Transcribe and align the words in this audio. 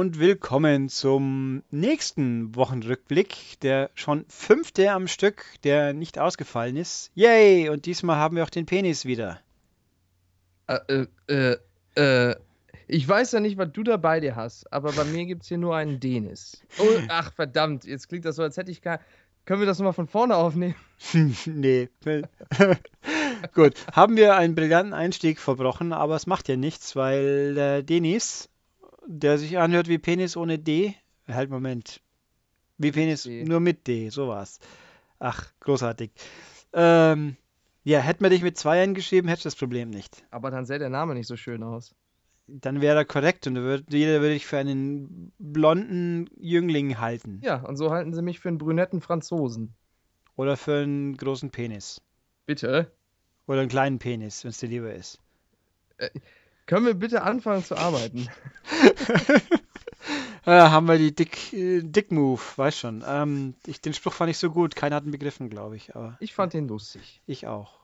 Und 0.00 0.18
willkommen 0.18 0.88
zum 0.88 1.62
nächsten 1.70 2.56
Wochenrückblick, 2.56 3.60
der 3.60 3.90
schon 3.94 4.24
fünfte 4.30 4.92
am 4.92 5.08
Stück, 5.08 5.44
der 5.62 5.92
nicht 5.92 6.18
ausgefallen 6.18 6.78
ist. 6.78 7.10
Yay! 7.14 7.68
Und 7.68 7.84
diesmal 7.84 8.16
haben 8.16 8.34
wir 8.34 8.44
auch 8.44 8.48
den 8.48 8.64
Penis 8.64 9.04
wieder. 9.04 9.42
Äh, 10.68 11.04
äh, 11.28 11.56
äh, 11.96 12.34
ich 12.88 13.06
weiß 13.06 13.32
ja 13.32 13.40
nicht, 13.40 13.58
was 13.58 13.72
du 13.72 13.82
da 13.82 13.98
bei 13.98 14.20
dir 14.20 14.36
hast, 14.36 14.72
aber 14.72 14.90
bei 14.92 15.04
mir 15.04 15.26
gibt 15.26 15.42
es 15.42 15.48
hier 15.48 15.58
nur 15.58 15.76
einen 15.76 16.00
Denis. 16.00 16.62
Oh, 16.78 16.98
ach, 17.08 17.34
verdammt, 17.34 17.84
jetzt 17.84 18.08
klingt 18.08 18.24
das 18.24 18.36
so, 18.36 18.42
als 18.42 18.56
hätte 18.56 18.70
ich 18.70 18.80
gar. 18.80 19.00
Können 19.44 19.60
wir 19.60 19.66
das 19.66 19.80
nochmal 19.80 19.92
von 19.92 20.08
vorne 20.08 20.34
aufnehmen? 20.34 20.76
nee. 21.44 21.90
Gut, 23.54 23.74
haben 23.92 24.16
wir 24.16 24.34
einen 24.34 24.54
brillanten 24.54 24.94
Einstieg 24.94 25.38
verbrochen, 25.38 25.92
aber 25.92 26.16
es 26.16 26.26
macht 26.26 26.48
ja 26.48 26.56
nichts, 26.56 26.96
weil 26.96 27.52
der 27.52 27.82
Denis 27.82 28.48
der 29.06 29.38
sich 29.38 29.58
anhört 29.58 29.88
wie 29.88 29.98
Penis 29.98 30.36
ohne 30.36 30.58
D. 30.58 30.94
Halt, 31.28 31.50
Moment. 31.50 32.00
Wie 32.78 32.92
Penis 32.92 33.24
D. 33.24 33.44
nur 33.44 33.60
mit 33.60 33.86
D, 33.86 34.08
so 34.08 34.28
war's. 34.28 34.58
Ach, 35.18 35.52
großartig. 35.60 36.10
Ähm, 36.72 37.36
ja, 37.84 38.00
hätten 38.00 38.22
wir 38.22 38.30
dich 38.30 38.42
mit 38.42 38.58
zwei 38.58 38.80
N 38.82 38.94
geschrieben, 38.94 39.28
hättest 39.28 39.44
du 39.44 39.48
das 39.48 39.56
Problem 39.56 39.90
nicht. 39.90 40.24
Aber 40.30 40.50
dann 40.50 40.66
sähe 40.66 40.78
der 40.78 40.90
Name 40.90 41.14
nicht 41.14 41.26
so 41.26 41.36
schön 41.36 41.62
aus. 41.62 41.94
Dann 42.46 42.80
wäre 42.80 42.96
er 42.96 43.04
korrekt 43.04 43.46
und 43.46 43.56
würd, 43.56 43.92
jeder 43.92 44.20
würde 44.20 44.34
dich 44.34 44.46
für 44.46 44.58
einen 44.58 45.32
blonden 45.38 46.28
Jüngling 46.38 46.98
halten. 46.98 47.40
Ja, 47.44 47.62
und 47.62 47.76
so 47.76 47.90
halten 47.90 48.12
sie 48.12 48.22
mich 48.22 48.40
für 48.40 48.48
einen 48.48 48.58
brünetten 48.58 49.00
Franzosen. 49.00 49.74
Oder 50.36 50.56
für 50.56 50.82
einen 50.82 51.16
großen 51.16 51.50
Penis. 51.50 52.00
Bitte? 52.46 52.90
Oder 53.46 53.60
einen 53.60 53.68
kleinen 53.68 53.98
Penis, 53.98 54.42
wenn 54.42 54.50
es 54.50 54.58
dir 54.58 54.68
lieber 54.68 54.92
ist. 54.92 55.20
Äh, 55.98 56.10
können 56.66 56.86
wir 56.86 56.94
bitte 56.94 57.22
anfangen 57.22 57.64
zu 57.64 57.76
arbeiten? 57.76 58.28
ja, 60.46 60.70
haben 60.70 60.88
wir 60.88 60.98
die 60.98 61.14
Dick, 61.14 61.52
äh, 61.52 61.82
Dick 61.82 62.12
Move, 62.12 62.40
weiß 62.56 62.78
schon. 62.78 63.04
Ähm, 63.06 63.54
ich, 63.66 63.80
den 63.80 63.92
Spruch 63.92 64.12
fand 64.12 64.30
ich 64.30 64.38
so 64.38 64.50
gut, 64.50 64.76
keiner 64.76 64.96
hat 64.96 65.04
ihn 65.04 65.10
begriffen, 65.10 65.50
glaube 65.50 65.76
ich. 65.76 65.96
Aber 65.96 66.16
ich 66.20 66.34
fand 66.34 66.54
ihn 66.54 66.68
lustig. 66.68 67.22
Ich 67.26 67.46
auch. 67.46 67.80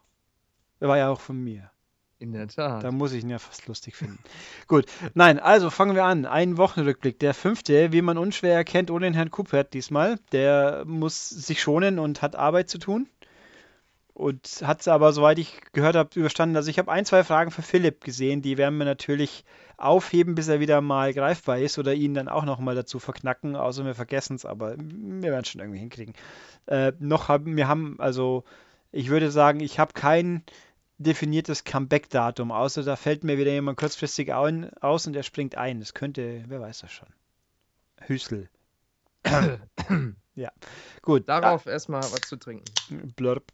Er 0.81 0.89
war 0.89 0.99
ja 0.99 1.09
auch 1.09 1.21
von 1.21 1.43
mir. 1.43 1.71
In 2.19 2.33
der 2.33 2.49
Tat. 2.49 2.83
Da 2.83 2.91
muss 2.93 3.13
ich 3.13 3.25
ihn 3.25 3.29
ja 3.29 3.39
fast 3.39 3.67
lustig 3.67 3.95
finden. 3.95 4.19
Gut, 4.69 4.87
nein, 5.13 5.39
also 5.39 5.69
fangen 5.69 5.95
wir 5.95 6.05
an. 6.05 6.25
Ein 6.25 6.57
Wochenrückblick, 6.57 7.19
der 7.19 7.35
fünfte, 7.35 7.93
wie 7.93 8.01
man 8.01 8.17
unschwer 8.17 8.55
erkennt, 8.55 8.91
ohne 8.91 9.05
den 9.05 9.13
Herrn 9.13 9.31
Kupert 9.31 9.75
diesmal. 9.75 10.19
Der 10.33 10.85
muss 10.87 11.29
sich 11.29 11.61
schonen 11.61 11.99
und 11.99 12.23
hat 12.23 12.35
Arbeit 12.35 12.71
zu 12.71 12.79
tun 12.79 13.07
und 14.17 14.63
hat 14.65 14.81
es 14.81 14.89
aber, 14.89 15.13
soweit 15.13 15.39
ich 15.39 15.61
gehört 15.73 15.95
habe, 15.95 16.19
überstanden. 16.19 16.57
Also 16.57 16.71
ich 16.71 16.79
habe 16.79 16.91
ein, 16.91 17.05
zwei 17.05 17.23
Fragen 17.23 17.51
für 17.51 17.61
Philipp 17.61 18.03
gesehen, 18.03 18.41
die 18.41 18.57
werden 18.57 18.79
wir 18.79 18.87
natürlich 18.87 19.45
aufheben, 19.77 20.35
bis 20.35 20.49
er 20.49 20.59
wieder 20.59 20.81
mal 20.81 21.13
greifbar 21.13 21.59
ist 21.59 21.79
oder 21.79 21.93
ihn 21.93 22.15
dann 22.15 22.31
auch 22.31 22.47
nochmal 22.47 22.75
dazu 22.75 22.99
verknacken, 22.99 23.57
außer 23.57 23.85
wir 23.85 23.95
vergessen 23.95 24.37
es, 24.37 24.47
aber 24.47 24.75
wir 24.79 25.31
werden 25.31 25.43
es 25.43 25.51
schon 25.51 25.61
irgendwie 25.61 25.81
hinkriegen. 25.81 26.15
Äh, 26.65 26.93
noch 26.99 27.29
haben 27.29 27.59
wir 27.59 27.69
haben, 27.69 27.97
also 27.99 28.45
ich 28.91 29.11
würde 29.11 29.31
sagen, 29.31 29.61
ich 29.61 29.79
habe 29.79 29.93
kein 29.93 30.43
definiertes 30.97 31.65
Comeback-Datum, 31.65 32.53
außer 32.53 32.85
da 32.85 32.97
fällt 32.97 33.23
mir 33.23 33.37
wieder 33.37 33.53
jemand 33.53 33.79
kurzfristig 33.79 34.33
ein, 34.33 34.73
aus 34.81 35.07
und 35.07 35.15
er 35.15 35.25
springt 35.25 35.57
ein. 35.59 35.79
Das 35.79 35.93
könnte, 35.93 36.43
wer 36.49 36.63
weiß 36.63 36.79
das 36.79 36.91
schon. 36.91 37.09
Hüsel. 38.01 38.49
ja, 40.35 40.51
gut. 41.03 41.29
Darauf 41.29 41.67
ah. 41.67 41.71
erstmal 41.71 42.01
was 42.01 42.23
zu 42.23 42.37
trinken. 42.37 42.65
Blurp. 43.15 43.53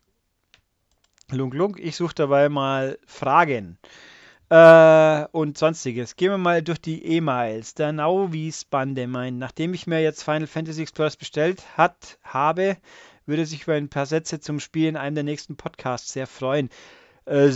Lunk, 1.33 1.55
lunk. 1.55 1.79
Ich 1.81 1.97
suche 1.97 2.15
dabei 2.15 2.49
mal 2.49 2.99
Fragen 3.07 3.79
äh, 4.51 5.25
und 5.33 5.57
sonstiges. 5.57 6.17
Gehen 6.17 6.31
wir 6.31 6.39
mal 6.39 6.63
durch 6.63 6.81
die 6.81 7.05
E-Mails. 7.05 7.75
Der 7.75 7.93
Nauvis 7.93 8.65
Bande 8.65 9.07
meint, 9.07 9.39
nachdem 9.39 9.73
ich 9.73 9.87
mir 9.87 10.03
jetzt 10.03 10.23
Final 10.23 10.47
Fantasy 10.47 10.83
Explorers 10.83 11.17
bestellt 11.17 11.63
hat, 11.77 12.19
habe, 12.23 12.77
würde 13.25 13.47
sich 13.47 13.63
über 13.63 13.75
ein 13.75 13.89
paar 13.89 14.07
Sätze 14.07 14.41
zum 14.41 14.61
Spiel 14.61 14.89
in 14.89 14.97
einem 14.97 15.15
der 15.15 15.25
nächsten 15.25 15.57
Podcasts 15.57 16.13
sehr 16.13 16.27
freuen. 16.27 16.69
Äh, 17.25 17.51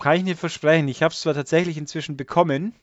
kann 0.00 0.16
ich 0.16 0.24
nicht 0.24 0.40
versprechen. 0.40 0.88
Ich 0.88 1.02
habe 1.02 1.12
es 1.12 1.20
zwar 1.20 1.34
tatsächlich 1.34 1.78
inzwischen 1.78 2.16
bekommen, 2.16 2.74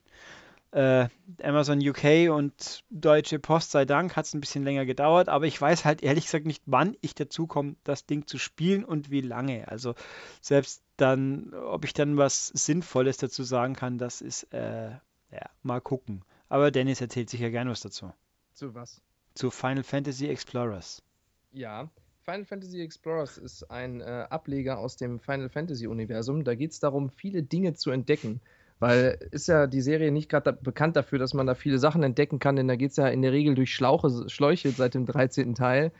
äh, 0.74 1.08
Amazon 1.44 1.80
UK 1.80 2.32
und 2.32 2.84
Deutsche 2.90 3.40
Post 3.40 3.72
sei 3.72 3.86
Dank 3.86 4.16
hat 4.16 4.26
es 4.26 4.34
ein 4.34 4.42
bisschen 4.42 4.64
länger 4.64 4.86
gedauert, 4.86 5.30
aber 5.30 5.46
ich 5.46 5.60
weiß 5.60 5.86
halt 5.86 6.02
ehrlich 6.02 6.26
gesagt 6.26 6.46
nicht, 6.46 6.64
wann 6.66 6.98
ich 7.02 7.14
dazu 7.14 7.46
komme, 7.48 7.76
das 7.84 8.06
Ding 8.06 8.26
zu 8.26 8.38
spielen 8.38 8.84
und 8.84 9.12
wie 9.12 9.22
lange. 9.22 9.68
Also 9.68 9.94
selbst 10.42 10.84
dann, 10.98 11.54
ob 11.54 11.86
ich 11.86 11.94
dann 11.94 12.18
was 12.18 12.48
Sinnvolles 12.48 13.18
dazu 13.18 13.44
sagen 13.44 13.76
kann, 13.76 13.98
das 13.98 14.22
ist, 14.22 14.52
äh, 14.54 14.90
ja, 15.32 15.50
mal 15.62 15.80
gucken. 15.80 16.24
Aber 16.50 16.72
Dennis 16.72 17.02
erzählt 17.02 17.30
sicher 17.30 17.52
gern 17.52 17.70
was 17.70 17.82
dazu. 17.82 18.12
Zu 18.54 18.74
was? 18.74 19.02
Zu 19.36 19.52
Final 19.52 19.84
Fantasy 19.84 20.28
Explorers. 20.28 21.04
Ja, 21.52 21.90
Final 22.24 22.46
Fantasy 22.46 22.82
Explorers 22.82 23.38
ist 23.38 23.70
ein 23.70 24.02
äh, 24.02 24.26
Ableger 24.30 24.80
aus 24.80 24.96
dem 24.96 25.20
Final 25.20 25.50
Fantasy 25.50 25.88
Universum. 25.88 26.44
Da 26.44 26.56
geht 26.56 26.72
es 26.72 26.80
darum, 26.80 27.10
viele 27.10 27.44
Dinge 27.44 27.74
zu 27.74 27.92
entdecken. 27.92 28.42
Weil 28.84 29.18
ist 29.32 29.48
ja 29.48 29.66
die 29.66 29.80
Serie 29.80 30.12
nicht 30.12 30.28
gerade 30.28 30.52
da 30.52 30.58
bekannt 30.62 30.98
dafür, 30.98 31.18
dass 31.18 31.34
man 31.34 31.48
da 31.48 31.56
viele 31.56 31.80
Sachen 31.80 32.04
entdecken 32.04 32.40
kann, 32.40 32.58
denn 32.58 32.68
da 32.68 32.76
geht 32.76 32.92
es 32.92 32.98
ja 32.98 33.08
in 33.08 33.22
der 33.22 33.32
Regel 33.32 33.56
durch 33.56 33.74
Schlauche, 33.74 34.28
Schläuche 34.28 34.72
seit 34.72 34.94
dem 34.94 35.06
13. 35.06 35.56
Teil. 35.56 35.94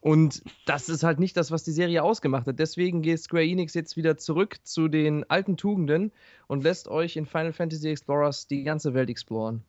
Und 0.00 0.42
das 0.66 0.88
ist 0.88 1.04
halt 1.04 1.20
nicht 1.20 1.36
das, 1.36 1.52
was 1.52 1.62
die 1.62 1.70
Serie 1.70 2.02
ausgemacht 2.02 2.48
hat. 2.48 2.58
Deswegen 2.58 3.02
geht 3.02 3.20
Square 3.20 3.44
Enix 3.44 3.74
jetzt 3.74 3.96
wieder 3.96 4.16
zurück 4.16 4.56
zu 4.64 4.88
den 4.88 5.22
alten 5.30 5.56
Tugenden 5.56 6.10
und 6.48 6.64
lässt 6.64 6.88
euch 6.88 7.14
in 7.14 7.24
Final 7.24 7.52
Fantasy 7.52 7.90
Explorers 7.90 8.48
die 8.48 8.64
ganze 8.64 8.94
Welt 8.94 9.10
exploren. 9.10 9.62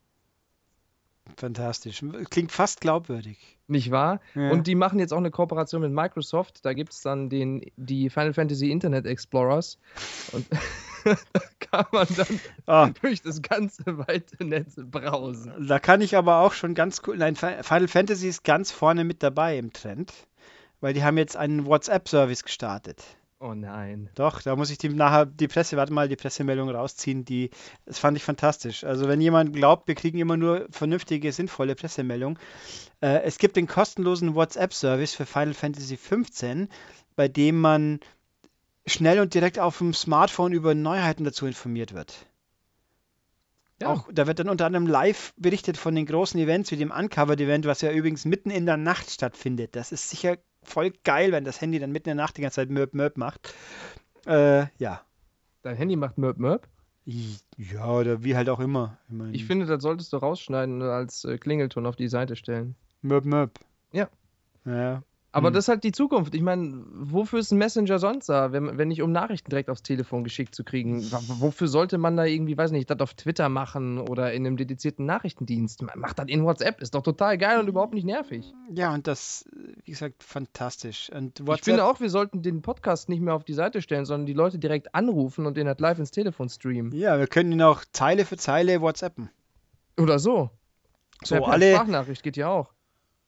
Fantastisch. 1.38 2.04
Klingt 2.30 2.52
fast 2.52 2.82
glaubwürdig. 2.82 3.38
Nicht 3.68 3.92
wahr? 3.92 4.22
Ja. 4.36 4.52
Und 4.52 4.68
die 4.68 4.76
machen 4.76 5.00
jetzt 5.00 5.12
auch 5.12 5.18
eine 5.18 5.32
Kooperation 5.32 5.82
mit 5.82 5.92
Microsoft. 5.92 6.64
Da 6.64 6.74
gibt 6.74 6.94
es 6.94 7.02
dann 7.02 7.30
den, 7.30 7.62
die 7.78 8.10
Final 8.10 8.34
Fantasy 8.34 8.70
Internet 8.72 9.06
Explorers. 9.06 9.78
Und 10.32 10.46
da 11.04 11.42
kann 11.60 11.86
man 11.92 12.08
dann 12.16 12.40
ah. 12.68 12.90
durch 13.02 13.22
das 13.22 13.42
ganze 13.42 13.84
weite 13.86 14.46
Netz 14.46 14.76
brausen. 14.78 15.68
Da 15.68 15.80
kann 15.80 16.02
ich 16.02 16.16
aber 16.16 16.40
auch 16.40 16.54
schon 16.54 16.76
ganz 16.76 17.02
cool. 17.08 17.18
Nein, 17.18 17.36
Final 17.36 17.88
Fantasy 17.88 18.28
ist 18.28 18.44
ganz 18.44 18.72
vorne 18.72 19.04
mit 19.04 19.24
dabei 19.24 19.58
im 19.58 19.74
Trend. 19.74 20.14
Weil 20.80 20.94
die 20.94 21.04
haben 21.04 21.18
jetzt 21.18 21.36
einen 21.36 21.66
WhatsApp-Service 21.66 22.44
gestartet. 22.44 23.04
Oh 23.46 23.54
nein. 23.54 24.10
Doch, 24.16 24.42
da 24.42 24.56
muss 24.56 24.72
ich 24.72 24.80
die 24.80 24.90
nachher 24.90 25.28
die 25.28 25.48
Presse, 25.48 25.78
warte 25.78 25.94
mal, 25.94 26.10
die 26.10 26.16
Pressemeldung 26.16 26.68
rausziehen. 26.68 27.26
Die, 27.26 27.52
das 27.86 28.00
fand 28.00 28.18
ich 28.18 28.24
fantastisch. 28.24 28.84
Also 28.84 29.08
wenn 29.08 29.22
jemand 29.22 29.54
glaubt, 29.54 29.88
wir 29.88 29.94
kriegen 29.94 30.18
immer 30.18 30.36
nur 30.36 30.66
vernünftige, 30.72 31.32
sinnvolle 31.32 31.76
Pressemeldungen. 31.76 32.40
Äh, 33.02 33.22
es 33.22 33.38
gibt 33.38 33.56
den 33.56 33.68
kostenlosen 33.68 34.34
WhatsApp-Service 34.34 35.14
für 35.14 35.28
Final 35.28 35.54
Fantasy 35.54 35.96
XV, 35.96 36.68
bei 37.16 37.28
dem 37.28 37.62
man 37.62 38.00
schnell 38.88 39.20
und 39.20 39.36
direkt 39.36 39.60
auf 39.60 39.78
dem 39.78 39.94
Smartphone 39.94 40.52
über 40.52 40.74
Neuheiten 40.74 41.24
dazu 41.24 41.46
informiert 41.46 41.94
wird. 41.94 42.26
Ja. 43.80 43.90
Auch, 43.90 44.10
da 44.12 44.26
wird 44.26 44.40
dann 44.40 44.50
unter 44.50 44.66
anderem 44.66 44.88
live 44.88 45.34
berichtet 45.38 45.78
von 45.78 45.94
den 45.94 46.08
großen 46.08 46.40
Events 46.40 46.72
wie 46.72 46.78
dem 46.78 46.90
Uncovered-Event, 46.90 47.66
was 47.66 47.82
ja 47.82 47.92
übrigens 47.92 48.26
mitten 48.26 48.50
in 48.50 48.66
der 48.66 48.78
Nacht 48.78 49.12
stattfindet. 49.12 49.76
Das 49.76 49.92
ist 49.92 50.10
sicher 50.10 50.38
voll 50.66 50.92
geil, 51.04 51.32
wenn 51.32 51.46
das 51.46 51.62
Handy 51.62 51.80
dann 51.80 51.92
mitten 51.92 52.10
in 52.10 52.18
der 52.18 52.26
Nacht 52.26 52.38
die 52.38 52.42
ganze 52.42 52.56
Zeit 52.56 52.70
Möp 52.70 52.94
Möp 52.94 53.18
macht. 53.18 53.54
Äh, 54.26 54.66
ja. 54.78 55.02
Dein 55.62 55.76
Handy 55.76 55.96
macht 55.96 56.18
Möp 56.18 56.38
Möp? 56.38 56.68
Ja, 57.06 57.92
oder 57.92 58.24
wie 58.24 58.36
halt 58.36 58.50
auch 58.50 58.60
immer. 58.60 58.98
Ich, 59.08 59.14
mein, 59.14 59.34
ich 59.34 59.46
finde, 59.46 59.66
das 59.68 59.82
solltest 59.84 60.12
du 60.12 60.18
rausschneiden 60.18 60.82
und 60.82 60.88
als 60.88 61.24
äh, 61.24 61.38
Klingelton 61.38 61.86
auf 61.86 61.96
die 61.96 62.08
Seite 62.08 62.36
stellen. 62.36 62.76
Möp 63.02 63.26
Möp. 63.26 63.60
Ja. 63.92 64.10
Ja, 64.66 65.04
aber 65.36 65.48
hm. 65.48 65.54
das 65.54 65.66
ist 65.66 65.68
halt 65.68 65.84
die 65.84 65.92
Zukunft. 65.92 66.34
Ich 66.34 66.42
meine, 66.42 66.86
wofür 66.94 67.40
ist 67.40 67.52
ein 67.52 67.58
Messenger 67.58 68.00
sonst 68.00 68.30
da, 68.30 68.54
wenn, 68.54 68.78
wenn 68.78 68.88
nicht 68.88 69.02
um 69.02 69.12
Nachrichten 69.12 69.50
direkt 69.50 69.70
aufs 69.70 69.84
Telefon 69.84 70.24
geschickt 70.24 70.56
zu 70.56 70.64
kriegen? 70.64 71.04
Wofür 71.12 71.68
sollte 71.68 71.98
man 71.98 72.16
da 72.16 72.24
irgendwie, 72.24 72.58
weiß 72.58 72.72
nicht, 72.72 72.90
das 72.90 73.02
auf 73.02 73.16
Twitter 73.16 73.50
machen 73.50 74.00
oder 74.00 74.32
in 74.32 74.48
einem 74.48 74.56
dedizierten 74.56 75.06
Nachrichtendienst? 75.06 75.84
Macht 75.98 76.20
das 76.20 76.28
in 76.30 76.46
WhatsApp, 76.46 76.80
ist 76.80 76.96
doch 76.96 77.02
total 77.02 77.38
geil 77.38 77.60
und 77.60 77.68
überhaupt 77.68 77.94
nicht 77.94 78.06
nervig. 78.06 78.54
Ja, 78.74 78.94
und 78.94 79.08
das, 79.08 79.44
wie 79.84 79.92
gesagt, 79.92 80.24
fantastisch. 80.24 81.12
Und 81.14 81.42
WhatsApp, 81.42 81.58
ich 81.58 81.64
finde 81.66 81.84
auch, 81.84 82.00
wir 82.00 82.10
sollten 82.10 82.42
den 82.42 82.62
Podcast 82.62 83.10
nicht 83.10 83.22
mehr 83.22 83.34
auf 83.34 83.44
die 83.44 83.52
Seite 83.52 83.82
stellen, 83.82 84.06
sondern 84.06 84.28
die 84.28 84.34
Leute 84.34 84.58
direkt 84.58 84.96
anrufen 84.96 85.46
und 85.46 85.58
den 85.58 85.68
halt 85.68 85.82
live 85.82 86.00
ins 86.00 86.12
Telefon 86.12 86.48
streamen. 86.48 86.94
Ja, 86.94 87.20
wir 87.20 87.28
können 87.28 87.52
ihn 87.52 87.62
auch 87.62 87.84
Zeile 87.92 88.24
für 88.24 88.38
Zeile 88.38 88.80
WhatsAppen. 88.80 89.30
Oder 89.98 90.18
so. 90.18 90.50
So, 91.26 91.44
alle. 91.44 91.74
Sprachnachricht 91.74 92.24
geht 92.24 92.38
ja 92.38 92.48
auch. 92.48 92.75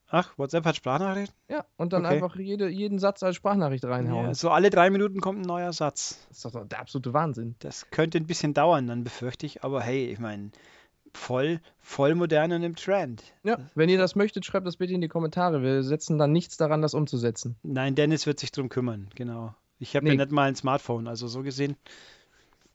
Ach, 0.09 0.37
WhatsApp 0.37 0.65
hat 0.65 0.75
Sprachnachrichten? 0.77 1.37
Ja, 1.49 1.65
und 1.75 1.91
dann 1.91 2.05
okay. 2.05 2.15
einfach 2.15 2.35
jede, 2.37 2.69
jeden 2.69 2.97
Satz 2.97 3.23
als 3.23 3.35
Sprachnachricht 3.35 3.83
reinhauen. 3.83 4.27
Ja, 4.27 4.33
so 4.33 4.49
alle 4.49 4.69
drei 4.69 4.89
Minuten 4.89 5.19
kommt 5.19 5.39
ein 5.39 5.47
neuer 5.47 5.73
Satz. 5.73 6.25
Das 6.29 6.37
ist 6.37 6.45
doch 6.45 6.65
der 6.65 6.79
absolute 6.79 7.13
Wahnsinn. 7.13 7.55
Das 7.59 7.89
könnte 7.91 8.17
ein 8.17 8.25
bisschen 8.25 8.53
dauern, 8.53 8.87
dann 8.87 9.03
befürchte 9.03 9.45
ich, 9.45 9.63
aber 9.63 9.81
hey, 9.81 10.05
ich 10.05 10.19
meine, 10.19 10.51
voll, 11.13 11.59
voll 11.79 12.15
modern 12.15 12.53
und 12.53 12.63
im 12.63 12.75
Trend. 12.75 13.23
Ja, 13.43 13.57
wenn 13.75 13.89
ihr 13.89 13.97
das 13.97 14.15
möchtet, 14.15 14.45
schreibt 14.45 14.65
das 14.65 14.77
bitte 14.77 14.93
in 14.93 15.01
die 15.01 15.09
Kommentare. 15.09 15.61
Wir 15.61 15.83
setzen 15.83 16.17
dann 16.17 16.31
nichts 16.31 16.55
daran, 16.55 16.81
das 16.81 16.93
umzusetzen. 16.93 17.57
Nein, 17.63 17.95
Dennis 17.95 18.25
wird 18.25 18.39
sich 18.39 18.51
drum 18.53 18.69
kümmern, 18.69 19.09
genau. 19.15 19.55
Ich 19.79 19.95
habe 19.95 20.05
nee. 20.05 20.11
ja 20.11 20.17
nicht 20.17 20.31
mal 20.31 20.47
ein 20.47 20.55
Smartphone, 20.55 21.07
also 21.07 21.27
so 21.27 21.43
gesehen. 21.43 21.75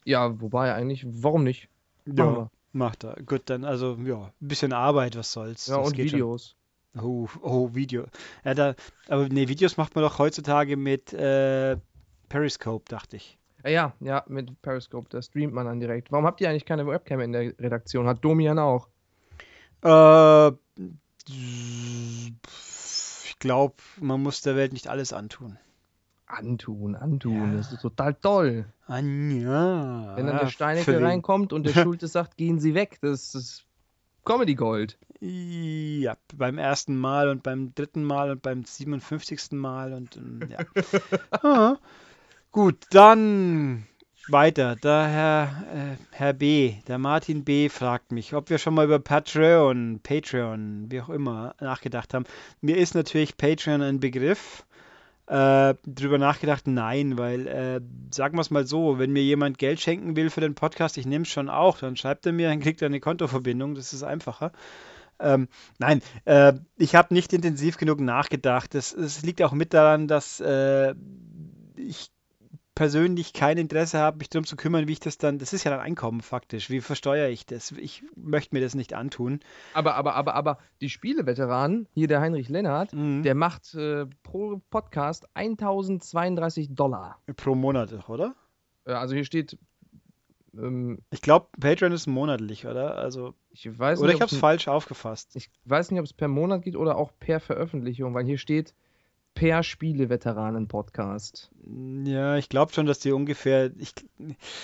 Ja, 0.05 0.41
wobei 0.41 0.75
eigentlich, 0.75 1.07
warum 1.09 1.45
nicht? 1.45 1.69
Ja. 2.07 2.51
Macht 2.73 3.05
er. 3.05 3.17
Gut, 3.27 3.43
dann 3.47 3.65
also, 3.65 3.99
ja, 4.05 4.33
ein 4.41 4.49
bisschen 4.49 4.73
Arbeit, 4.73 5.17
was 5.17 5.33
soll's. 5.33 5.67
Ja, 5.67 5.79
Das 5.79 5.89
und 5.89 5.95
geht 5.95 6.11
schon. 6.11 6.39
Oh, 7.01 7.27
oh, 7.41 7.75
Video. 7.75 8.05
Ja, 8.45 8.55
da, 8.55 8.75
aber 9.09 9.29
nee, 9.29 9.49
Videos 9.49 9.77
macht 9.77 9.95
man 9.95 10.05
doch 10.05 10.19
heutzutage 10.19 10.77
mit 10.77 11.13
äh, 11.13 11.77
Periscope, 12.29 12.85
dachte 12.89 13.17
ich. 13.17 13.39
Ah, 13.63 13.69
ja, 13.69 13.93
ja, 14.01 14.25
mit 14.29 14.61
Periscope, 14.61 15.09
da 15.09 15.23
streamt 15.23 15.55
man 15.55 15.67
dann 15.67 15.81
direkt. 15.81 16.13
Warum 16.13 16.27
habt 16.27 16.41
ihr 16.41 16.51
eigentlich 16.51 16.67
keine 16.67 16.87
Webcam 16.87 17.21
in 17.21 17.33
der 17.33 17.59
Redaktion? 17.59 18.07
Hat 18.07 18.25
Domian 18.25 18.59
auch. 18.59 18.89
Äh, 19.83 20.53
ich 21.29 22.35
glaube, 23.39 23.75
man 24.01 24.23
muss 24.23 24.43
der 24.43 24.57
Welt 24.57 24.73
nicht 24.73 24.89
alles 24.89 25.13
antun. 25.13 25.59
Antun, 26.27 26.97
antun, 26.97 27.53
Ja. 27.53 27.57
das 27.59 27.73
ist 27.73 27.83
total 27.83 28.15
toll. 28.15 28.65
Anja. 28.87 30.17
Wenn 30.17 30.27
dann 30.27 30.37
der 30.39 30.47
für 30.47 30.53
Steinecke 30.53 31.03
reinkommt 31.03 31.53
und 31.53 31.65
der 31.67 31.73
Schulte 31.75 32.09
sagt, 32.09 32.37
gehen 32.37 32.59
Sie 32.59 32.75
weg, 32.75 32.99
das 33.03 33.35
ist 33.35 33.65
Comedy 34.25 34.55
Gold. 34.55 34.99
Ja, 35.21 36.17
beim 36.35 36.59
ersten 36.59 36.97
Mal 36.97 37.29
und 37.29 37.43
beim 37.43 37.75
dritten 37.75 38.03
Mal 38.03 38.31
und 38.31 38.43
beim 38.43 38.65
57. 38.65 39.53
Mal 39.53 39.93
und 39.93 40.19
ja. 40.49 40.59
Ah, 41.31 41.77
Gut, 42.53 42.85
dann 42.91 43.87
weiter. 44.29 44.77
Der 44.77 45.07
Herr, 45.09 45.65
äh, 45.75 45.97
Herr 46.11 46.33
B., 46.35 46.75
der 46.87 46.99
Martin 46.99 47.45
B. 47.45 47.71
fragt 47.71 48.13
mich, 48.13 48.35
ob 48.35 48.51
wir 48.51 48.59
schon 48.59 48.75
mal 48.75 48.85
über 48.85 48.99
Patreon, 48.99 50.01
Patreon, 50.03 50.91
wie 50.91 51.01
auch 51.01 51.09
immer, 51.09 51.55
nachgedacht 51.61 52.13
haben. 52.13 52.27
Mir 52.61 52.77
ist 52.77 52.95
natürlich 52.95 53.39
Patreon 53.39 53.81
ein 53.81 54.01
Begriff. 54.01 54.67
Äh, 55.33 55.77
drüber 55.87 56.19
nachgedacht, 56.19 56.67
nein, 56.67 57.17
weil, 57.17 57.47
äh, 57.47 57.81
sagen 58.11 58.37
wir 58.37 58.43
es 58.43 58.51
mal 58.51 58.67
so, 58.67 58.99
wenn 58.99 59.15
mir 59.15 59.23
jemand 59.23 59.57
Geld 59.57 59.81
schenken 59.81 60.15
will 60.15 60.29
für 60.29 60.43
den 60.43 60.55
Podcast, 60.55 60.99
ich 60.99 61.07
nehme 61.07 61.23
es 61.23 61.31
schon 61.31 61.49
auch, 61.49 61.79
dann 61.79 61.97
schreibt 61.97 62.27
er 62.27 62.33
mir, 62.33 62.51
dann 62.51 62.61
kriegt 62.61 62.83
er 62.83 62.87
eine 62.87 63.01
Kontoverbindung, 63.01 63.75
das 63.75 63.95
ist 63.95 64.03
einfacher. 64.03 64.53
Ähm, 65.19 65.49
nein, 65.79 66.03
äh, 66.27 66.53
ich 66.77 66.95
habe 66.95 67.15
nicht 67.15 67.33
intensiv 67.33 67.79
genug 67.79 68.01
nachgedacht. 68.01 68.75
Es, 68.75 68.93
es 68.93 69.23
liegt 69.23 69.41
auch 69.41 69.53
mit 69.53 69.73
daran, 69.73 70.07
dass 70.07 70.39
äh, 70.41 70.95
ich 71.77 72.11
persönlich 72.75 73.33
kein 73.35 73.59
Interesse 73.59 73.99
habe, 73.99 74.19
mich 74.19 74.31
darum 74.31 74.47
zu 74.47 74.57
kümmern, 74.57 74.89
wie 74.89 74.93
ich 74.93 75.01
das 75.01 75.19
dann, 75.19 75.39
das 75.39 75.53
ist 75.53 75.65
ja 75.65 75.71
dann 75.71 75.81
Einkommen 75.81 76.21
faktisch, 76.23 76.71
wie 76.71 76.81
versteuere 76.81 77.29
ich 77.29 77.45
das? 77.45 77.71
Ich 77.73 78.03
möchte 78.17 78.55
mir 78.55 78.61
das 78.63 78.75
nicht 78.75 78.95
antun. 78.95 79.41
Aber, 79.75 79.95
aber, 79.97 80.15
aber, 80.15 80.35
aber 80.35 80.59
die 80.81 80.89
Spieleveteranen, 80.89 81.87
hier 81.93 82.09
der 82.09 82.21
Heinrich 82.21 82.49
Lennart, 82.49 82.93
Mhm. 82.95 83.23
der 83.23 83.35
macht 83.35 83.75
äh, 83.75 84.07
pro 84.23 84.63
Podcast 84.71 85.27
1032 85.35 86.75
Dollar. 86.75 87.21
Pro 87.37 87.55
Monat, 87.55 88.09
oder? 88.09 88.35
Äh, 88.87 88.93
also 88.93 89.15
hier 89.15 89.25
steht, 89.25 89.59
ähm, 90.57 90.99
Ich 91.11 91.23
glaube, 91.23 91.49
Patreon 91.61 91.93
ist 91.93 92.07
monatlich, 92.07 92.67
oder? 92.67 92.97
Also, 92.97 93.35
ich 93.51 93.67
weiß 93.79 93.99
oder 93.99 94.09
nicht, 94.09 94.17
ich 94.17 94.21
habe 94.23 94.33
es 94.35 94.41
falsch 94.41 94.69
aufgefasst. 94.69 95.37
ich 95.37 95.51
weiß 95.65 95.91
nicht, 95.91 96.01
ob 96.01 96.07
es 96.07 96.13
per 96.13 96.29
Monat 96.29 96.63
geht 96.63 96.77
oder 96.77 96.97
auch 96.97 97.13
per 97.19 97.41
Veröffentlichung, 97.41 98.15
weil 98.15 98.25
hier 98.25 98.39
steht 98.39 98.75
per 99.35 99.63
Spieleveteranen-Podcast. 99.63 101.51
Ja, 102.05 102.37
ich 102.37 102.49
glaube 102.49 102.73
schon, 102.73 102.87
dass 102.87 102.99
die 102.99 103.13
ungefähr, 103.13 103.71
ich, 103.79 103.95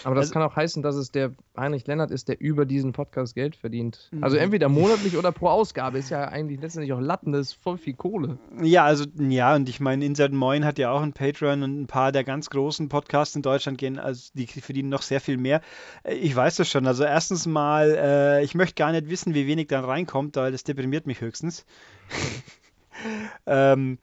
Aber 0.05 0.15
das 0.15 0.25
Also- 0.27 0.33
kann 0.35 0.43
auch 0.43 0.57
heißen, 0.57 0.83
dass 0.83 0.97
es 0.97 1.11
der 1.11 1.33
Heinrich 1.57 1.87
Lennart 1.87 2.11
ist, 2.11 2.29
der 2.29 2.41
über 2.41 2.67
diesen 2.67 2.93
Podcast 2.93 3.35
Geld 3.35 3.57
verdient. 3.57 4.09
Mhm. 4.13 4.23
Also 4.25 4.37
entweder 4.37 4.69
monatlich 4.69 5.17
oder 5.17 5.33
pro 5.33 5.49
Ausgabe. 5.49 5.99
Ist 5.99 6.11
ja 6.11 6.25
eigentlich 6.29 6.61
letztendlich 6.61 6.93
auch 6.93 7.01
Latten, 7.01 7.33
das 7.33 7.49
ist 7.49 7.53
voll 7.55 7.79
viel 7.79 7.95
Kohle. 7.95 8.39
Ja, 8.63 8.85
also, 8.85 9.05
ja, 9.19 9.55
und 9.55 9.69
ich 9.69 9.81
meine, 9.81 10.05
Insert 10.05 10.33
Moin 10.33 10.65
hat 10.65 10.79
ja 10.79 10.91
auch 10.91 11.03
ein 11.03 11.13
Patreon 11.13 11.63
und 11.63 11.81
ein 11.81 11.87
paar 11.87 12.13
der 12.13 12.25
ganz 12.25 12.51
großen 12.51 12.89
Podcasts 12.89 13.35
in 13.37 13.43
Deutschland 13.43 13.79
gehen, 13.79 13.99
also 13.99 14.31
die 14.35 14.47
verdienen 14.47 14.89
noch 14.91 15.03
sehr 15.03 15.21
viel 15.21 15.39
mehr. 15.39 15.61
Äh, 16.03 16.15
Ich 16.15 16.35
weiß 16.37 16.57
das 16.57 16.69
schon. 16.69 16.87
Also, 16.87 17.05
erstens 17.05 17.47
mal, 17.47 17.91
äh, 17.97 18.45
ich 18.45 18.55
möchte 18.55 18.75
gar 18.75 18.93
nicht 18.93 19.09
wissen, 19.09 19.35
wie 19.35 19.47
wenig 19.47 19.69
dann 19.69 19.85
reinkommt, 19.85 20.37
weil 20.37 20.53
das 20.53 20.65
deprimiert 20.65 21.07
mich 21.07 21.21
höchstens. 21.21 21.65
ähm, 23.47 23.99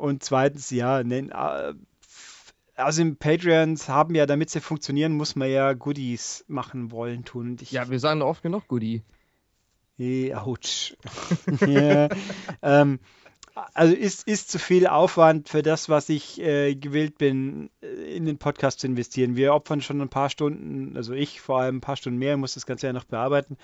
und 0.00 0.24
zweitens, 0.24 0.70
ja, 0.70 1.04
ne, 1.04 1.28
äh, 1.30 1.74
also 2.74 3.02
im 3.02 3.16
Patreons 3.16 3.88
haben 3.88 4.14
ja, 4.14 4.26
damit 4.26 4.50
sie 4.50 4.60
funktionieren, 4.60 5.12
muss 5.12 5.36
man 5.36 5.50
ja 5.50 5.74
Goodies 5.74 6.44
machen 6.48 6.90
wollen, 6.90 7.24
tun. 7.24 7.58
Ich, 7.60 7.70
Ja, 7.70 7.90
wir 7.90 8.00
sagen 8.00 8.22
oft 8.22 8.42
genug 8.42 8.66
Goodie. 8.68 9.02
Autsch. 10.34 10.96
ja, 11.66 12.08
ähm, 12.62 12.98
also 13.74 13.94
ist, 13.94 14.26
ist 14.26 14.50
zu 14.50 14.58
viel 14.58 14.86
Aufwand 14.86 15.50
für 15.50 15.60
das, 15.60 15.90
was 15.90 16.08
ich 16.08 16.40
äh, 16.40 16.74
gewillt 16.74 17.18
bin, 17.18 17.68
äh, 17.82 18.16
in 18.16 18.24
den 18.24 18.38
Podcast 18.38 18.80
zu 18.80 18.86
investieren. 18.86 19.36
Wir 19.36 19.52
opfern 19.52 19.82
schon 19.82 20.00
ein 20.00 20.08
paar 20.08 20.30
Stunden, 20.30 20.96
also 20.96 21.12
ich 21.12 21.42
vor 21.42 21.60
allem 21.60 21.76
ein 21.76 21.80
paar 21.82 21.96
Stunden 21.96 22.18
mehr, 22.18 22.38
muss 22.38 22.54
das 22.54 22.64
Ganze 22.64 22.86
ja 22.86 22.94
noch 22.94 23.04
bearbeiten. 23.04 23.58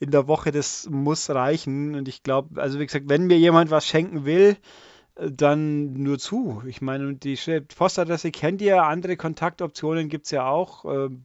In 0.00 0.10
der 0.10 0.26
Woche, 0.28 0.50
das 0.50 0.88
muss 0.88 1.28
reichen. 1.28 1.94
Und 1.94 2.08
ich 2.08 2.22
glaube, 2.22 2.62
also 2.62 2.80
wie 2.80 2.86
gesagt, 2.86 3.10
wenn 3.10 3.26
mir 3.26 3.38
jemand 3.38 3.70
was 3.70 3.86
schenken 3.86 4.24
will, 4.24 4.56
äh, 4.56 4.91
dann 5.16 5.92
nur 5.94 6.18
zu. 6.18 6.62
Ich 6.66 6.80
meine, 6.80 7.06
und 7.06 7.24
die 7.24 7.36
Postadresse 7.76 8.30
kennt 8.30 8.62
ihr, 8.62 8.82
andere 8.82 9.16
Kontaktoptionen 9.16 10.08
gibt 10.08 10.24
es 10.26 10.30
ja 10.30 10.46
auch. 10.48 10.84
ähm, 10.84 11.24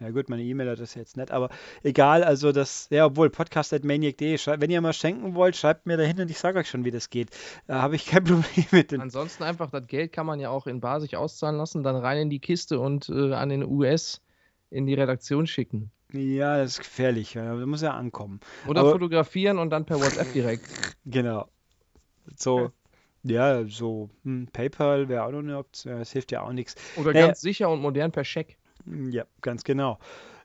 ja 0.00 0.10
gut, 0.10 0.28
meine 0.28 0.42
E-Mail-Adresse 0.42 0.98
jetzt 0.98 1.16
nicht, 1.16 1.30
aber 1.30 1.50
egal, 1.84 2.24
also 2.24 2.50
das, 2.50 2.88
ja, 2.90 3.06
obwohl 3.06 3.30
podcast.maniac.de, 3.30 4.38
wenn 4.58 4.70
ihr 4.70 4.80
mal 4.80 4.92
schenken 4.92 5.34
wollt, 5.34 5.54
schreibt 5.56 5.86
mir 5.86 5.96
dahin 5.96 6.20
und 6.20 6.30
ich 6.30 6.38
sage 6.38 6.58
euch 6.58 6.68
schon, 6.68 6.84
wie 6.84 6.90
das 6.90 7.10
geht. 7.10 7.30
Da 7.68 7.80
habe 7.80 7.94
ich 7.94 8.06
kein 8.06 8.24
Problem 8.24 8.66
mit. 8.72 8.92
Und, 8.92 9.00
Ansonsten 9.00 9.44
einfach, 9.44 9.70
das 9.70 9.86
Geld 9.86 10.12
kann 10.12 10.26
man 10.26 10.40
ja 10.40 10.50
auch 10.50 10.66
in 10.66 10.80
Bar 10.80 11.00
sich 11.00 11.16
auszahlen 11.16 11.56
lassen, 11.56 11.82
dann 11.84 11.94
rein 11.96 12.18
in 12.22 12.30
die 12.30 12.40
Kiste 12.40 12.80
und 12.80 13.08
äh, 13.08 13.32
an 13.34 13.48
den 13.50 13.62
US 13.64 14.20
in 14.70 14.86
die 14.86 14.94
Redaktion 14.94 15.46
schicken. 15.46 15.90
ja, 16.12 16.58
das 16.58 16.72
ist 16.72 16.78
gefährlich, 16.80 17.34
ja, 17.34 17.54
das 17.56 17.64
muss 17.66 17.80
ja 17.82 17.92
ankommen. 17.94 18.40
Oder 18.66 18.80
Aber- 18.80 18.92
fotografieren 18.92 19.58
und 19.58 19.70
dann 19.70 19.84
per 19.84 20.00
WhatsApp 20.00 20.32
direkt. 20.32 20.66
Genau. 21.06 21.48
So, 22.36 22.72
ja, 23.24 23.64
so 23.66 24.10
hm, 24.22 24.48
PayPal 24.52 25.08
wäre 25.08 25.24
auch 25.24 25.32
noch 25.32 25.40
eine 25.40 25.58
Option, 25.58 25.98
das 25.98 26.12
hilft 26.12 26.30
ja 26.32 26.42
auch 26.42 26.52
nichts. 26.52 26.76
Oder 26.96 27.12
Naja. 27.12 27.26
ganz 27.26 27.40
sicher 27.40 27.70
und 27.70 27.80
modern 27.80 28.12
per 28.12 28.24
Scheck. 28.24 28.56
Ja, 28.86 29.24
ganz 29.40 29.64
genau. 29.64 29.98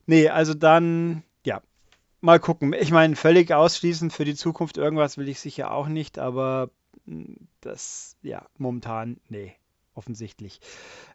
Nee, 0.06 0.30
also 0.30 0.54
dann, 0.54 1.24
ja, 1.46 1.62
mal 2.22 2.40
gucken. 2.40 2.74
Ich 2.74 2.92
meine, 2.92 3.16
völlig 3.16 3.54
ausschließen 3.54 4.12
für 4.12 4.26
die 4.26 4.36
Zukunft 4.36 4.78
irgendwas 4.78 5.18
will 5.18 5.28
ich 5.28 5.40
sicher 5.40 5.71
auch 5.71 5.88
nicht, 5.88 6.18
aber 6.18 6.69
mm, 7.06 7.33
das, 7.62 8.16
ja, 8.21 8.45
momentan, 8.57 9.19
nee, 9.28 9.56
offensichtlich. 9.94 10.62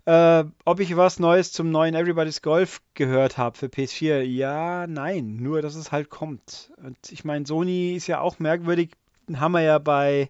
Äh, 0.05 0.45
ob 0.67 0.81
ich 0.81 0.97
was 0.97 1.19
Neues 1.19 1.51
zum 1.51 1.71
neuen 1.71 1.95
Everybody's 1.95 2.43
Golf 2.43 2.83
gehört 2.93 3.39
habe 3.39 3.57
für 3.57 3.67
PS4? 3.67 4.21
Ja, 4.21 4.87
nein, 4.87 5.37
nur 5.37 5.63
dass 5.63 5.75
es 5.75 5.93
halt 5.93 6.11
kommt. 6.11 6.73
Und 6.77 6.99
ich 7.11 7.25
meine, 7.25 7.47
Sony 7.47 7.95
ist 7.95 8.07
ja 8.07 8.21
auch 8.21 8.39
merkwürdig, 8.39 8.91
haben 9.35 9.53
wir 9.53 9.63
ja 9.63 9.79
bei 9.79 10.29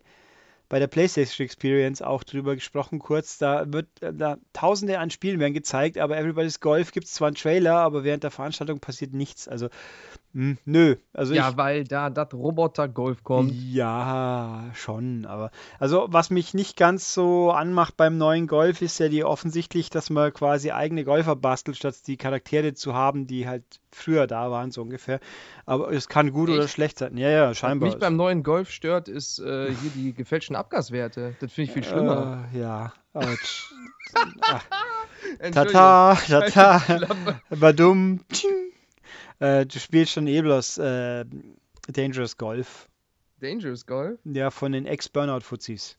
bei 0.74 0.80
der 0.80 0.88
PlayStation 0.88 1.44
Experience 1.44 2.02
auch 2.02 2.24
drüber 2.24 2.56
gesprochen 2.56 2.98
kurz. 2.98 3.38
Da 3.38 3.72
wird 3.72 3.86
äh, 4.02 4.12
da 4.12 4.38
tausende 4.52 4.98
an 4.98 5.08
Spielen 5.08 5.38
werden 5.38 5.54
gezeigt, 5.54 5.98
aber 5.98 6.18
Everybody's 6.18 6.58
Golf 6.58 6.90
gibt 6.90 7.06
es 7.06 7.12
zwar 7.12 7.28
einen 7.28 7.36
Trailer, 7.36 7.76
aber 7.76 8.02
während 8.02 8.24
der 8.24 8.32
Veranstaltung 8.32 8.80
passiert 8.80 9.12
nichts. 9.12 9.46
Also, 9.46 9.68
hm, 10.34 10.58
nö. 10.64 10.96
Also 11.12 11.32
Ja, 11.32 11.50
ich, 11.50 11.56
weil 11.56 11.84
da 11.84 12.10
das 12.10 12.34
Roboter-Golf 12.34 13.22
kommt. 13.24 13.52
ja, 13.52 14.64
schon, 14.74 15.24
aber 15.26 15.50
also 15.78 16.06
was 16.10 16.30
mich 16.30 16.54
nicht 16.54 16.76
ganz 16.76 17.14
so 17.14 17.52
anmacht 17.52 17.96
beim 17.96 18.18
neuen 18.18 18.46
Golf 18.46 18.82
ist 18.82 18.98
ja 18.98 19.08
die 19.08 19.24
offensichtlich, 19.24 19.90
dass 19.90 20.10
man 20.10 20.32
quasi 20.32 20.72
eigene 20.72 21.04
Golfer 21.04 21.36
bastelt, 21.36 21.76
statt 21.76 21.94
die 22.06 22.16
Charaktere 22.16 22.74
zu 22.74 22.94
haben, 22.94 23.26
die 23.26 23.46
halt 23.48 23.62
früher 23.92 24.26
da 24.26 24.50
waren, 24.50 24.72
so 24.72 24.82
ungefähr. 24.82 25.20
Aber 25.66 25.92
es 25.92 26.08
kann 26.08 26.32
gut 26.32 26.50
oder 26.50 26.64
Echt? 26.64 26.74
schlecht 26.74 26.98
sein. 26.98 27.16
Ja, 27.16 27.30
ja, 27.30 27.50
Was 27.50 27.58
scheinbar. 27.58 27.88
mich 27.90 27.98
beim 27.98 28.16
neuen 28.16 28.42
Golf 28.42 28.70
stört, 28.70 29.08
ist 29.08 29.38
äh, 29.38 29.72
hier 29.72 29.90
die 29.94 30.12
gefälschten 30.12 30.56
Abgaswerte. 30.56 31.36
Das 31.40 31.52
finde 31.52 31.68
ich 31.68 31.72
viel 31.74 31.84
schlimmer. 31.84 32.48
Äh, 32.52 32.58
ja. 32.58 32.92
Autsch. 33.12 33.72
Entschuldigung. 35.38 35.72
Tata, 35.80 36.16
tata, 36.50 37.40
badum, 37.50 38.20
tsching. 38.32 38.72
Äh, 39.40 39.66
du 39.66 39.78
spielst 39.78 40.12
schon 40.12 40.26
eh 40.26 40.40
bloß 40.42 40.78
äh, 40.78 41.24
Dangerous 41.88 42.36
Golf. 42.36 42.88
Dangerous 43.40 43.84
Golf. 43.86 44.18
Ja, 44.24 44.50
von 44.50 44.72
den 44.72 44.86
Ex-Burnout-Fuzis. 44.86 45.98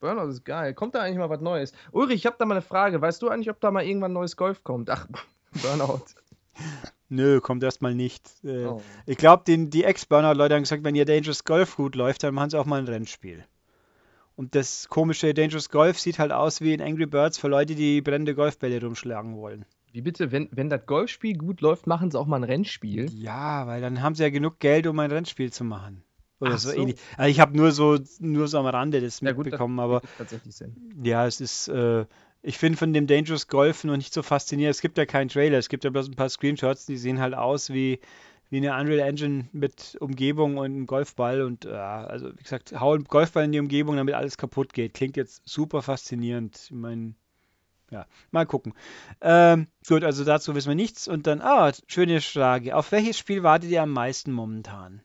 Burnout 0.00 0.28
ist 0.30 0.44
geil. 0.44 0.74
Kommt 0.74 0.94
da 0.94 1.00
eigentlich 1.02 1.18
mal 1.18 1.30
was 1.30 1.40
Neues? 1.40 1.72
Ulrich, 1.92 2.16
ich 2.16 2.26
habe 2.26 2.36
da 2.38 2.44
mal 2.44 2.54
eine 2.54 2.62
Frage. 2.62 3.00
Weißt 3.00 3.20
du 3.22 3.28
eigentlich, 3.28 3.50
ob 3.50 3.60
da 3.60 3.70
mal 3.70 3.84
irgendwann 3.84 4.12
neues 4.12 4.36
Golf 4.36 4.64
kommt? 4.64 4.90
Ach, 4.90 5.06
Burnout. 5.62 6.04
Nö, 7.08 7.40
kommt 7.40 7.62
erstmal 7.62 7.94
nicht. 7.94 8.28
Äh, 8.44 8.64
Oh. 8.66 8.82
Ich 9.06 9.16
glaube, 9.16 9.44
die 9.46 9.84
Ex-Burnout-Leute 9.84 10.54
haben 10.54 10.62
gesagt, 10.62 10.82
wenn 10.84 10.94
ihr 10.94 11.04
Dangerous 11.04 11.44
Golf 11.44 11.76
gut 11.76 11.94
läuft, 11.94 12.22
dann 12.22 12.34
machen 12.34 12.50
sie 12.50 12.58
auch 12.58 12.64
mal 12.66 12.78
ein 12.80 12.88
Rennspiel. 12.88 13.44
Und 14.34 14.54
das 14.54 14.88
komische 14.88 15.34
Dangerous 15.34 15.68
Golf 15.68 16.00
sieht 16.00 16.18
halt 16.18 16.32
aus 16.32 16.60
wie 16.62 16.72
in 16.72 16.80
Angry 16.80 17.06
Birds 17.06 17.38
für 17.38 17.48
Leute, 17.48 17.74
die 17.74 18.00
brennende 18.00 18.34
Golfbälle 18.34 18.80
rumschlagen 18.82 19.36
wollen. 19.36 19.66
Wie 19.92 20.00
bitte, 20.00 20.32
wenn, 20.32 20.48
wenn 20.52 20.70
das 20.70 20.86
Golfspiel 20.86 21.36
gut 21.36 21.60
läuft, 21.60 21.86
machen 21.86 22.10
sie 22.10 22.18
auch 22.18 22.26
mal 22.26 22.36
ein 22.36 22.44
Rennspiel? 22.44 23.10
Ja, 23.10 23.66
weil 23.66 23.80
dann 23.80 24.02
haben 24.02 24.14
sie 24.14 24.22
ja 24.22 24.30
genug 24.30 24.58
Geld, 24.58 24.86
um 24.86 24.98
ein 24.98 25.10
Rennspiel 25.10 25.52
zu 25.52 25.64
machen. 25.64 26.02
Oder 26.40 26.54
Ach 26.54 26.58
so, 26.58 26.70
so. 26.70 26.76
ähnlich. 26.76 26.96
Also 27.16 27.30
ich 27.30 27.40
habe 27.40 27.56
nur 27.56 27.72
so, 27.72 27.98
nur 28.18 28.48
so 28.48 28.58
am 28.58 28.66
Rande 28.66 29.00
das 29.00 29.20
Ja, 29.20 29.32
gut, 29.32 29.46
das 29.46 29.52
mitbekommen, 29.52 29.78
aber 29.78 30.00
tatsächlich 30.16 30.56
Sinn. 30.56 30.76
ja, 31.04 31.26
es 31.26 31.40
ist, 31.40 31.68
äh, 31.68 32.06
ich 32.42 32.58
finde 32.58 32.78
von 32.78 32.92
dem 32.92 33.06
Dangerous 33.06 33.46
Golf 33.48 33.84
noch 33.84 33.96
nicht 33.96 34.12
so 34.12 34.22
faszinierend. 34.22 34.74
Es 34.74 34.80
gibt 34.80 34.98
ja 34.98 35.06
keinen 35.06 35.28
Trailer, 35.28 35.58
es 35.58 35.68
gibt 35.68 35.84
ja 35.84 35.90
bloß 35.90 36.08
ein 36.08 36.16
paar 36.16 36.28
Screenshots, 36.30 36.86
die 36.86 36.96
sehen 36.96 37.20
halt 37.20 37.34
aus 37.34 37.70
wie, 37.70 38.00
wie 38.50 38.56
eine 38.56 38.74
Unreal 38.78 38.98
Engine 39.08 39.48
mit 39.52 39.96
Umgebung 40.00 40.56
und 40.56 40.64
einem 40.64 40.86
Golfball 40.86 41.42
und 41.42 41.64
ja, 41.64 42.04
also 42.04 42.32
wie 42.36 42.42
gesagt, 42.42 42.72
hau 42.80 42.94
einen 42.94 43.04
Golfball 43.04 43.44
in 43.44 43.52
die 43.52 43.60
Umgebung, 43.60 43.96
damit 43.96 44.14
alles 44.14 44.36
kaputt 44.36 44.72
geht. 44.72 44.94
Klingt 44.94 45.16
jetzt 45.16 45.42
super 45.48 45.82
faszinierend. 45.82 46.58
Ich 46.64 46.72
meine, 46.72 47.14
ja, 47.92 48.06
mal 48.30 48.46
gucken. 48.46 48.72
Ähm, 49.20 49.66
gut, 49.86 50.02
also 50.02 50.24
dazu 50.24 50.54
wissen 50.54 50.68
wir 50.68 50.74
nichts. 50.74 51.08
Und 51.08 51.26
dann, 51.26 51.42
ah, 51.42 51.70
schöne 51.86 52.22
Frage. 52.22 52.74
Auf 52.74 52.90
welches 52.90 53.18
Spiel 53.18 53.42
wartet 53.42 53.70
ihr 53.70 53.82
am 53.82 53.90
meisten 53.90 54.32
momentan? 54.32 55.02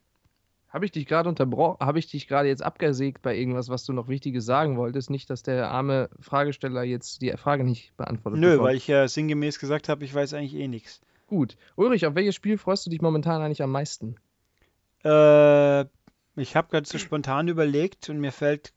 Habe 0.70 0.86
ich 0.86 0.92
dich 0.92 1.06
gerade 1.06 1.28
unterbrochen? 1.28 1.86
Habe 1.86 2.00
ich 2.00 2.08
dich 2.08 2.28
gerade 2.28 2.48
jetzt 2.48 2.64
abgesägt 2.64 3.22
bei 3.22 3.36
irgendwas, 3.36 3.68
was 3.68 3.84
du 3.84 3.92
noch 3.92 4.08
Wichtiges 4.08 4.46
sagen 4.46 4.78
wolltest? 4.78 5.10
Nicht, 5.10 5.30
dass 5.30 5.44
der 5.44 5.70
arme 5.70 6.10
Fragesteller 6.20 6.84
jetzt 6.84 7.22
die 7.22 7.32
Frage 7.32 7.66
nicht 7.66 7.96
beantwortet 7.98 8.40
Nö, 8.40 8.52
bekommt. 8.52 8.70
weil 8.70 8.78
ich 8.78 8.88
ja 8.88 9.08
sinngemäß 9.08 9.60
gesagt 9.60 9.90
habe, 9.90 10.06
ich 10.06 10.14
weiß 10.14 10.34
eigentlich 10.34 10.56
eh 10.56 10.68
nichts. 10.68 11.02
Gut. 11.28 11.58
Ulrich, 11.76 12.06
auf 12.06 12.16
welches 12.16 12.36
Spiel 12.36 12.58
freust 12.58 12.86
du 12.86 12.90
dich 12.90 13.02
momentan 13.02 13.42
eigentlich 13.42 13.62
am 13.62 13.72
meisten? 13.72 14.16
Äh, 15.04 15.82
ich 16.36 16.56
habe 16.56 16.70
gerade 16.70 16.88
so 16.88 16.98
spontan 16.98 17.50
überlegt 17.50 18.10
und 18.10 18.20
mir 18.20 18.32
fällt 18.32 18.74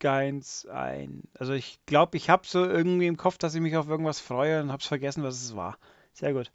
keins 0.00 0.66
ein. 0.66 1.22
Also 1.38 1.52
ich 1.52 1.78
glaube, 1.86 2.16
ich 2.16 2.28
habe 2.28 2.46
so 2.46 2.64
irgendwie 2.64 3.06
im 3.06 3.16
Kopf, 3.16 3.38
dass 3.38 3.54
ich 3.54 3.60
mich 3.60 3.76
auf 3.76 3.88
irgendwas 3.88 4.18
freue 4.18 4.60
und 4.60 4.72
habe 4.72 4.80
es 4.80 4.88
vergessen, 4.88 5.22
was 5.22 5.40
es 5.40 5.54
war. 5.54 5.78
Sehr 6.12 6.32
gut. 6.32 6.50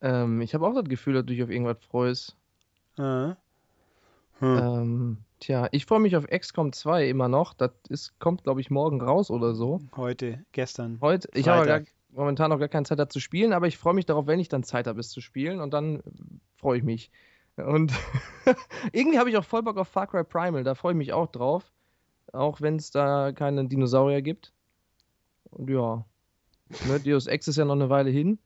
Ähm, 0.00 0.40
ich 0.40 0.54
habe 0.54 0.66
auch 0.66 0.74
das 0.74 0.84
Gefühl, 0.84 1.14
dass 1.14 1.26
du 1.26 1.34
dich 1.34 1.42
auf 1.42 1.50
irgendwas 1.50 1.84
freust. 1.84 2.36
Äh. 2.96 3.34
Hm. 4.40 4.58
Ähm, 4.58 5.18
tja, 5.40 5.68
ich 5.72 5.86
freue 5.86 6.00
mich 6.00 6.16
auf 6.16 6.26
XCOM 6.26 6.72
2 6.72 7.08
immer 7.08 7.28
noch. 7.28 7.54
Das 7.54 7.72
ist, 7.88 8.18
kommt, 8.18 8.44
glaube 8.44 8.60
ich, 8.60 8.70
morgen 8.70 9.00
raus 9.00 9.30
oder 9.30 9.54
so. 9.54 9.80
Heute, 9.96 10.44
gestern. 10.52 10.98
Heute. 11.00 11.28
Ich 11.34 11.48
habe 11.48 11.84
momentan 12.10 12.50
noch 12.50 12.58
gar 12.58 12.68
keine 12.68 12.86
Zeit, 12.86 12.98
da 12.98 13.08
zu 13.08 13.20
spielen, 13.20 13.52
aber 13.52 13.66
ich 13.66 13.76
freue 13.76 13.94
mich 13.94 14.06
darauf, 14.06 14.26
wenn 14.26 14.40
ich 14.40 14.48
dann 14.48 14.62
Zeit 14.62 14.86
habe, 14.86 15.00
es 15.00 15.10
zu 15.10 15.20
spielen 15.20 15.60
und 15.60 15.74
dann 15.74 16.02
freue 16.56 16.78
ich 16.78 16.84
mich. 16.84 17.10
Und 17.56 17.92
irgendwie 18.92 19.18
habe 19.18 19.30
ich 19.30 19.36
auch 19.36 19.44
voll 19.44 19.62
Bock 19.62 19.76
auf 19.76 19.88
Far 19.88 20.06
Cry 20.06 20.24
Primal, 20.24 20.64
da 20.64 20.74
freue 20.74 20.92
ich 20.92 20.98
mich 20.98 21.12
auch 21.12 21.30
drauf 21.30 21.73
auch 22.32 22.60
wenn 22.60 22.76
es 22.76 22.90
da 22.90 23.32
keine 23.32 23.66
Dinosaurier 23.66 24.22
gibt. 24.22 24.52
Und 25.50 25.70
ja, 25.70 26.04
ne, 26.88 27.00
Deus 27.00 27.26
Ex 27.26 27.48
ist 27.48 27.56
ja 27.56 27.64
noch 27.64 27.74
eine 27.74 27.90
Weile 27.90 28.10
hin. 28.10 28.38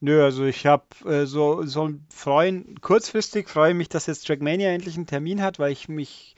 Nö, 0.00 0.24
also 0.24 0.44
ich 0.46 0.66
habe 0.66 0.86
äh, 1.04 1.26
so, 1.26 1.62
so 1.64 1.90
Freuen, 2.08 2.80
kurzfristig 2.80 3.50
freue 3.50 3.72
ich 3.72 3.76
mich, 3.76 3.88
dass 3.90 4.06
jetzt 4.06 4.26
Trackmania 4.26 4.70
endlich 4.70 4.96
einen 4.96 5.06
Termin 5.06 5.42
hat, 5.42 5.58
weil 5.58 5.72
ich 5.72 5.88
mich 5.88 6.34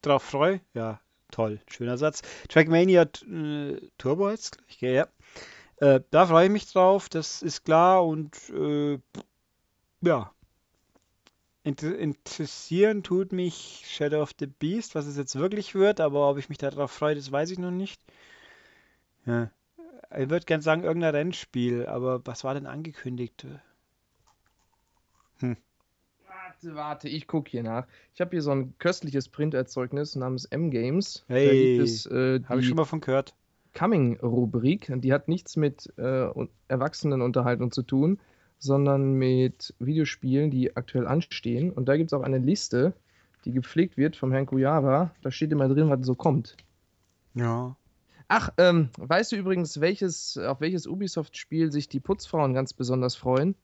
drauf 0.00 0.22
freue. 0.22 0.60
Ja, 0.72 1.00
toll, 1.30 1.60
schöner 1.68 1.98
Satz. 1.98 2.22
Trackmania 2.48 3.02
äh, 3.02 3.76
Turbo 3.98 4.30
jetzt, 4.30 4.58
ich 4.68 4.78
gehe, 4.78 4.94
ja. 4.94 5.08
Äh, 5.76 6.00
da 6.10 6.26
freue 6.26 6.46
ich 6.46 6.52
mich 6.52 6.72
drauf, 6.72 7.10
das 7.10 7.42
ist 7.42 7.64
klar 7.64 8.06
und 8.06 8.36
äh, 8.50 8.98
ja, 10.00 10.32
interessieren 11.64 13.02
tut 13.02 13.32
mich 13.32 13.82
Shadow 13.86 14.22
of 14.22 14.32
the 14.38 14.46
Beast, 14.46 14.94
was 14.94 15.06
es 15.06 15.16
jetzt 15.16 15.36
wirklich 15.36 15.74
wird, 15.74 16.00
aber 16.00 16.30
ob 16.30 16.38
ich 16.38 16.48
mich 16.48 16.58
darauf 16.58 16.90
freue, 16.90 17.14
das 17.14 17.30
weiß 17.30 17.50
ich 17.50 17.58
noch 17.58 17.70
nicht. 17.70 18.00
Ja. 19.26 19.50
Ich 20.16 20.30
würde 20.30 20.46
gerne 20.46 20.62
sagen, 20.62 20.84
irgendein 20.84 21.14
Rennspiel, 21.14 21.86
aber 21.86 22.26
was 22.26 22.44
war 22.44 22.54
denn 22.54 22.66
angekündigt? 22.66 23.46
Hm. 25.40 25.56
Warte, 26.26 26.74
warte, 26.74 27.08
ich 27.08 27.26
gucke 27.26 27.50
hier 27.50 27.62
nach. 27.62 27.86
Ich 28.14 28.20
habe 28.20 28.30
hier 28.30 28.42
so 28.42 28.50
ein 28.50 28.74
köstliches 28.78 29.28
Printerzeugnis 29.28 30.16
namens 30.16 30.46
M-Games. 30.46 31.24
Hey, 31.28 31.78
äh, 31.78 32.42
habe 32.44 32.60
ich 32.60 32.66
schon 32.66 32.76
mal 32.76 32.84
von 32.84 33.02
gehört. 33.02 33.34
Coming-Rubrik. 33.74 34.90
Die 34.96 35.12
hat 35.12 35.28
nichts 35.28 35.56
mit 35.56 35.92
äh, 35.98 36.30
Erwachsenenunterhaltung 36.68 37.70
zu 37.70 37.82
tun 37.82 38.18
sondern 38.58 39.14
mit 39.14 39.74
Videospielen, 39.78 40.50
die 40.50 40.76
aktuell 40.76 41.06
anstehen. 41.06 41.72
Und 41.72 41.88
da 41.88 41.96
gibt 41.96 42.10
es 42.10 42.18
auch 42.18 42.22
eine 42.22 42.38
Liste, 42.38 42.92
die 43.44 43.52
gepflegt 43.52 43.96
wird 43.96 44.16
vom 44.16 44.32
Herrn 44.32 44.46
Kujava. 44.46 45.12
Da 45.22 45.30
steht 45.30 45.52
immer 45.52 45.68
drin, 45.68 45.88
was 45.90 46.04
so 46.04 46.14
kommt. 46.14 46.56
Ja. 47.34 47.76
Ach, 48.28 48.50
ähm, 48.58 48.90
weißt 48.98 49.32
du 49.32 49.36
übrigens, 49.36 49.80
welches, 49.80 50.36
auf 50.36 50.60
welches 50.60 50.86
Ubisoft-Spiel 50.86 51.72
sich 51.72 51.88
die 51.88 52.00
Putzfrauen 52.00 52.52
ganz 52.52 52.74
besonders 52.74 53.16
freuen? 53.16 53.54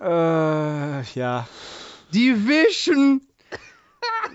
Äh, 0.00 1.02
ja. 1.14 1.46
Division! 2.12 3.20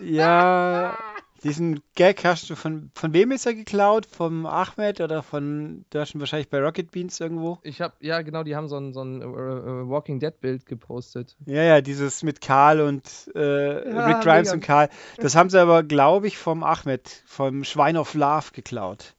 ja, 0.01 0.97
diesen 1.43 1.81
Gag 1.95 2.23
hast 2.23 2.49
du 2.49 2.55
von, 2.55 2.91
von 2.93 3.13
wem 3.13 3.31
ist 3.31 3.45
er 3.45 3.53
geklaut? 3.53 4.05
Vom 4.05 4.45
Ahmed 4.45 5.01
oder 5.01 5.23
von, 5.23 5.85
du 5.89 5.99
hast 5.99 6.13
ihn 6.13 6.19
wahrscheinlich 6.19 6.49
bei 6.49 6.59
Rocket 6.59 6.91
Beans 6.91 7.19
irgendwo? 7.19 7.59
Ich 7.63 7.81
hab, 7.81 8.01
ja 8.01 8.21
genau, 8.21 8.43
die 8.43 8.55
haben 8.55 8.67
so 8.67 8.77
ein, 8.77 8.93
so 8.93 9.01
ein 9.01 9.23
uh, 9.23 9.89
Walking 9.89 10.19
Dead 10.19 10.39
Bild 10.39 10.65
gepostet. 10.65 11.35
Ja, 11.45 11.63
ja, 11.63 11.81
dieses 11.81 12.23
mit 12.23 12.41
Karl 12.41 12.81
und 12.81 13.31
äh, 13.35 13.89
ja, 13.89 14.05
Rick 14.05 14.21
Grimes 14.21 14.47
mega. 14.47 14.53
und 14.53 14.61
Karl. 14.61 14.89
Das 15.17 15.35
haben 15.35 15.49
sie 15.49 15.59
aber, 15.59 15.83
glaube 15.83 16.27
ich, 16.27 16.37
vom 16.37 16.63
Ahmed, 16.63 17.23
vom 17.25 17.63
Schwein 17.63 17.97
of 17.97 18.13
Love 18.13 18.51
geklaut. 18.53 19.13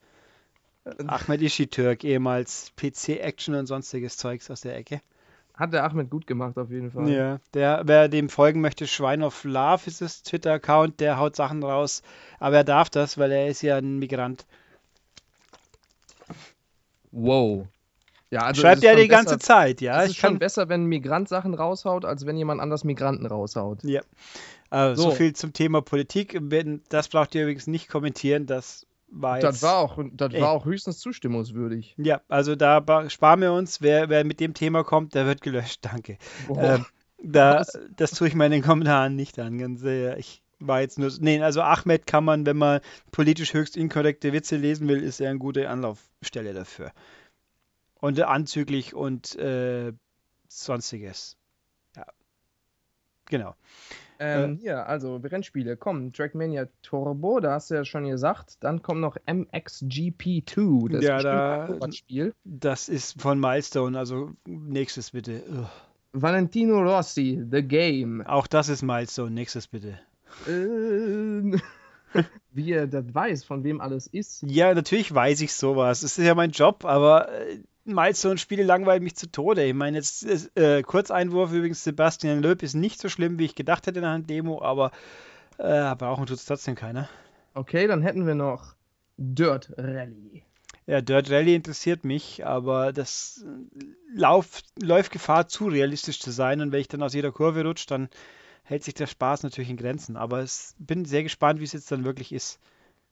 Ahmed 1.06 1.42
Ishitürk, 1.42 2.04
ehemals 2.04 2.72
PC-Action 2.76 3.54
und 3.54 3.66
sonstiges 3.66 4.16
Zeugs 4.16 4.50
aus 4.50 4.62
der 4.62 4.76
Ecke. 4.76 5.00
Hat 5.59 5.73
der 5.73 5.83
Ahmed 5.83 6.09
gut 6.09 6.29
gemacht, 6.29 6.57
auf 6.57 6.71
jeden 6.71 6.93
Fall. 6.93 7.09
Ja, 7.09 7.41
der, 7.53 7.83
wer 7.85 8.09
dem 8.09 8.29
folgen 8.29 8.61
möchte, 8.61 8.87
Schwein 8.87 9.25
of 9.25 9.43
Love 9.43 9.83
ist 9.87 10.00
das 10.00 10.23
Twitter-Account, 10.23 11.00
der 11.00 11.19
haut 11.19 11.35
Sachen 11.35 11.65
raus. 11.65 12.03
Aber 12.38 12.59
er 12.59 12.65
darf 12.65 12.91
das, 12.91 13.19
weil 13.19 13.33
er 13.33 13.49
ist 13.49 13.62
ja 13.62 13.77
ein 13.77 13.99
Migrant. 13.99 14.47
Wow. 17.11 17.67
Ja, 18.31 18.43
also 18.43 18.61
Schreibt 18.61 18.85
er 18.85 18.95
die 18.95 19.09
besser, 19.09 19.25
ganze 19.25 19.38
Zeit, 19.38 19.81
ja. 19.81 20.03
Es 20.05 20.11
ist 20.11 20.19
schon 20.19 20.38
besser, 20.38 20.69
wenn 20.69 20.85
ein 20.85 20.87
Migrant 20.87 21.29
Sachen 21.29 21.55
raushaut, 21.55 22.05
als 22.05 22.25
wenn 22.25 22.37
jemand 22.37 22.61
anders 22.61 22.85
Migranten 22.85 23.27
raushaut. 23.27 23.83
Ja. 23.83 24.03
Also 24.71 25.03
so. 25.03 25.11
so 25.11 25.17
viel 25.17 25.33
zum 25.35 25.53
Thema 25.53 25.81
Politik. 25.81 26.38
Das 26.88 27.09
braucht 27.09 27.35
ihr 27.35 27.43
übrigens 27.43 27.67
nicht 27.67 27.88
kommentieren. 27.88 28.47
Das 28.47 28.87
war 29.11 29.38
das 29.38 29.62
war 29.62 29.79
auch, 29.79 29.99
das 30.12 30.33
war 30.35 30.50
auch 30.50 30.65
höchstens 30.65 30.99
zustimmungswürdig. 30.99 31.95
Ja, 31.97 32.21
also 32.29 32.57
da 32.57 32.83
sparen 33.09 33.41
wir 33.41 33.53
uns. 33.53 33.81
Wer, 33.81 34.09
wer 34.09 34.25
mit 34.25 34.41
dem 34.41 34.55
Thema 34.55 34.85
kommt, 34.85 35.15
der 35.15 35.27
wird 35.27 35.41
gelöscht. 35.41 35.81
Danke. 35.83 36.19
Ähm, 36.55 36.85
da, 37.23 37.65
das 37.97 38.12
tue 38.12 38.29
ich 38.29 38.35
mir 38.35 38.47
in 38.47 38.53
den 38.53 38.62
Kommentaren 38.62 39.17
nicht 39.17 39.38
an. 39.38 39.59
Ganz 39.59 39.81
sehr. 39.81 40.19
Ich 40.19 40.43
war 40.61 40.81
jetzt 40.81 40.99
nur. 40.99 41.11
Nee, 41.21 41.41
also 41.43 41.62
Ahmed 41.62 42.07
kann 42.07 42.25
man, 42.25 42.47
wenn 42.47 42.57
man 42.57 42.81
politisch 43.11 43.55
höchst 43.55 43.77
inkorrekte 43.77 44.33
Witze 44.33 44.57
lesen 44.57 44.88
will, 44.88 45.03
ist 45.03 45.21
er 45.21 45.31
eine 45.31 45.38
gute 45.38 45.69
Anlaufstelle 45.69 46.53
dafür. 46.53 46.93
Und 48.00 48.21
anzüglich 48.21 48.95
und 48.95 49.37
äh, 49.37 49.93
sonstiges. 50.49 51.37
Ja. 51.97 52.07
Genau. 53.27 53.55
Ähm, 54.20 54.58
ja, 54.62 54.82
also 54.84 55.16
Rennspiele. 55.16 55.76
Komm, 55.76 56.12
Trackmania 56.12 56.68
Turbo, 56.82 57.40
da 57.40 57.52
hast 57.52 57.70
du 57.70 57.75
ja 57.75 57.84
schon 57.84 58.08
gesagt. 58.08 58.56
Dann 58.60 58.82
kommt 58.82 59.00
noch 59.00 59.16
MXGP2. 59.26 60.92
Das 60.92 61.04
ja, 61.04 61.18
da, 61.18 61.92
Spiel. 61.92 62.34
Das 62.44 62.88
ist 62.88 63.20
von 63.20 63.38
Milestone, 63.38 63.98
also 63.98 64.32
nächstes 64.46 65.12
bitte. 65.12 65.42
Ugh. 65.50 65.66
Valentino 66.12 66.80
Rossi, 66.80 67.44
The 67.50 67.62
Game. 67.62 68.26
Auch 68.26 68.46
das 68.46 68.68
ist 68.68 68.82
Milestone, 68.82 69.30
nächstes 69.30 69.68
bitte. 69.68 70.00
Ähm, 70.48 71.60
wie 72.52 72.72
er 72.72 72.87
das 72.87 73.14
weiß, 73.14 73.44
von 73.44 73.62
wem 73.64 73.80
alles 73.80 74.06
ist. 74.06 74.42
Ja, 74.42 74.75
natürlich 74.75 75.14
weiß 75.14 75.40
ich 75.42 75.52
sowas. 75.52 76.02
Es 76.02 76.18
ist 76.18 76.25
ja 76.25 76.34
mein 76.34 76.50
Job, 76.50 76.84
aber 76.84 77.30
äh, 77.32 77.60
Milestone-Spiele 77.95 78.62
langweilen 78.62 79.02
mich 79.02 79.16
zu 79.16 79.30
Tode. 79.30 79.64
Ich 79.64 79.75
meine, 79.75 79.97
jetzt 79.97 80.23
ist, 80.23 80.57
äh, 80.57 80.83
Kurzeinwurf 80.83 81.52
übrigens, 81.52 81.85
Sebastian 81.85 82.42
Löb 82.42 82.62
ist 82.62 82.75
nicht 82.75 83.00
so 83.00 83.09
schlimm, 83.09 83.38
wie 83.38 83.47
ich 83.47 83.54
gedacht 83.54 83.87
hätte 83.87 83.99
in 83.99 84.04
der 84.04 84.18
Demo, 84.18 84.62
aber 84.62 84.92
äh, 85.59 85.95
brauchen 85.97 86.26
tut 86.26 86.37
es 86.37 86.45
trotzdem 86.45 86.75
keiner. 86.75 87.09
Okay, 87.54 87.87
dann 87.87 88.02
hätten 88.02 88.26
wir 88.26 88.35
noch 88.35 88.75
Dirt 89.16 89.73
Rally. 89.76 90.42
Ja, 90.87 91.00
Dirt 91.00 91.30
Rally 91.30 91.54
interessiert 91.54 92.04
mich, 92.04 92.47
aber 92.47 92.92
das 92.92 93.45
Lauf, 94.14 94.62
läuft 94.80 95.12
Gefahr, 95.12 95.49
zu 95.49 95.66
realistisch 95.66 96.21
zu 96.21 96.30
sein. 96.30 96.61
Und 96.61 96.73
wenn 96.73 96.80
ich 96.80 96.88
dann 96.88 97.02
aus 97.02 97.14
jeder 97.14 97.33
Kurve 97.33 97.64
rutsche, 97.64 97.87
dann 97.88 98.09
hält 98.62 98.85
sich 98.85 98.95
der 98.95 99.07
Spaß 99.07 99.42
natürlich 99.42 99.71
in 99.71 99.76
Grenzen. 99.76 100.16
Aber 100.16 100.42
ich 100.42 100.52
bin 100.78 101.04
sehr 101.04 101.23
gespannt, 101.23 101.61
wie 101.61 101.64
es 101.64 101.73
jetzt 101.73 101.90
dann 101.90 102.04
wirklich 102.04 102.33
ist. 102.33 102.61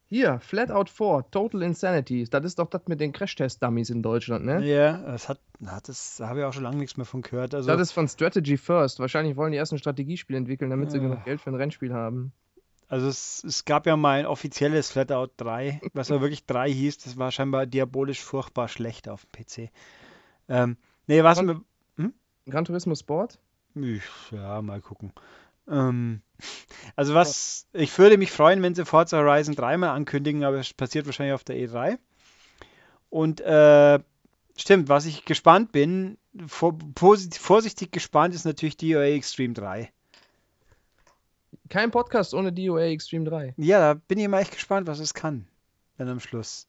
Hier, 0.08 0.38
Flatout 0.38 0.86
4, 0.88 1.26
Total 1.32 1.62
Insanity. 1.62 2.24
Das 2.30 2.44
ist 2.44 2.60
doch 2.60 2.68
das 2.68 2.82
mit 2.86 3.00
den 3.00 3.12
Crash-Test-Dummies 3.12 3.90
in 3.90 4.02
Deutschland, 4.02 4.44
ne? 4.44 4.64
Ja, 4.64 4.98
das 4.98 5.28
hat, 5.28 5.40
das 5.58 6.20
habe 6.20 6.40
ich 6.40 6.44
auch 6.44 6.52
schon 6.52 6.62
lange 6.62 6.76
nichts 6.76 6.96
mehr 6.96 7.06
von 7.06 7.22
gehört. 7.22 7.54
Also, 7.54 7.68
das 7.68 7.80
ist 7.80 7.92
von 7.92 8.06
Strategy 8.06 8.56
First. 8.56 9.00
Wahrscheinlich 9.00 9.36
wollen 9.36 9.50
die 9.50 9.58
erst 9.58 9.72
ein 9.72 9.78
Strategiespiel 9.78 10.36
entwickeln, 10.36 10.70
damit 10.70 10.92
sie 10.92 11.00
genug 11.00 11.24
Geld 11.24 11.40
für 11.40 11.50
ein 11.50 11.56
Rennspiel 11.56 11.92
haben. 11.92 12.32
Also 12.88 13.08
es, 13.08 13.42
es 13.42 13.64
gab 13.64 13.86
ja 13.86 13.96
mal 13.96 14.20
ein 14.20 14.26
offizielles 14.26 14.92
Flatout 14.92 15.32
3, 15.38 15.80
was 15.92 16.10
aber 16.12 16.20
wirklich 16.20 16.46
3 16.46 16.70
hieß. 16.70 16.98
Das 16.98 17.16
war 17.16 17.32
scheinbar 17.32 17.66
diabolisch 17.66 18.22
furchtbar 18.22 18.68
schlecht 18.68 19.08
auf 19.08 19.26
dem 19.26 19.44
PC. 19.44 19.72
Ähm, 20.48 20.76
nee, 21.08 21.24
was 21.24 21.38
Gran, 21.38 21.64
hm? 21.96 22.14
Gran 22.46 22.64
Turismo 22.64 22.94
Sport? 22.94 23.40
Ja, 24.30 24.62
mal 24.62 24.80
gucken. 24.80 25.12
Ähm, 25.68 26.22
also 26.94 27.14
was, 27.14 27.66
ich 27.72 27.96
würde 27.98 28.18
mich 28.18 28.30
freuen, 28.30 28.62
wenn 28.62 28.74
sie 28.74 28.84
Forza 28.84 29.18
Horizon 29.18 29.54
3 29.54 29.76
mal 29.78 29.92
ankündigen, 29.92 30.44
aber 30.44 30.58
es 30.58 30.72
passiert 30.72 31.06
wahrscheinlich 31.06 31.34
auf 31.34 31.44
der 31.44 31.56
E3. 31.56 31.98
Und 33.10 33.40
äh, 33.40 33.98
stimmt, 34.56 34.88
was 34.88 35.06
ich 35.06 35.24
gespannt 35.24 35.72
bin, 35.72 36.18
vor, 36.46 36.76
vorsichtig 36.94 37.92
gespannt 37.92 38.34
ist 38.34 38.44
natürlich 38.44 38.76
DOA 38.76 39.04
Extreme 39.04 39.54
3. 39.54 39.90
Kein 41.68 41.90
Podcast 41.90 42.34
ohne 42.34 42.52
DOA 42.52 42.82
Extreme 42.82 43.24
3. 43.24 43.54
Ja, 43.56 43.78
da 43.78 44.00
bin 44.06 44.18
ich 44.18 44.28
mal 44.28 44.40
echt 44.40 44.52
gespannt, 44.52 44.86
was 44.86 44.98
es 44.98 45.14
kann. 45.14 45.46
Dann 45.98 46.08
am 46.08 46.20
Schluss. 46.20 46.68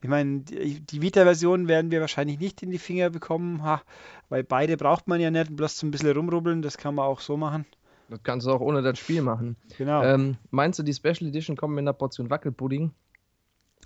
Ich 0.00 0.08
meine, 0.08 0.40
die, 0.40 0.80
die 0.80 1.00
Vita-Version 1.02 1.66
werden 1.66 1.90
wir 1.90 2.00
wahrscheinlich 2.00 2.38
nicht 2.38 2.62
in 2.62 2.70
die 2.70 2.78
Finger 2.78 3.10
bekommen, 3.10 3.62
ha, 3.62 3.82
weil 4.28 4.44
beide 4.44 4.76
braucht 4.76 5.08
man 5.08 5.20
ja 5.20 5.30
nicht, 5.30 5.56
bloß 5.56 5.82
ein 5.82 5.90
bisschen 5.90 6.12
rumrubbeln, 6.12 6.62
das 6.62 6.76
kann 6.76 6.94
man 6.94 7.06
auch 7.06 7.20
so 7.20 7.36
machen. 7.36 7.64
Das 8.08 8.22
kannst 8.22 8.46
du 8.46 8.50
auch 8.50 8.60
ohne 8.60 8.82
das 8.82 8.98
Spiel 8.98 9.22
machen. 9.22 9.56
Genau. 9.78 10.02
Ähm, 10.02 10.36
meinst 10.50 10.78
du, 10.78 10.82
die 10.82 10.94
Special 10.94 11.28
Edition 11.28 11.56
kommen 11.56 11.74
mit 11.74 11.82
einer 11.82 11.92
Portion 11.92 12.30
Wackelpudding? 12.30 12.92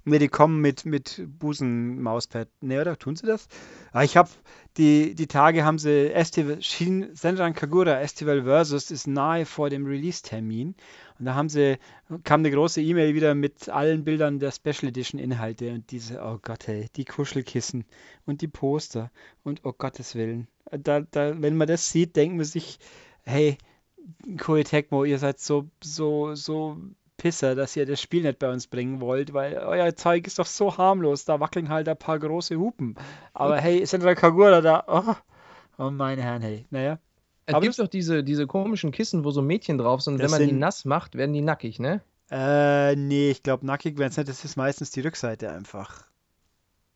Ne, 0.05 0.19
die 0.19 0.29
kommen 0.29 0.61
mit, 0.61 0.87
mit 0.87 1.23
Busen-Mauspad. 1.39 2.49
Ne, 2.61 2.81
oder? 2.81 2.99
Tun 2.99 3.17
sie 3.17 3.27
das? 3.27 3.47
Ah, 3.93 4.05
ich 4.05 4.17
habe 4.17 4.31
die, 4.77 5.15
die 5.15 5.27
Tage 5.27 5.65
haben 5.65 5.79
sie 5.79 6.13
Estival, 6.13 6.63
Shin 6.63 7.11
Senran 7.15 7.53
Kagura 7.53 8.01
Estival 8.01 8.45
Versus 8.45 8.91
ist 8.91 9.07
nahe 9.07 9.45
vor 9.45 9.71
dem 9.71 9.87
Release-Termin. 9.87 10.75
Und 11.19 11.25
da 11.25 11.35
haben 11.35 11.49
sie, 11.49 11.79
kam 12.25 12.41
eine 12.41 12.51
große 12.51 12.81
E-Mail 12.81 13.15
wieder 13.15 13.35
mit 13.35 13.69
allen 13.69 14.05
Bildern 14.05 14.39
der 14.39 14.53
Special 14.53 14.89
Edition 14.89 15.21
Inhalte 15.21 15.73
und 15.73 15.91
diese, 15.91 16.21
oh 16.23 16.39
Gott, 16.41 16.67
hey, 16.69 16.87
die 16.97 17.05
Kuschelkissen 17.05 17.85
und 18.25 18.41
die 18.41 18.49
Poster 18.49 19.11
und 19.43 19.61
oh 19.65 19.75
Gottes 19.77 20.15
Willen. 20.15 20.49
Da, 20.71 21.01
da, 21.01 21.41
wenn 21.43 21.57
man 21.57 21.69
das 21.69 21.91
sieht, 21.91 22.17
denkt 22.17 22.37
man 22.37 22.47
sich, 22.47 22.79
hey, 23.25 23.59
Koei 24.39 24.63
Tecmo, 24.65 25.05
ihr 25.05 25.19
seid 25.19 25.39
so, 25.41 25.67
so, 25.83 26.35
so 26.35 26.77
Pisser, 27.17 27.55
dass 27.55 27.75
ihr 27.77 27.87
das 27.87 28.01
Spiel 28.01 28.23
nicht 28.23 28.39
bei 28.39 28.51
uns 28.51 28.67
bringen 28.67 29.01
wollt, 29.01 29.33
weil 29.33 29.55
euer 29.59 29.95
Zeug 29.97 30.27
ist 30.27 30.39
doch 30.39 30.47
so 30.47 30.77
harmlos. 30.79 31.25
Da 31.25 31.41
wackeln 31.41 31.69
halt 31.69 31.89
ein 31.89 31.97
paar 31.97 32.19
große 32.19 32.57
Hupen. 32.57 32.95
Aber 33.33 33.57
hey, 33.59 33.85
Sandra 33.87 34.15
Kagura 34.15 34.61
da, 34.61 34.85
oh, 34.87 35.15
oh 35.83 35.91
meine 35.91 36.23
Herren, 36.23 36.43
hey, 36.43 36.67
naja. 36.71 36.99
Es 37.47 37.55
Aber 37.55 37.63
gibt 37.65 37.79
doch 37.79 37.89
diese, 37.89 38.23
diese 38.23 38.47
komischen 38.47 38.93
Kissen, 38.93 39.25
wo 39.25 39.31
so 39.31 39.41
Mädchen 39.43 39.79
drauf 39.79 40.03
sind 40.03 40.15
und 40.15 40.21
wenn 40.21 40.31
man 40.31 40.41
die 40.41 40.47
sind- 40.49 40.59
nass 40.59 40.85
macht, 40.85 41.15
werden 41.17 41.33
die 41.33 41.41
nackig, 41.41 41.79
ne? 41.81 42.03
Äh, 42.31 42.95
nee, 42.95 43.31
ich 43.31 43.43
glaube, 43.43 43.65
nackig 43.65 43.97
werden 43.97 44.11
es 44.11 44.19
nicht. 44.19 44.29
Das 44.29 44.45
ist 44.45 44.57
meistens 44.57 44.91
die 44.91 45.01
Rückseite 45.01 45.51
einfach. 45.51 46.05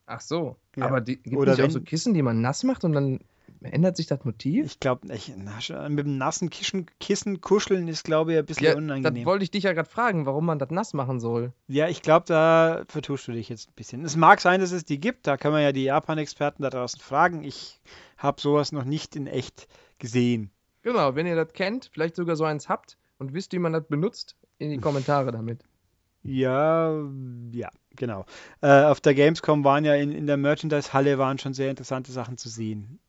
Ach 0.04 0.20
so. 0.20 0.56
Ja. 0.76 0.84
Aber 0.86 1.00
die, 1.00 1.16
gibt 1.16 1.34
Oder 1.36 1.52
nicht 1.52 1.60
auch 1.60 1.64
wenn- 1.64 1.70
so 1.70 1.80
Kissen, 1.80 2.12
die 2.12 2.20
man 2.22 2.42
nass 2.42 2.64
macht 2.64 2.84
und 2.84 2.92
dann 2.92 3.20
ändert 3.64 3.96
sich 3.96 4.06
das 4.06 4.24
Motiv? 4.24 4.66
Ich 4.66 4.80
glaube, 4.80 5.06
mit 5.08 6.06
dem 6.06 6.18
nassen 6.18 6.50
Kissen, 6.50 6.86
Kissen 7.00 7.40
kuscheln 7.40 7.88
ist, 7.88 8.04
glaube 8.04 8.32
ich, 8.32 8.38
ein 8.38 8.44
bisschen 8.46 8.64
Ja, 8.64 8.70
das 8.72 8.78
unangenehm. 8.78 9.24
wollte 9.26 9.44
ich 9.44 9.50
dich 9.50 9.64
ja 9.64 9.72
gerade 9.72 9.88
fragen, 9.88 10.26
warum 10.26 10.46
man 10.46 10.58
das 10.58 10.70
nass 10.70 10.94
machen 10.94 11.20
soll. 11.20 11.52
Ja, 11.68 11.88
ich 11.88 12.02
glaube, 12.02 12.26
da 12.26 12.84
vertust 12.88 13.28
du 13.28 13.32
dich 13.32 13.48
jetzt 13.48 13.68
ein 13.68 13.74
bisschen. 13.74 14.04
Es 14.04 14.16
mag 14.16 14.40
sein, 14.40 14.60
dass 14.60 14.72
es 14.72 14.84
die 14.84 14.98
gibt. 15.00 15.26
Da 15.26 15.36
kann 15.36 15.52
man 15.52 15.62
ja 15.62 15.72
die 15.72 15.84
Japan-Experten 15.84 16.62
da 16.62 16.70
draußen 16.70 17.00
fragen. 17.00 17.44
Ich 17.44 17.80
habe 18.16 18.40
sowas 18.40 18.72
noch 18.72 18.84
nicht 18.84 19.16
in 19.16 19.26
echt 19.26 19.68
gesehen. 19.98 20.50
Genau, 20.82 21.14
wenn 21.14 21.26
ihr 21.26 21.36
das 21.36 21.52
kennt, 21.52 21.90
vielleicht 21.92 22.16
sogar 22.16 22.36
so 22.36 22.44
eins 22.44 22.68
habt 22.68 22.96
und 23.18 23.32
wisst, 23.34 23.52
wie 23.52 23.58
man 23.58 23.72
das 23.72 23.84
benutzt, 23.86 24.36
in 24.58 24.70
die 24.70 24.78
Kommentare 24.78 25.30
damit. 25.32 25.60
Ja, 26.24 26.92
ja, 27.52 27.68
genau. 27.96 28.24
Äh, 28.60 28.84
auf 28.84 29.00
der 29.00 29.14
Gamescom 29.14 29.64
waren 29.64 29.84
ja 29.84 29.94
in, 29.96 30.12
in 30.12 30.26
der 30.28 30.36
Merchandise-Halle 30.36 31.18
waren 31.18 31.38
schon 31.38 31.52
sehr 31.52 31.70
interessante 31.70 32.12
Sachen 32.12 32.36
zu 32.38 32.48
sehen. 32.48 33.00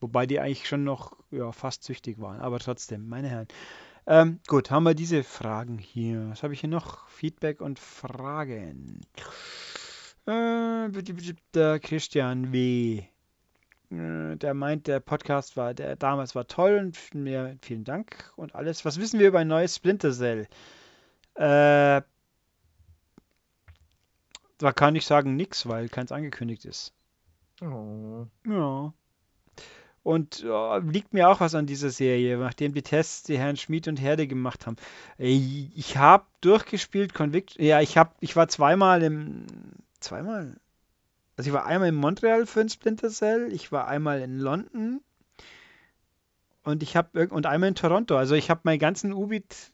Wobei 0.00 0.26
die 0.26 0.40
eigentlich 0.40 0.66
schon 0.66 0.84
noch 0.84 1.16
ja, 1.30 1.52
fast 1.52 1.84
süchtig 1.84 2.20
waren. 2.20 2.40
Aber 2.40 2.58
trotzdem, 2.58 3.08
meine 3.08 3.28
Herren. 3.28 3.48
Ähm, 4.06 4.40
gut, 4.46 4.70
haben 4.70 4.84
wir 4.84 4.94
diese 4.94 5.22
Fragen 5.22 5.78
hier. 5.78 6.30
Was 6.30 6.42
habe 6.42 6.54
ich 6.54 6.60
hier 6.60 6.70
noch? 6.70 7.06
Feedback 7.08 7.60
und 7.60 7.78
Fragen. 7.78 9.02
Äh, 10.26 10.88
bitte, 10.88 11.14
bitte, 11.14 11.36
der 11.54 11.78
Christian 11.80 12.52
W. 12.52 13.02
Äh, 13.90 14.36
Der 14.36 14.54
meint, 14.54 14.86
der 14.86 15.00
Podcast 15.00 15.56
war, 15.56 15.74
der 15.74 15.96
damals 15.96 16.34
war 16.34 16.46
toll 16.46 16.78
und 16.78 17.14
mir 17.14 17.56
vielen 17.62 17.84
Dank 17.84 18.32
und 18.36 18.54
alles. 18.54 18.84
Was 18.84 18.98
wissen 19.00 19.20
wir 19.20 19.28
über 19.28 19.40
ein 19.40 19.48
neues 19.48 19.76
Splinter 19.76 20.12
Cell? 20.12 20.46
Äh, 21.34 22.02
da 24.58 24.72
kann 24.74 24.94
ich 24.96 25.06
sagen 25.06 25.36
nix, 25.36 25.66
weil 25.66 25.88
keins 25.88 26.12
angekündigt 26.12 26.64
ist. 26.64 26.94
Oh. 27.62 28.26
Ja. 28.46 28.92
Und 30.02 30.42
ja, 30.42 30.76
liegt 30.78 31.12
mir 31.12 31.28
auch 31.28 31.40
was 31.40 31.54
an 31.54 31.66
dieser 31.66 31.90
Serie, 31.90 32.38
nachdem 32.38 32.72
die 32.72 32.82
Tests 32.82 33.22
die 33.24 33.38
Herrn 33.38 33.56
Schmid 33.56 33.86
und 33.86 34.00
Herde 34.00 34.26
gemacht 34.26 34.66
haben. 34.66 34.76
Ich 35.18 35.96
habe 35.96 36.24
durchgespielt 36.40 37.12
Convict. 37.12 37.56
Ja, 37.60 37.80
ich 37.80 37.98
habe, 37.98 38.14
ich 38.20 38.34
war 38.34 38.48
zweimal 38.48 39.02
im, 39.02 39.44
zweimal. 40.00 40.56
Also 41.36 41.50
ich 41.50 41.54
war 41.54 41.66
einmal 41.66 41.88
in 41.88 41.94
Montreal 41.94 42.46
für 42.46 42.60
ein 42.60 42.68
Splinter 42.68 43.08
Cell, 43.08 43.52
ich 43.52 43.72
war 43.72 43.88
einmal 43.88 44.20
in 44.20 44.38
London 44.38 45.00
und 46.64 46.82
ich 46.82 46.96
habe 46.96 47.28
und 47.28 47.46
einmal 47.46 47.70
in 47.70 47.74
Toronto. 47.74 48.16
Also 48.16 48.34
ich 48.34 48.50
habe 48.50 48.60
meinen 48.64 48.78
ganzen 48.78 49.12
Ubit, 49.12 49.72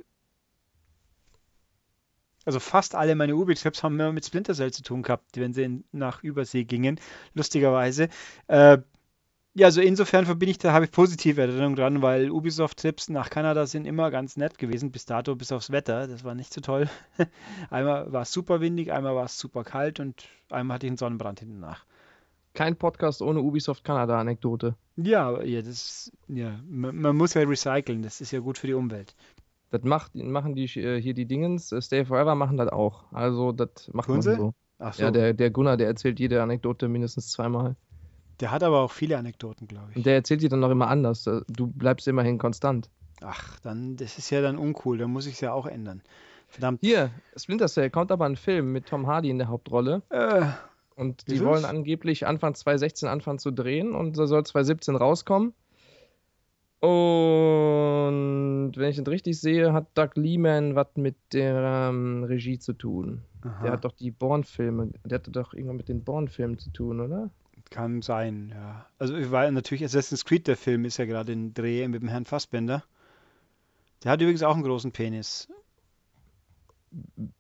also 2.45 2.61
fast 2.61 2.95
alle 2.95 3.17
meine 3.17 3.35
Ubit-Trips 3.35 3.83
haben 3.83 3.99
immer 3.99 4.12
mit 4.12 4.25
Splinter 4.25 4.55
Cell 4.55 4.73
zu 4.73 4.83
tun 4.83 5.03
gehabt, 5.03 5.37
wenn 5.37 5.53
sie 5.55 5.65
in, 5.65 5.85
nach 5.91 6.23
Übersee 6.23 6.62
gingen, 6.62 7.01
lustigerweise. 7.35 8.09
Äh, 8.47 8.79
ja, 9.57 9.69
also 9.69 9.81
insofern 9.81 10.27
verbinde 10.27 10.51
ich 10.51 10.59
da, 10.59 10.75
habe 10.75 10.85
ich 10.85 10.90
positive 10.90 11.40
Erinnerungen 11.40 11.77
dran, 11.77 12.03
weil 12.03 12.31
Ubisoft-Trips 12.31 13.09
nach 13.09 13.31
Kanada 13.31 13.64
sind 13.64 13.87
immer 13.87 14.11
ganz 14.11 14.37
nett 14.37 14.59
gewesen, 14.59 14.90
bis 14.90 15.07
dato, 15.07 15.35
bis 15.35 15.51
aufs 15.51 15.73
Wetter. 15.73 16.07
Das 16.09 16.25
war 16.25 16.35
nicht 16.35 16.53
so 16.53 16.61
toll. 16.61 16.90
Einmal 17.71 18.12
war 18.12 18.21
es 18.21 18.33
super 18.33 18.61
windig, 18.61 18.92
einmal 18.92 19.14
war 19.14 19.25
es 19.25 19.38
super 19.38 19.64
kalt 19.64 19.99
und 19.99 20.29
einmal 20.51 20.75
hatte 20.75 20.85
ich 20.85 20.90
einen 20.90 20.99
Sonnenbrand 20.99 21.40
hinten 21.40 21.59
nach. 21.59 21.87
Kein 22.53 22.77
Podcast 22.77 23.23
ohne 23.23 23.40
Ubisoft 23.40 23.83
Kanada-Anekdote. 23.83 24.75
Ja, 24.97 25.27
aber 25.27 25.47
ja, 25.47 25.62
das, 25.62 26.12
ja, 26.29 26.61
man, 26.69 26.95
man 26.95 27.16
muss 27.16 27.33
ja 27.33 27.40
recyceln, 27.40 28.03
das 28.03 28.21
ist 28.21 28.33
ja 28.33 28.40
gut 28.40 28.59
für 28.59 28.66
die 28.66 28.75
Umwelt. 28.75 29.14
Das 29.71 29.85
macht, 29.85 30.14
machen 30.14 30.55
die 30.55 30.64
äh, 30.79 31.01
hier 31.01 31.14
die 31.14 31.25
Dingens, 31.25 31.73
äh, 31.73 31.81
Stay 31.81 32.05
Forever 32.05 32.35
machen 32.35 32.59
das 32.59 32.69
auch. 32.69 33.11
Also 33.11 33.53
das 33.53 33.88
macht 33.95 34.07
Tun 34.07 34.16
man 34.16 34.23
sie? 34.23 34.37
so. 34.37 34.53
Ach 34.79 34.92
so, 34.92 35.03
Ja, 35.03 35.11
der, 35.11 35.33
der 35.33 35.51
Gunnar, 35.51 35.79
der 35.79 35.87
erzählt 35.87 36.21
jede 36.21 36.42
Anekdote 36.42 36.88
mindestens 36.88 37.31
zweimal. 37.31 37.75
Hat 38.42 38.62
aber 38.62 38.81
auch 38.81 38.92
viele 38.92 39.16
Anekdoten, 39.18 39.66
glaube 39.66 39.87
Und 39.88 39.99
ich. 39.99 40.03
der 40.05 40.14
erzählt 40.14 40.42
die 40.42 40.49
dann 40.49 40.61
noch 40.61 40.70
immer 40.70 40.88
anders. 40.88 41.27
Äh, 41.27 41.40
Du 41.49 41.66
bleibst 41.66 42.07
immerhin 42.09 42.38
konstant. 42.38 42.90
Ach, 43.22 43.59
dann, 43.61 43.96
das 43.96 44.18
ist 44.18 44.29
ja 44.31 44.42
dann 44.42 44.59
uncool, 44.59 44.99
dann 44.99 45.11
muss 45.11 45.27
ich 45.27 45.35
es 45.35 45.40
ja 45.40 45.53
auch 45.53 45.66
ändern. 45.66 46.03
Verdammt. 46.49 46.81
Hier, 46.83 47.11
Splinter 47.37 47.66
Cell 47.68 47.90
kommt 47.90 48.12
aber 48.12 48.27
ein 48.27 48.37
Film 48.37 48.72
mit 48.72 48.87
Tom 48.87 49.07
Hardy 49.07 49.31
in 49.31 49.38
der 49.38 49.49
Hauptrolle. 49.49 50.03
Äh, 50.11 50.44
Und 50.96 51.27
die 51.29 51.42
wollen 51.44 51.64
angeblich 51.64 52.27
Anfang 52.27 52.55
2016 52.55 53.09
anfangen 53.09 53.38
zu 53.38 53.51
drehen 53.51 53.94
und 53.94 54.16
da 54.18 54.27
soll 54.27 54.44
2017 54.44 54.96
rauskommen. 54.96 55.55
Und 56.81 58.72
wenn 58.77 58.90
ich 58.90 58.96
das 58.96 59.09
richtig 59.09 59.40
sehe, 59.40 59.72
hat 59.72 59.87
Doug 59.94 60.11
Liman 60.14 60.75
was 60.75 60.88
mit 60.96 61.16
der 61.33 61.88
ähm, 61.90 62.25
Regie 62.25 62.59
zu 62.59 62.72
tun. 62.75 63.22
Der 63.44 63.51
aha. 63.53 63.70
hat 63.72 63.85
doch 63.85 63.92
die 63.92 64.11
Bourne-Filme, 64.11 64.90
der 65.05 65.18
hatte 65.18 65.31
doch 65.31 65.55
irgendwas 65.55 65.77
mit 65.79 65.88
den 65.88 66.05
Bourne-Filmen 66.05 66.59
zu 66.59 66.70
tun, 66.70 67.01
oder? 67.01 67.31
Kann 67.71 68.01
sein, 68.03 68.51
ja. 68.55 68.87
Also 68.99 69.31
war 69.33 69.51
natürlich 69.51 69.85
Assassin's 69.85 70.25
Creed, 70.25 70.47
der 70.47 70.57
Film 70.57 70.85
ist 70.85 70.97
ja 70.99 71.05
gerade 71.05 71.33
in 71.33 71.53
Dreh 71.53 71.87
mit 71.89 72.01
dem 72.03 72.09
Herrn 72.09 72.25
Fassbender. 72.25 72.85
Der 74.05 74.13
hat 74.13 74.21
übrigens 74.21 74.43
auch 74.43 74.55
einen 74.55 74.63
großen 74.63 74.93
Penis, 74.93 75.49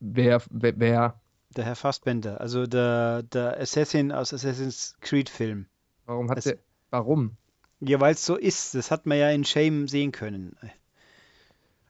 Wer, 0.00 0.42
wer, 0.50 0.78
wer 0.78 1.20
der 1.56 1.64
Herr 1.64 1.76
Fassbender, 1.76 2.40
also 2.40 2.66
der, 2.66 3.22
der 3.22 3.58
Assassin 3.58 4.12
aus 4.12 4.34
Assassin's 4.34 4.96
Creed 5.00 5.30
Film. 5.30 5.66
warum 6.04 6.28
hat 6.30 6.38
Es- 6.38 6.44
der, 6.44 6.58
warum? 6.90 7.36
Ja, 7.80 8.00
weil 8.00 8.14
es 8.14 8.24
so 8.26 8.36
ist, 8.36 8.74
das 8.74 8.90
hat 8.90 9.06
man 9.06 9.18
ja 9.18 9.30
in 9.30 9.44
Shame 9.44 9.86
sehen 9.88 10.10
können. 10.12 10.56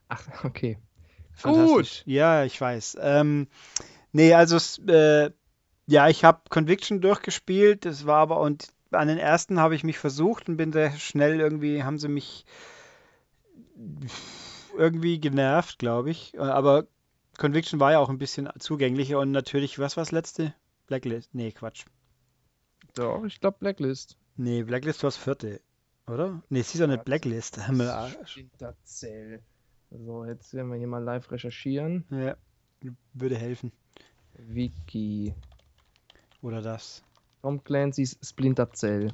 Ach, 0.09 0.21
okay. 0.43 0.77
Fantastisch. 1.33 2.03
Ja, 2.05 2.43
ich 2.43 2.59
weiß. 2.59 2.97
Ähm, 3.01 3.47
nee, 4.11 4.33
also 4.33 4.57
äh, 4.91 5.31
ja, 5.87 6.09
ich 6.09 6.23
habe 6.23 6.41
Conviction 6.49 7.01
durchgespielt, 7.01 7.85
das 7.85 8.05
war 8.05 8.17
aber 8.17 8.39
und 8.41 8.73
an 8.91 9.07
den 9.07 9.17
ersten 9.17 9.59
habe 9.59 9.75
ich 9.75 9.83
mich 9.83 9.97
versucht 9.97 10.47
und 10.47 10.57
bin 10.57 10.71
sehr 10.71 10.91
schnell 10.91 11.39
irgendwie, 11.39 11.83
haben 11.83 11.97
sie 11.97 12.07
mich 12.07 12.45
irgendwie 14.77 15.19
genervt, 15.19 15.79
glaube 15.79 16.11
ich. 16.11 16.39
Aber 16.39 16.87
Conviction 17.37 17.79
war 17.79 17.91
ja 17.91 17.99
auch 17.99 18.09
ein 18.09 18.17
bisschen 18.17 18.49
zugänglicher 18.59 19.19
und 19.19 19.31
natürlich, 19.31 19.79
was 19.79 19.97
war 19.97 20.03
das 20.03 20.11
letzte? 20.11 20.53
Blacklist? 20.87 21.33
Nee, 21.33 21.51
Quatsch. 21.51 21.85
Doch, 22.95 23.23
ich 23.25 23.39
glaube 23.39 23.57
Blacklist. 23.59 24.17
Nee, 24.35 24.63
Blacklist 24.63 25.03
war 25.03 25.09
das 25.09 25.17
vierte, 25.17 25.61
oder? 26.07 26.41
Nee, 26.49 26.59
es 26.59 26.73
ist 26.73 26.79
ja 26.79 26.87
nicht 26.87 27.05
Blacklist. 27.05 27.65
Himmel, 27.65 27.89
Arsch. 27.89 28.15
Splinter 28.25 28.75
Cell. 28.83 29.41
So, 29.89 30.25
jetzt 30.25 30.53
werden 30.53 30.69
wir 30.69 30.77
hier 30.77 30.87
mal 30.87 31.03
live 31.03 31.31
recherchieren. 31.31 32.05
Ja, 32.09 32.35
würde 33.13 33.37
helfen. 33.37 33.71
Wiki. 34.33 35.33
Oder 36.41 36.61
das. 36.61 37.03
Tom 37.41 37.63
Clancy's 37.63 38.17
Splinter 38.21 38.71
Cell. 38.73 39.11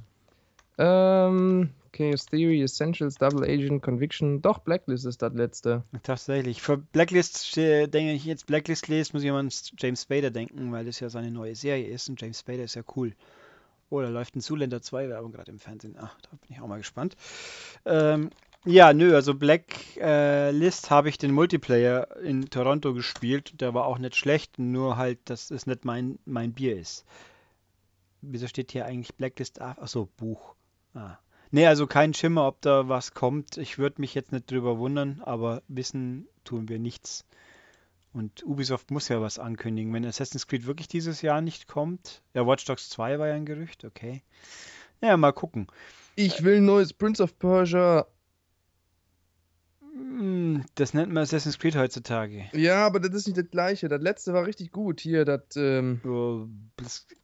Ähm, 0.77 1.69
Chaos 1.91 2.25
Theory, 2.25 2.63
Essentials, 2.63 3.15
Double 3.15 3.43
Agent, 3.43 3.83
Conviction. 3.83 4.41
Doch, 4.41 4.59
Blacklist 4.59 5.05
ist 5.05 5.21
das 5.21 5.33
letzte. 5.33 5.83
Tatsächlich. 6.01 6.61
Für 6.61 6.77
Blacklist, 6.77 7.57
äh, 7.57 7.87
denke 7.87 8.13
ich, 8.13 8.25
jetzt 8.25 8.47
Blacklist 8.47 8.87
lese, 8.87 9.13
muss 9.13 9.23
ich 9.23 9.29
an 9.29 9.49
James 9.77 10.01
Spader 10.01 10.31
denken, 10.31 10.71
weil 10.71 10.85
das 10.85 10.99
ja 10.99 11.09
seine 11.09 11.29
neue 11.29 11.55
Serie 11.55 11.87
ist 11.87 12.09
und 12.09 12.19
James 12.19 12.39
Spader 12.39 12.63
ist 12.63 12.75
ja 12.75 12.81
cool. 12.95 13.13
Oh, 13.89 14.01
da 14.01 14.09
läuft 14.09 14.35
ein 14.35 14.41
Zuländer 14.41 14.81
2 14.81 15.09
Werbung 15.09 15.31
gerade 15.31 15.51
im 15.51 15.59
Fernsehen. 15.59 15.95
Ach, 15.99 16.17
da 16.21 16.29
bin 16.31 16.55
ich 16.55 16.59
auch 16.59 16.67
mal 16.67 16.77
gespannt. 16.77 17.15
Ähm, 17.85 18.31
ja, 18.65 18.93
nö, 18.93 19.15
also 19.15 19.33
Black 19.33 19.97
äh, 19.97 20.53
habe 20.89 21.09
ich 21.09 21.17
den 21.17 21.31
Multiplayer 21.31 22.17
in 22.21 22.49
Toronto 22.49 22.93
gespielt. 22.93 23.59
Der 23.61 23.73
war 23.73 23.85
auch 23.85 23.97
nicht 23.97 24.15
schlecht, 24.15 24.59
nur 24.59 24.97
halt, 24.97 25.19
dass 25.25 25.51
es 25.51 25.67
nicht 25.67 25.85
mein, 25.85 26.19
mein 26.25 26.53
Bier 26.53 26.77
ist. 26.77 27.05
Wieso 28.21 28.47
steht 28.47 28.71
hier 28.71 28.85
eigentlich 28.85 29.15
Blacklist? 29.15 29.61
Achso, 29.61 30.07
Buch. 30.17 30.55
Ah. 30.93 31.17
Nee, 31.51 31.67
also 31.67 31.87
kein 31.87 32.13
Schimmer, 32.13 32.47
ob 32.47 32.61
da 32.61 32.87
was 32.87 33.13
kommt. 33.13 33.57
Ich 33.57 33.77
würde 33.77 34.01
mich 34.01 34.15
jetzt 34.15 34.31
nicht 34.31 34.49
drüber 34.49 34.79
wundern, 34.79 35.21
aber 35.23 35.61
wissen 35.67 36.27
tun 36.43 36.69
wir 36.69 36.79
nichts. 36.79 37.25
Und 38.13 38.45
Ubisoft 38.45 38.91
muss 38.91 39.09
ja 39.09 39.21
was 39.21 39.39
ankündigen. 39.39 39.93
Wenn 39.93 40.05
Assassin's 40.05 40.47
Creed 40.47 40.65
wirklich 40.65 40.87
dieses 40.87 41.21
Jahr 41.21 41.41
nicht 41.41 41.67
kommt. 41.67 42.21
Ja, 42.33 42.47
Watch 42.47 42.65
Dogs 42.65 42.89
2 42.89 43.19
war 43.19 43.27
ja 43.27 43.33
ein 43.33 43.45
Gerücht, 43.45 43.85
okay. 43.85 44.23
Ja, 45.01 45.17
mal 45.17 45.33
gucken. 45.33 45.67
Ich 46.15 46.43
will 46.43 46.57
ein 46.57 46.65
neues 46.65 46.93
Prince 46.93 47.21
of 47.21 47.37
Persia. 47.37 48.05
Hm, 50.13 50.63
das 50.75 50.93
nennt 50.93 51.11
man 51.11 51.23
Assassin's 51.23 51.57
Creed 51.57 51.75
heutzutage. 51.75 52.45
Ja, 52.53 52.85
aber 52.85 52.99
das 52.99 53.13
ist 53.13 53.27
nicht 53.27 53.37
das 53.37 53.49
gleiche. 53.49 53.87
Das 53.87 54.01
letzte 54.01 54.33
war 54.33 54.45
richtig 54.45 54.71
gut. 54.71 54.99
Hier, 54.99 55.25
das. 55.25 55.41
Ähm... 55.55 56.01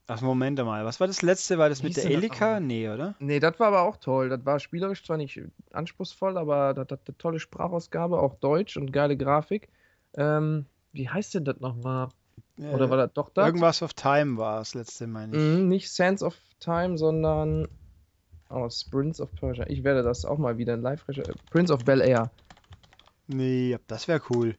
Ach, 0.07 0.21
Moment 0.21 0.57
mal. 0.57 0.85
Was 0.85 0.99
war 0.99 1.05
das 1.05 1.21
letzte? 1.21 1.59
War 1.59 1.69
das 1.69 1.83
mit 1.83 1.95
der 1.95 2.05
Elika? 2.05 2.59
Nee, 2.59 2.89
oder? 2.89 3.13
Nee, 3.19 3.39
das 3.39 3.59
war 3.59 3.67
aber 3.67 3.83
auch 3.83 3.97
toll. 3.97 4.29
Das 4.29 4.43
war 4.43 4.59
spielerisch 4.59 5.05
zwar 5.05 5.17
nicht 5.17 5.39
anspruchsvoll, 5.71 6.35
aber 6.37 6.73
das 6.73 6.87
hat 6.89 7.01
eine 7.05 7.17
tolle 7.17 7.39
Sprachausgabe, 7.39 8.19
auch 8.19 8.33
Deutsch 8.35 8.75
und 8.75 8.91
geile 8.91 9.15
Grafik. 9.15 9.69
Ähm, 10.15 10.65
wie 10.91 11.07
heißt 11.07 11.35
denn 11.35 11.45
das 11.45 11.59
nochmal? 11.59 12.09
Oder 12.57 12.85
äh, 12.85 12.89
war 12.89 12.97
das 12.97 13.13
doch 13.13 13.29
das? 13.29 13.45
Irgendwas 13.45 13.83
of 13.83 13.93
Time 13.93 14.37
war 14.37 14.57
das 14.59 14.73
letzte, 14.73 15.05
meine 15.05 15.37
ich. 15.37 15.43
Mm, 15.43 15.67
nicht 15.67 15.91
Sands 15.91 16.23
of 16.23 16.35
Time, 16.59 16.97
sondern 16.97 17.67
oh, 18.49 18.67
Prince 18.89 19.21
of 19.21 19.31
Persia. 19.35 19.65
Ich 19.67 19.83
werde 19.83 20.01
das 20.01 20.25
auch 20.25 20.39
mal 20.39 20.57
wieder 20.57 20.73
in 20.73 20.81
live 20.81 21.05
Prince 21.51 21.71
of 21.71 21.85
Bel 21.85 22.01
Air. 22.01 22.31
Nee, 23.29 23.77
das 23.87 24.07
wäre 24.07 24.21
cool. 24.31 24.55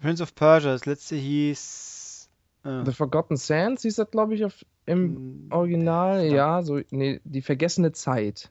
Prince 0.00 0.22
of 0.22 0.34
Persia, 0.34 0.72
das 0.72 0.84
letzte 0.84 1.16
hieß. 1.16 2.28
Äh, 2.64 2.84
The 2.84 2.92
Forgotten 2.92 3.36
Sands 3.36 3.82
hieß 3.82 3.96
das, 3.96 4.10
glaube 4.10 4.34
ich, 4.34 4.44
auf, 4.44 4.64
im 4.84 5.46
mm, 5.48 5.52
Original. 5.52 6.24
Ja. 6.26 6.34
ja, 6.34 6.62
so, 6.62 6.80
nee, 6.90 7.20
die 7.24 7.40
vergessene 7.40 7.92
Zeit. 7.92 8.50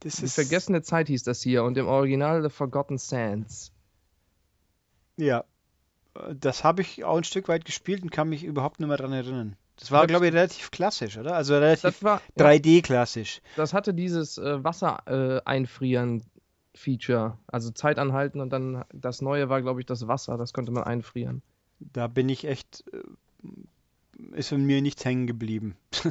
Das 0.00 0.16
die 0.16 0.28
vergessene 0.28 0.82
Zeit 0.82 1.08
hieß 1.08 1.24
das 1.24 1.42
hier 1.42 1.64
und 1.64 1.76
im 1.78 1.86
Original 1.86 2.42
The 2.42 2.50
Forgotten 2.50 2.98
Sands. 2.98 3.72
Ja, 5.16 5.44
das 6.34 6.62
habe 6.62 6.82
ich 6.82 7.04
auch 7.04 7.16
ein 7.16 7.24
Stück 7.24 7.48
weit 7.48 7.64
gespielt 7.64 8.02
und 8.02 8.10
kann 8.10 8.28
mich 8.28 8.44
überhaupt 8.44 8.78
nicht 8.78 8.88
mehr 8.88 8.98
daran 8.98 9.12
erinnern. 9.12 9.56
Das 9.78 9.90
war, 9.90 10.06
glaube 10.06 10.26
ich, 10.26 10.32
relativ 10.32 10.70
klassisch, 10.70 11.18
oder? 11.18 11.34
Also 11.34 11.54
relativ 11.54 12.02
3D-klassisch. 12.38 13.40
Das 13.56 13.74
hatte 13.74 13.92
dieses 13.92 14.38
äh, 14.38 14.62
Wasser 14.64 15.02
äh, 15.06 15.40
einfrieren 15.44 16.22
Feature. 16.76 17.38
Also 17.46 17.70
Zeit 17.70 17.98
anhalten 17.98 18.40
und 18.40 18.50
dann 18.50 18.84
das 18.92 19.22
neue 19.22 19.48
war, 19.48 19.62
glaube 19.62 19.80
ich, 19.80 19.86
das 19.86 20.06
Wasser. 20.06 20.36
Das 20.36 20.52
konnte 20.52 20.72
man 20.72 20.84
einfrieren. 20.84 21.42
Da 21.80 22.06
bin 22.06 22.28
ich 22.28 22.46
echt. 22.46 22.84
Äh, 22.92 22.98
ist 24.32 24.48
von 24.48 24.64
mir 24.64 24.80
nichts 24.80 25.04
hängen 25.04 25.26
geblieben. 25.26 25.76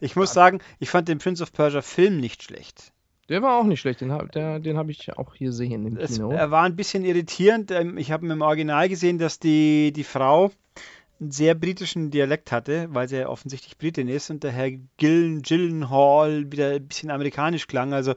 ich 0.00 0.16
muss 0.16 0.30
ja. 0.30 0.34
sagen, 0.34 0.60
ich 0.78 0.88
fand 0.88 1.08
den 1.08 1.18
Prince 1.18 1.42
of 1.42 1.52
Persia 1.52 1.82
Film 1.82 2.18
nicht 2.18 2.42
schlecht. 2.42 2.92
Der 3.28 3.42
war 3.42 3.58
auch 3.58 3.64
nicht 3.64 3.80
schlecht, 3.80 4.00
den, 4.00 4.08
den 4.62 4.76
habe 4.76 4.90
ich 4.90 5.16
auch 5.16 5.34
hier 5.34 5.52
sehen 5.52 5.86
im 5.86 5.96
es, 5.96 6.14
Kino. 6.14 6.32
Er 6.32 6.50
war 6.50 6.64
ein 6.64 6.76
bisschen 6.76 7.04
irritierend. 7.04 7.70
Ähm, 7.70 7.96
ich 7.96 8.10
habe 8.10 8.26
im 8.26 8.42
Original 8.42 8.88
gesehen, 8.88 9.18
dass 9.18 9.38
die, 9.38 9.92
die 9.92 10.04
Frau 10.04 10.50
einen 11.20 11.30
sehr 11.30 11.54
britischen 11.54 12.10
Dialekt 12.10 12.52
hatte, 12.52 12.88
weil 12.90 13.08
sie 13.08 13.18
ja 13.18 13.28
offensichtlich 13.28 13.78
Britin 13.78 14.08
ist 14.08 14.30
und 14.30 14.42
der 14.42 14.50
Herr 14.50 14.70
Gillen, 14.96 15.42
Gillenhall 15.42 16.50
wieder 16.50 16.72
ein 16.72 16.86
bisschen 16.86 17.10
amerikanisch 17.10 17.68
klang. 17.68 17.94
Also 17.94 18.14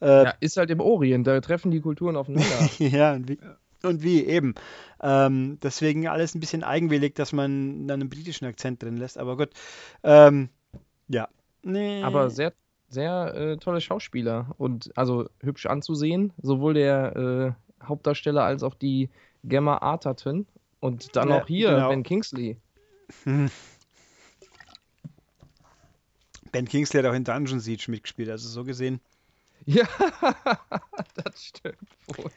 äh, 0.00 0.24
ja, 0.24 0.34
ist 0.40 0.56
halt 0.56 0.70
im 0.70 0.80
Orient, 0.80 1.26
da 1.26 1.40
treffen 1.40 1.70
die 1.70 1.80
Kulturen 1.80 2.16
aufeinander. 2.16 2.68
ja, 2.78 3.14
und 3.14 3.28
wie, 3.28 3.38
und 3.82 4.02
wie 4.02 4.24
eben. 4.24 4.54
Ähm, 5.02 5.58
deswegen 5.62 6.08
alles 6.08 6.34
ein 6.34 6.40
bisschen 6.40 6.64
eigenwillig, 6.64 7.14
dass 7.14 7.32
man 7.32 7.86
dann 7.86 8.00
einen 8.00 8.10
britischen 8.10 8.46
Akzent 8.46 8.82
drin 8.82 8.96
lässt, 8.96 9.18
aber 9.18 9.36
gut. 9.36 9.50
Ähm, 10.02 10.48
ja. 11.08 11.28
Nee. 11.62 12.02
Aber 12.02 12.30
sehr, 12.30 12.52
sehr 12.88 13.34
äh, 13.34 13.56
tolle 13.56 13.80
Schauspieler 13.80 14.54
und 14.58 14.92
also 14.96 15.28
hübsch 15.40 15.66
anzusehen, 15.66 16.32
sowohl 16.40 16.74
der 16.74 17.56
äh, 17.80 17.84
Hauptdarsteller 17.84 18.44
als 18.44 18.62
auch 18.62 18.74
die 18.74 19.10
Gemma 19.44 19.78
Arterton 19.78 20.46
und 20.80 21.16
dann 21.16 21.28
ja, 21.30 21.42
auch 21.42 21.46
hier 21.46 21.70
genau. 21.70 21.88
Ben 21.88 22.02
Kingsley. 22.02 22.56
Ben 26.52 26.66
Kingsley 26.66 27.02
hat 27.02 27.10
auch 27.10 27.14
in 27.14 27.24
Dungeon 27.24 27.60
Siege 27.60 27.90
mitgespielt, 27.90 28.30
also 28.30 28.48
so 28.48 28.64
gesehen. 28.64 29.00
Ja, 29.66 29.86
das 31.16 31.44
stimmt 31.44 31.76
wohl. 32.06 32.30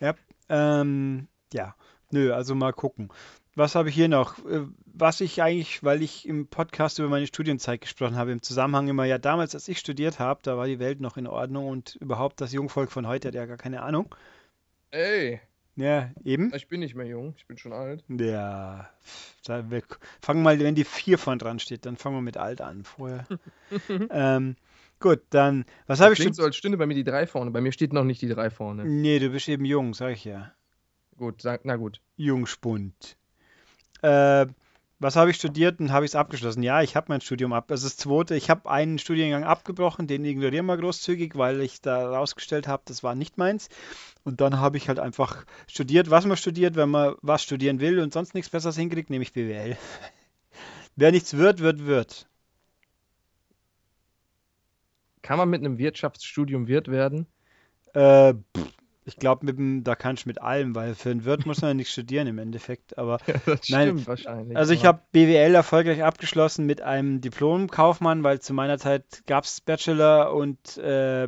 Ja, 0.00 0.14
ähm, 0.48 1.26
ja, 1.52 1.74
nö, 2.10 2.32
also 2.32 2.54
mal 2.54 2.72
gucken. 2.72 3.10
Was 3.56 3.74
habe 3.74 3.88
ich 3.88 3.94
hier 3.94 4.08
noch? 4.08 4.38
Äh, 4.46 4.66
was 4.84 5.20
ich 5.20 5.42
eigentlich, 5.42 5.82
weil 5.82 6.02
ich 6.02 6.28
im 6.28 6.46
Podcast 6.46 6.98
über 6.98 7.08
meine 7.08 7.26
Studienzeit 7.26 7.80
gesprochen 7.80 8.16
habe, 8.16 8.32
im 8.32 8.42
Zusammenhang 8.42 8.86
immer, 8.88 9.04
ja, 9.04 9.18
damals, 9.18 9.54
als 9.54 9.66
ich 9.66 9.78
studiert 9.78 10.20
habe, 10.20 10.40
da 10.42 10.56
war 10.56 10.66
die 10.66 10.78
Welt 10.78 11.00
noch 11.00 11.16
in 11.16 11.26
Ordnung 11.26 11.66
und 11.66 11.96
überhaupt 11.96 12.40
das 12.40 12.52
Jungvolk 12.52 12.92
von 12.92 13.06
heute 13.06 13.28
hat 13.28 13.34
ja 13.34 13.46
gar 13.46 13.56
keine 13.56 13.82
Ahnung. 13.82 14.14
Ey. 14.90 15.40
Ja, 15.74 16.10
eben. 16.24 16.54
Ich 16.54 16.68
bin 16.68 16.80
nicht 16.80 16.94
mehr 16.94 17.06
jung, 17.06 17.34
ich 17.36 17.46
bin 17.46 17.58
schon 17.58 17.72
alt. 17.72 18.02
Ja, 18.08 18.88
wir 19.46 19.82
fangen 20.22 20.42
mal, 20.42 20.58
wenn 20.58 20.74
die 20.74 20.84
4 20.84 21.18
von 21.18 21.38
dran 21.38 21.58
steht, 21.58 21.84
dann 21.84 21.96
fangen 21.96 22.16
wir 22.16 22.22
mit 22.22 22.38
alt 22.38 22.62
an 22.62 22.84
vorher. 22.84 23.26
ähm, 24.10 24.56
Gut, 24.98 25.20
dann, 25.30 25.64
was 25.86 26.00
habe 26.00 26.14
ich 26.14 26.22
schon. 26.22 26.32
so, 26.32 26.42
als 26.42 26.56
stünde 26.56 26.78
bei 26.78 26.86
mir 26.86 26.94
die 26.94 27.04
3 27.04 27.26
vorne. 27.26 27.50
Bei 27.50 27.60
mir 27.60 27.72
steht 27.72 27.92
noch 27.92 28.04
nicht 28.04 28.22
die 28.22 28.28
3 28.28 28.50
vorne. 28.50 28.84
Nee, 28.84 29.18
du 29.18 29.30
bist 29.30 29.48
eben 29.48 29.64
jung, 29.64 29.92
sag 29.94 30.12
ich 30.12 30.24
ja. 30.24 30.52
Gut, 31.16 31.42
sag, 31.42 31.64
na 31.64 31.76
gut. 31.76 32.00
Jungspund. 32.16 33.16
Äh, 34.02 34.46
was 34.98 35.16
habe 35.16 35.30
ich 35.30 35.36
studiert 35.36 35.78
und 35.78 35.92
habe 35.92 36.06
ich 36.06 36.12
es 36.12 36.14
abgeschlossen? 36.14 36.62
Ja, 36.62 36.80
ich 36.80 36.96
habe 36.96 37.06
mein 37.10 37.20
Studium 37.20 37.52
ab. 37.52 37.68
Das 37.68 37.82
ist 37.82 37.98
das 37.98 38.04
zweite. 38.04 38.34
Ich 38.34 38.48
habe 38.48 38.70
einen 38.70 38.98
Studiengang 38.98 39.44
abgebrochen, 39.44 40.06
den 40.06 40.24
ignorieren 40.24 40.64
wir 40.64 40.78
großzügig, 40.78 41.36
weil 41.36 41.60
ich 41.60 41.82
da 41.82 42.08
rausgestellt 42.08 42.66
habe, 42.66 42.82
das 42.86 43.02
war 43.02 43.14
nicht 43.14 43.36
meins. 43.36 43.68
Und 44.24 44.40
dann 44.40 44.58
habe 44.58 44.78
ich 44.78 44.88
halt 44.88 44.98
einfach 44.98 45.44
studiert, 45.66 46.10
was 46.10 46.24
man 46.24 46.38
studiert, 46.38 46.76
wenn 46.76 46.88
man 46.88 47.14
was 47.20 47.42
studieren 47.42 47.80
will 47.80 48.00
und 48.00 48.14
sonst 48.14 48.34
nichts 48.34 48.50
Besseres 48.50 48.76
hinkriegt, 48.76 49.10
nämlich 49.10 49.34
BWL. 49.34 49.76
Wer 50.96 51.12
nichts 51.12 51.36
wird, 51.36 51.60
wird, 51.60 51.84
wird. 51.84 52.26
Kann 55.26 55.38
man 55.38 55.50
mit 55.50 55.60
einem 55.60 55.78
Wirtschaftsstudium 55.78 56.68
Wirt 56.68 56.86
werden? 56.86 57.26
Äh, 57.94 58.34
ich 59.04 59.16
glaube, 59.16 59.52
da 59.82 59.96
kannst 59.96 60.24
du 60.24 60.28
mit 60.28 60.40
allem, 60.40 60.76
weil 60.76 60.94
für 60.94 61.10
einen 61.10 61.24
Wirt 61.24 61.46
muss 61.46 61.62
man 61.62 61.70
ja 61.70 61.74
nicht 61.74 61.90
studieren 61.90 62.28
im 62.28 62.38
Endeffekt. 62.38 62.96
Aber 62.96 63.18
ja, 63.26 63.34
das 63.44 63.68
nein, 63.68 63.88
stimmt 63.88 64.06
wahrscheinlich. 64.06 64.56
Also 64.56 64.72
ich 64.72 64.84
habe 64.84 65.00
BWL 65.10 65.52
erfolgreich 65.52 66.04
abgeschlossen 66.04 66.64
mit 66.64 66.80
einem 66.80 67.20
Diplom-Kaufmann, 67.20 68.22
weil 68.22 68.40
zu 68.40 68.54
meiner 68.54 68.78
Zeit 68.78 69.24
gab 69.26 69.42
es 69.42 69.60
Bachelor 69.60 70.32
und 70.32 70.78
äh, 70.78 71.26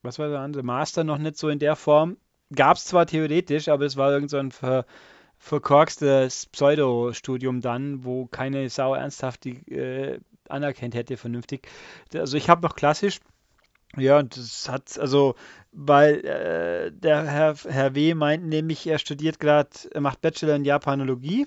was 0.00 0.18
war 0.18 0.30
der 0.30 0.40
andere? 0.40 0.62
Master 0.62 1.04
noch 1.04 1.18
nicht 1.18 1.36
so 1.36 1.50
in 1.50 1.58
der 1.58 1.76
Form. 1.76 2.16
Gab 2.54 2.78
es 2.78 2.86
zwar 2.86 3.04
theoretisch, 3.04 3.68
aber 3.68 3.84
es 3.84 3.98
war 3.98 4.10
irgend 4.10 4.30
so 4.30 4.38
ein 4.38 4.50
ver, 4.50 4.86
verkorkstes 5.36 6.46
Pseudo-Studium 6.46 7.60
dann, 7.60 8.02
wo 8.02 8.24
keine 8.24 8.70
Sau 8.70 8.94
ernsthaft 8.94 9.44
die 9.44 9.58
äh, 9.70 10.20
anerkennt 10.48 10.94
hätte, 10.94 11.16
vernünftig. 11.16 11.68
Also 12.14 12.36
ich 12.36 12.48
habe 12.48 12.62
noch 12.62 12.76
klassisch, 12.76 13.20
ja, 13.96 14.18
und 14.18 14.36
das 14.36 14.68
hat, 14.68 14.98
also, 14.98 15.34
weil 15.72 16.24
äh, 16.24 16.92
der 16.92 17.24
Herr, 17.24 17.54
Herr 17.68 17.94
W. 17.94 18.14
meint 18.14 18.44
nämlich, 18.44 18.86
er 18.86 18.98
studiert 18.98 19.38
gerade, 19.38 19.70
er 19.92 20.00
macht 20.00 20.20
Bachelor 20.20 20.56
in 20.56 20.64
Japanologie 20.64 21.46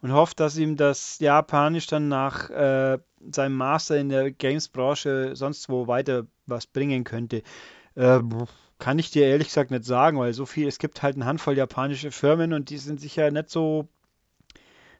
und 0.00 0.12
hofft, 0.12 0.40
dass 0.40 0.56
ihm 0.56 0.76
das 0.76 1.18
Japanisch 1.18 1.86
dann 1.86 2.08
nach 2.08 2.50
äh, 2.50 2.98
seinem 3.30 3.56
Master 3.56 3.98
in 3.98 4.08
der 4.08 4.30
Games-Branche 4.30 5.32
sonst 5.34 5.68
wo 5.68 5.86
weiter 5.86 6.26
was 6.46 6.66
bringen 6.66 7.04
könnte. 7.04 7.42
Äh, 7.94 8.20
kann 8.78 8.98
ich 8.98 9.10
dir 9.10 9.26
ehrlich 9.26 9.48
gesagt 9.48 9.70
nicht 9.70 9.84
sagen, 9.84 10.18
weil 10.18 10.32
so 10.32 10.46
viel, 10.46 10.68
es 10.68 10.78
gibt 10.78 11.02
halt 11.02 11.16
eine 11.16 11.26
Handvoll 11.26 11.56
japanische 11.56 12.12
Firmen 12.12 12.52
und 12.52 12.70
die 12.70 12.78
sind 12.78 13.00
sicher 13.00 13.30
nicht 13.30 13.50
so 13.50 13.88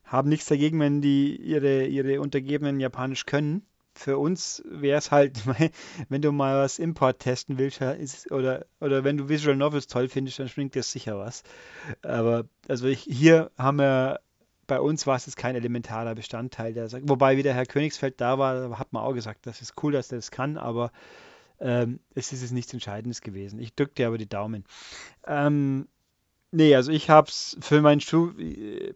haben 0.08 0.28
nichts 0.28 0.46
dagegen, 0.46 0.80
wenn 0.80 1.00
die 1.00 1.36
ihre, 1.36 1.86
ihre 1.86 2.20
Untergebenen 2.20 2.80
Japanisch 2.80 3.26
können. 3.26 3.62
Für 3.94 4.18
uns 4.18 4.62
wäre 4.64 4.98
es 4.98 5.10
halt, 5.10 5.40
wenn 6.08 6.22
du 6.22 6.32
mal 6.32 6.62
was 6.62 6.78
Import 6.78 7.20
testen 7.20 7.58
willst, 7.58 7.82
oder, 8.30 8.66
oder 8.80 9.04
wenn 9.04 9.16
du 9.16 9.28
Visual 9.28 9.56
Novels 9.56 9.86
toll 9.86 10.08
findest, 10.08 10.38
dann 10.38 10.48
springt 10.48 10.74
dir 10.74 10.82
sicher 10.82 11.18
was. 11.18 11.42
Aber 12.02 12.44
also 12.68 12.86
ich, 12.86 13.00
hier 13.00 13.50
haben 13.58 13.78
wir, 13.78 14.20
bei 14.66 14.80
uns 14.80 15.06
war 15.06 15.16
es 15.16 15.26
jetzt 15.26 15.36
kein 15.36 15.56
elementarer 15.56 16.14
Bestandteil. 16.14 16.72
Der, 16.72 16.90
wobei 17.08 17.36
wieder 17.36 17.52
Herr 17.52 17.66
Königsfeld 17.66 18.20
da 18.20 18.38
war, 18.38 18.78
hat 18.78 18.92
man 18.92 19.02
auch 19.02 19.14
gesagt, 19.14 19.46
das 19.46 19.60
ist 19.60 19.74
cool, 19.82 19.92
dass 19.92 20.08
der 20.08 20.18
das 20.18 20.30
kann, 20.30 20.56
aber 20.56 20.90
ähm, 21.60 22.00
es 22.14 22.32
ist 22.32 22.42
jetzt 22.42 22.52
nichts 22.52 22.72
Entscheidendes 22.72 23.20
gewesen. 23.20 23.58
Ich 23.58 23.74
drücke 23.74 23.94
dir 23.94 24.06
aber 24.06 24.18
die 24.18 24.28
Daumen. 24.28 24.64
Ähm, 25.26 25.88
nee, 26.52 26.74
also 26.74 26.92
ich 26.92 27.10
habe 27.10 27.28
es 27.28 27.56
für 27.60 27.82
mein 27.82 28.00
Studium 28.00 28.94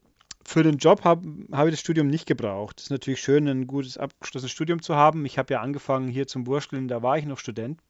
für 0.52 0.62
den 0.62 0.76
Job 0.76 1.04
habe 1.04 1.26
hab 1.50 1.66
ich 1.66 1.72
das 1.72 1.80
Studium 1.80 2.08
nicht 2.08 2.26
gebraucht. 2.26 2.78
Es 2.78 2.84
ist 2.84 2.90
natürlich 2.90 3.22
schön, 3.22 3.48
ein 3.48 3.66
gutes 3.66 3.96
abgeschlossenes 3.96 4.52
Studium 4.52 4.82
zu 4.82 4.94
haben. 4.94 5.24
Ich 5.24 5.38
habe 5.38 5.54
ja 5.54 5.60
angefangen 5.60 6.08
hier 6.08 6.26
zum 6.26 6.46
Wursteln, 6.46 6.88
da 6.88 7.02
war 7.02 7.16
ich 7.16 7.24
noch 7.24 7.38
Student. 7.38 7.80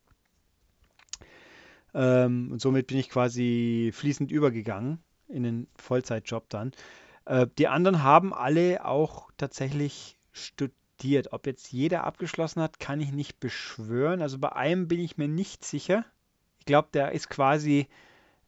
Ähm, 1.92 2.52
und 2.52 2.60
somit 2.60 2.86
bin 2.86 2.98
ich 2.98 3.10
quasi 3.10 3.90
fließend 3.92 4.30
übergegangen 4.30 5.02
in 5.28 5.42
den 5.42 5.66
Vollzeitjob 5.76 6.48
dann. 6.50 6.70
Äh, 7.24 7.48
die 7.58 7.66
anderen 7.66 8.04
haben 8.04 8.32
alle 8.32 8.84
auch 8.84 9.30
tatsächlich 9.36 10.16
studiert. 10.30 11.32
Ob 11.32 11.46
jetzt 11.46 11.72
jeder 11.72 12.04
abgeschlossen 12.04 12.62
hat, 12.62 12.78
kann 12.78 13.00
ich 13.00 13.10
nicht 13.10 13.40
beschwören. 13.40 14.22
Also 14.22 14.38
bei 14.38 14.52
einem 14.52 14.86
bin 14.86 15.00
ich 15.00 15.18
mir 15.18 15.28
nicht 15.28 15.64
sicher. 15.64 16.04
Ich 16.60 16.66
glaube, 16.66 16.88
der 16.94 17.10
ist 17.10 17.28
quasi, 17.28 17.88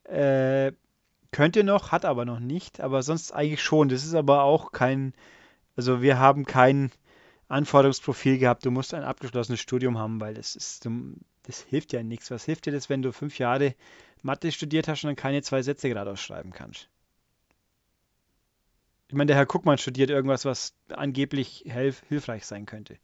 äh, 0.05 0.70
könnte 1.35 1.64
noch, 1.64 1.90
hat 1.90 2.05
aber 2.05 2.25
noch 2.25 2.38
nicht, 2.38 2.81
aber 2.81 3.03
sonst 3.03 3.33
eigentlich 3.33 3.61
schon. 3.61 3.88
Das 3.88 4.05
ist 4.05 4.14
aber 4.14 4.44
auch 4.44 4.70
kein, 4.70 5.14
also 5.75 6.01
wir 6.01 6.20
haben 6.20 6.44
kein 6.44 6.92
Anforderungsprofil 7.49 8.38
gehabt, 8.38 8.64
du 8.64 8.70
musst 8.70 8.94
ein 8.94 9.03
abgeschlossenes 9.03 9.59
Studium 9.59 9.99
haben, 9.99 10.20
weil 10.20 10.35
das 10.35 10.55
ist, 10.55 10.88
das 11.42 11.61
hilft 11.62 11.92
ja 11.92 12.05
nichts. 12.05 12.31
Was 12.31 12.44
hilft 12.44 12.66
dir 12.66 12.73
das, 12.73 12.88
wenn 12.88 13.03
du 13.03 13.12
fünf 13.12 13.40
Jahre 13.40 13.75
Mathe 14.23 14.53
studiert 14.53 14.87
hast 14.87 15.03
und 15.03 15.09
dann 15.09 15.16
keine 15.16 15.42
zwei 15.42 15.61
Sätze 15.62 15.88
geradeaus 15.88 16.20
schreiben 16.20 16.53
kannst? 16.53 16.88
Ich 19.09 19.14
meine, 19.14 19.27
der 19.27 19.37
Herr 19.37 19.47
Guckmann 19.47 19.79
studiert 19.79 20.11
irgendwas, 20.11 20.44
was 20.44 20.77
angeblich 20.88 21.64
hilf 21.66 22.05
hilfreich 22.09 22.47
sein 22.47 22.64
könnte. 22.64 22.97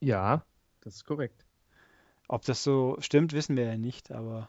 Ja, 0.00 0.42
das 0.80 0.94
ist 0.94 1.04
korrekt. 1.04 1.44
Ob 2.28 2.46
das 2.46 2.64
so 2.64 2.96
stimmt, 3.00 3.34
wissen 3.34 3.58
wir 3.58 3.64
ja 3.64 3.76
nicht, 3.76 4.10
aber 4.10 4.48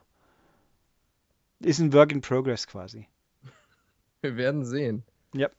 ist 1.59 1.79
ein 1.79 1.93
Work 1.93 2.11
in 2.11 2.21
Progress 2.21 2.67
quasi. 2.67 3.07
Wir 4.21 4.37
werden 4.37 4.65
sehen. 4.65 5.03
Ja. 5.33 5.49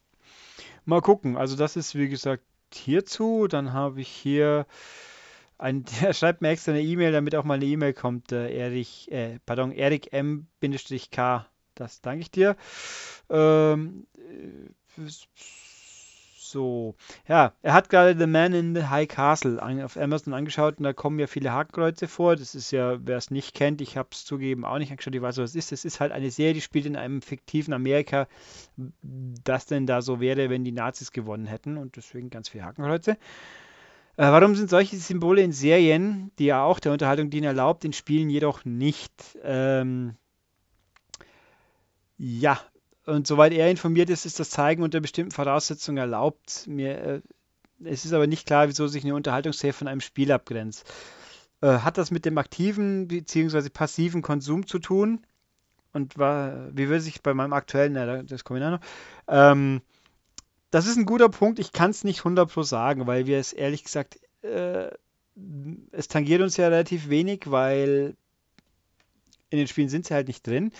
Mal 0.84 1.00
gucken. 1.00 1.36
Also 1.36 1.56
das 1.56 1.76
ist, 1.76 1.94
wie 1.94 2.08
gesagt, 2.08 2.44
hierzu. 2.72 3.46
Dann 3.48 3.72
habe 3.72 4.00
ich 4.00 4.08
hier 4.08 4.66
ein, 5.58 5.84
der 6.00 6.12
schreibt 6.14 6.42
mir 6.42 6.48
extra 6.48 6.72
eine 6.72 6.82
E-Mail, 6.82 7.12
damit 7.12 7.34
auch 7.34 7.44
mal 7.44 7.54
eine 7.54 7.66
E-Mail 7.66 7.92
kommt. 7.92 8.32
Äh, 8.32 8.54
Erich, 8.56 9.10
äh, 9.12 9.38
pardon, 9.46 9.72
Erik 9.72 10.12
M-K. 10.12 11.46
Das 11.74 12.00
danke 12.00 12.20
ich 12.20 12.30
dir. 12.30 12.56
Ähm, 13.28 14.06
äh, 14.16 15.02
so, 16.50 16.94
ja, 17.28 17.52
er 17.62 17.74
hat 17.74 17.88
gerade 17.88 18.18
The 18.18 18.26
Man 18.26 18.52
in 18.52 18.74
the 18.74 18.84
High 18.84 19.08
Castle 19.08 19.60
auf 19.84 19.96
Amazon 19.96 20.34
angeschaut 20.34 20.78
und 20.78 20.84
da 20.84 20.92
kommen 20.92 21.18
ja 21.18 21.26
viele 21.26 21.52
Hakenkreuze 21.52 22.08
vor. 22.08 22.36
Das 22.36 22.54
ist 22.54 22.70
ja, 22.70 22.98
wer 23.06 23.16
es 23.16 23.30
nicht 23.30 23.54
kennt, 23.54 23.80
ich 23.80 23.96
habe 23.96 24.08
es 24.12 24.24
zugegeben 24.24 24.64
auch 24.64 24.78
nicht 24.78 24.90
angeschaut, 24.90 25.14
ich 25.14 25.22
weiß, 25.22 25.38
was 25.38 25.50
es 25.50 25.56
ist. 25.56 25.72
Es 25.72 25.84
ist 25.84 26.00
halt 26.00 26.12
eine 26.12 26.30
Serie, 26.30 26.54
die 26.54 26.60
spielt 26.60 26.86
in 26.86 26.96
einem 26.96 27.22
fiktiven 27.22 27.72
Amerika, 27.72 28.26
das 29.04 29.66
denn 29.66 29.86
da 29.86 30.02
so 30.02 30.20
wäre, 30.20 30.50
wenn 30.50 30.64
die 30.64 30.72
Nazis 30.72 31.12
gewonnen 31.12 31.46
hätten 31.46 31.76
und 31.76 31.96
deswegen 31.96 32.30
ganz 32.30 32.48
viele 32.48 32.64
Hakenkreuze. 32.64 33.12
Äh, 33.12 33.16
warum 34.16 34.54
sind 34.54 34.68
solche 34.68 34.96
Symbole 34.96 35.42
in 35.42 35.52
Serien, 35.52 36.30
die 36.38 36.46
ja 36.46 36.62
auch 36.62 36.78
der 36.80 36.92
Unterhaltung 36.92 37.30
dienen, 37.30 37.46
erlaubt, 37.46 37.84
in 37.84 37.92
Spielen 37.92 38.28
jedoch 38.28 38.64
nicht? 38.64 39.38
Ähm, 39.42 40.16
ja, 42.18 42.60
und 43.06 43.26
soweit 43.26 43.52
er 43.52 43.70
informiert 43.70 44.10
ist, 44.10 44.26
ist 44.26 44.40
das 44.40 44.50
Zeigen 44.50 44.82
unter 44.82 45.00
bestimmten 45.00 45.32
Voraussetzungen 45.32 45.98
erlaubt. 45.98 46.66
Mir, 46.66 46.98
äh, 46.98 47.20
es 47.84 48.04
ist 48.04 48.12
aber 48.12 48.26
nicht 48.26 48.46
klar, 48.46 48.68
wieso 48.68 48.86
sich 48.86 49.04
eine 49.04 49.14
Unterhaltungshilfe 49.14 49.78
von 49.78 49.88
einem 49.88 50.00
Spiel 50.00 50.32
abgrenzt. 50.32 50.84
Äh, 51.62 51.78
hat 51.78 51.98
das 51.98 52.10
mit 52.10 52.24
dem 52.24 52.38
aktiven 52.38 53.08
bzw. 53.08 53.68
passiven 53.70 54.22
Konsum 54.22 54.66
zu 54.66 54.78
tun? 54.78 55.24
Und 55.92 56.18
war, 56.18 56.68
wie 56.76 56.88
würde 56.88 57.00
sich 57.00 57.20
bei 57.20 57.34
meinem 57.34 57.52
aktuellen, 57.52 57.94
na, 57.94 58.22
das 58.22 58.44
komme 58.44 58.60
ich 58.60 58.64
noch, 58.64 58.80
ähm, 59.26 59.82
das 60.70 60.86
ist 60.86 60.96
ein 60.96 61.06
guter 61.06 61.28
Punkt. 61.28 61.58
Ich 61.58 61.72
kann 61.72 61.90
es 61.90 62.04
nicht 62.04 62.20
100% 62.20 62.62
sagen, 62.64 63.06
weil 63.08 63.26
wir 63.26 63.38
es 63.38 63.52
ehrlich 63.52 63.82
gesagt, 63.82 64.20
äh, 64.42 64.90
es 65.90 66.06
tangiert 66.06 66.42
uns 66.42 66.56
ja 66.56 66.68
relativ 66.68 67.08
wenig, 67.08 67.50
weil 67.50 68.14
in 69.48 69.58
den 69.58 69.66
Spielen 69.66 69.88
sind 69.88 70.06
sie 70.06 70.14
halt 70.14 70.28
nicht 70.28 70.46
drin. 70.46 70.70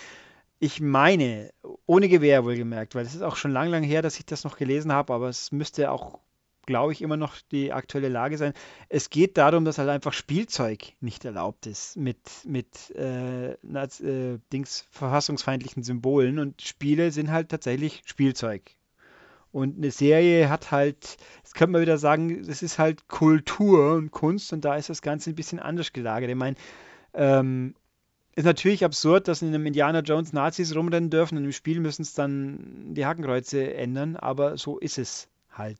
Ich 0.63 0.79
meine, 0.79 1.51
ohne 1.87 2.07
Gewehr 2.07 2.45
wohlgemerkt, 2.45 2.93
weil 2.93 3.03
es 3.03 3.15
ist 3.15 3.23
auch 3.23 3.35
schon 3.35 3.49
lang, 3.49 3.69
lang 3.69 3.81
her, 3.81 4.03
dass 4.03 4.19
ich 4.19 4.27
das 4.27 4.43
noch 4.43 4.57
gelesen 4.57 4.91
habe, 4.91 5.11
aber 5.11 5.27
es 5.27 5.51
müsste 5.51 5.89
auch, 5.89 6.19
glaube 6.67 6.93
ich, 6.93 7.01
immer 7.01 7.17
noch 7.17 7.33
die 7.51 7.73
aktuelle 7.73 8.09
Lage 8.09 8.37
sein. 8.37 8.53
Es 8.87 9.09
geht 9.09 9.39
darum, 9.39 9.65
dass 9.65 9.79
halt 9.79 9.89
einfach 9.89 10.13
Spielzeug 10.13 10.93
nicht 10.99 11.25
erlaubt 11.25 11.65
ist 11.65 11.97
mit, 11.97 12.19
mit 12.45 12.91
äh, 12.95 13.53
äh, 13.53 14.39
Dings, 14.53 14.85
verfassungsfeindlichen 14.91 15.81
Symbolen 15.81 16.37
und 16.37 16.61
Spiele 16.61 17.09
sind 17.09 17.31
halt 17.31 17.49
tatsächlich 17.49 18.03
Spielzeug. 18.05 18.61
Und 19.51 19.77
eine 19.77 19.89
Serie 19.89 20.47
hat 20.47 20.69
halt, 20.69 21.17
das 21.41 21.55
könnte 21.55 21.71
man 21.71 21.81
wieder 21.81 21.97
sagen, 21.97 22.45
das 22.45 22.61
ist 22.61 22.77
halt 22.77 23.07
Kultur 23.07 23.95
und 23.95 24.11
Kunst 24.11 24.53
und 24.53 24.63
da 24.63 24.75
ist 24.75 24.91
das 24.91 25.01
Ganze 25.01 25.31
ein 25.31 25.35
bisschen 25.35 25.59
anders 25.59 25.91
gelagert. 25.91 26.29
Ich 26.29 26.35
meine, 26.35 26.55
ähm, 27.15 27.73
ist 28.35 28.45
natürlich 28.45 28.85
absurd, 28.85 29.27
dass 29.27 29.41
in 29.41 29.49
einem 29.49 29.65
Indiana 29.65 29.99
Jones 29.99 30.33
Nazis 30.33 30.75
rumrennen 30.75 31.09
dürfen 31.09 31.37
und 31.37 31.45
im 31.45 31.51
Spiel 31.51 31.79
müssen 31.79 32.03
es 32.03 32.13
dann 32.13 32.93
die 32.93 33.05
Hakenkreuze 33.05 33.73
ändern, 33.73 34.15
aber 34.15 34.57
so 34.57 34.77
ist 34.77 34.97
es 34.97 35.27
halt. 35.51 35.77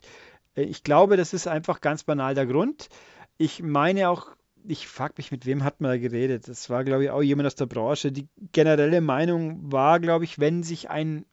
Äh, 0.55 0.63
ich 0.63 0.83
glaube, 0.83 1.17
das 1.17 1.33
ist 1.33 1.47
einfach 1.47 1.81
ganz 1.81 2.03
banal 2.03 2.35
der 2.35 2.45
Grund. 2.45 2.89
Ich 3.37 3.63
meine 3.63 4.09
auch, 4.09 4.27
ich 4.67 4.87
frage 4.87 5.15
mich, 5.17 5.31
mit 5.31 5.45
wem 5.45 5.63
hat 5.63 5.81
man 5.81 5.91
da 5.91 5.97
geredet? 5.97 6.47
Das 6.47 6.69
war, 6.69 6.83
glaube 6.83 7.05
ich, 7.05 7.09
auch 7.09 7.21
jemand 7.21 7.47
aus 7.47 7.55
der 7.55 7.65
Branche. 7.65 8.11
Die 8.11 8.27
generelle 8.51 9.01
Meinung 9.01 9.71
war, 9.71 9.99
glaube 9.99 10.25
ich, 10.25 10.39
wenn 10.39 10.63
sich 10.63 10.89
ein 10.89 11.25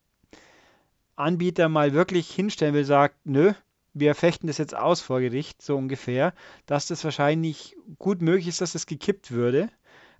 Anbieter 1.16 1.68
mal 1.68 1.92
wirklich 1.92 2.30
hinstellen 2.30 2.74
will, 2.74 2.84
sagt, 2.84 3.16
nö, 3.24 3.52
wir 3.92 4.14
fechten 4.14 4.46
das 4.46 4.58
jetzt 4.58 4.76
aus 4.76 5.00
vor 5.00 5.20
Gericht, 5.20 5.60
so 5.60 5.76
ungefähr, 5.76 6.32
dass 6.66 6.86
das 6.86 7.02
wahrscheinlich 7.04 7.76
gut 7.98 8.22
möglich 8.22 8.46
ist, 8.46 8.60
dass 8.60 8.72
das 8.72 8.86
gekippt 8.86 9.32
würde. 9.32 9.68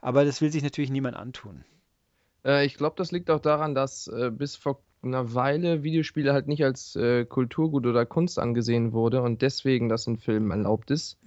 Aber 0.01 0.25
das 0.25 0.41
will 0.41 0.51
sich 0.51 0.63
natürlich 0.63 0.91
niemand 0.91 1.17
antun. 1.17 1.65
Äh, 2.45 2.65
ich 2.67 2.75
glaube, 2.75 2.97
das 2.97 3.13
liegt 3.13 3.31
auch 3.31 3.41
daran, 3.41 3.75
dass 3.75 4.07
äh, 4.09 4.31
bis 4.31 4.57
vor 4.57 4.83
einer 5.03 5.35
Weile 5.35 5.83
Videospiele 5.83 6.33
halt 6.33 6.49
nicht 6.49 6.65
als 6.65 6.97
äh, 6.97 7.25
Kulturgut 7.25 7.87
oder 7.87 8.05
Kunst 8.05 8.39
angesehen 8.39 8.93
wurde 8.93 9.23
und 9.23 9.43
deswegen 9.43 9.89
das 9.89 10.07
in 10.07 10.19
Filmen 10.19 10.51
erlaubt 10.51 10.91
ist. 10.91 11.19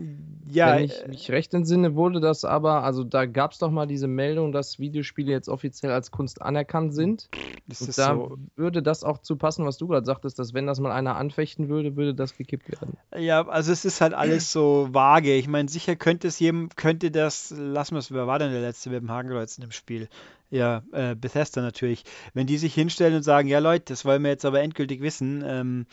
Ja, 0.50 0.76
Wenn 0.76 0.86
ich 0.86 1.04
äh, 1.04 1.08
mich 1.08 1.32
recht 1.32 1.54
entsinne, 1.54 1.96
wurde 1.96 2.20
das 2.20 2.44
aber, 2.44 2.84
also 2.84 3.04
da 3.04 3.26
gab 3.26 3.54
es 3.54 3.60
doch 3.60 3.72
mal 3.72 3.88
diese 3.88 4.08
Meldung, 4.08 4.52
dass 4.52 4.80
Videospiele 4.80 5.32
jetzt 5.32 5.48
offiziell 5.48 5.92
als 5.92 6.12
Kunst 6.12 6.42
anerkannt 6.42 6.94
sind. 6.94 7.30
Ist 7.70 7.82
und 7.82 7.98
da 7.98 8.16
so? 8.16 8.38
würde 8.58 8.84
das 8.84 9.04
auch 9.06 9.20
zu 9.20 9.38
passen, 9.38 9.66
was 9.66 9.78
du 9.78 9.88
gerade 9.88 10.06
sagtest, 10.06 10.38
dass 10.38 10.54
wenn 10.54 10.68
das 10.68 10.82
mal 10.82 10.92
einer 10.92 11.16
anfechten 11.16 11.70
würde, 11.70 11.96
würde 11.96 12.14
das 12.14 12.36
gekippt 12.36 12.70
werden. 12.70 12.98
Ja, 13.16 13.48
also 13.48 13.72
es 13.72 13.86
ist 13.86 14.02
halt 14.02 14.14
alles 14.14 14.52
so 14.52 14.90
vage. 14.92 15.36
Ich 15.36 15.48
meine, 15.48 15.70
sicher 15.70 15.96
könnte 15.96 16.28
es 16.28 16.40
jedem, 16.40 16.70
könnte 16.76 17.12
das, 17.12 17.54
lassen 17.56 17.96
wir 17.96 18.00
es, 18.00 18.12
wer 18.12 18.28
war 18.28 18.40
denn 18.40 18.52
der 18.52 18.62
letzte 18.62 18.90
mit 18.90 19.02
dem 19.02 19.12
Hakenkreuz 19.12 19.58
in 19.58 19.62
dem 19.62 19.72
Spiel? 19.72 20.10
Ja, 20.52 20.84
äh, 20.92 21.16
Bethesda 21.16 21.62
natürlich. 21.62 22.04
Wenn 22.34 22.46
die 22.46 22.58
sich 22.58 22.74
hinstellen 22.74 23.16
und 23.16 23.24
sagen, 23.24 23.48
ja 23.48 23.60
Leute, 23.60 23.86
das 23.88 24.06
wollen 24.06 24.22
wir 24.22 24.30
jetzt 24.30 24.46
aber 24.46 24.62
endgültig 24.62 25.02
wissen, 25.02 25.44
ähm, 25.46 25.86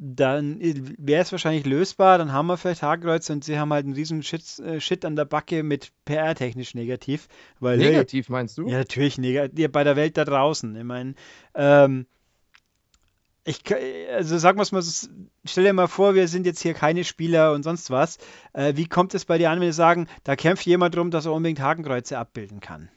dann 0.00 0.58
wäre 0.60 1.22
es 1.22 1.32
wahrscheinlich 1.32 1.66
lösbar, 1.66 2.18
dann 2.18 2.32
haben 2.32 2.46
wir 2.46 2.56
vielleicht 2.56 2.82
Hakenkreuze 2.82 3.32
und 3.32 3.44
sie 3.44 3.58
haben 3.58 3.72
halt 3.72 3.84
einen 3.84 3.94
riesen 3.94 4.22
Shit, 4.22 4.58
äh, 4.60 4.80
Shit 4.80 5.04
an 5.04 5.16
der 5.16 5.24
Backe 5.24 5.62
mit 5.62 5.90
PR-technisch 6.04 6.74
negativ. 6.74 7.28
Weil, 7.60 7.78
negativ 7.78 8.28
hey, 8.28 8.32
meinst 8.32 8.56
du? 8.56 8.68
Ja, 8.68 8.78
natürlich 8.78 9.18
negativ, 9.18 9.70
bei 9.72 9.84
der 9.84 9.96
Welt 9.96 10.16
da 10.16 10.24
draußen. 10.24 10.74
Ich 10.76 10.84
meine, 10.84 11.14
ähm, 11.54 12.06
ich, 13.44 13.62
also 14.12 14.38
sagen 14.38 14.58
wir 14.58 14.62
es 14.62 14.72
mal, 14.72 14.82
stell 15.44 15.64
dir 15.64 15.72
mal 15.72 15.88
vor, 15.88 16.14
wir 16.14 16.28
sind 16.28 16.46
jetzt 16.46 16.62
hier 16.62 16.74
keine 16.74 17.02
Spieler 17.02 17.52
und 17.52 17.62
sonst 17.62 17.90
was. 17.90 18.18
Äh, 18.52 18.74
wie 18.76 18.86
kommt 18.86 19.14
es 19.14 19.24
bei 19.24 19.36
dir 19.36 19.50
an, 19.50 19.58
wenn 19.58 19.66
wir 19.66 19.72
sagen, 19.72 20.06
da 20.22 20.36
kämpft 20.36 20.64
jemand 20.64 20.94
drum, 20.94 21.10
dass 21.10 21.26
er 21.26 21.32
unbedingt 21.32 21.60
Hakenkreuze 21.60 22.18
abbilden 22.18 22.60
kann? 22.60 22.88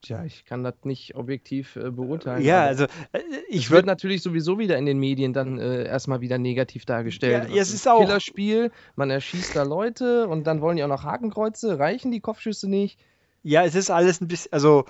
Tja, 0.00 0.24
ich 0.24 0.44
kann 0.44 0.62
das 0.62 0.74
nicht 0.84 1.16
objektiv 1.16 1.74
äh, 1.74 1.90
beurteilen. 1.90 2.44
Ja, 2.44 2.64
also 2.64 2.84
äh, 2.84 3.20
ich 3.48 3.70
würde 3.70 3.86
natürlich 3.86 4.22
sowieso 4.22 4.58
wieder 4.58 4.78
in 4.78 4.86
den 4.86 4.98
Medien 4.98 5.32
dann 5.32 5.58
äh, 5.58 5.84
erstmal 5.84 6.20
wieder 6.20 6.38
negativ 6.38 6.84
dargestellt. 6.84 7.48
Ja, 7.48 7.56
ja 7.56 7.62
es 7.62 7.72
ist 7.72 7.88
auch 7.88 8.00
Killerspiel, 8.00 8.70
man 8.94 9.10
erschießt 9.10 9.56
da 9.56 9.64
Leute 9.64 10.28
und 10.28 10.46
dann 10.46 10.60
wollen 10.60 10.76
die 10.76 10.84
auch 10.84 10.88
noch 10.88 11.02
Hakenkreuze, 11.02 11.80
reichen 11.80 12.12
die 12.12 12.20
Kopfschüsse 12.20 12.70
nicht? 12.70 12.98
Ja, 13.42 13.64
es 13.64 13.74
ist 13.74 13.90
alles 13.90 14.20
ein 14.20 14.28
bisschen, 14.28 14.52
also 14.52 14.84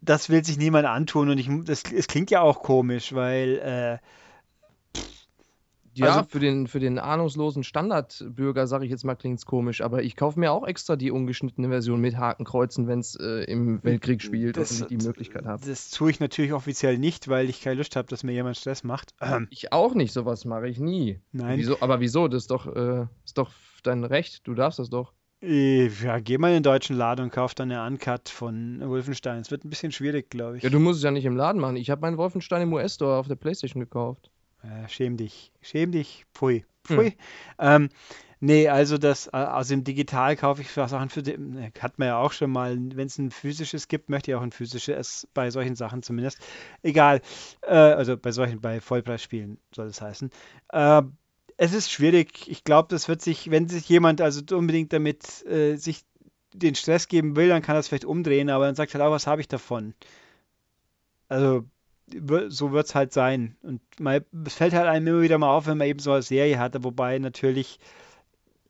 das 0.00 0.28
will 0.28 0.44
sich 0.44 0.58
niemand 0.58 0.86
antun 0.86 1.30
und 1.30 1.38
ich, 1.38 1.48
das, 1.64 1.84
es 1.84 2.08
klingt 2.08 2.30
ja 2.30 2.40
auch 2.40 2.62
komisch, 2.62 3.14
weil 3.14 3.58
äh, 3.58 3.98
ja, 5.98 6.16
also, 6.16 6.28
für, 6.28 6.38
den, 6.40 6.66
für 6.66 6.80
den 6.80 6.98
ahnungslosen 6.98 7.64
Standardbürger, 7.64 8.66
sage 8.66 8.84
ich 8.84 8.90
jetzt 8.90 9.04
mal, 9.04 9.14
klingt 9.14 9.38
es 9.38 9.46
komisch, 9.46 9.80
aber 9.80 10.02
ich 10.02 10.16
kaufe 10.16 10.38
mir 10.38 10.52
auch 10.52 10.66
extra 10.66 10.96
die 10.96 11.10
ungeschnittene 11.10 11.68
Version 11.68 12.00
mit 12.00 12.16
Hakenkreuzen, 12.16 12.86
wenn 12.86 13.00
es 13.00 13.16
äh, 13.16 13.44
im 13.44 13.82
Weltkrieg 13.82 14.22
spielt 14.22 14.56
das, 14.56 14.80
und 14.82 14.90
ich 14.90 14.98
die 14.98 15.06
Möglichkeit 15.06 15.46
habe. 15.46 15.66
Das 15.66 15.90
tue 15.90 16.10
ich 16.10 16.20
natürlich 16.20 16.52
offiziell 16.52 16.98
nicht, 16.98 17.28
weil 17.28 17.48
ich 17.48 17.62
keine 17.62 17.76
Lust 17.76 17.96
habe, 17.96 18.08
dass 18.08 18.22
mir 18.22 18.32
jemand 18.32 18.56
Stress 18.56 18.84
macht. 18.84 19.14
Ich 19.50 19.72
auch 19.72 19.94
nicht, 19.94 20.12
sowas 20.12 20.44
mache 20.44 20.68
ich 20.68 20.78
nie. 20.78 21.20
Nein. 21.32 21.58
Wieso, 21.58 21.80
aber 21.80 22.00
wieso? 22.00 22.28
Das 22.28 22.44
ist 22.44 22.50
doch, 22.50 22.66
äh, 22.66 23.06
ist 23.24 23.38
doch 23.38 23.50
dein 23.82 24.04
Recht, 24.04 24.46
du 24.46 24.54
darfst 24.54 24.78
das 24.78 24.90
doch. 24.90 25.12
Äh, 25.42 25.88
Ja, 26.02 26.18
geh 26.18 26.38
mal 26.38 26.48
in 26.48 26.54
den 26.54 26.62
deutschen 26.62 26.96
Laden 26.96 27.24
und 27.24 27.30
kauf 27.30 27.54
dann 27.54 27.70
eine 27.70 27.86
Uncut 27.86 28.28
von 28.28 28.80
Wolfenstein. 28.84 29.40
Es 29.40 29.50
wird 29.50 29.64
ein 29.64 29.70
bisschen 29.70 29.92
schwierig, 29.92 30.30
glaube 30.30 30.56
ich. 30.56 30.62
Ja, 30.62 30.70
du 30.70 30.80
musst 30.80 30.98
es 30.98 31.04
ja 31.04 31.10
nicht 31.10 31.24
im 31.24 31.36
Laden 31.36 31.60
machen. 31.60 31.76
Ich 31.76 31.90
habe 31.90 32.00
meinen 32.00 32.16
Wolfenstein 32.16 32.62
im 32.62 32.72
US-Store 32.72 33.16
auf 33.16 33.28
der 33.28 33.36
Playstation 33.36 33.80
gekauft. 33.80 34.30
Äh, 34.62 34.88
schäm 34.88 35.16
dich. 35.16 35.52
Schäm 35.62 35.92
dich. 35.92 36.26
Pfui. 36.32 36.64
Hm. 36.88 36.96
Pfui. 36.96 37.16
Ähm, 37.58 37.88
nee, 38.40 38.68
also 38.68 38.98
das, 38.98 39.28
äh, 39.28 39.30
also 39.36 39.74
im 39.74 39.84
Digital 39.84 40.36
kaufe 40.36 40.62
ich 40.62 40.70
Sachen 40.70 41.08
für 41.08 41.22
den, 41.22 41.56
äh, 41.56 41.70
hat 41.80 41.98
man 41.98 42.08
ja 42.08 42.18
auch 42.18 42.32
schon 42.32 42.50
mal, 42.50 42.76
wenn 42.76 43.06
es 43.06 43.18
ein 43.18 43.30
physisches 43.30 43.88
gibt, 43.88 44.10
möchte 44.10 44.30
ich 44.30 44.34
auch 44.34 44.42
ein 44.42 44.52
physisches, 44.52 45.28
bei 45.34 45.50
solchen 45.50 45.76
Sachen 45.76 46.02
zumindest. 46.02 46.38
Egal. 46.82 47.20
Äh, 47.62 47.74
also 47.74 48.16
bei 48.16 48.32
solchen, 48.32 48.60
bei 48.60 48.80
Vollpreisspielen 48.80 49.58
soll 49.74 49.86
es 49.88 50.00
heißen. 50.00 50.30
Äh, 50.70 51.02
es 51.58 51.72
ist 51.72 51.90
schwierig. 51.90 52.48
Ich 52.48 52.64
glaube, 52.64 52.88
das 52.90 53.08
wird 53.08 53.22
sich, 53.22 53.50
wenn 53.50 53.68
sich 53.68 53.88
jemand 53.88 54.20
also 54.20 54.42
unbedingt 54.54 54.92
damit 54.92 55.44
äh, 55.46 55.76
sich 55.76 56.04
den 56.52 56.74
Stress 56.74 57.08
geben 57.08 57.36
will, 57.36 57.48
dann 57.48 57.62
kann 57.62 57.76
er 57.76 57.80
es 57.80 57.88
vielleicht 57.88 58.04
umdrehen, 58.04 58.50
aber 58.50 58.66
dann 58.66 58.74
sagt 58.74 58.94
halt 58.94 59.02
auch, 59.02 59.10
was 59.10 59.26
habe 59.26 59.40
ich 59.40 59.48
davon? 59.48 59.94
Also 61.28 61.64
so 62.48 62.72
wird 62.72 62.86
es 62.86 62.94
halt 62.94 63.12
sein. 63.12 63.56
Und 63.62 63.80
mal, 64.00 64.24
es 64.44 64.54
fällt 64.54 64.74
halt 64.74 64.86
einem 64.86 65.06
immer 65.06 65.22
wieder 65.22 65.38
mal 65.38 65.50
auf, 65.50 65.66
wenn 65.66 65.78
man 65.78 65.88
eben 65.88 65.98
so 65.98 66.12
eine 66.12 66.22
Serie 66.22 66.58
hatte, 66.58 66.84
wobei 66.84 67.18
natürlich, 67.18 67.78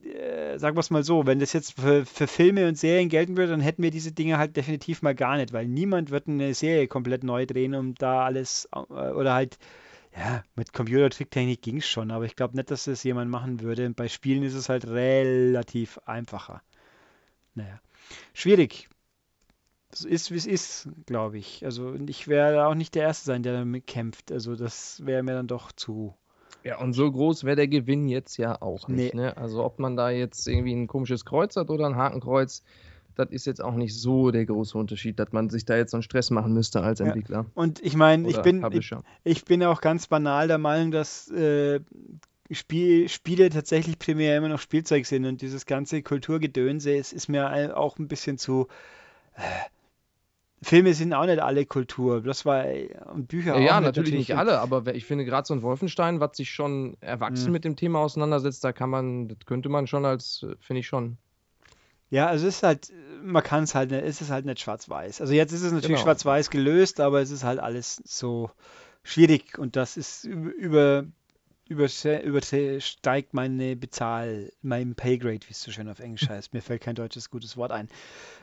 äh, 0.03 0.59
sagen 0.59 0.77
wir 0.77 0.81
es 0.81 0.90
mal 0.90 1.05
so, 1.05 1.27
wenn 1.27 1.38
das 1.38 1.53
jetzt 1.53 1.79
für, 1.79 2.07
für 2.07 2.27
Filme 2.27 2.68
und 2.68 2.79
Serien 2.79 3.09
gelten 3.09 3.37
würde, 3.37 3.53
dann 3.53 3.61
hätten 3.61 3.83
wir 3.83 3.90
diese 3.90 4.12
Dinge 4.12 4.38
halt 4.38 4.57
definitiv 4.57 5.03
mal 5.03 5.14
gar 5.14 5.37
nicht, 5.37 5.53
weil 5.53 5.66
niemand 5.66 6.11
wird 6.11 6.29
eine 6.29 6.55
Serie 6.55 6.88
komplett 6.88 7.25
neu 7.25 7.46
drehen, 7.46 7.75
um 7.75 7.94
da 7.94 8.25
alles, 8.25 8.68
äh, 8.72 8.79
oder 8.79 9.35
halt, 9.35 9.59
ja, 10.16 10.42
mit 10.55 10.72
Computertricktechnik 10.72 11.61
ging 11.61 11.79
es 11.79 11.87
schon, 11.87 12.11
aber 12.11 12.25
ich 12.25 12.37
glaube 12.37 12.57
nicht, 12.57 12.70
dass 12.70 12.85
das 12.85 13.05
jemand 13.05 13.31
machen 13.31 13.61
würde. 13.61 13.90
Bei 13.90 14.09
Spielen 14.09 14.42
ist 14.44 14.55
es 14.55 14.70
halt 14.70 14.87
relativ 14.87 15.99
einfacher. 16.07 16.62
Naja, 17.55 17.81
schwierig. 18.33 18.88
Es 20.00 20.04
ist, 20.04 20.30
wie 20.30 20.37
es 20.37 20.46
ist, 20.46 20.88
glaube 21.06 21.38
ich. 21.38 21.64
Also 21.64 21.88
und 21.88 22.11
ich 22.11 22.28
werde 22.28 22.66
auch 22.66 22.74
nicht 22.74 22.94
der 22.94 23.04
Erste 23.04 23.24
sein, 23.26 23.42
der 23.42 23.54
damit 23.54 23.87
kämpft. 23.87 24.30
Also 24.30 24.54
das 24.56 25.04
wäre 25.06 25.22
mir 25.22 25.32
dann 25.32 25.46
doch 25.46 25.72
zu. 25.72 26.14
Ja, 26.64 26.78
und 26.80 26.92
so 26.92 27.11
groß 27.11 27.44
wäre 27.44 27.56
der 27.56 27.68
Gewinn 27.68 28.09
jetzt 28.09 28.37
ja 28.37 28.61
auch 28.61 28.88
Nee. 28.88 29.04
nicht. 29.04 29.14
Ne? 29.14 29.37
Also 29.37 29.64
ob 29.64 29.78
man 29.78 29.96
da 29.96 30.11
jetzt 30.11 30.46
irgendwie 30.46 30.74
ein 30.74 30.87
komisches 30.87 31.24
Kreuz 31.24 31.56
hat 31.56 31.70
oder 31.70 31.87
ein 31.87 31.96
Hakenkreuz, 31.96 32.62
das 33.14 33.30
ist 33.30 33.46
jetzt 33.46 33.62
auch 33.62 33.74
nicht 33.74 33.98
so 33.98 34.30
der 34.30 34.44
große 34.44 34.76
Unterschied, 34.76 35.18
dass 35.18 35.32
man 35.32 35.48
sich 35.48 35.64
da 35.64 35.76
jetzt 35.76 35.92
so 35.92 35.96
einen 35.96 36.02
Stress 36.02 36.30
machen 36.30 36.52
müsste 36.52 36.82
als 36.82 36.98
Ja. 36.98 37.06
Entwickler 37.06 37.46
Und 37.54 37.80
ich 37.82 37.96
meine, 37.96 38.28
ich 38.28 38.40
bin, 38.42 38.66
ich, 38.72 38.92
ich 39.24 39.44
bin 39.44 39.62
auch 39.62 39.80
ganz 39.80 40.09
banal 40.09 40.48
der 40.48 40.59
Meinung, 40.59 40.90
dass 40.90 41.30
äh, 41.30 41.80
Spiel, 42.50 43.09
Spiele 43.09 43.48
tatsächlich 43.50 43.98
primär 43.98 44.37
immer 44.37 44.48
noch 44.48 44.61
Spielzeug 44.61 45.06
sind 45.06 45.24
und 45.24 45.40
dieses 45.40 45.66
ganze 45.66 46.02
Kulturgedönse, 46.02 46.94
es 46.96 47.12
ist 47.12 47.28
mir 47.28 47.76
auch 47.76 47.98
ein 47.98 48.09
bisschen 48.09 48.38
zu. 48.38 48.68
Äh, 49.35 49.40
Filme 50.66 50.94
sind 50.94 51.12
auch 51.14 51.26
nicht 51.26 51.38
alle 51.40 51.64
Kultur, 51.64 52.20
bloß 52.22 52.44
weil 52.44 53.00
und 53.14 53.29
Bücher 53.29 53.50
Ja, 53.52 53.55
auch 53.55 53.61
ja, 53.61 53.81
nicht 53.81 53.87
natürlich 53.87 54.12
nicht 54.14 54.33
Und- 54.33 54.38
alle, 54.38 54.59
aber 54.59 54.94
ich 54.94 55.05
finde 55.05 55.24
gerade 55.24 55.46
so 55.46 55.55
ein 55.55 55.62
Wolfenstein, 55.62 56.18
was 56.18 56.37
sich 56.37 56.50
schon 56.50 56.96
erwachsen 57.00 57.46
Mhm. 57.46 57.52
mit 57.52 57.64
dem 57.64 57.76
Thema 57.76 58.00
auseinandersetzt, 58.00 58.64
da 58.64 58.72
kann 58.72 58.90
man, 58.90 59.29
das 59.29 59.38
könnte 59.46 59.68
man 59.68 59.87
schon 59.87 60.05
als, 60.05 60.44
finde 60.61 60.81
ich 60.81 60.87
schon. 60.88 61.18
Ja, 62.11 62.26
also 62.26 62.46
es 62.48 62.57
ist 62.57 62.62
halt, 62.64 62.92
man 63.22 63.42
kann 63.44 63.62
es 63.64 63.74
halt 63.76 63.90
nicht, 63.92 64.02
es 64.05 64.20
ist 64.20 64.31
halt 64.31 64.44
nicht 64.44 64.61
schwarz-weiß. 64.61 65.20
Also 65.20 65.33
jetzt 65.35 65.52
ist 65.52 65.62
es 65.62 65.72
natürlich 65.72 65.96
Genau. 65.98 66.05
schwarz-weiß 66.05 66.50
gelöst, 66.50 67.00
aber 67.00 67.20
es 67.20 67.31
ist 67.31 67.44
halt 67.44 67.59
alles 67.61 68.02
so 68.05 68.50
schwierig 69.05 69.59
und 69.59 69.76
das 69.76 69.96
ist 69.96 70.24
über, 70.24 71.05
über, 71.68 71.88
übersteigt 72.24 73.35
meine 73.35 73.76
Bezahl, 73.76 74.52
mein 74.62 74.94
Paygrade, 74.94 75.46
wie 75.48 75.52
es 75.52 75.62
so 75.62 75.70
schön 75.70 75.88
auf 75.88 75.98
Englisch 76.00 76.29
heißt. 76.31 76.55
Mir 76.55 76.62
fällt 76.62 76.83
kein 76.83 76.94
deutsches 76.94 77.31
gutes 77.31 77.57
Wort 77.57 77.72
ein. 77.72 77.88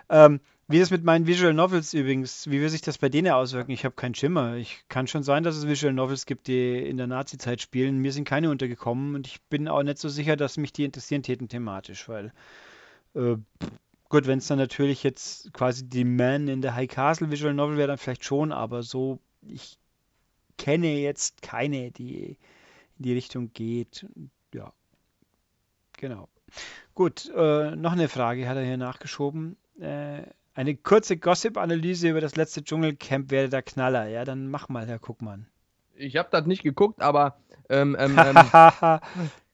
Ähm, 0.09 0.39
wie 0.67 0.78
ist 0.78 0.84
es 0.84 0.91
mit 0.91 1.04
meinen 1.04 1.28
Visual 1.28 1.54
Novels 1.54 1.93
übrigens, 1.93 2.49
wie 2.49 2.62
wird 2.62 2.71
sich 2.71 2.82
das 2.82 2.97
bei 2.97 3.10
denen 3.10 3.32
auswirken? 3.32 3.71
Ich 3.71 3.84
habe 3.84 3.95
keinen 3.95 4.15
Schimmer. 4.15 4.56
Ich 4.56 4.86
kann 4.88 5.08
schon 5.08 5.23
sein, 5.23 5.43
dass 5.43 5.56
es 5.56 5.67
Visual 5.67 5.93
Novels 5.93 6.26
gibt, 6.26 6.47
die 6.47 6.78
in 6.78 6.97
der 6.97 7.08
Nazi-Zeit 7.08 7.62
spielen. 7.62 7.97
Mir 7.97 8.13
sind 8.13 8.23
keine 8.23 8.49
untergekommen 8.49 9.15
und 9.15 9.28
ich 9.28 9.41
bin 9.43 9.67
auch 9.67 9.84
nicht 9.84 9.97
so 9.97 10.08
sicher, 10.08 10.36
dass 10.36 10.58
mich 10.58 10.71
die 10.71 10.86
interessieren 10.86 11.23
täten 11.23 11.49
thematisch, 11.49 12.08
weil 12.08 12.32
äh, 13.13 13.36
gut, 14.10 14.26
wenn 14.26 14.39
es 14.39 14.47
dann 14.47 14.58
natürlich 14.58 15.04
jetzt 15.04 15.52
quasi 15.54 15.88
die 15.88 16.06
Man 16.06 16.47
in 16.47 16.62
der 16.62 16.76
High 16.76 16.89
Castle 16.89 17.30
Visual 17.30 17.54
Novel 17.54 17.78
wäre, 17.78 17.89
dann 17.89 17.97
vielleicht 17.97 18.23
schon, 18.23 18.52
aber 18.52 18.84
so, 18.84 19.19
ich 19.41 19.78
kenne 20.58 20.97
jetzt 20.99 21.41
keine, 21.41 21.91
die 21.91 22.38
in 22.97 23.04
die 23.04 23.13
Richtung 23.13 23.52
geht. 23.54 24.06
Ja, 24.54 24.71
genau. 25.97 26.30
Gut, 26.95 27.30
äh, 27.36 27.76
noch 27.76 27.93
eine 27.93 28.08
Frage 28.08 28.47
hat 28.47 28.56
er 28.56 28.63
hier 28.63 28.78
nachgeschoben. 28.78 29.58
Äh, 29.80 30.21
eine 30.53 30.75
kurze 30.75 31.17
Gossip-Analyse 31.17 32.09
über 32.09 32.21
das 32.21 32.35
letzte 32.35 32.63
Dschungelcamp 32.63 33.31
wäre 33.31 33.49
der 33.49 33.61
Knaller. 33.63 34.07
Ja, 34.07 34.23
dann 34.25 34.49
mach 34.49 34.69
mal, 34.69 34.85
Herr 34.87 34.99
Guckmann. 34.99 35.47
Ich 35.95 36.15
habe 36.17 36.29
das 36.31 36.45
nicht 36.45 36.63
geguckt, 36.63 37.01
aber 37.01 37.37
ähm, 37.69 37.95
ähm, 37.99 38.17
ähm. 38.25 38.99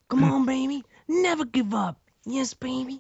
Come 0.08 0.34
on, 0.34 0.46
baby. 0.46 0.84
Never 1.08 1.46
give 1.46 1.76
up. 1.76 1.98
Yes, 2.26 2.56
baby. 2.56 3.00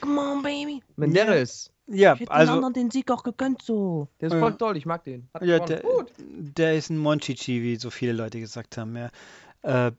Come 0.00 0.20
on, 0.20 0.42
baby. 0.42 0.82
Menderes, 0.96 1.70
ja, 1.86 2.14
Ich 2.14 2.20
hätte 2.20 2.30
den 2.30 2.36
also 2.38 2.52
anderen 2.54 2.74
den 2.74 2.90
Sieg 2.90 3.10
auch 3.10 3.22
gegönnt, 3.22 3.62
so. 3.62 4.08
der 4.20 4.28
ist 4.28 4.34
Ja. 4.34 4.40
voll 4.40 4.56
toll, 4.56 4.76
ich 4.76 4.86
mag 4.86 5.04
den. 5.04 5.28
Hat 5.34 5.42
Ja, 5.42 5.58
der, 5.58 5.80
Gut. 5.80 6.12
der 6.18 6.74
ist 6.76 6.88
ein 6.90 6.98
Monchichi, 6.98 7.62
wie 7.62 7.76
so 7.76 7.90
viele 7.90 8.12
Leute 8.12 8.38
gesagt 8.40 8.76
haben. 8.78 8.96
Ja. 8.96 9.10
Äh, 9.88 9.92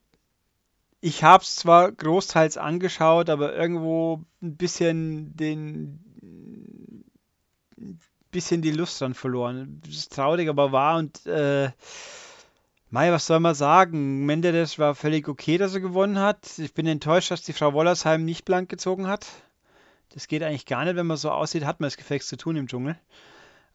ich 1.02 1.24
habe 1.24 1.44
es 1.44 1.56
zwar 1.56 1.92
großteils 1.92 2.58
angeschaut, 2.58 3.30
aber 3.30 3.56
irgendwo 3.56 4.22
ein 4.42 4.56
bisschen 4.56 5.36
den 5.36 6.00
bisschen 8.32 8.62
die 8.62 8.72
Lust 8.72 9.00
dran 9.02 9.14
verloren. 9.14 9.82
Das 9.86 9.96
ist 9.96 10.14
traurig, 10.14 10.50
aber 10.50 10.72
wahr 10.72 10.98
und 10.98 11.26
äh, 11.26 11.72
Mei, 12.94 13.10
was 13.14 13.26
soll 13.26 13.40
man 13.40 13.56
sagen? 13.56 14.26
Menderes 14.26 14.78
war 14.78 14.96
völlig 14.96 15.30
okay, 15.30 15.58
dass 15.58 15.74
er 15.74 15.80
gewonnen 15.80 16.20
hat. 16.20 16.60
Ich 16.60 16.74
bin 16.74 16.86
enttäuscht, 16.88 17.32
dass 17.32 17.42
die 17.42 17.54
Frau 17.54 17.72
Wollersheim 17.72 18.26
nicht 18.26 18.44
blank 18.44 18.68
gezogen 18.68 19.08
hat. 19.08 19.28
Das 20.10 20.28
geht 20.28 20.44
eigentlich 20.44 20.66
gar 20.66 20.84
nicht, 20.84 20.98
wenn 20.98 21.08
man 21.08 21.16
so 21.16 21.32
aussieht, 21.32 21.64
hat 21.64 21.80
man 21.80 21.88
es 21.88 21.96
gefälligst 21.96 22.28
zu 22.28 22.36
tun 22.36 22.58
im 22.58 22.68
Dschungel. 22.68 23.00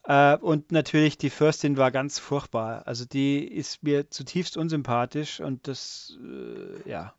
Äh, 0.05 0.37
und 0.37 0.71
natürlich, 0.71 1.17
die 1.17 1.31
Fürstin 1.31 1.79
war 1.79 1.91
ganz 1.91 2.19
furchtbar. 2.19 2.87
Also 2.87 3.07
die 3.07 3.43
ist 3.43 3.83
mir 3.83 4.11
zutiefst 4.11 4.59
unsympathisch 4.59 5.41
und 5.41 5.67
das, 5.67 6.19
äh, 6.23 6.87
ja. 6.89 7.15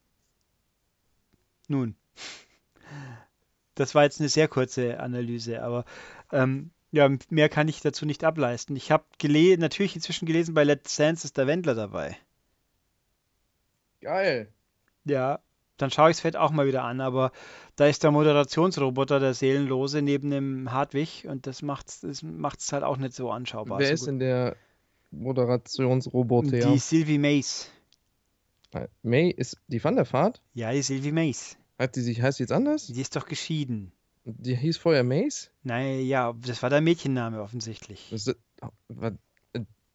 Nun. 1.68 1.96
Das 3.74 3.96
war 3.96 4.04
jetzt 4.04 4.20
eine 4.20 4.30
sehr 4.30 4.48
kurze 4.48 5.00
Analyse, 5.00 5.64
aber 5.64 5.84
ähm, 6.32 6.70
ja, 6.92 7.10
mehr 7.30 7.50
kann 7.50 7.68
ich 7.68 7.82
dazu 7.82 8.06
nicht 8.06 8.24
ableisten. 8.24 8.76
Ich 8.76 8.92
habe 8.92 9.04
gele 9.18 9.58
natürlich 9.58 9.96
inzwischen 9.96 10.26
gelesen, 10.26 10.54
bei 10.54 10.64
Let's 10.64 10.96
Dance 10.96 11.26
ist 11.26 11.38
der 11.38 11.48
Wendler 11.48 11.76
dabei. 11.76 12.18
Geil. 14.02 14.52
Ja, 15.06 15.40
dann 15.78 15.92
schaue 15.92 16.10
ich 16.10 16.18
es 16.18 16.22
vielleicht 16.22 16.38
auch 16.38 16.52
mal 16.52 16.68
wieder 16.68 16.84
an, 16.84 17.02
aber 17.02 17.32
da 17.76 17.88
ist 17.88 18.04
der 18.04 18.12
Moderationsroboter, 18.12 19.20
der 19.20 19.34
Seelenlose, 19.34 20.02
neben 20.02 20.30
dem 20.32 20.72
Hartwig 20.72 21.26
und 21.28 21.46
das 21.46 21.62
macht 21.62 21.90
es 21.90 22.00
das 22.02 22.24
macht's 22.24 22.72
halt 22.74 22.84
auch 22.84 22.98
nicht 22.98 23.14
so 23.14 23.30
anschaubar. 23.32 23.80
Wer 23.80 23.88
so 23.88 23.94
ist 23.94 24.00
gut. 24.02 24.08
denn 24.10 24.20
der 24.20 24.56
Moderationsroboter? 25.12 26.72
Die 26.72 26.80
Sylvie 26.80 27.20
Mace. 27.20 27.72
May 29.02 29.30
ist 29.30 29.58
die 29.68 29.84
Van 29.84 29.96
der 29.96 30.12
Vaart? 30.12 30.42
Ja, 30.54 30.72
die 30.72 30.82
Sylvie 30.82 31.12
Mace. 31.12 31.58
Hat 31.80 31.96
die 31.96 32.02
sich, 32.02 32.22
heißt 32.22 32.40
die 32.40 32.44
jetzt 32.44 32.52
anders? 32.52 32.88
Die 32.88 33.02
ist 33.02 33.16
doch 33.16 33.26
geschieden. 33.26 33.92
Die 34.30 34.56
hieß 34.56 34.78
vorher 34.78 35.04
Mace? 35.04 35.52
Naja, 35.64 36.34
das 36.46 36.62
war 36.62 36.70
der 36.70 36.82
Mädchenname 36.82 37.42
offensichtlich. 37.42 38.12
Ist 38.12 38.28
das, 38.28 38.36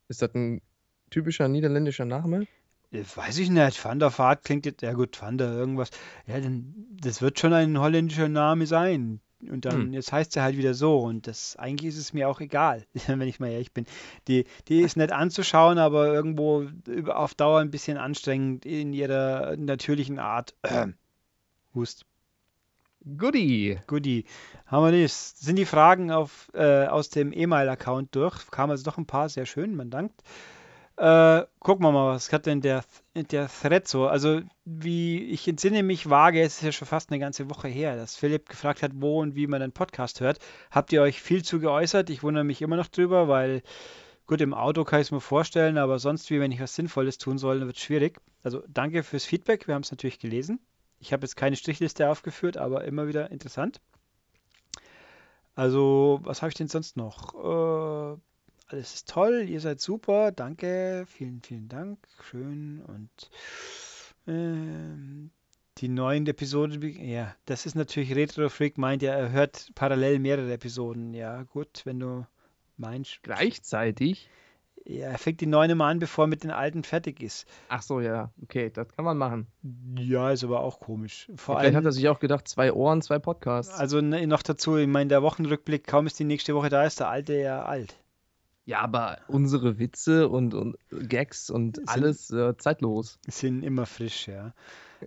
ist 0.09 0.23
das 0.23 0.35
ein 0.35 0.63
typischer 1.11 1.49
niederländischer 1.49 2.07
Name? 2.07 2.47
Äh, 2.93 3.05
Weiß 3.15 3.39
ich 3.39 3.51
nicht. 3.51 3.85
Van 3.85 3.99
der 3.99 4.17
Vaart 4.17 4.45
klingt 4.45 4.65
jetzt, 4.65 4.81
ja 4.83 4.95
gut, 4.95 5.21
Van 5.21 5.37
der 5.37 5.53
irgendwas. 5.53 5.91
Ja, 6.27 6.41
dann, 6.41 6.75
das 6.99 7.21
wird 7.21 7.39
schon 7.39 7.53
ein 7.53 7.79
holländischer 7.79 8.29
Name 8.29 8.67
sein. 8.67 9.21
Und 9.51 9.65
dann, 9.65 9.87
Hm. 9.87 9.93
jetzt 9.93 10.13
heißt 10.13 10.33
sie 10.33 10.41
halt 10.41 10.57
wieder 10.57 10.73
so. 10.73 11.01
Und 11.01 11.27
das, 11.27 11.57
eigentlich 11.57 11.89
ist 11.91 11.99
es 11.99 12.13
mir 12.15 12.29
auch 12.29 12.41
egal, 12.41 12.87
wenn 13.07 13.21
ich 13.23 13.39
mal 13.41 13.51
ehrlich 13.51 13.73
bin. 13.73 13.85
Die, 14.29 14.47
die 14.69 14.81
ist 14.81 14.97
nett 14.97 15.13
anzuschauen, 15.13 15.79
aber 15.79 16.07
irgendwo 16.07 16.69
auf 17.09 17.35
Dauer 17.35 17.61
ein 17.61 17.71
bisschen 17.71 17.99
anstrengend 17.99 18.65
in 18.65 18.95
ihrer 18.95 19.57
natürlichen 19.57 20.19
Art. 20.19 20.55
Hust. 21.75 22.07
Goodie. 23.05 23.79
Guti. 23.87 24.25
Haben 24.67 24.93
wir 24.93 25.03
das? 25.03 25.39
Sind 25.39 25.57
die 25.57 25.65
Fragen 25.65 26.11
auf, 26.11 26.51
äh, 26.55 26.87
aus 26.87 27.11
dem 27.11 27.33
E-Mail-Account 27.33 28.15
durch? 28.15 28.51
Kamen 28.51 28.71
also 28.71 28.85
doch 28.85 28.99
ein 28.99 29.07
paar, 29.07 29.29
sehr 29.29 29.47
schön, 29.47 29.75
man 29.75 29.91
dankt. 29.91 30.23
Äh, 30.97 31.47
gucken 31.59 31.85
wir 31.85 31.91
mal, 31.91 32.15
was 32.15 32.33
hat 32.33 32.47
denn 32.47 32.61
der, 32.61 32.85
der 33.15 33.49
Thread 33.49 33.89
so? 33.89 34.07
Also, 34.07 34.43
wie 34.65 35.25
ich 35.25 35.49
entsinne 35.49 35.83
mich 35.83 36.11
vage, 36.11 36.41
es 36.43 36.57
ist 36.57 36.63
ja 36.63 36.73
schon 36.73 36.87
fast 36.87 37.11
eine 37.11 37.19
ganze 37.19 37.51
Woche 37.51 37.67
her, 37.67 37.97
dass 37.97 38.15
Philipp 38.15 38.49
gefragt 38.49 38.83
hat, 38.83 38.93
wo 38.95 39.21
und 39.21 39.35
wie 39.35 39.47
man 39.47 39.61
den 39.61 39.73
Podcast 39.73 40.21
hört. 40.21 40.39
Habt 40.71 40.93
ihr 40.93 41.03
euch 41.03 41.21
viel 41.21 41.43
zu 41.43 41.59
geäußert? 41.61 42.11
Ich 42.11 42.23
wundere 42.23 42.45
mich 42.45 42.63
immer 42.63 42.77
noch 42.77 42.89
drüber, 42.89 43.27
weil, 43.27 43.63
gut, 44.27 44.41
im 44.41 44.55
Auto 44.55 44.85
kann 44.85 45.01
ich 45.01 45.09
es 45.09 45.13
mir 45.13 45.21
vorstellen, 45.21 45.79
aber 45.79 45.99
sonst, 45.99 46.31
wie 46.31 46.41
wenn 46.41 46.53
ich 46.53 46.61
was 46.61 46.75
Sinnvolles 46.75 47.19
tun 47.19 47.39
soll, 47.39 47.59
dann 47.59 47.67
wird 47.67 47.79
es 47.79 47.83
schwierig. 47.83 48.21
Also, 48.45 48.63
danke 48.69 49.03
fürs 49.03 49.25
Feedback, 49.25 49.67
wir 49.67 49.75
haben 49.75 49.83
es 49.83 49.91
natürlich 49.91 50.21
gelesen. 50.21 50.61
Ich 51.03 51.13
habe 51.13 51.25
jetzt 51.25 51.37
keine 51.37 51.57
Strichliste 51.57 52.09
aufgeführt, 52.09 52.57
aber 52.57 52.85
immer 52.85 53.09
wieder 53.09 53.33
interessant. 53.33 53.81
Also, 55.57 56.21
was 56.23 56.43
habe 56.43 56.51
ich 56.51 56.55
denn 56.55 56.69
sonst 56.69 56.97
noch? 56.97 57.35
Äh, 57.35 58.19
alles 58.69 58.95
ist 58.95 59.09
toll, 59.09 59.47
ihr 59.49 59.61
seid 59.61 59.81
super, 59.81 60.31
danke, 60.31 61.05
vielen, 61.09 61.43
vielen 61.43 61.69
Dank, 61.69 61.99
schön 62.23 62.81
und 62.87 63.31
ähm, 64.29 65.33
die 65.79 65.89
neuen 65.89 66.25
Episoden, 66.29 66.81
ja, 67.05 67.35
das 67.47 67.67
ist 67.67 67.75
natürlich 67.75 68.15
Retro 68.15 68.49
Freak 68.49 68.79
meint 68.79 69.03
ja, 69.03 69.13
er 69.13 69.33
hört 69.33 69.73
parallel 69.75 70.21
mehrere 70.21 70.53
Episoden. 70.53 71.15
Ja, 71.15 71.43
gut, 71.43 71.83
wenn 71.85 71.99
du 71.99 72.27
meinst. 72.77 73.19
Gleichzeitig? 73.25 74.31
Ja, 74.85 75.09
er 75.09 75.19
fängt 75.19 75.41
die 75.41 75.47
neuen 75.47 75.71
immer 75.71 75.85
an, 75.87 75.99
bevor 76.01 76.25
er 76.25 76.29
mit 76.29 76.43
den 76.43 76.51
alten 76.51 76.83
fertig 76.83 77.23
ist. 77.23 77.47
Ach 77.69 77.83
so, 77.83 78.01
ja, 78.01 78.31
okay, 78.43 78.69
das 78.71 78.89
kann 78.95 79.05
man 79.05 79.17
machen. 79.17 79.47
Ja, 79.97 80.31
ist 80.31 80.43
aber 80.43 80.61
auch 80.61 80.81
komisch. 80.81 81.27
Vor 81.37 81.57
Vielleicht 81.57 81.67
allem, 81.67 81.77
hat 81.77 81.85
er 81.85 81.93
sich 81.93 82.09
auch 82.09 82.19
gedacht, 82.19 82.49
zwei 82.49 82.73
Ohren, 82.73 83.01
zwei 83.01 83.19
Podcasts. 83.21 83.73
also 83.79 84.01
ne, 84.01 84.27
noch 84.27 84.43
dazu, 84.43 84.77
ich 84.77 84.89
meine, 84.89 85.09
der 85.09 85.23
Wochenrückblick, 85.23 85.87
kaum 85.87 86.07
ist 86.07 86.19
die 86.19 86.25
nächste 86.25 86.55
Woche 86.55 86.69
da, 86.69 86.85
ist 86.85 86.99
der 87.01 87.09
alte 87.09 87.35
ja 87.35 87.63
alt. 87.65 87.97
Ja, 88.65 88.81
aber 88.81 89.19
unsere 89.29 89.79
Witze 89.79 90.29
und, 90.29 90.55
und 90.55 90.77
Gags 91.09 91.51
und 91.51 91.77
Sind- 91.77 91.89
alles 91.89 92.31
äh, 92.31 92.57
zeitlos. 92.57 93.19
Sind 93.29 93.63
immer 93.65 93.87
frisch, 93.87 94.29
ja. 94.29 94.53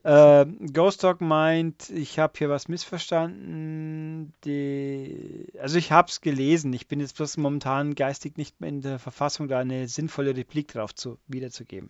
Äh, 0.03 0.45
Ghost 0.73 1.03
Dog 1.03 1.21
meint, 1.21 1.89
ich 1.89 2.19
habe 2.19 2.33
hier 2.37 2.49
was 2.49 2.67
missverstanden. 2.67 4.33
Die, 4.43 5.47
also 5.59 5.77
ich 5.77 5.91
habe 5.91 6.09
es 6.09 6.21
gelesen. 6.21 6.73
Ich 6.73 6.87
bin 6.87 6.99
jetzt 6.99 7.17
bloß 7.17 7.37
momentan 7.37 7.95
geistig 7.95 8.37
nicht 8.37 8.59
mehr 8.59 8.69
in 8.69 8.81
der 8.81 8.99
Verfassung, 8.99 9.47
da 9.47 9.59
eine 9.59 9.87
sinnvolle 9.87 10.35
Replik 10.35 10.69
drauf 10.69 10.93
zu, 10.93 11.17
wiederzugeben. 11.27 11.89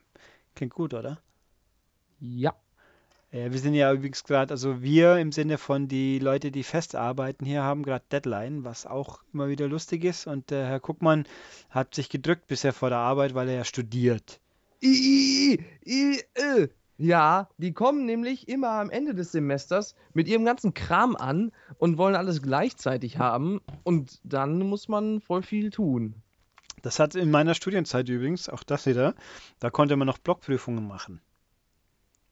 Klingt 0.55 0.73
gut, 0.73 0.93
oder? 0.93 1.19
Ja. 2.19 2.53
Äh, 3.31 3.51
wir 3.51 3.59
sind 3.59 3.73
ja 3.73 3.91
übrigens 3.91 4.23
gerade, 4.23 4.53
also 4.53 4.81
wir 4.81 5.17
im 5.17 5.31
Sinne 5.31 5.57
von 5.57 5.87
die 5.87 6.19
Leute, 6.19 6.51
die 6.51 6.63
fest 6.63 6.95
arbeiten 6.95 7.45
hier, 7.45 7.63
haben 7.63 7.83
gerade 7.83 8.05
Deadline, 8.11 8.63
was 8.63 8.85
auch 8.85 9.21
immer 9.33 9.49
wieder 9.49 9.67
lustig 9.67 10.03
ist. 10.03 10.27
Und 10.27 10.51
der 10.51 10.67
Herr 10.67 10.79
Guckmann 10.79 11.25
hat 11.69 11.95
sich 11.95 12.09
gedrückt 12.09 12.47
bisher 12.47 12.73
vor 12.73 12.89
der 12.89 12.99
Arbeit, 12.99 13.33
weil 13.33 13.49
er 13.49 13.55
ja 13.55 13.63
studiert. 13.65 14.39
I, 14.83 15.59
I, 15.85 16.21
äh. 16.35 16.67
Ja, 16.97 17.49
die 17.57 17.73
kommen 17.73 18.05
nämlich 18.05 18.47
immer 18.47 18.69
am 18.69 18.89
Ende 18.89 19.13
des 19.13 19.33
Semesters 19.33 19.95
mit 20.13 20.27
ihrem 20.29 20.45
ganzen 20.45 20.73
Kram 20.73 21.15
an 21.15 21.51
und 21.77 21.97
wollen 21.97 22.15
alles 22.15 22.41
gleichzeitig 22.41 23.17
haben. 23.17 23.59
Und 23.83 24.21
dann 24.23 24.59
muss 24.59 24.87
man 24.87 25.19
voll 25.19 25.41
viel 25.41 25.71
tun. 25.71 26.15
Das 26.81 26.99
hat 26.99 27.15
in 27.15 27.31
meiner 27.31 27.53
Studienzeit 27.53 28.07
übrigens, 28.07 28.47
auch 28.47 28.63
das 28.63 28.85
wieder, 28.85 29.15
da 29.59 29.69
konnte 29.69 29.95
man 29.95 30.05
noch 30.05 30.19
Blockprüfungen 30.19 30.87
machen. 30.87 31.21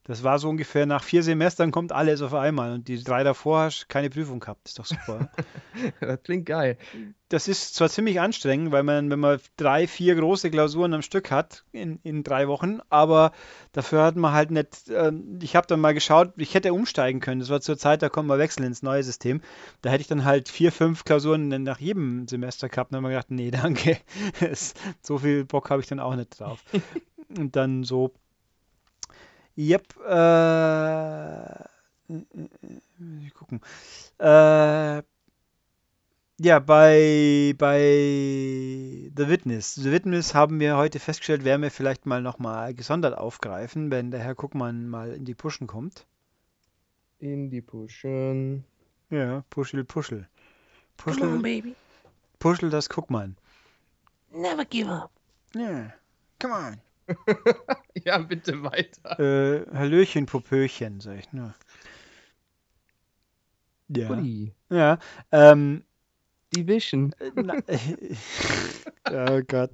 Das 0.06 0.24
war 0.24 0.38
so 0.38 0.50
ungefähr 0.50 0.86
nach 0.86 1.04
vier 1.04 1.24
Semestern 1.24 1.72
kommt 1.72 1.94
alles 1.94 2.22
auf 2.22 2.34
einmal 2.34 2.74
und 2.74 2.90
die 2.90 3.02
drei 3.02 3.24
davor 3.24 3.62
hast 3.62 3.88
keine 3.88 4.10
Prüfung 4.10 4.42
gehabt. 4.42 4.68
Ist 4.68 4.80
doch 4.80 4.86
super. 4.86 5.30
Das 6.00 6.22
klingt 6.22 6.46
geil. 6.46 6.78
das 7.30 7.48
ist 7.48 7.74
zwar 7.74 7.90
ziemlich 7.90 8.20
anstrengend, 8.20 8.72
weil 8.72 8.84
man, 8.84 9.10
wenn 9.10 9.20
man 9.20 9.40
drei, 9.58 9.88
vier 9.88 10.14
große 10.16 10.52
Klausuren 10.52 10.94
am 10.94 11.02
Stück 11.02 11.32
hat 11.32 11.66
in, 11.72 12.00
in 12.04 12.24
drei 12.24 12.48
Wochen, 12.48 12.80
aber 12.90 13.32
dafür 13.72 14.04
hat 14.04 14.16
man 14.16 14.34
halt 14.34 14.52
nicht, 14.52 14.90
äh, 14.90 15.12
ich 15.42 15.56
habe 15.56 15.66
dann 15.66 15.80
mal 15.80 15.96
geschaut, 15.96 16.34
ich 16.38 16.54
hätte 16.54 16.74
umsteigen 16.74 17.22
können. 17.22 17.40
Das 17.40 17.50
war 17.50 17.60
zur 17.60 17.78
Zeit, 17.78 18.04
da 18.04 18.10
konnte 18.10 18.28
man 18.28 18.38
wechseln 18.38 18.68
ins 18.68 18.84
neue 18.84 19.02
System. 19.02 19.42
Da 19.82 19.90
hätte 19.90 20.02
ich 20.02 20.08
dann 20.08 20.26
halt 20.26 20.48
vier, 20.48 20.72
fünf 20.72 21.06
Klausuren 21.06 21.48
nach 21.64 21.80
jedem 21.80 22.28
Semester 22.28 22.70
gehabt 22.70 22.92
und 22.92 22.98
dann 22.98 23.04
habe 23.04 23.14
ich 23.14 23.18
gedacht, 23.18 23.32
nee, 23.32 23.50
danke. 23.50 23.98
So 25.02 25.18
viel 25.18 25.46
Bock 25.46 25.70
habe 25.72 25.82
ich 25.82 25.88
dann 25.88 26.00
auch 26.00 26.16
nicht 26.16 26.40
drauf. 26.40 26.64
und 27.38 27.56
dann 27.56 27.84
so, 27.84 28.14
yep, 29.58 29.96
äh, 30.06 31.64
gucken. 33.34 33.62
Äh, 34.20 35.04
ja, 36.40 36.60
bei, 36.60 37.54
bei 37.58 37.80
The 39.16 39.30
Witness. 39.30 39.76
The 39.76 39.92
Witness 39.92 40.34
haben 40.34 40.60
wir 40.60 40.78
heute 40.78 41.00
festgestellt, 41.00 41.46
werden 41.46 41.62
wir 41.62 41.72
vielleicht 41.72 42.06
mal 42.06 42.22
nochmal 42.22 42.74
gesondert 42.74 43.18
aufgreifen, 43.18 43.92
wenn 43.92 44.12
der 44.12 44.20
Herr 44.20 44.36
Guckmann 44.36 44.90
mal 44.90 45.14
in 45.14 45.26
die 45.26 45.36
Puschen 45.36 45.68
kommt. 45.68 46.06
In 47.20 47.50
die 47.50 47.62
Pushen. 47.62 48.66
Ja, 49.10 49.44
Puschel, 49.50 49.84
Puschel. 49.84 50.28
Come 50.98 51.16
on, 51.16 51.22
Puschel, 51.22 51.40
baby. 51.40 51.76
Puschel 52.40 52.70
das 52.70 52.90
Guckmann. 52.90 53.38
Never 54.32 54.66
give 54.66 54.90
up. 54.90 55.12
Ja, 55.56 55.94
come 56.40 56.54
on. 56.54 56.82
Ja, 58.06 58.18
bitte 58.18 58.64
weiter. 58.64 59.20
Äh, 59.20 59.66
Hallöchen, 59.74 60.26
Popöchen, 60.26 61.00
sag 61.00 61.20
ich 61.20 61.32
nur. 61.34 61.54
Ja, 63.88 64.10
Ui, 64.10 64.54
ja, 64.70 64.98
ähm, 65.32 65.84
Division. 66.56 67.16
Na, 67.36 67.58
oh 69.12 69.42
Gott. 69.48 69.72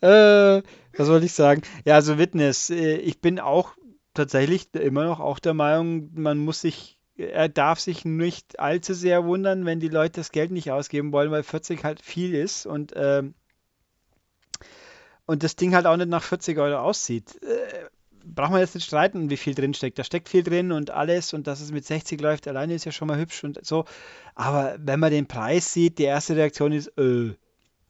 Äh, 0.00 0.62
was 0.96 1.08
wollte 1.08 1.26
ich 1.26 1.32
sagen? 1.32 1.62
Ja, 1.84 1.94
also 1.96 2.18
Witness. 2.18 2.70
äh, 2.70 2.96
Ich 2.98 3.20
bin 3.20 3.40
auch 3.40 3.76
tatsächlich 4.14 4.74
immer 4.74 5.04
noch 5.04 5.20
auch 5.20 5.38
der 5.38 5.54
Meinung, 5.54 6.10
man 6.14 6.38
muss 6.38 6.60
sich, 6.60 6.98
er 7.16 7.48
darf 7.48 7.80
sich 7.80 8.04
nicht 8.04 8.60
allzu 8.60 8.94
sehr 8.94 9.24
wundern, 9.24 9.66
wenn 9.66 9.80
die 9.80 9.88
Leute 9.88 10.20
das 10.20 10.32
Geld 10.32 10.50
nicht 10.52 10.70
ausgeben 10.70 11.12
wollen, 11.12 11.30
weil 11.30 11.42
40 11.42 11.84
halt 11.84 12.02
viel 12.02 12.34
ist 12.34 12.66
und, 12.66 12.92
ähm, 12.96 13.34
und 15.30 15.44
das 15.44 15.54
Ding 15.54 15.76
halt 15.76 15.86
auch 15.86 15.96
nicht 15.96 16.08
nach 16.08 16.24
40 16.24 16.58
Euro 16.58 16.80
aussieht. 16.80 17.40
Äh, 17.44 17.88
braucht 18.24 18.50
man 18.50 18.58
jetzt 18.58 18.74
nicht 18.74 18.84
streiten, 18.84 19.30
wie 19.30 19.36
viel 19.36 19.54
drin 19.54 19.74
steckt. 19.74 19.96
Da 19.96 20.02
steckt 20.02 20.28
viel 20.28 20.42
drin 20.42 20.72
und 20.72 20.90
alles 20.90 21.32
und 21.34 21.46
dass 21.46 21.60
es 21.60 21.70
mit 21.70 21.86
60 21.86 22.20
läuft, 22.20 22.48
alleine 22.48 22.74
ist 22.74 22.84
ja 22.84 22.90
schon 22.90 23.06
mal 23.06 23.16
hübsch 23.16 23.44
und 23.44 23.64
so. 23.64 23.84
Aber 24.34 24.74
wenn 24.80 24.98
man 24.98 25.12
den 25.12 25.28
Preis 25.28 25.72
sieht, 25.72 25.98
die 26.00 26.04
erste 26.04 26.34
Reaktion 26.34 26.72
ist, 26.72 26.88
äh, 26.98 27.36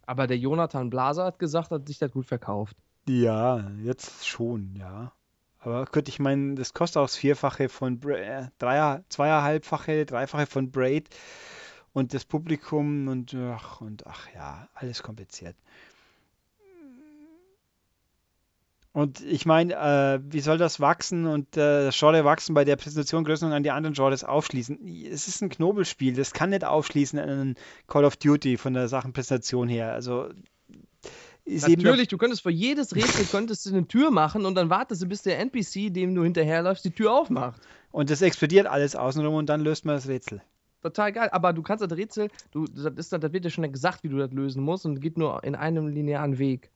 Aber 0.05 0.27
der 0.27 0.37
Jonathan 0.37 0.91
Blaser 0.91 1.25
hat 1.25 1.39
gesagt, 1.39 1.71
hat 1.71 1.89
sich 1.89 1.99
das 1.99 2.13
gut 2.13 2.27
verkauft. 2.27 2.77
ja, 3.09 3.71
jetzt 3.83 4.27
schon, 4.29 4.77
ja. 4.77 5.13
Aber 5.61 5.87
gut, 5.87 6.09
ich 6.09 6.19
meine, 6.19 6.57
das 6.57 6.75
kostet 6.75 6.99
auch 6.99 7.07
das 7.07 7.17
Vierfache 7.17 7.71
von 7.71 8.01
Bra 8.01 8.17
äh, 8.17 8.49
Dreier, 8.59 9.03
Zweieinhalbfache, 9.09 10.05
Dreifache 10.05 10.45
von 10.47 10.71
Braid 10.71 11.09
und 11.95 12.13
das 12.13 12.27
Publikum 12.27 13.09
und 13.09 13.35
ach, 13.35 13.81
und 13.81 14.07
ach 14.07 14.29
ja, 14.35 14.69
alles 14.75 15.03
kompliziert. 15.03 15.57
Und 18.93 19.21
ich 19.21 19.47
meine, 19.47 19.75
äh, 19.75 20.21
wie 20.33 20.41
soll 20.41 20.59
das 20.59 20.81
wachsen 20.81 21.27
und 21.27 21.57
äh, 21.57 21.85
das 21.85 21.99
Genre 21.99 22.25
wachsen 22.25 22.55
bei 22.55 22.65
der 22.65 22.75
Präsentation 22.75 23.23
Größenordnung 23.23 23.57
an 23.57 23.63
die 23.63 23.71
anderen 23.71 23.95
Genres 23.95 24.25
aufschließen? 24.25 24.79
Es 25.07 25.29
ist 25.29 25.43
ein 25.43 25.49
Knobelspiel, 25.49 26.15
das 26.15 26.33
kann 26.33 26.51
nicht 26.51 26.65
aufschließen 26.65 27.19
an 27.19 27.29
einen 27.29 27.55
Call 27.87 28.05
of 28.05 28.17
Duty 28.17 28.57
von 28.57 28.75
der 28.75 28.89
Sachenpräsentation 28.89 29.69
her. 29.69 29.93
Also 29.93 30.31
Natürlich, 31.47 32.09
du 32.09 32.19
könntest 32.19 32.43
für 32.43 32.51
jedes 32.51 32.95
Rätsel 32.95 33.25
könntest 33.25 33.67
du 33.67 33.71
eine 33.71 33.89
Tür 33.89 34.11
machen 34.11 34.45
und 34.45 34.55
dann 34.55 34.71
wartest 34.71 35.03
du, 35.03 35.07
bis 35.07 35.23
der 35.23 35.39
NPC, 35.39 35.93
dem 35.93 36.15
du 36.15 36.23
hinterherläufst, 36.23 36.85
die 36.85 36.91
Tür 36.91 37.13
aufmacht. 37.13 37.61
Und 37.91 38.11
das 38.11 38.23
explodiert 38.23 38.67
alles 38.67 38.95
außenrum 38.95 39.35
und 39.35 39.47
dann 39.49 39.61
löst 39.61 39.85
man 39.85 39.97
das 39.97 40.07
Rätsel. 40.07 40.43
Total 40.83 41.13
geil. 41.13 41.29
Aber 41.33 41.53
du 41.53 41.63
kannst 41.63 41.83
das 41.83 41.97
Rätsel, 41.97 42.29
du, 42.53 42.67
das, 42.67 42.93
ist, 42.95 43.13
das 43.13 43.33
wird 43.33 43.45
dir 43.45 43.51
schon 43.51 43.71
gesagt, 43.73 44.05
wie 44.05 44.09
du 44.09 44.19
das 44.19 44.31
lösen 44.33 44.63
musst 44.63 44.87
und 44.87 45.01
geht 45.01 45.19
nur 45.19 45.43
in 45.43 45.55
einem 45.55 45.89
linearen 45.89 46.39
Weg. 46.39 46.71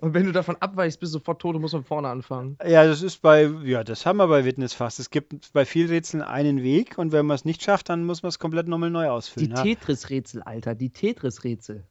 Und 0.00 0.14
wenn 0.14 0.24
du 0.24 0.32
davon 0.32 0.56
abweichst, 0.60 0.98
bist 1.00 1.12
du 1.14 1.18
sofort 1.18 1.40
tot 1.42 1.54
und 1.54 1.60
musst 1.60 1.72
von 1.72 1.84
vorne 1.84 2.08
anfangen. 2.08 2.56
Ja, 2.66 2.84
das 2.86 3.02
ist 3.02 3.20
bei, 3.22 3.44
ja, 3.64 3.84
das 3.84 4.06
haben 4.06 4.16
wir 4.16 4.28
bei 4.28 4.44
Witness 4.44 4.72
fast. 4.72 4.98
Es 4.98 5.10
gibt 5.10 5.52
bei 5.52 5.64
vielen 5.64 5.88
Rätseln 5.88 6.22
einen 6.22 6.62
Weg 6.62 6.96
und 6.98 7.12
wenn 7.12 7.26
man 7.26 7.34
es 7.34 7.44
nicht 7.44 7.62
schafft, 7.62 7.88
dann 7.90 8.04
muss 8.04 8.22
man 8.22 8.28
es 8.30 8.38
komplett 8.38 8.66
nochmal 8.68 8.90
neu 8.90 9.04
Die 9.04 9.08
ausfüllen. 9.10 9.50
ja. 9.50 9.62
Tetris-Rätsel, 9.62 10.42
Alter, 10.42 10.74
die 10.74 10.90
Tetris-Rätsel. 10.90 11.84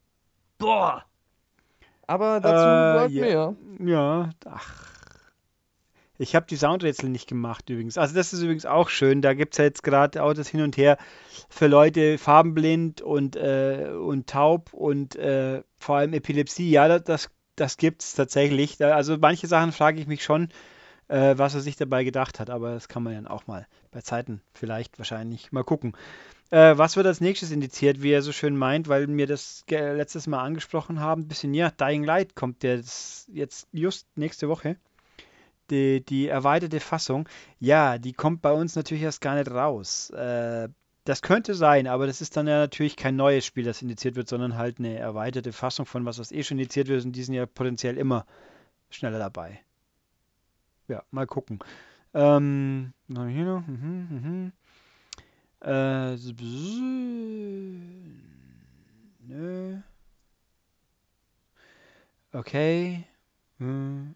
Boah! 0.58 1.06
Aber 2.08 2.40
dazu 2.40 2.56
Äh, 2.56 3.10
gehört 3.10 3.12
ja. 3.12 3.56
mehr. 3.80 3.94
Ja, 3.94 4.30
ach. 4.46 4.86
Ich 6.22 6.36
habe 6.36 6.46
die 6.48 6.58
Soundrätsel 6.58 7.08
nicht 7.10 7.30
gemacht 7.30 7.70
übrigens. 7.70 7.98
Also 7.98 8.14
das 8.16 8.34
ist 8.34 8.42
übrigens 8.42 8.66
auch 8.66 8.90
schön. 8.90 9.22
Da 9.22 9.34
gibt 9.34 9.54
es 9.54 9.58
ja 9.58 9.64
jetzt 9.64 9.84
gerade 9.84 10.22
auch 10.22 10.34
das 10.34 10.50
Hin 10.50 10.62
und 10.62 10.76
Her 10.76 10.98
für 11.48 11.68
Leute 11.68 12.18
farbenblind 12.18 13.02
und, 13.02 13.38
äh, 13.38 13.92
und 13.98 14.28
taub 14.28 14.74
und 14.74 15.16
äh, 15.16 15.64
vor 15.78 15.96
allem 15.98 16.14
Epilepsie. 16.14 16.70
Ja, 16.72 16.90
das- 16.90 17.04
das, 17.06 17.30
das 17.60 17.78
gibt 17.78 18.04
es 18.04 18.14
tatsächlich. 18.14 18.84
Also 18.84 19.18
manche 19.18 19.48
Sachen 19.48 19.72
frage 19.72 20.00
ich 20.00 20.08
mich 20.08 20.24
schon, 20.24 20.50
äh, 21.08 21.38
was 21.38 21.56
er 21.56 21.62
sich 21.62 21.76
dabei 21.76 22.04
gedacht 22.04 22.40
hat. 22.40 22.50
Aber 22.50 22.74
das 22.74 22.88
kann 22.88 23.04
man 23.04 23.14
ja 23.14 23.30
auch 23.30 23.48
mal 23.48 23.68
bei 23.92 24.02
Zeiten 24.02 24.42
vielleicht 24.54 24.98
wahrscheinlich 24.98 25.52
mal 25.52 25.64
gucken. 25.64 25.94
Äh, 26.52 26.78
was 26.78 26.96
wird 26.96 27.06
als 27.06 27.22
nächstes 27.22 27.52
indiziert, 27.52 28.02
wie 28.02 28.12
er 28.12 28.22
so 28.22 28.32
schön 28.32 28.58
meint, 28.58 28.88
weil 28.88 29.08
wir 29.08 29.28
das 29.28 29.66
letztes 29.70 30.26
Mal 30.26 30.42
angesprochen 30.44 31.00
haben, 31.00 31.24
ein 31.24 31.28
bisschen, 31.28 31.54
ja, 31.54 31.70
Dying 31.70 32.04
Light 32.04 32.36
kommt 32.36 32.64
jetzt, 32.64 33.28
jetzt 33.30 33.68
just 33.72 34.08
nächste 34.16 34.50
Woche. 34.50 34.78
Die, 35.70 36.04
die 36.04 36.28
erweiterte 36.28 36.80
Fassung, 36.80 37.30
ja, 37.60 38.00
die 38.00 38.14
kommt 38.14 38.42
bei 38.42 38.52
uns 38.52 38.76
natürlich 38.76 39.04
erst 39.04 39.22
gar 39.22 39.36
nicht 39.36 39.52
raus. 39.52 40.10
Äh, 40.10 40.70
das 41.10 41.24
könnte 41.24 41.56
sein, 41.56 41.88
aber 41.88 42.06
das 42.06 42.22
ist 42.22 42.38
dann 42.38 42.48
ja 42.48 42.60
natürlich 42.60 42.96
kein 42.96 43.16
neues 43.16 43.44
Spiel, 43.44 43.64
das 43.64 43.82
indiziert 43.82 44.16
wird, 44.16 44.30
sondern 44.30 44.58
halt 44.58 44.78
eine 44.78 44.96
erweiterte 44.96 45.52
Fassung 45.54 45.88
von 45.88 46.06
was, 46.06 46.20
was 46.20 46.32
eh 46.32 46.44
schon 46.44 46.60
indiziert 46.60 46.88
wird 46.88 47.04
und 47.04 47.14
die 47.14 47.24
sind 47.24 47.34
ja 47.34 47.48
potenziell 47.48 47.98
immer 47.98 48.28
schneller 48.92 49.18
dabei. 49.18 49.60
Ja, 50.88 51.04
mal 51.10 51.26
gucken. 51.26 51.60
Ähm, 52.14 52.94
was 53.08 53.28
hier 53.28 53.46
noch? 53.46 53.66
Mhm, 53.66 54.52
mhm. 55.62 55.68
Äh, 55.68 56.16
nö. 59.28 59.78
Okay. 62.34 63.04
Hm. 63.58 64.16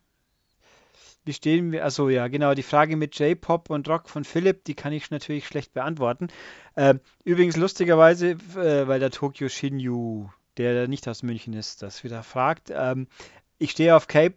Wie 1.25 1.33
stehen 1.33 1.71
wir? 1.71 1.83
Also 1.83 2.09
ja, 2.09 2.27
genau, 2.27 2.53
die 2.53 2.63
Frage 2.63 2.97
mit 2.97 3.17
J-Pop 3.17 3.69
und 3.69 3.87
Rock 3.87 4.09
von 4.09 4.25
Philipp, 4.25 4.65
die 4.65 4.75
kann 4.75 4.91
ich 4.91 5.09
natürlich 5.09 5.47
schlecht 5.47 5.73
beantworten. 5.73 6.27
Ähm, 6.75 6.99
übrigens 7.23 7.55
lustigerweise, 7.55 8.31
äh, 8.31 8.87
weil 8.87 8.99
der 8.99 9.11
Tokyo 9.11 9.47
Shinju, 9.47 10.29
der 10.57 10.87
nicht 10.87 11.07
aus 11.07 11.23
München 11.23 11.53
ist, 11.53 11.81
das 11.81 12.03
wieder 12.03 12.23
fragt. 12.23 12.71
Ähm, 12.75 13.07
ich 13.57 13.71
stehe 13.71 13.95
auf 13.95 14.07
Cape. 14.07 14.35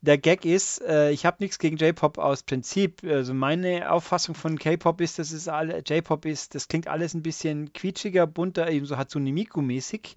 Der 0.00 0.18
Gag 0.18 0.44
ist, 0.44 0.82
äh, 0.82 1.12
ich 1.12 1.24
habe 1.24 1.36
nichts 1.38 1.60
gegen 1.60 1.76
J-Pop 1.76 2.18
aus 2.18 2.42
Prinzip. 2.42 3.04
Also 3.04 3.32
meine 3.32 3.92
Auffassung 3.92 4.34
von 4.34 4.58
K-Pop 4.58 5.00
ist, 5.00 5.20
dass 5.20 5.30
es 5.30 5.46
alle 5.46 5.78
J-Pop 5.86 6.24
ist, 6.24 6.56
das 6.56 6.66
klingt 6.66 6.88
alles 6.88 7.14
ein 7.14 7.22
bisschen 7.22 7.72
quietschiger, 7.72 8.26
bunter, 8.26 8.68
ebenso 8.68 8.96
Hatsune 8.96 9.30
Miku-mäßig. 9.30 10.16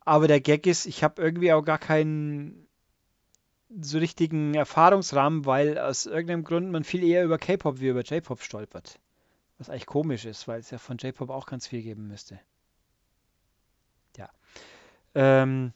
Aber 0.00 0.28
der 0.28 0.40
Gag 0.40 0.66
ist, 0.66 0.86
ich 0.86 1.04
habe 1.04 1.20
irgendwie 1.20 1.52
auch 1.52 1.62
gar 1.62 1.78
keinen 1.78 2.63
so 3.80 3.98
richtigen 3.98 4.54
Erfahrungsrahmen, 4.54 5.46
weil 5.46 5.78
aus 5.78 6.06
irgendeinem 6.06 6.44
Grund 6.44 6.70
man 6.70 6.84
viel 6.84 7.02
eher 7.02 7.24
über 7.24 7.38
K-Pop 7.38 7.80
wie 7.80 7.88
über 7.88 8.02
J-Pop 8.02 8.42
stolpert. 8.42 8.98
Was 9.58 9.70
eigentlich 9.70 9.86
komisch 9.86 10.24
ist, 10.24 10.48
weil 10.48 10.60
es 10.60 10.70
ja 10.70 10.78
von 10.78 10.98
J-Pop 10.98 11.30
auch 11.30 11.46
ganz 11.46 11.66
viel 11.66 11.82
geben 11.82 12.08
müsste. 12.08 12.40
Ja. 14.16 14.30
Ähm, 15.14 15.72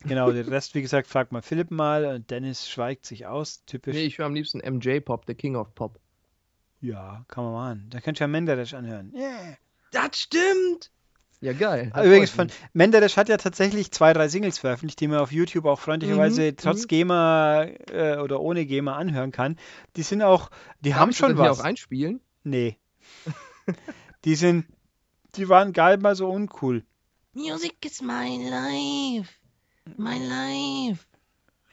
genau, 0.00 0.30
den 0.30 0.48
Rest, 0.48 0.74
wie 0.74 0.82
gesagt, 0.82 1.06
fragt 1.06 1.32
mal 1.32 1.42
Philipp 1.42 1.70
mal. 1.70 2.04
und 2.06 2.30
Dennis 2.30 2.68
schweigt 2.68 3.06
sich 3.06 3.26
aus. 3.26 3.64
Typisch. 3.64 3.94
Nee, 3.94 4.04
ich 4.04 4.18
höre 4.18 4.26
am 4.26 4.34
liebsten 4.34 4.58
MJ-Pop, 4.58 5.26
der 5.26 5.34
King 5.34 5.56
of 5.56 5.74
Pop. 5.74 5.98
Ja, 6.80 7.24
kann 7.28 7.44
man 7.44 7.52
machen. 7.52 7.86
Da 7.90 8.00
könnt 8.00 8.18
ihr 8.18 8.24
ja 8.24 8.28
Menderes 8.28 8.72
anhören. 8.72 9.12
Yeah. 9.14 9.56
Das 9.90 10.18
stimmt! 10.18 10.90
Ja, 11.42 11.54
geil. 11.54 11.90
Ah, 11.94 12.04
Übrigens, 12.04 12.30
von 12.30 12.48
Menderes 12.74 13.16
hat 13.16 13.30
ja 13.30 13.38
tatsächlich 13.38 13.90
zwei, 13.92 14.12
drei 14.12 14.28
Singles 14.28 14.58
veröffentlicht, 14.58 15.00
die 15.00 15.08
man 15.08 15.20
auf 15.20 15.32
YouTube 15.32 15.64
auch 15.64 15.80
freundlicherweise 15.80 16.42
Mhm, 16.52 16.56
trotz 16.56 16.82
mhm. 16.82 16.88
GEMA 16.88 17.64
äh, 17.90 18.18
oder 18.18 18.40
ohne 18.40 18.66
GEMA 18.66 18.94
anhören 18.94 19.32
kann. 19.32 19.56
Die 19.96 20.02
sind 20.02 20.20
auch, 20.22 20.50
die 20.80 20.94
haben 20.94 21.12
schon 21.14 21.38
was. 21.38 21.58
auch 21.58 21.64
einspielen? 21.64 22.20
Nee. 22.44 22.76
Die 24.26 24.34
sind, 24.34 24.66
die 25.36 25.48
waren 25.48 25.72
geil 25.72 25.96
mal 25.96 26.14
so 26.14 26.28
uncool. 26.28 26.84
Music 27.32 27.76
is 27.86 28.02
my 28.02 28.36
life. 28.50 29.30
My 29.96 30.18
life. 30.18 31.06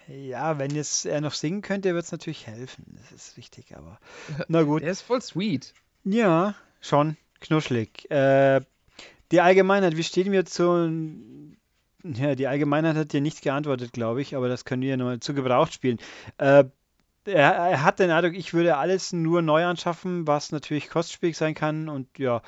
Ja, 0.08 0.58
wenn 0.58 0.74
jetzt 0.74 1.06
er 1.06 1.20
noch 1.20 1.34
singen 1.34 1.62
könnte, 1.62 1.94
wird 1.94 2.06
es 2.06 2.12
natürlich 2.14 2.48
helfen. 2.48 2.98
Das 3.02 3.12
ist 3.12 3.38
richtig, 3.38 3.76
aber 3.76 4.00
na 4.48 4.64
gut. 4.64 4.82
Der 4.84 4.92
ist 4.92 5.02
voll 5.02 5.22
sweet. 5.22 5.74
Ja, 6.06 6.56
schon 6.80 7.18
knuschelig. 7.42 8.10
Äh, 8.10 8.62
die 9.32 9.42
Allgemeinheit, 9.42 9.98
wie 9.98 10.04
stehen 10.04 10.32
wir 10.32 10.46
zu. 10.46 11.54
Ja, 12.04 12.36
die 12.36 12.48
Allgemeinheit 12.48 12.96
hat 12.96 13.14
dir 13.14 13.22
nicht 13.22 13.42
geantwortet, 13.42 13.92
glaube 13.92 14.22
ich, 14.22 14.36
aber 14.36 14.48
das 14.48 14.66
können 14.66 14.84
wir 14.84 14.96
nochmal 14.98 15.20
zu 15.20 15.34
Gebraucht 15.34 15.74
spielen. 15.74 15.98
Äh, 16.38 16.66
er, 17.26 17.54
er 17.54 17.84
hat 17.84 18.00
den 18.00 18.12
Eindruck, 18.12 18.36
ich 18.36 18.54
würde 18.54 18.78
alles 18.78 19.12
nur 19.12 19.42
neu 19.42 19.66
anschaffen, 19.66 20.26
was 20.28 20.52
natürlich 20.52 20.90
kostspielig 20.90 21.36
sein 21.36 21.56
kann 21.56 21.90
und 21.90 22.08
ja, 22.18 22.42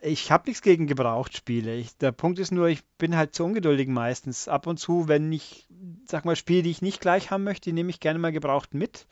ich 0.00 0.32
habe 0.32 0.48
nichts 0.48 0.62
gegen 0.62 0.86
Gebrauchtspiele. 0.86 1.76
Ich, 1.76 1.96
der 1.98 2.10
Punkt 2.10 2.38
ist 2.38 2.52
nur, 2.52 2.68
ich 2.68 2.82
bin 2.96 3.16
halt 3.16 3.34
zu 3.34 3.44
ungeduldig 3.44 3.86
meistens. 3.86 4.48
Ab 4.48 4.66
und 4.66 4.78
zu, 4.78 5.08
wenn 5.08 5.30
ich, 5.30 5.68
sag 6.06 6.24
mal, 6.24 6.36
Spiele, 6.36 6.62
die 6.62 6.70
ich 6.70 6.80
nicht 6.80 7.02
gleich 7.02 7.30
haben 7.30 7.44
möchte, 7.44 7.68
die 7.68 7.74
nehme 7.74 7.90
ich 7.90 8.00
gerne 8.00 8.18
mal 8.18 8.32
gebraucht 8.32 8.72
mit. 8.72 9.06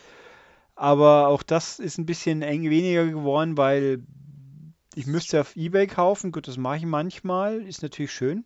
Aber 0.74 1.28
auch 1.28 1.42
das 1.42 1.78
ist 1.78 1.98
ein 1.98 2.06
bisschen 2.06 2.40
eng 2.40 2.70
weniger 2.70 3.06
geworden, 3.06 3.58
weil 3.58 4.02
ich 4.94 5.06
müsste 5.06 5.40
auf 5.40 5.56
eBay 5.56 5.86
kaufen. 5.86 6.32
Gut, 6.32 6.48
das 6.48 6.56
mache 6.56 6.78
ich 6.78 6.86
manchmal. 6.86 7.62
Ist 7.62 7.82
natürlich 7.82 8.12
schön. 8.12 8.44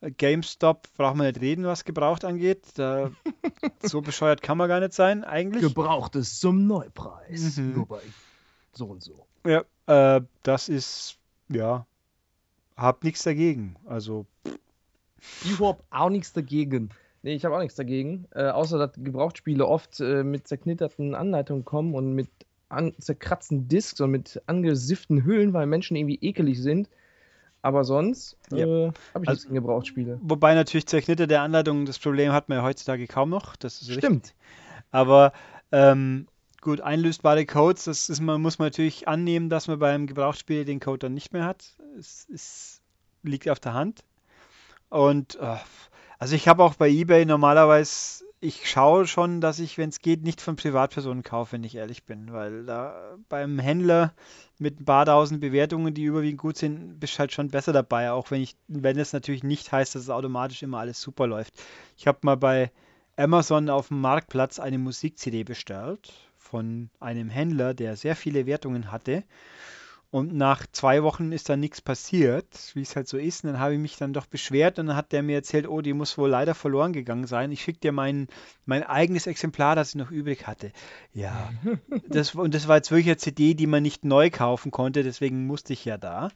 Äh, 0.00 0.10
GameStop 0.10 0.88
braucht 0.96 1.16
man 1.16 1.26
nicht 1.26 1.40
reden, 1.40 1.64
was 1.64 1.84
gebraucht 1.84 2.24
angeht. 2.24 2.64
Da, 2.74 3.10
so 3.82 4.00
bescheuert 4.00 4.42
kann 4.42 4.58
man 4.58 4.68
gar 4.68 4.80
nicht 4.80 4.92
sein, 4.92 5.24
eigentlich. 5.24 5.62
Gebrauchtes 5.62 6.38
zum 6.38 6.66
Neupreis. 6.66 7.56
Mhm. 7.56 7.74
Nur 7.74 7.86
bei 7.86 8.00
so 8.72 8.86
und 8.86 9.02
so. 9.02 9.26
Ja, 9.44 9.64
äh, 9.86 10.22
das 10.42 10.68
ist, 10.68 11.18
ja, 11.48 11.86
hab 12.76 13.04
nichts 13.04 13.22
dagegen. 13.22 13.76
Also, 13.86 14.26
Ich 15.44 15.58
hab 15.60 15.84
auch 15.90 16.10
nichts 16.10 16.32
dagegen. 16.32 16.90
Nee, 17.22 17.34
ich 17.34 17.44
habe 17.44 17.56
auch 17.56 17.60
nichts 17.60 17.74
dagegen. 17.74 18.26
Äh, 18.30 18.48
außer, 18.48 18.78
dass 18.78 18.92
Gebrauchtspiele 18.96 19.66
oft 19.66 20.00
äh, 20.00 20.22
mit 20.22 20.48
zerknitterten 20.48 21.14
Anleitungen 21.14 21.64
kommen 21.64 21.94
und 21.94 22.14
mit 22.14 22.30
an 22.70 22.94
zerkratzten 22.98 23.68
Discs 23.68 24.00
und 24.00 24.10
mit 24.10 24.40
angesifften 24.46 25.24
Hüllen, 25.24 25.52
weil 25.52 25.66
Menschen 25.66 25.96
irgendwie 25.96 26.18
ekelig 26.22 26.60
sind. 26.62 26.88
Aber 27.62 27.84
sonst 27.84 28.38
Ja. 28.50 28.58
äh, 28.66 28.86
habe 28.86 29.24
ich 29.24 29.28
Also- 29.28 29.30
nichts 29.30 29.42
gegen 29.44 29.54
Gebrauchtspiele. 29.56 30.18
wobei 30.22 30.54
natürlich 30.54 30.86
zerknitterte 30.86 31.40
Anleitungen, 31.40 31.84
das 31.84 31.98
Problem 31.98 32.32
hat 32.32 32.48
man 32.48 32.58
ja 32.58 32.64
heutzutage 32.64 33.06
kaum 33.06 33.28
noch. 33.28 33.54
Das 33.56 33.82
ist 33.82 33.88
richtig. 33.88 34.04
Stimmt. 34.04 34.34
Aber 34.90 35.32
ähm, 35.72 36.26
gut, 36.62 36.80
einlösbare 36.80 37.44
Codes, 37.46 37.84
das 37.84 38.08
ist, 38.08 38.20
man 38.20 38.40
muss 38.40 38.58
man 38.58 38.66
natürlich 38.66 39.06
annehmen, 39.08 39.50
dass 39.50 39.68
man 39.68 39.78
beim 39.78 40.06
Gebrauchsspiel 40.06 40.64
den 40.64 40.80
Code 40.80 41.00
dann 41.00 41.14
nicht 41.14 41.32
mehr 41.34 41.44
hat. 41.44 41.76
Es, 41.98 42.26
es 42.32 42.80
liegt 43.22 43.48
auf 43.48 43.60
der 43.60 43.74
Hand. 43.74 44.04
Und 44.88 45.36
äh, 45.40 45.56
also 46.18 46.34
ich 46.34 46.48
habe 46.48 46.64
auch 46.64 46.74
bei 46.74 46.88
eBay 46.88 47.24
normalerweise, 47.26 48.24
ich 48.40 48.68
schaue 48.70 49.06
schon, 49.06 49.40
dass 49.42 49.58
ich, 49.58 49.76
wenn 49.76 49.90
es 49.90 50.00
geht, 50.00 50.22
nicht 50.22 50.40
von 50.40 50.56
Privatpersonen 50.56 51.22
kaufe, 51.22 51.52
wenn 51.52 51.64
ich 51.64 51.74
ehrlich 51.74 52.04
bin, 52.04 52.32
weil 52.32 52.64
da 52.64 53.16
beim 53.28 53.58
Händler 53.58 54.14
mit 54.58 54.80
ein 54.80 54.84
paar 54.86 55.04
tausend 55.04 55.40
Bewertungen, 55.40 55.92
die 55.92 56.04
überwiegend 56.04 56.40
gut 56.40 56.56
sind, 56.56 56.98
bist 56.98 57.18
halt 57.18 57.32
schon 57.32 57.48
besser 57.48 57.74
dabei, 57.74 58.12
auch 58.12 58.30
wenn 58.30 58.40
ich, 58.40 58.56
wenn 58.66 58.98
es 58.98 59.12
natürlich 59.12 59.42
nicht 59.42 59.70
heißt, 59.70 59.94
dass 59.94 60.02
es 60.02 60.10
automatisch 60.10 60.62
immer 60.62 60.78
alles 60.78 61.00
super 61.00 61.26
läuft. 61.26 61.54
Ich 61.98 62.06
habe 62.06 62.18
mal 62.22 62.36
bei 62.36 62.72
Amazon 63.16 63.68
auf 63.68 63.88
dem 63.88 64.00
Marktplatz 64.00 64.58
eine 64.58 64.78
Musik-CD 64.78 65.44
bestellt 65.44 66.10
von 66.38 66.88
einem 66.98 67.28
Händler, 67.28 67.74
der 67.74 67.96
sehr 67.96 68.16
viele 68.16 68.46
Wertungen 68.46 68.90
hatte. 68.90 69.22
Und 70.12 70.34
nach 70.34 70.66
zwei 70.72 71.04
Wochen 71.04 71.30
ist 71.30 71.48
dann 71.48 71.60
nichts 71.60 71.80
passiert, 71.80 72.72
wie 72.74 72.82
es 72.82 72.96
halt 72.96 73.06
so 73.06 73.16
ist. 73.16 73.44
Und 73.44 73.52
dann 73.52 73.60
habe 73.60 73.74
ich 73.74 73.80
mich 73.80 73.96
dann 73.96 74.12
doch 74.12 74.26
beschwert 74.26 74.80
und 74.80 74.86
dann 74.88 74.96
hat 74.96 75.12
der 75.12 75.22
mir 75.22 75.36
erzählt, 75.36 75.68
oh, 75.68 75.82
die 75.82 75.92
muss 75.92 76.18
wohl 76.18 76.28
leider 76.28 76.56
verloren 76.56 76.92
gegangen 76.92 77.28
sein. 77.28 77.52
Ich 77.52 77.62
schicke 77.62 77.78
dir 77.78 77.92
mein, 77.92 78.26
mein 78.66 78.82
eigenes 78.82 79.28
Exemplar, 79.28 79.76
das 79.76 79.90
ich 79.90 79.94
noch 79.94 80.10
übrig 80.10 80.48
hatte. 80.48 80.72
Ja, 81.14 81.52
das, 82.08 82.34
und 82.34 82.54
das 82.54 82.66
war 82.66 82.76
jetzt 82.76 82.90
wirklich 82.90 83.06
eine 83.06 83.18
CD, 83.18 83.54
die 83.54 83.68
man 83.68 83.84
nicht 83.84 84.04
neu 84.04 84.30
kaufen 84.30 84.72
konnte, 84.72 85.04
deswegen 85.04 85.46
musste 85.46 85.74
ich 85.74 85.84
ja 85.84 85.96
da. 85.96 86.30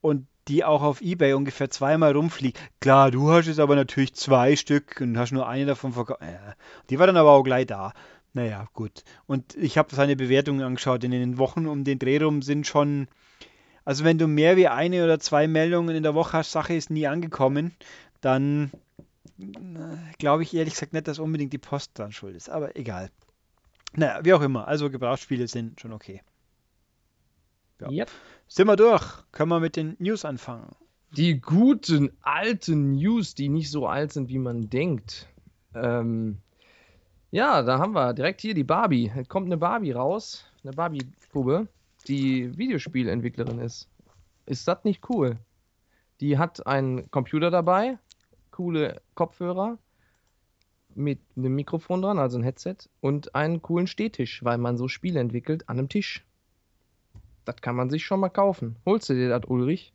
Und 0.00 0.26
die 0.48 0.64
auch 0.64 0.82
auf 0.82 1.02
Ebay 1.02 1.34
ungefähr 1.34 1.70
zweimal 1.70 2.12
rumfliegt. 2.12 2.58
Klar, 2.80 3.10
du 3.10 3.30
hast 3.30 3.46
jetzt 3.46 3.60
aber 3.60 3.76
natürlich 3.76 4.14
zwei 4.14 4.56
Stück 4.56 5.00
und 5.00 5.18
hast 5.18 5.32
nur 5.32 5.46
eine 5.46 5.66
davon 5.66 5.92
verkauft. 5.92 6.22
Die 6.90 6.98
war 6.98 7.06
dann 7.06 7.16
aber 7.16 7.30
auch 7.30 7.44
gleich 7.44 7.66
da. 7.66 7.92
Naja, 8.34 8.66
gut. 8.72 9.04
Und 9.26 9.54
ich 9.56 9.76
habe 9.76 9.94
seine 9.94 10.16
Bewertungen 10.16 10.62
angeschaut. 10.62 11.04
In 11.04 11.10
den 11.10 11.38
Wochen 11.38 11.66
um 11.66 11.84
den 11.84 11.98
Dreh 11.98 12.18
rum 12.18 12.42
sind 12.42 12.66
schon. 12.66 13.08
Also, 13.84 14.04
wenn 14.04 14.18
du 14.18 14.26
mehr 14.26 14.56
wie 14.56 14.68
eine 14.68 15.04
oder 15.04 15.18
zwei 15.18 15.48
Meldungen 15.48 15.94
in 15.94 16.02
der 16.02 16.14
Woche 16.14 16.38
hast, 16.38 16.52
Sache 16.52 16.74
ist 16.74 16.90
nie 16.90 17.06
angekommen, 17.06 17.74
dann 18.20 18.70
äh, 19.38 20.14
glaube 20.18 20.44
ich 20.44 20.54
ehrlich 20.54 20.74
gesagt 20.74 20.92
nicht, 20.92 21.08
dass 21.08 21.18
unbedingt 21.18 21.52
die 21.52 21.58
Post 21.58 21.98
dran 21.98 22.12
schuld 22.12 22.36
ist. 22.36 22.48
Aber 22.48 22.76
egal. 22.76 23.10
Naja, 23.94 24.20
wie 24.24 24.32
auch 24.32 24.40
immer. 24.40 24.66
Also, 24.66 24.88
Gebrauchsspiele 24.88 25.48
sind 25.48 25.80
schon 25.80 25.92
okay. 25.92 26.22
Ja. 27.80 27.90
Yep. 27.90 28.10
Sind 28.48 28.66
wir 28.68 28.76
durch? 28.76 29.04
Können 29.32 29.50
wir 29.50 29.60
mit 29.60 29.76
den 29.76 29.96
News 29.98 30.24
anfangen? 30.24 30.74
Die 31.16 31.40
guten 31.40 32.16
alten 32.22 32.92
News, 32.92 33.34
die 33.34 33.50
nicht 33.50 33.70
so 33.70 33.86
alt 33.86 34.12
sind, 34.12 34.30
wie 34.30 34.38
man 34.38 34.70
denkt. 34.70 35.26
Ähm, 35.74 36.38
ja, 37.32 37.62
da 37.62 37.78
haben 37.78 37.94
wir 37.94 38.12
direkt 38.12 38.42
hier 38.42 38.52
die 38.54 38.62
Barbie. 38.62 39.10
Es 39.16 39.28
kommt 39.28 39.46
eine 39.46 39.56
Barbie 39.56 39.92
raus, 39.92 40.44
eine 40.62 40.72
Barbie-Puppe, 40.74 41.66
die 42.06 42.56
Videospielentwicklerin 42.56 43.58
ist. 43.58 43.88
Ist 44.44 44.68
das 44.68 44.84
nicht 44.84 45.08
cool? 45.08 45.38
Die 46.20 46.36
hat 46.36 46.66
einen 46.66 47.10
Computer 47.10 47.50
dabei, 47.50 47.98
coole 48.50 49.00
Kopfhörer 49.14 49.78
mit 50.94 51.20
einem 51.34 51.54
Mikrofon 51.54 52.02
dran, 52.02 52.18
also 52.18 52.38
ein 52.38 52.44
Headset, 52.44 52.76
und 53.00 53.34
einen 53.34 53.62
coolen 53.62 53.86
Stehtisch, 53.86 54.44
weil 54.44 54.58
man 54.58 54.76
so 54.76 54.86
Spiele 54.86 55.18
entwickelt 55.18 55.68
an 55.70 55.78
einem 55.78 55.88
Tisch. 55.88 56.26
Das 57.46 57.56
kann 57.56 57.74
man 57.74 57.88
sich 57.88 58.04
schon 58.04 58.20
mal 58.20 58.28
kaufen. 58.28 58.76
Holst 58.84 59.08
du 59.08 59.14
dir 59.14 59.30
das, 59.30 59.48
Ulrich? 59.48 59.94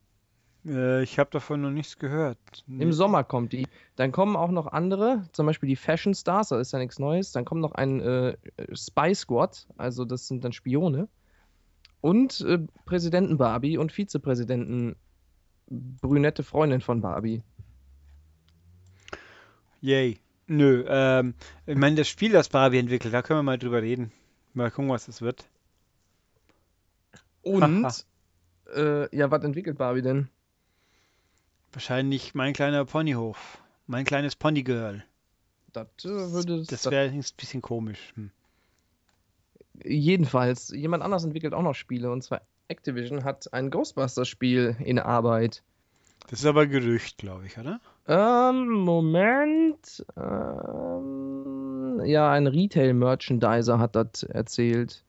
Äh, 0.67 1.03
ich 1.03 1.17
habe 1.17 1.29
davon 1.31 1.61
noch 1.61 1.71
nichts 1.71 1.97
gehört. 1.97 2.37
Im 2.67 2.91
Sommer 2.91 3.23
kommt 3.23 3.53
die. 3.53 3.67
Dann 3.95 4.11
kommen 4.11 4.35
auch 4.35 4.51
noch 4.51 4.67
andere, 4.67 5.23
zum 5.31 5.45
Beispiel 5.45 5.69
die 5.69 5.75
Fashion 5.75 6.13
Stars, 6.13 6.49
das 6.49 6.59
ist 6.59 6.73
ja 6.73 6.79
nichts 6.79 6.99
Neues. 6.99 7.31
Dann 7.31 7.45
kommt 7.45 7.61
noch 7.61 7.73
ein 7.73 8.01
äh, 8.01 8.37
Spy 8.73 9.15
Squad, 9.15 9.67
also 9.77 10.05
das 10.05 10.27
sind 10.27 10.43
dann 10.43 10.53
Spione. 10.53 11.07
Und 12.01 12.41
äh, 12.41 12.59
Präsidenten 12.85 13.37
Barbie 13.37 13.77
und 13.77 13.91
Vizepräsidenten 13.91 14.95
brünette 15.69 16.43
Freundin 16.43 16.81
von 16.81 17.01
Barbie. 17.01 17.43
Yay. 19.81 20.19
Nö, 20.49 20.85
ähm, 20.87 21.33
ich 21.65 21.75
meine, 21.75 21.97
das 21.97 22.07
Spiel, 22.07 22.31
das 22.31 22.47
Barbie 22.47 22.77
entwickelt, 22.77 23.13
da 23.13 23.21
können 23.21 23.39
wir 23.39 23.43
mal 23.43 23.57
drüber 23.57 23.81
reden. 23.81 24.13
Mal 24.53 24.71
gucken, 24.71 24.89
was 24.89 25.05
das 25.05 25.21
wird. 25.21 25.45
Und 27.41 27.85
Äh, 28.73 29.15
ja, 29.15 29.29
was 29.31 29.43
entwickelt 29.43 29.77
Barbie 29.77 30.01
denn? 30.01 30.29
Wahrscheinlich 31.77 32.33
mein 32.33 32.53
kleiner 32.53 32.85
Ponyhof. 32.85 33.61
Mein 33.85 34.03
kleines 34.03 34.35
Ponygirl. 34.35 35.03
Das 35.73 35.85
würde 36.05 36.61
Das 36.61 36.81
das- 36.81 36.89
wäre 36.91 37.07
ein 37.11 37.23
bisschen 37.37 37.61
komisch. 37.61 38.13
Hm. 38.15 38.31
jedenfalls. 39.83 40.69
Jemand 40.69 41.03
anders 41.03 41.23
entwickelt 41.23 41.53
auch 41.53 41.61
noch 41.61 41.75
Spiele 41.75 42.09
und 42.09 42.23
zwar 42.23 42.41
Activision 42.67 43.23
hat 43.23 43.53
ein 43.53 43.69
Ghostbusters-Spiel 43.69 44.75
in 44.79 44.97
Arbeit. 44.97 45.61
Das 46.31 46.39
ist 46.39 46.47
aber 46.47 46.65
Gerücht, 46.65 47.19
glaube 47.19 47.45
ich, 47.45 47.59
oder? 47.59 47.79
Ähm, 48.07 48.69
Moment. 48.71 50.03
Ähm, 50.17 52.01
ja, 52.05 52.31
ein 52.31 52.47
Retail-Merchandiser 52.47 53.77
hat 53.77 53.95
das 53.95 54.23
erzählt. 54.23 55.03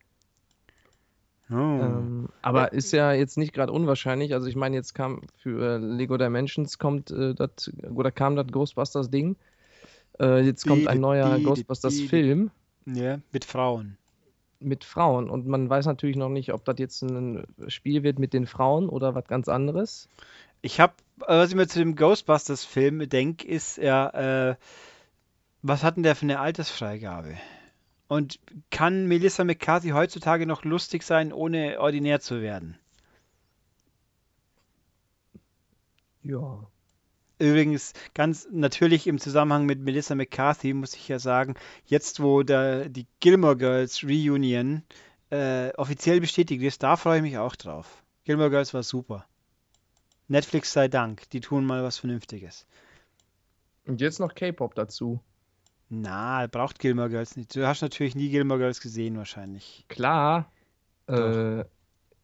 Oh. 1.51 1.55
Ähm, 1.55 2.28
aber 2.42 2.72
ist 2.72 2.92
ja 2.92 3.12
jetzt 3.12 3.38
nicht 3.38 3.55
gerade 3.55 3.72
unwahrscheinlich. 3.72 4.34
Also 4.34 4.49
ich 4.49 4.57
meine, 4.57 4.76
jetzt 4.76 4.94
kam 4.94 5.22
für 5.36 5.76
äh, 5.76 5.78
Lego 5.78 6.18
Dimensions 6.18 6.78
kommt 6.78 7.11
äh, 7.11 7.34
das 7.34 7.72
oder 7.90 8.11
kam 8.11 8.36
das 8.36 8.49
Ghostbusters 8.49 9.11
Ding. 9.11 9.36
Äh, 10.20 10.40
jetzt 10.44 10.66
kommt 10.66 10.88
ein 10.88 11.01
neuer 11.01 11.38
Ghostbusters 11.38 12.01
Film 12.01 12.51
ja, 12.86 13.18
mit 13.32 13.44
Frauen. 13.44 13.96
mit 14.61 14.84
Frauen 14.84 15.30
und 15.30 15.46
man 15.46 15.70
weiß 15.70 15.86
natürlich 15.86 16.16
noch 16.16 16.28
nicht, 16.28 16.53
ob 16.53 16.64
das 16.64 16.76
jetzt 16.78 17.03
ein 17.03 17.46
Spiel 17.68 18.03
wird 18.03 18.18
mit 18.18 18.32
den 18.32 18.46
Frauen 18.46 18.88
oder 18.88 19.14
was 19.14 19.26
ganz 19.26 19.49
anderes. 19.49 20.09
Ich 20.61 20.80
habe, 20.80 20.94
was 21.18 21.51
ich 21.51 21.55
mir 21.55 21.68
zu 21.68 21.78
dem 21.78 21.94
Ghostbusters-Film 21.94 23.09
denke, 23.09 23.46
ist 23.46 23.78
ja, 23.78 24.51
äh, 24.51 24.57
was 25.62 25.84
hat 25.84 25.96
denn 25.96 26.03
der 26.03 26.16
für 26.16 26.22
eine 26.22 26.40
Altersfreigabe? 26.40 27.36
Und 28.09 28.40
kann 28.70 29.06
Melissa 29.06 29.44
McCarthy 29.44 29.90
heutzutage 29.90 30.46
noch 30.46 30.64
lustig 30.64 31.02
sein, 31.02 31.32
ohne 31.32 31.78
ordinär 31.78 32.20
zu 32.20 32.40
werden? 32.40 32.78
Ja. 36.22 36.66
Übrigens, 37.38 37.92
ganz 38.14 38.48
natürlich 38.50 39.06
im 39.06 39.18
Zusammenhang 39.18 39.66
mit 39.66 39.78
Melissa 39.80 40.14
McCarthy 40.14 40.72
muss 40.72 40.94
ich 40.94 41.06
ja 41.06 41.18
sagen, 41.18 41.54
jetzt 41.86 42.20
wo 42.20 42.42
der, 42.42 42.88
die 42.88 43.06
Gilmore 43.20 43.56
Girls 43.56 44.02
Reunion 44.02 44.82
äh, 45.30 45.72
offiziell 45.74 46.20
bestätigt 46.20 46.62
ist, 46.62 46.82
da 46.82 46.96
freue 46.96 47.18
ich 47.18 47.22
mich 47.22 47.38
auch 47.38 47.54
drauf. 47.54 48.02
Gilmore 48.24 48.50
Girls 48.50 48.74
war 48.74 48.82
super. 48.82 49.26
Netflix 50.26 50.72
sei 50.72 50.88
Dank, 50.88 51.30
die 51.30 51.40
tun 51.40 51.64
mal 51.64 51.82
was 51.82 51.98
Vernünftiges. 51.98 52.66
Und 53.86 54.00
jetzt 54.00 54.18
noch 54.18 54.34
K-Pop 54.34 54.74
dazu. 54.74 55.20
Na, 55.91 56.47
braucht 56.47 56.78
Gilmore 56.78 57.09
Girls 57.09 57.36
nicht. 57.36 57.55
Du 57.57 57.66
hast 57.66 57.80
natürlich 57.80 58.14
nie 58.14 58.28
Gilmore 58.28 58.61
Girls 58.61 58.80
gesehen, 58.80 59.16
wahrscheinlich. 59.16 59.84
Klar. 59.89 60.51
Äh, 61.07 61.64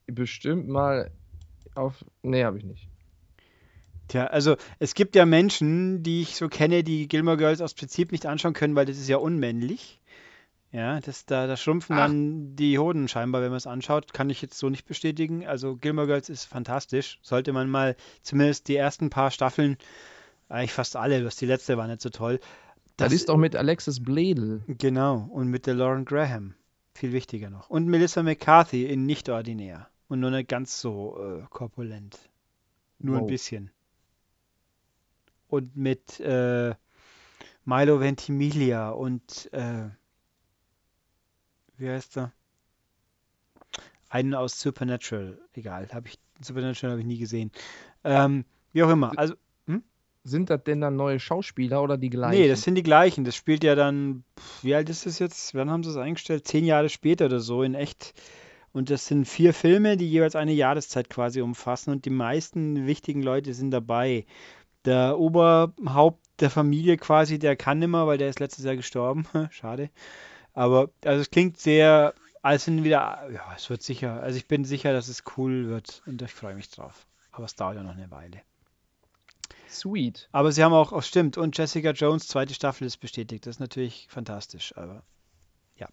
bestimmt 0.07 0.69
mal 0.69 1.11
auf. 1.75 2.05
Nee, 2.23 2.45
habe 2.45 2.59
ich 2.59 2.65
nicht. 2.65 2.89
Tja, 4.09 4.27
also 4.27 4.57
es 4.79 4.95
gibt 4.95 5.17
ja 5.17 5.25
Menschen, 5.25 6.03
die 6.03 6.21
ich 6.21 6.37
so 6.37 6.49
kenne, 6.49 6.85
die 6.85 7.09
Gilmore 7.09 7.39
Girls 7.39 7.63
aus 7.63 7.73
Prinzip 7.73 8.13
nicht 8.13 8.27
anschauen 8.27 8.53
können, 8.53 8.77
weil 8.77 8.85
das 8.85 8.99
ist 8.99 9.09
ja 9.09 9.17
unmännlich. 9.17 9.99
Ja, 10.73 11.01
das, 11.01 11.25
da, 11.25 11.47
da 11.47 11.57
schrumpfen 11.57 11.97
Ach. 11.97 12.07
dann 12.07 12.57
die 12.57 12.79
Hoden 12.79 13.09
scheinbar, 13.09 13.41
wenn 13.41 13.51
man 13.51 13.57
es 13.59 13.67
anschaut. 13.67 14.13
Kann 14.13 14.29
ich 14.29 14.43
jetzt 14.43 14.59
so 14.59 14.69
nicht 14.69 14.87
bestätigen. 14.87 15.47
Also 15.47 15.77
Gilmore 15.77 16.09
Girls 16.09 16.29
ist 16.29 16.45
fantastisch. 16.45 17.19
Sollte 17.23 17.53
man 17.53 17.71
mal 17.71 17.97
zumindest 18.23 18.69
die 18.69 18.77
ersten 18.77 19.09
paar 19.09 19.31
Staffeln, 19.31 19.79
eigentlich 20.49 20.73
fast 20.73 20.97
alle, 20.97 21.21
bloß 21.21 21.37
die 21.37 21.47
letzte 21.47 21.77
war 21.79 21.87
nicht 21.87 22.01
so 22.01 22.11
toll. 22.11 22.41
Das, 22.97 23.13
ist 23.13 23.29
doch 23.29 23.37
mit 23.37 23.57
Alexis 23.57 24.03
Bledel. 24.03 24.63
Genau, 24.69 25.29
und 25.33 25.49
mit 25.49 25.67
der 25.67 25.75
Lauren 25.75 26.05
Graham. 26.05 26.55
Viel 26.95 27.13
wichtiger 27.13 27.51
noch. 27.51 27.69
Und 27.71 27.87
Melissa 27.89 28.23
McCarthy 28.23 28.87
in 28.87 29.05
nicht 29.05 29.29
ordinär. 29.29 29.89
Und 30.09 30.21
nur 30.21 30.31
nicht 30.31 30.49
ganz 30.49 30.81
so 30.81 31.19
äh, 31.21 31.45
korpulent. 31.51 32.19
Nur 33.01 33.17
ein 33.17 33.23
Wow. 33.23 33.29
bisschen. 33.29 33.71
Und 35.49 35.77
mit 35.77 36.21
äh, 36.21 36.75
Milo 37.65 38.01
Ventimiglia 38.01 38.91
und 38.91 39.53
äh, 39.53 39.89
wie 41.77 41.89
heißt 41.91 42.19
er? 42.19 42.33
Einen 44.09 44.35
aus 44.35 44.61
Supernatural. 44.61 45.41
Egal, 45.55 45.89
habe 45.93 46.09
ich 46.09 46.19
Supernatural 46.41 46.93
habe 46.93 47.01
ich 47.01 47.07
nie 47.07 47.19
gesehen. 47.19 47.51
Ähm, 48.05 48.45
wie 48.73 48.83
auch 48.83 48.91
immer. 48.91 49.17
Also 49.19 49.35
Sind 50.27 50.49
das 50.49 50.65
denn 50.65 50.81
dann 50.81 50.97
neue 50.97 51.21
Schauspieler 51.21 51.83
oder 51.83 51.99
die 51.99 52.09
gleichen? 52.09 52.41
Nee, 52.41 52.49
das 52.49 52.63
sind 52.63 52.77
die 52.77 52.83
gleichen. 52.83 53.25
Das 53.25 53.37
spielt 53.37 53.63
ja 53.63 53.75
dann, 53.75 54.25
wie 54.63 54.75
alt 54.75 54.89
ist 54.89 55.05
das 55.05 55.19
jetzt? 55.19 55.55
Wann 55.55 55.71
haben 55.71 55.85
sie 55.85 55.91
es 55.91 55.99
eingestellt? 55.99 56.49
Zehn 56.49 56.65
Jahre 56.65 56.89
später 56.89 57.27
oder 57.27 57.41
so 57.41 57.63
in 57.63 57.75
echt. 57.75 58.15
Und 58.73 58.89
das 58.89 59.07
sind 59.07 59.27
vier 59.27 59.53
Filme, 59.53 59.99
die 59.99 60.11
jeweils 60.11 60.35
eine 60.35 60.53
Jahreszeit 60.53 61.11
quasi 61.11 61.43
umfassen 61.43 61.91
und 61.91 62.07
die 62.07 62.11
meisten 62.11 62.87
wichtigen 62.87 63.23
Leute 63.23 63.53
sind 63.53 63.71
dabei. 63.71 64.25
Der 64.87 65.19
Oberhaupt 65.19 66.25
der 66.41 66.51
Familie 66.51 66.97
quasi, 66.97 67.39
der 67.39 67.55
kann 67.55 67.79
nimmer, 67.79 68.07
weil 68.07 68.19
der 68.19 68.31
ist 68.31 68.41
letztes 68.41 68.65
Jahr 68.65 68.77
gestorben. 68.77 69.27
Schade. 69.51 69.91
Aber 70.55 70.91
also 71.05 71.21
es 71.21 71.31
klingt 71.31 71.59
sehr, 71.59 72.15
als 72.43 72.65
sind 72.65 72.83
wieder, 72.83 73.29
ja, 73.31 73.53
es 73.55 73.69
wird 73.69 73.83
sicher, 73.83 74.23
also 74.23 74.37
ich 74.37 74.49
bin 74.49 74.65
sicher, 74.65 74.93
dass 74.93 75.09
es 75.09 75.23
cool 75.37 75.69
wird 75.69 76.03
und 76.07 76.23
ich 76.23 76.33
freue 76.33 76.55
mich 76.55 76.71
drauf. 76.71 77.07
Aber 77.31 77.45
es 77.45 77.57
dauert 77.57 77.77
ja 77.77 77.83
noch 77.83 77.97
eine 77.97 78.11
Weile. 78.11 78.41
Sweet. 79.75 80.29
Aber 80.33 80.53
sie 80.53 80.63
haben 80.63 80.73
auch, 80.73 80.93
oh, 80.93 81.01
stimmt, 81.01 81.37
und 81.37 81.57
Jessica 81.57 81.91
Jones, 81.91 82.29
zweite 82.29 82.55
Staffel 82.55 82.87
ist 82.87 82.99
bestätigt. 82.99 83.47
Das 83.47 83.57
ist 83.57 83.61
natürlich 83.61 84.07
fantastisch, 84.09 84.77
aber 84.77 85.03
ja. 85.77 85.89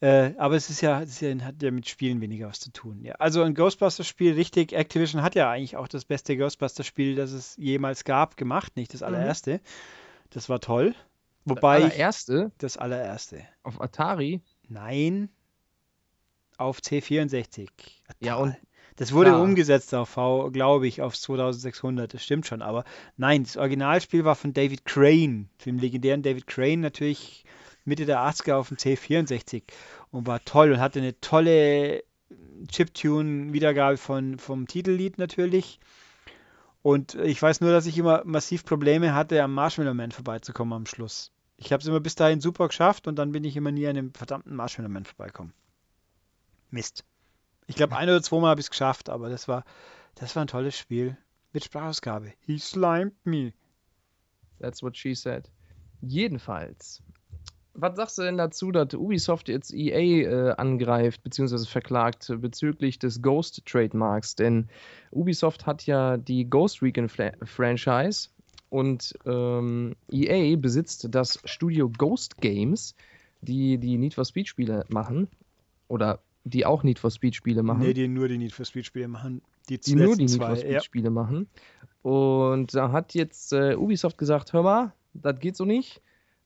Äh, 0.00 0.34
aber 0.36 0.56
es 0.56 0.68
ist 0.70 0.82
ja, 0.82 1.00
es 1.02 1.10
ist 1.10 1.20
ja, 1.22 1.44
hat 1.44 1.62
ja 1.62 1.70
mit 1.70 1.88
Spielen 1.88 2.20
weniger 2.20 2.48
was 2.48 2.60
zu 2.60 2.70
tun. 2.72 3.02
Ja. 3.02 3.14
Also 3.14 3.42
ein 3.42 3.54
Ghostbusters-Spiel, 3.54 4.34
richtig, 4.34 4.72
Activision 4.72 5.22
hat 5.22 5.34
ja 5.34 5.50
eigentlich 5.50 5.76
auch 5.76 5.88
das 5.88 6.04
beste 6.04 6.36
Ghostbusters-Spiel, 6.36 7.16
das 7.16 7.32
es 7.32 7.56
jemals 7.56 8.04
gab, 8.04 8.36
gemacht, 8.36 8.76
nicht 8.76 8.92
das 8.94 9.02
allererste. 9.02 9.60
Das 10.30 10.48
war 10.48 10.60
toll. 10.60 10.94
Wobei 11.44 11.78
der 11.78 11.88
ich, 11.88 11.98
erste 11.98 12.50
das 12.58 12.76
allererste. 12.76 13.46
auf 13.62 13.80
Atari. 13.80 14.42
Nein, 14.68 15.28
auf 16.58 16.80
C64. 16.80 17.68
Ja, 18.20 18.36
Toll. 18.36 18.48
und- 18.48 18.56
das 18.96 19.12
wurde 19.12 19.30
klar. 19.30 19.42
umgesetzt 19.42 19.94
auf 19.94 20.10
V, 20.10 20.50
glaube 20.50 20.86
ich, 20.86 21.02
auf 21.02 21.16
2600. 21.16 22.12
Das 22.12 22.24
stimmt 22.24 22.46
schon, 22.46 22.62
aber 22.62 22.84
nein, 23.16 23.44
das 23.44 23.56
Originalspiel 23.56 24.24
war 24.24 24.34
von 24.34 24.52
David 24.52 24.84
Crane, 24.84 25.48
dem 25.64 25.78
legendären 25.78 26.22
David 26.22 26.46
Crane, 26.46 26.80
natürlich 26.80 27.44
Mitte 27.84 28.06
der 28.06 28.20
80er 28.20 28.54
auf 28.54 28.68
dem 28.68 28.78
C64 28.78 29.62
und 30.10 30.26
war 30.26 30.44
toll 30.44 30.72
und 30.72 30.80
hatte 30.80 30.98
eine 30.98 31.20
tolle 31.20 32.02
Chiptune-Wiedergabe 32.68 33.96
von, 33.96 34.38
vom 34.38 34.66
Titellied 34.66 35.18
natürlich. 35.18 35.78
Und 36.82 37.14
ich 37.16 37.40
weiß 37.40 37.60
nur, 37.60 37.72
dass 37.72 37.86
ich 37.86 37.98
immer 37.98 38.22
massiv 38.24 38.64
Probleme 38.64 39.14
hatte, 39.14 39.42
am 39.42 39.54
Marshmallow 39.54 39.94
Man 39.94 40.12
vorbeizukommen 40.12 40.72
am 40.72 40.86
Schluss. 40.86 41.32
Ich 41.56 41.72
habe 41.72 41.80
es 41.80 41.86
immer 41.86 42.00
bis 42.00 42.14
dahin 42.14 42.40
super 42.40 42.68
geschafft 42.68 43.08
und 43.08 43.16
dann 43.16 43.32
bin 43.32 43.44
ich 43.44 43.56
immer 43.56 43.72
nie 43.72 43.86
an 43.86 43.96
dem 43.96 44.14
verdammten 44.14 44.54
Marshmallow 44.54 44.90
Man 44.90 45.04
vorbeikommen. 45.04 45.52
Mist. 46.70 47.04
Ich 47.66 47.76
glaube, 47.76 47.96
ein 47.96 48.08
oder 48.08 48.22
zweimal 48.22 48.50
habe 48.50 48.60
ich 48.60 48.66
es 48.66 48.70
geschafft, 48.70 49.08
aber 49.08 49.28
das 49.28 49.48
war, 49.48 49.64
das 50.14 50.36
war 50.36 50.44
ein 50.44 50.48
tolles 50.48 50.78
Spiel. 50.78 51.16
Mit 51.52 51.64
Sprachausgabe. 51.64 52.32
He 52.40 52.58
slimed 52.58 53.14
me. 53.24 53.52
That's 54.60 54.82
what 54.82 54.96
she 54.96 55.14
said. 55.14 55.50
Jedenfalls. 56.02 57.02
Was 57.78 57.96
sagst 57.96 58.18
du 58.18 58.22
denn 58.22 58.38
dazu, 58.38 58.72
dass 58.72 58.94
Ubisoft 58.94 59.48
jetzt 59.48 59.72
EA 59.74 59.98
äh, 59.98 60.54
angreift 60.56 61.22
bzw. 61.22 61.66
verklagt 61.66 62.32
bezüglich 62.38 62.98
des 62.98 63.20
Ghost-Trademarks? 63.20 64.34
Denn 64.36 64.68
Ubisoft 65.10 65.66
hat 65.66 65.84
ja 65.86 66.16
die 66.16 66.48
Ghost 66.48 66.80
Recon-Franchise 66.82 68.30
und 68.70 69.14
ähm, 69.26 69.94
EA 70.10 70.56
besitzt 70.56 71.08
das 71.10 71.38
Studio 71.44 71.90
Ghost 71.90 72.38
Games, 72.38 72.94
die 73.42 73.76
die 73.78 73.98
Need 73.98 74.14
for 74.14 74.24
Speed-Spiele 74.24 74.84
machen. 74.88 75.28
Oder 75.88 76.20
die 76.46 76.64
auch 76.64 76.84
Need 76.84 76.98
for 76.98 77.10
Speed-Spiele 77.10 77.62
machen. 77.62 77.80
Nee, 77.80 77.92
die 77.92 78.06
nur 78.06 78.28
die 78.28 78.38
Need 78.38 78.52
for 78.52 78.64
Speed 78.64 78.86
Spiele 78.86 79.08
machen. 79.08 79.42
Die, 79.68 79.78
die 79.78 79.96
nur 79.96 80.16
die 80.16 80.26
Need 80.26 80.36
for 80.36 80.46
zwei, 80.46 80.56
Speed 80.56 80.70
ja. 80.70 80.80
Spiele 80.80 81.10
machen. 81.10 81.48
Und 82.02 82.72
da 82.74 82.92
hat 82.92 83.14
jetzt 83.14 83.52
äh, 83.52 83.74
Ubisoft 83.74 84.16
gesagt, 84.16 84.52
hör 84.52 84.62
mal, 84.62 84.92
das 85.12 85.40
geht 85.40 85.56
so 85.56 85.64
nicht. 85.64 86.00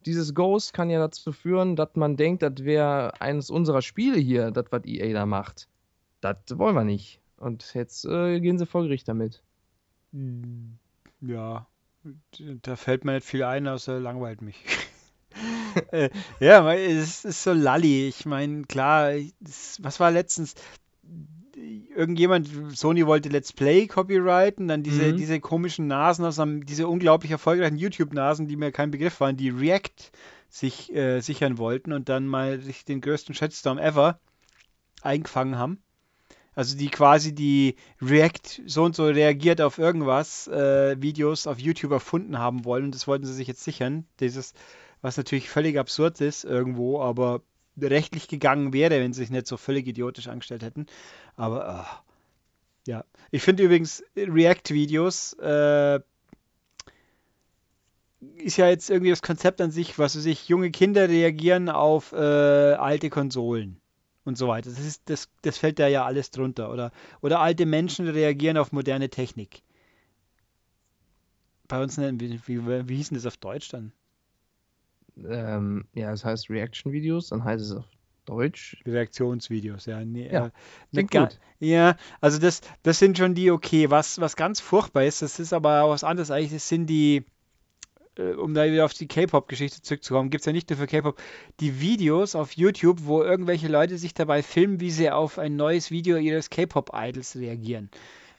Dieses 0.07 0.35
Ghost 0.35 0.73
kann 0.73 0.89
ja 0.89 0.99
dazu 0.99 1.33
führen, 1.33 1.77
dass 1.77 1.91
man 1.97 2.17
denkt, 2.17 2.43
das 2.43 2.65
wäre 2.65 3.21
eines 3.21 3.51
unserer 3.51 3.83
Spiele 3.83 4.19
hier, 4.19 4.51
das 4.51 4.65
was 4.71 4.87
EA 4.87 5.13
da 5.13 5.27
macht. 5.27 5.69
Das 6.23 6.37
wollen 6.53 6.75
wir 6.75 6.85
nicht. 6.85 7.21
Und 7.37 7.75
jetzt 7.75 8.07
äh, 8.07 8.41
gehen 8.41 8.59
sie 8.59 8.65
vor 8.65 8.83
Gericht 8.85 9.07
damit. 9.07 9.43
Ja, 11.21 11.67
da 12.63 12.77
fällt 12.77 13.05
mir 13.05 13.13
nicht 13.13 13.27
viel 13.27 13.43
ein, 13.43 13.69
außer 13.69 14.01
langweilt 14.01 14.41
mich. 14.41 14.65
Äh, 15.93 16.11
ja, 16.41 16.65
weil 16.65 16.79
es 16.81 17.25
ist 17.25 17.43
so 17.43 17.53
lalli. 17.53 18.09
Ich 18.09 18.27
meine, 18.27 18.65
klar, 18.65 19.13
was 19.79 20.01
war 20.01 20.11
letztens? 20.11 20.55
Irgendjemand, 21.95 22.49
Sony 22.75 23.07
wollte 23.07 23.29
Let's 23.29 23.53
Play 23.53 23.87
copyrighten, 23.87 24.69
dann 24.69 24.83
diese, 24.83 25.13
Mhm. 25.13 25.17
diese 25.17 25.41
komischen 25.41 25.89
Nasen 25.89 26.25
aus 26.25 26.39
einem, 26.39 26.65
diese 26.65 26.89
unglaublich 26.89 27.33
erfolgreichen 27.33 27.77
YouTube-Nasen, 27.77 28.49
die 28.49 28.57
mir 28.57 28.73
kein 28.73 28.91
Begriff 28.91 29.21
waren, 29.21 29.37
die 29.37 29.51
React 29.51 30.11
sich 30.49 30.95
äh, 30.95 31.21
sichern 31.21 31.59
wollten 31.59 31.93
und 31.93 32.09
dann 32.09 32.27
mal 32.27 32.61
sich 32.61 32.85
den 32.85 33.01
größten 33.01 33.35
Shitstorm 33.35 33.79
ever 33.79 34.19
eingefangen 35.03 35.59
haben. 35.59 35.83
Also 36.55 36.77
die 36.77 36.89
quasi 36.89 37.35
die 37.35 37.77
React 38.03 38.63
so 38.67 38.85
und 38.85 38.97
so 38.97 39.07
reagiert 39.07 39.61
auf 39.61 39.79
irgendwas, 39.79 40.49
äh, 40.49 41.01
Videos 41.01 41.47
auf 41.47 41.59
YouTube 41.59 41.93
erfunden 41.93 42.39
haben 42.39 42.65
wollen. 42.65 42.87
Und 42.87 42.95
das 42.95 43.07
wollten 43.07 43.25
sie 43.27 43.35
sich 43.35 43.49
jetzt 43.49 43.63
sichern. 43.65 44.05
Dieses, 44.19 44.55
was 45.03 45.17
natürlich 45.17 45.49
völlig 45.49 45.79
absurd 45.79 46.21
ist 46.21 46.45
irgendwo, 46.45 47.01
aber 47.01 47.43
rechtlich 47.81 48.29
gegangen 48.29 48.73
wäre, 48.73 49.01
wenn 49.01 49.13
sie 49.13 49.23
sich 49.23 49.31
nicht 49.31 49.47
so 49.47 49.57
völlig 49.57 49.87
idiotisch 49.87 50.29
angestellt 50.29 50.63
hätten. 50.63 50.87
Aber 51.37 51.69
ah, 51.69 52.05
ja. 52.87 53.05
Ich 53.31 53.43
finde 53.43 53.63
übrigens 53.63 54.03
React-Videos 54.17 55.35
äh, 55.35 56.01
ist 58.37 58.57
ja 58.57 58.69
jetzt 58.69 58.91
irgendwie 58.91 59.11
das 59.11 59.23
Konzept 59.23 59.61
an 59.61 59.71
sich, 59.71 59.99
was 59.99 60.13
sich 60.13 60.49
junge 60.49 60.71
Kinder 60.71 61.09
reagieren 61.09 61.69
auf 61.69 62.13
äh, 62.13 62.17
alte 62.17 63.09
Konsolen 63.09 63.81
und 64.25 64.37
so 64.37 64.49
weiter. 64.49 64.71
Das, 64.71 64.81
ist, 64.81 65.03
das, 65.07 65.29
das 65.43 65.57
fällt 65.57 65.79
da 65.79 65.89
ja 65.89 66.05
alles 66.05 66.31
drunter. 66.31 66.71
Oder, 66.73 66.93
oder 67.23 67.41
alte 67.41 67.65
Menschen 67.67 68.09
reagieren 68.09 68.59
auf 68.59 68.73
moderne 68.73 69.09
Technik. 69.09 69.63
Bei 71.69 71.83
uns, 71.83 71.99
wie, 71.99 72.41
wie, 72.47 72.89
wie 72.89 72.97
hieß 72.97 73.09
denn 73.11 73.17
das 73.17 73.27
auf 73.27 73.37
Deutsch 73.37 73.69
dann? 73.69 73.93
Ähm, 75.29 75.85
ja, 75.95 76.13
es 76.13 76.25
heißt 76.25 76.51
Reaction-Videos, 76.51 77.29
dann 77.29 77.45
heißt 77.45 77.65
es 77.65 77.73
auf 77.73 77.85
Deutsch. 78.25 78.81
Reaktionsvideos, 78.87 79.87
ja. 79.87 80.05
Nee, 80.05 80.31
Ja, 80.31 80.51
äh, 80.93 81.05
gut. 81.05 81.39
Ja, 81.59 81.97
also 82.21 82.39
das, 82.39 82.63
das 82.83 82.99
sind 82.99 83.19
schon 83.19 83.35
die 83.35 83.51
okay. 83.51 83.91
Was, 83.91 84.21
was 84.21 84.37
ganz 84.37 84.61
furchtbar 84.61 85.05
ist, 85.05 85.21
das 85.21 85.39
ist 85.39 85.53
aber 85.53 85.83
auch 85.83 85.91
was 85.91 86.05
anderes 86.05 86.31
eigentlich, 86.31 86.53
das 86.53 86.69
sind 86.69 86.87
die, 86.87 87.25
äh, 88.17 88.33
um 88.33 88.55
da 88.55 88.65
wieder 88.67 88.85
auf 88.85 88.95
die 88.95 89.09
K-Pop-Geschichte 89.09 89.83
zurückzukommen, 89.83 90.31
gibt 90.31 90.43
es 90.43 90.47
ja 90.47 90.53
nicht 90.53 90.71
nur 90.71 90.79
für 90.79 90.87
K-Pop, 90.87 91.21
die 91.61 91.81
Videos 91.81 92.35
auf 92.35 92.53
YouTube, 92.53 93.01
wo 93.05 93.23
irgendwelche 93.23 93.69
Leute 93.69 93.99
sich 93.99 94.15
dabei 94.15 94.43
filmen, 94.43 94.81
wie 94.81 94.91
sie 94.91 95.11
auf 95.11 95.39
ein 95.39 95.57
neues 95.57 95.91
Video 95.91 96.17
ihres 96.17 96.49
K-Pop-Idols 96.51 97.37
reagieren. 97.37 97.91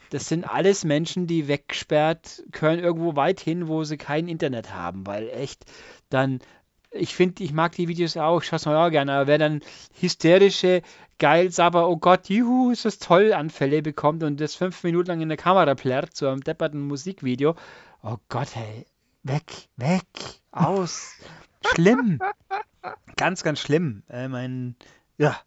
Das 0.09 0.27
sind 0.27 0.43
alles 0.43 0.83
Menschen, 0.83 1.25
die 1.25 1.47
weggesperrt 1.47 2.43
können, 2.51 2.83
irgendwo 2.83 3.15
weit 3.15 3.39
hin, 3.39 3.67
wo 3.69 3.83
sie 3.85 3.97
kein 3.97 4.27
Internet 4.27 4.73
haben, 4.73 5.07
weil 5.07 5.29
echt 5.29 5.63
dann, 6.09 6.39
ich 6.91 7.15
finde, 7.15 7.43
ich 7.43 7.53
mag 7.53 7.71
die 7.73 7.87
Videos 7.87 8.17
auch, 8.17 8.41
ich 8.41 8.47
schaue 8.47 8.57
es 8.57 8.65
mir 8.65 8.77
auch 8.77 8.89
gerne, 8.89 9.13
aber 9.13 9.27
wer 9.27 9.37
dann 9.37 9.61
hysterische, 9.99 10.81
geil, 11.19 11.51
sabber, 11.51 11.89
oh 11.89 11.97
Gott, 11.97 12.29
juhu, 12.29 12.71
ist 12.71 12.85
das 12.85 12.99
toll, 12.99 13.33
Anfälle 13.33 13.81
bekommt 13.81 14.23
und 14.23 14.39
das 14.39 14.55
fünf 14.55 14.83
Minuten 14.83 15.07
lang 15.07 15.21
in 15.21 15.29
der 15.29 15.37
Kamera 15.37 15.75
plärrt, 15.75 16.15
zu 16.15 16.27
einem 16.27 16.41
depperten 16.41 16.81
Musikvideo, 16.81 17.55
oh 18.03 18.17
Gott, 18.29 18.55
hey, 18.55 18.85
weg, 19.23 19.69
weg, 19.77 20.03
aus, 20.51 21.15
schlimm, 21.73 22.19
ganz, 23.15 23.43
ganz 23.43 23.59
schlimm. 23.59 24.03
Äh, 24.09 24.27
mein, 24.27 24.75
ja, 25.17 25.39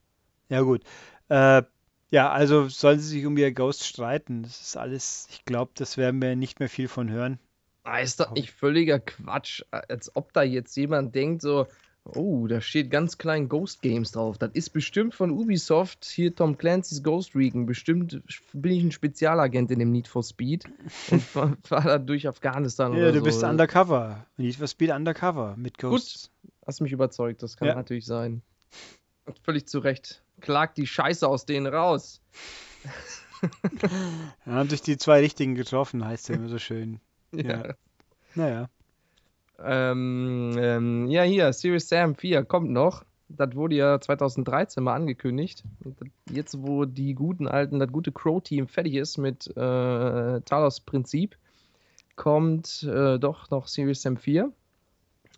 ja 0.48 0.60
gut. 0.62 0.82
Äh, 1.28 1.62
ja, 2.10 2.30
also 2.30 2.68
sollen 2.68 3.00
sie 3.00 3.08
sich 3.08 3.26
um 3.26 3.36
ihr 3.36 3.52
Ghost 3.52 3.84
streiten. 3.84 4.44
Das 4.44 4.60
ist 4.60 4.76
alles, 4.76 5.26
ich 5.30 5.44
glaube, 5.44 5.72
das 5.74 5.96
werden 5.96 6.22
wir 6.22 6.36
nicht 6.36 6.60
mehr 6.60 6.68
viel 6.68 6.86
von 6.88 7.10
hören. 7.10 7.38
Ah, 7.84 7.98
ist 7.98 8.18
doch 8.18 8.32
nicht 8.32 8.50
völliger 8.50 8.98
Quatsch, 8.98 9.62
als 9.70 10.16
ob 10.16 10.32
da 10.32 10.42
jetzt 10.42 10.74
jemand 10.76 11.14
denkt 11.14 11.42
so, 11.42 11.66
oh, 12.04 12.46
da 12.46 12.62
steht 12.62 12.90
ganz 12.90 13.18
klein 13.18 13.48
Ghost 13.48 13.82
Games 13.82 14.12
drauf. 14.12 14.38
Das 14.38 14.52
ist 14.54 14.70
bestimmt 14.70 15.14
von 15.14 15.30
Ubisoft, 15.30 16.04
hier 16.06 16.34
Tom 16.34 16.56
Clancy's 16.56 17.02
Ghost 17.02 17.36
Recon. 17.36 17.66
Bestimmt 17.66 18.22
bin 18.54 18.72
ich 18.72 18.82
ein 18.82 18.90
Spezialagent 18.92 19.70
in 19.70 19.78
dem 19.80 19.92
Need 19.92 20.08
for 20.08 20.22
Speed 20.22 20.64
und 21.10 21.22
fahr, 21.22 21.56
fahr 21.62 21.82
da 21.82 21.98
durch 21.98 22.26
Afghanistan 22.26 22.92
Ja, 22.92 22.98
oder 23.00 23.12
du 23.12 23.18
so. 23.18 23.24
bist 23.26 23.42
undercover. 23.42 24.26
Need 24.38 24.56
for 24.56 24.66
Speed 24.66 24.90
undercover 24.90 25.54
mit 25.58 25.76
Ghosts. 25.76 26.30
Hast 26.66 26.80
mich 26.80 26.92
überzeugt, 26.92 27.42
das 27.42 27.56
kann 27.58 27.68
Ja. 27.68 27.74
natürlich 27.74 28.06
sein. 28.06 28.40
Und 29.26 29.38
völlig 29.40 29.66
zu 29.68 29.78
Recht. 29.78 30.22
Klagt 30.40 30.78
die 30.78 30.86
Scheiße 30.86 31.28
aus 31.28 31.44
denen 31.46 31.66
raus. 31.66 32.22
Ja, 34.46 34.52
haben 34.54 34.70
sich 34.70 34.80
die 34.80 34.96
zwei 34.96 35.20
richtigen 35.20 35.54
getroffen, 35.54 36.02
heißt 36.04 36.30
ja 36.30 36.36
immer 36.36 36.48
so 36.48 36.58
schön. 36.58 37.00
Ja. 37.42 37.74
Naja. 38.34 38.68
Ähm, 39.62 40.56
ähm, 40.58 41.06
ja, 41.08 41.22
hier, 41.22 41.52
Series 41.52 41.88
Sam 41.88 42.14
4 42.14 42.44
kommt 42.44 42.70
noch. 42.70 43.04
Das 43.28 43.54
wurde 43.54 43.76
ja 43.76 44.00
2013 44.00 44.82
mal 44.82 44.94
angekündigt. 44.94 45.64
Jetzt, 46.30 46.62
wo 46.62 46.84
die 46.84 47.14
guten 47.14 47.48
alten, 47.48 47.78
das 47.78 47.90
gute 47.90 48.12
Crow-Team 48.12 48.68
fertig 48.68 48.94
ist 48.94 49.18
mit 49.18 49.48
äh, 49.56 50.40
Talos 50.40 50.80
Prinzip, 50.80 51.36
kommt 52.16 52.82
äh, 52.82 53.18
doch 53.18 53.50
noch 53.50 53.66
Series 53.68 54.02
Sam 54.02 54.16
4. 54.16 54.52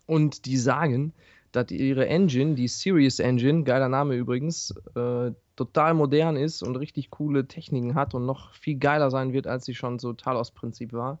Und 0.05 0.45
die 0.45 0.57
sagen, 0.57 1.13
dass 1.51 1.71
ihre 1.71 2.07
Engine, 2.07 2.55
die 2.55 2.67
Series 2.67 3.19
Engine, 3.19 3.63
geiler 3.63 3.89
Name 3.89 4.15
übrigens, 4.15 4.73
äh, 4.95 5.31
total 5.55 5.93
modern 5.93 6.35
ist 6.35 6.61
und 6.61 6.75
richtig 6.75 7.09
coole 7.09 7.47
Techniken 7.47 7.95
hat 7.95 8.13
und 8.13 8.25
noch 8.25 8.53
viel 8.53 8.77
geiler 8.77 9.09
sein 9.09 9.33
wird, 9.33 9.47
als 9.47 9.65
sie 9.65 9.75
schon 9.75 9.99
so 9.99 10.13
Talos 10.13 10.51
Prinzip 10.51 10.93
war. 10.93 11.19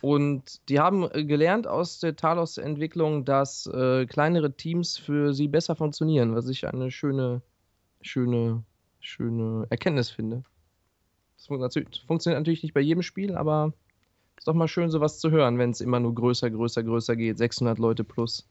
Und 0.00 0.68
die 0.68 0.80
haben 0.80 1.08
äh, 1.10 1.24
gelernt 1.24 1.66
aus 1.66 1.98
der 2.00 2.16
Talos-Entwicklung, 2.16 3.24
dass 3.24 3.66
äh, 3.66 4.06
kleinere 4.06 4.52
Teams 4.52 4.98
für 4.98 5.34
sie 5.34 5.48
besser 5.48 5.76
funktionieren, 5.76 6.34
was 6.34 6.48
ich 6.48 6.66
eine 6.66 6.90
schöne, 6.90 7.42
schöne, 8.00 8.62
schöne 9.00 9.66
Erkenntnis 9.70 10.10
finde. 10.10 10.42
Das 11.36 11.46
funktioniert 11.46 12.40
natürlich 12.40 12.62
nicht 12.62 12.74
bei 12.74 12.80
jedem 12.80 13.02
Spiel, 13.02 13.34
aber 13.34 13.72
ist 14.36 14.48
doch 14.48 14.54
mal 14.54 14.68
schön, 14.68 14.90
sowas 14.90 15.18
zu 15.18 15.30
hören, 15.30 15.58
wenn 15.58 15.70
es 15.70 15.80
immer 15.80 16.00
nur 16.00 16.14
größer, 16.14 16.50
größer, 16.50 16.82
größer 16.82 17.16
geht. 17.16 17.38
600 17.38 17.78
Leute 17.78 18.04
plus. 18.04 18.48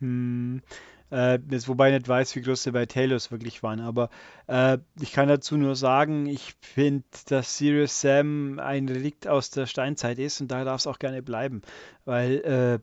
Hm, 0.00 0.62
äh, 1.10 1.38
jetzt, 1.50 1.68
wobei 1.68 1.88
ich 1.88 1.94
nicht 1.94 2.08
weiß, 2.08 2.36
wie 2.36 2.42
groß 2.42 2.62
sie 2.62 2.72
bei 2.72 2.86
Talos 2.86 3.30
wirklich 3.30 3.62
waren, 3.62 3.80
aber 3.80 4.10
äh, 4.46 4.78
ich 5.00 5.12
kann 5.12 5.28
dazu 5.28 5.56
nur 5.56 5.76
sagen, 5.76 6.26
ich 6.26 6.54
finde, 6.60 7.04
dass 7.28 7.58
Serious 7.58 8.00
Sam 8.00 8.58
ein 8.58 8.88
Relikt 8.88 9.26
aus 9.26 9.50
der 9.50 9.66
Steinzeit 9.66 10.18
ist 10.18 10.40
und 10.40 10.50
da 10.50 10.64
darf 10.64 10.80
es 10.80 10.86
auch 10.86 10.98
gerne 10.98 11.22
bleiben, 11.22 11.62
weil 12.04 12.36
äh, 12.38 12.78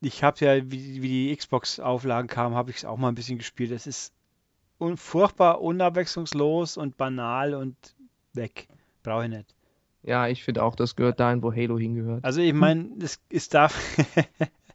ich 0.00 0.22
habe 0.22 0.44
ja, 0.44 0.70
wie, 0.70 1.02
wie 1.02 1.08
die 1.08 1.36
Xbox-Auflagen 1.36 2.28
kamen, 2.28 2.54
habe 2.54 2.70
ich 2.70 2.78
es 2.78 2.84
auch 2.84 2.96
mal 2.96 3.08
ein 3.08 3.14
bisschen 3.14 3.38
gespielt. 3.38 3.70
Es 3.70 3.86
ist 3.86 4.12
un 4.78 4.96
furchtbar 4.96 5.60
unabwechslungslos 5.60 6.76
und 6.76 6.96
banal 6.96 7.54
und 7.54 7.76
weg. 8.34 8.68
Brauche 9.02 9.24
ich 9.24 9.30
nicht. 9.30 9.54
Ja, 10.02 10.28
ich 10.28 10.44
finde 10.44 10.62
auch, 10.62 10.76
das 10.76 10.94
gehört 10.94 11.18
dahin, 11.18 11.42
wo 11.42 11.52
Halo 11.52 11.78
hingehört. 11.78 12.24
Also 12.24 12.40
ich 12.40 12.52
meine, 12.52 12.90
es, 13.00 13.20
es 13.30 13.48
darf 13.48 13.74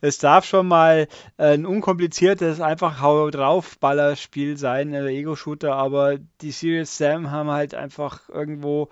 es 0.00 0.18
darf 0.18 0.44
schon 0.44 0.68
mal 0.68 1.08
ein 1.36 1.66
unkompliziertes, 1.66 2.60
einfach 2.60 3.00
Hau 3.00 3.30
drauf 3.30 3.78
Ballerspiel 3.78 4.56
sein, 4.56 4.94
ein 4.94 5.06
Ego-Shooter, 5.06 5.74
aber 5.74 6.18
die 6.40 6.50
Serious 6.50 6.96
Sam 6.96 7.30
haben 7.30 7.50
halt 7.50 7.74
einfach 7.74 8.28
irgendwo 8.28 8.88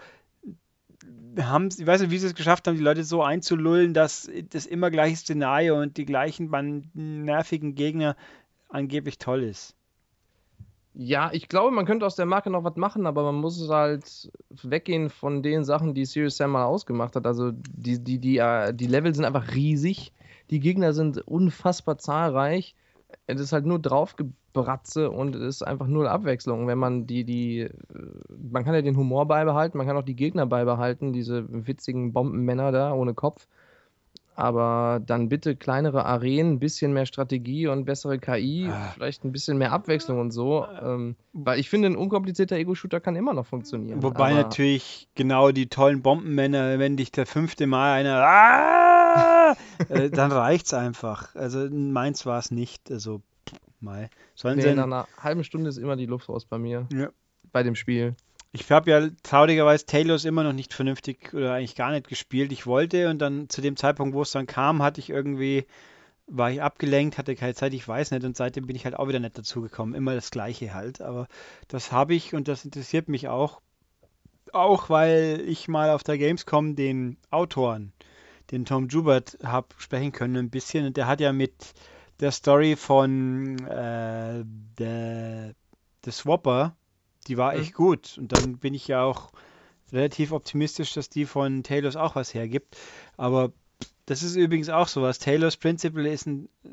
haben, 1.38 1.68
ich 1.76 1.86
weiß 1.86 2.02
nicht, 2.02 2.10
wie 2.10 2.18
sie 2.18 2.28
es 2.28 2.34
geschafft 2.34 2.66
haben, 2.66 2.76
die 2.76 2.82
Leute 2.82 3.04
so 3.04 3.22
einzulullen, 3.22 3.94
dass 3.94 4.30
das 4.50 4.66
immer 4.66 4.90
gleiche 4.90 5.16
Szenario 5.16 5.80
und 5.80 5.96
die 5.96 6.06
gleichen 6.06 6.50
nervigen 6.94 7.74
Gegner 7.74 8.16
angeblich 8.68 9.18
toll 9.18 9.42
ist. 9.42 9.74
Ja, 10.96 11.30
ich 11.32 11.48
glaube, 11.48 11.72
man 11.72 11.86
könnte 11.86 12.06
aus 12.06 12.14
der 12.14 12.26
Marke 12.26 12.50
noch 12.50 12.62
was 12.62 12.76
machen, 12.76 13.06
aber 13.06 13.24
man 13.24 13.34
muss 13.34 13.68
halt 13.68 14.30
weggehen 14.62 15.10
von 15.10 15.42
den 15.42 15.64
Sachen, 15.64 15.92
die 15.92 16.04
Serious 16.04 16.36
Sam 16.36 16.52
mal 16.52 16.64
ausgemacht 16.64 17.16
hat. 17.16 17.26
Also 17.26 17.50
die, 17.52 17.98
die, 17.98 18.20
die, 18.20 18.38
äh, 18.38 18.72
die 18.72 18.86
Level 18.86 19.12
sind 19.12 19.24
einfach 19.24 19.54
riesig, 19.54 20.12
die 20.50 20.60
Gegner 20.60 20.92
sind 20.92 21.18
unfassbar 21.26 21.98
zahlreich. 21.98 22.74
Es 23.26 23.40
ist 23.40 23.52
halt 23.52 23.64
nur 23.64 23.78
draufgebratze 23.78 25.10
und 25.10 25.36
es 25.36 25.42
ist 25.42 25.62
einfach 25.62 25.86
null 25.86 26.06
Abwechslung. 26.08 26.66
Wenn 26.66 26.78
man 26.78 27.06
die, 27.06 27.24
die, 27.24 27.60
äh, 27.60 27.70
man 28.52 28.64
kann 28.64 28.74
ja 28.74 28.82
den 28.82 28.96
Humor 28.96 29.26
beibehalten, 29.26 29.78
man 29.78 29.86
kann 29.86 29.96
auch 29.96 30.02
die 30.04 30.16
Gegner 30.16 30.46
beibehalten, 30.46 31.12
diese 31.12 31.44
witzigen 31.66 32.12
Bombenmänner 32.12 32.72
da 32.72 32.92
ohne 32.92 33.14
Kopf. 33.14 33.46
Aber 34.36 35.00
dann 35.06 35.28
bitte 35.28 35.54
kleinere 35.54 36.04
Arenen, 36.06 36.54
ein 36.54 36.58
bisschen 36.58 36.92
mehr 36.92 37.06
Strategie 37.06 37.68
und 37.68 37.84
bessere 37.84 38.18
KI, 38.18 38.68
Ah. 38.68 38.90
vielleicht 38.92 39.24
ein 39.24 39.30
bisschen 39.30 39.58
mehr 39.58 39.70
Abwechslung 39.70 40.18
und 40.18 40.32
so. 40.32 40.66
Ähm, 40.82 41.14
weil 41.32 41.60
ich 41.60 41.70
finde, 41.70 41.86
ein 41.88 41.94
unkomplizierter 41.96 42.56
Ego-Shooter 42.56 42.98
kann 42.98 43.14
immer 43.14 43.32
noch 43.32 43.46
funktionieren. 43.46 44.02
Wobei 44.02 44.32
natürlich 44.34 45.06
genau 45.14 45.52
die 45.52 45.68
tollen 45.68 46.02
Bombenmänner, 46.02 46.80
wenn 46.80 46.96
dich 46.96 47.12
der 47.12 47.26
fünfte 47.26 47.68
Mal 47.68 47.92
einer, 48.00 48.18
ah, 49.14 49.54
äh, 49.88 50.10
dann 50.10 50.32
reicht's 50.32 50.74
einfach. 50.74 51.34
Also 51.34 51.68
meins 51.70 52.26
war 52.26 52.38
es 52.38 52.50
nicht. 52.50 52.90
Also, 52.90 53.22
mal. 53.84 54.10
Sollen 54.34 54.56
nee, 54.56 54.62
sie, 54.62 54.74
nach 54.74 54.84
einer 54.84 55.06
halben 55.18 55.44
Stunde 55.44 55.68
ist 55.68 55.76
immer 55.76 55.94
die 55.94 56.06
Luft 56.06 56.28
raus 56.28 56.44
bei 56.44 56.58
mir. 56.58 56.88
Ja. 56.92 57.10
Bei 57.52 57.62
dem 57.62 57.76
Spiel. 57.76 58.16
ich 58.52 58.70
habe 58.72 58.90
ja 58.90 59.08
traurigerweise 59.22 59.86
Talos 59.86 60.24
immer 60.24 60.42
noch 60.42 60.52
nicht 60.52 60.74
vernünftig 60.74 61.32
oder 61.32 61.54
eigentlich 61.54 61.76
gar 61.76 61.92
nicht 61.92 62.08
gespielt. 62.08 62.50
Ich 62.50 62.66
wollte 62.66 63.08
und 63.08 63.20
dann 63.20 63.48
zu 63.48 63.60
dem 63.60 63.76
Zeitpunkt, 63.76 64.14
wo 64.14 64.22
es 64.22 64.32
dann 64.32 64.46
kam, 64.46 64.82
hatte 64.82 65.00
ich 65.00 65.10
irgendwie, 65.10 65.66
war 66.26 66.50
ich 66.50 66.62
abgelenkt, 66.62 67.16
hatte 67.18 67.36
keine 67.36 67.54
Zeit, 67.54 67.74
ich 67.74 67.86
weiß 67.86 68.10
nicht. 68.10 68.24
Und 68.24 68.36
seitdem 68.36 68.66
bin 68.66 68.74
ich 68.74 68.84
halt 68.84 68.96
auch 68.96 69.06
wieder 69.06 69.20
nicht 69.20 69.38
dazu 69.38 69.60
gekommen. 69.60 69.94
Immer 69.94 70.14
das 70.14 70.30
Gleiche 70.30 70.74
halt. 70.74 71.00
Aber 71.00 71.28
das 71.68 71.92
habe 71.92 72.14
ich 72.14 72.34
und 72.34 72.48
das 72.48 72.64
interessiert 72.64 73.08
mich 73.08 73.28
auch. 73.28 73.60
Auch 74.52 74.88
weil 74.88 75.42
ich 75.46 75.68
mal 75.68 75.90
auf 75.90 76.04
der 76.04 76.16
Gamescom 76.16 76.76
den 76.76 77.16
Autoren, 77.30 77.92
den 78.54 78.64
Tom 78.64 78.88
Jubert, 78.88 79.36
habe 79.42 79.68
sprechen 79.78 80.12
können 80.12 80.36
ein 80.36 80.50
bisschen. 80.50 80.86
Und 80.86 80.96
der 80.96 81.06
hat 81.06 81.20
ja 81.20 81.32
mit 81.32 81.74
der 82.20 82.30
Story 82.30 82.76
von 82.76 83.58
äh, 83.66 84.44
der, 84.78 85.54
der 86.04 86.12
Swapper, 86.12 86.76
Die 87.26 87.36
war 87.36 87.54
Mhm. 87.54 87.60
echt 87.60 87.74
gut. 87.74 88.16
Und 88.18 88.32
dann 88.32 88.58
bin 88.58 88.74
ich 88.74 88.86
ja 88.88 89.02
auch 89.02 89.32
relativ 89.92 90.32
optimistisch, 90.32 90.92
dass 90.94 91.08
die 91.08 91.24
von 91.26 91.62
Taylors 91.62 91.96
auch 91.96 92.16
was 92.16 92.34
hergibt. 92.34 92.76
Aber 93.16 93.52
das 94.06 94.22
ist 94.22 94.36
übrigens 94.36 94.68
auch 94.68 94.88
sowas. 94.88 95.18
Taylors 95.18 95.56
Principle 95.56 96.10
ist 96.10 96.26
ein 96.26 96.48
äh, 96.64 96.68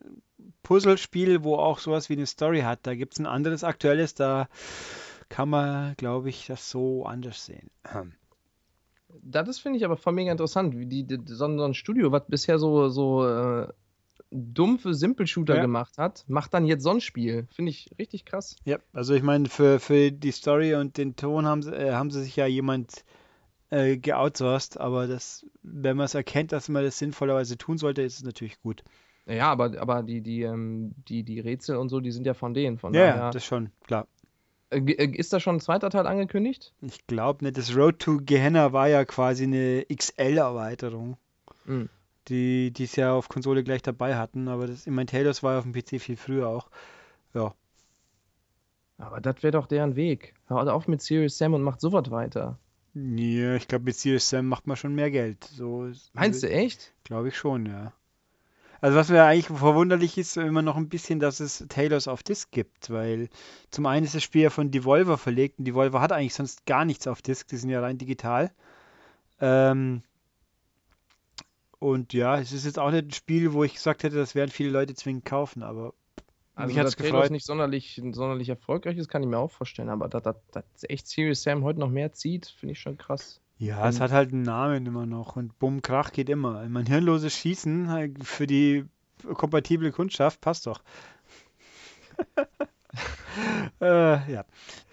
Puzzlespiel, 0.63 1.43
wo 1.43 1.55
auch 1.55 1.79
sowas 1.79 2.09
wie 2.09 2.13
eine 2.13 2.25
Story 2.27 2.61
hat. 2.61 2.79
Da 2.83 2.95
gibt 2.95 3.13
es 3.13 3.19
ein 3.19 3.25
anderes 3.25 3.63
aktuelles, 3.63 4.13
da 4.13 4.47
kann 5.29 5.49
man, 5.49 5.95
glaube 5.95 6.29
ich, 6.29 6.47
das 6.47 6.69
so 6.69 7.05
anders 7.05 7.45
sehen. 7.45 7.69
Das 9.21 9.59
finde 9.59 9.77
ich, 9.77 9.85
aber 9.85 9.97
voll 9.97 10.13
mega 10.13 10.31
interessant, 10.31 10.77
wie 10.77 10.85
die, 10.85 11.03
die 11.05 11.19
so, 11.25 11.45
ein- 11.45 11.73
Studio, 11.73 12.11
was 12.11 12.23
bisher 12.27 12.59
so, 12.59 12.89
so 12.89 13.27
äh, 13.27 13.67
dumpfe 14.31 14.93
Simple-Shooter 14.93 15.55
Ja. 15.55 15.61
gemacht 15.61 15.97
hat, 15.97 16.23
macht 16.27 16.53
dann 16.53 16.65
jetzt 16.65 16.83
so 16.83 16.89
ein 16.91 17.01
Spiel. 17.01 17.47
Finde 17.53 17.71
ich 17.71 17.89
richtig 17.99 18.25
krass. 18.25 18.55
Ja, 18.65 18.77
also 18.93 19.13
ich 19.13 19.23
meine, 19.23 19.49
für, 19.49 19.79
für 19.79 20.11
die 20.11 20.31
Story 20.31 20.75
und 20.75 20.97
den 20.97 21.15
Ton 21.15 21.45
haben 21.45 21.61
sie, 21.63 21.71
äh, 21.75 21.91
haben 21.93 22.11
sie 22.11 22.23
sich 22.23 22.35
ja 22.35 22.45
jemand 22.45 23.03
äh, 23.69 23.97
geoutsourced, 23.97 24.77
aber 24.79 25.07
das, 25.07 25.45
wenn 25.63 25.97
man 25.97 26.05
es 26.05 26.13
erkennt, 26.13 26.51
dass 26.51 26.69
man 26.69 26.83
das 26.83 26.97
sinnvollerweise 26.97 27.57
tun 27.57 27.77
sollte, 27.77 28.01
ist 28.01 28.17
es 28.17 28.23
natürlich 28.23 28.61
gut. 28.61 28.83
Ja, 29.25 29.51
aber, 29.51 29.79
aber 29.79 30.03
die, 30.03 30.21
die, 30.21 30.41
ähm, 30.41 30.93
die, 31.07 31.23
die 31.23 31.39
Rätsel 31.39 31.77
und 31.77 31.89
so, 31.89 31.99
die 31.99 32.11
sind 32.11 32.25
ja 32.25 32.33
von 32.33 32.53
denen. 32.53 32.77
Von 32.79 32.93
Ja, 32.93 33.01
ja, 33.05 33.15
daher. 33.17 33.31
das 33.31 33.45
schon, 33.45 33.69
klar. 33.85 34.07
Äh, 34.71 34.79
äh, 34.79 35.15
ist 35.15 35.31
da 35.33 35.39
schon 35.39 35.57
ein 35.57 35.59
zweiter 35.61 35.89
Teil 35.91 36.07
angekündigt? 36.07 36.73
Ich 36.81 37.05
glaube 37.07 37.43
nicht, 37.45 37.57
das 37.57 37.75
Road 37.75 37.99
to 37.99 38.17
Gehenna 38.21 38.73
war 38.73 38.87
ja 38.87 39.05
quasi 39.05 39.43
eine 39.43 39.85
XL-Erweiterung, 39.93 41.17
Hm. 41.65 41.89
die 42.27 42.71
die 42.71 42.85
es 42.85 42.95
ja 42.95 43.13
auf 43.13 43.29
Konsole 43.29 43.63
gleich 43.63 43.81
dabei 43.83 44.15
hatten, 44.17 44.47
aber 44.47 44.67
das, 44.67 44.87
ich 44.87 44.93
meine, 44.93 45.05
Taylors 45.07 45.43
war 45.43 45.53
ja 45.53 45.59
auf 45.59 45.65
dem 45.65 45.73
PC 45.73 45.99
viel 46.01 46.17
früher 46.17 46.47
auch. 46.47 46.69
Ja, 47.33 47.53
Aber 48.97 49.19
das 49.21 49.41
wäre 49.43 49.51
doch 49.51 49.67
deren 49.67 49.95
Weg. 49.95 50.33
Hört 50.47 50.69
auf 50.69 50.87
mit 50.87 51.01
Serious 51.01 51.37
Sam 51.37 51.53
und 51.53 51.63
macht 51.63 51.81
sowas 51.81 52.09
weiter. 52.11 52.57
ja 52.93 53.55
ich 53.55 53.67
glaube, 53.67 53.85
mit 53.85 53.95
Serious 53.95 54.29
Sam 54.29 54.47
macht 54.47 54.67
man 54.67 54.77
schon 54.77 54.95
mehr 54.95 55.11
Geld. 55.11 55.43
So 55.45 55.89
Meinst 56.13 56.43
du 56.43 56.49
echt? 56.49 56.93
Glaube 57.03 57.29
ich 57.29 57.37
schon, 57.37 57.65
ja. 57.65 57.93
Also 58.81 58.97
was 58.97 59.09
mir 59.09 59.23
eigentlich 59.23 59.45
verwunderlich 59.47 60.17
ist, 60.17 60.37
immer 60.37 60.63
noch 60.63 60.75
ein 60.75 60.89
bisschen, 60.89 61.19
dass 61.19 61.39
es 61.39 61.65
Taylors 61.69 62.07
auf 62.07 62.23
Disc 62.23 62.49
gibt, 62.51 62.89
weil 62.89 63.29
zum 63.69 63.85
einen 63.85 64.05
ist 64.05 64.15
das 64.15 64.23
Spiel 64.23 64.41
ja 64.41 64.49
von 64.49 64.71
Devolver 64.71 65.17
verlegt 65.19 65.59
und 65.59 65.65
Devolver 65.65 66.01
hat 66.01 66.11
eigentlich 66.11 66.33
sonst 66.33 66.65
gar 66.65 66.83
nichts 66.83 67.07
auf 67.07 67.21
Disc, 67.21 67.47
die 67.47 67.57
sind 67.57 67.69
ja 67.69 67.79
rein 67.79 67.99
digital. 67.99 68.51
Ähm, 69.39 70.01
und 71.79 72.13
ja, 72.13 72.39
es 72.39 72.51
ist 72.53 72.65
jetzt 72.65 72.79
auch 72.79 72.91
nicht 72.91 73.05
ein 73.05 73.11
Spiel, 73.11 73.53
wo 73.53 73.63
ich 73.63 73.73
gesagt 73.73 74.03
hätte, 74.03 74.15
das 74.15 74.35
werden 74.35 74.51
viele 74.51 74.69
Leute 74.71 74.93
zwingend 74.95 75.25
kaufen, 75.25 75.63
aber 75.63 75.93
Also, 76.55 76.73
mich 76.75 76.83
dass 76.83 76.95
Taylors 76.95 77.13
gefreut. 77.13 77.31
nicht 77.31 77.45
sonderlich, 77.45 78.01
sonderlich 78.13 78.49
erfolgreich 78.49 78.97
ist, 78.97 79.09
kann 79.09 79.21
ich 79.23 79.29
mir 79.29 79.37
auch 79.37 79.51
vorstellen. 79.51 79.89
Aber 79.89 80.07
dass 80.09 80.23
dass- 80.23 80.37
dass 80.51 80.63
echt 80.89 81.07
Serious 81.07 81.43
Sam 81.43 81.63
heute 81.63 81.79
noch 81.79 81.89
mehr 81.89 82.13
zieht, 82.13 82.47
finde 82.47 82.73
ich 82.73 82.79
schon 82.79 82.97
krass. 82.97 83.40
Ja, 83.61 83.87
es 83.87 84.01
hat 84.01 84.11
halt 84.11 84.33
einen 84.33 84.41
Namen 84.41 84.87
immer 84.87 85.05
noch 85.05 85.35
und 85.35 85.59
Bumm, 85.59 85.83
Krach 85.83 86.11
geht 86.11 86.29
immer. 86.29 86.67
Mein 86.67 86.87
hirnloses 86.87 87.35
Schießen 87.35 87.89
halt 87.89 88.25
für 88.25 88.47
die 88.47 88.85
kompatible 89.35 89.91
Kundschaft 89.91 90.41
passt 90.41 90.65
doch. 90.65 90.81
äh, 93.79 94.33
ja, 94.33 94.45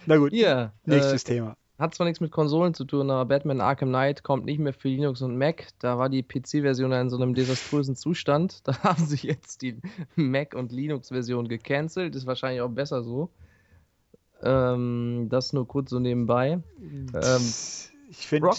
na 0.05 0.19
gut, 0.19 0.33
Hier, 0.33 0.75
nächstes 0.85 1.25
äh, 1.25 1.29
Thema. 1.29 1.57
hat 1.79 1.95
zwar 1.95 2.07
nichts 2.07 2.21
mit 2.21 2.31
Konsolen 2.31 2.75
zu 2.75 2.85
tun, 2.85 3.11
aber 3.11 3.25
Batman 3.25 3.63
Arkham 3.63 3.89
Knight 3.89 4.23
kommt 4.23 4.45
nicht 4.45 4.59
mehr 4.59 4.75
für 4.75 4.89
Linux 4.89 5.23
und 5.23 5.39
Mac. 5.39 5.69
Da 5.79 5.97
war 5.97 6.11
die 6.11 6.23
PC-Version 6.23 6.93
in 6.93 7.09
so 7.09 7.17
einem 7.17 7.35
desaströsen 7.35 7.97
Zustand. 7.97 8.61
Da 8.65 8.83
haben 8.83 9.07
sie 9.07 9.27
jetzt 9.27 9.63
die 9.63 9.81
Mac- 10.15 10.55
und 10.55 10.73
Linux-Version 10.73 11.49
gecancelt. 11.49 12.15
Ist 12.15 12.27
wahrscheinlich 12.27 12.61
auch 12.61 12.69
besser 12.69 13.03
so. 13.03 13.31
Ähm, 14.43 15.29
das 15.31 15.55
nur 15.55 15.67
kurz 15.67 15.89
so 15.89 16.01
nebenbei. 16.01 16.61
Ähm, 17.15 17.53
ich 18.09 18.27
finde, 18.27 18.51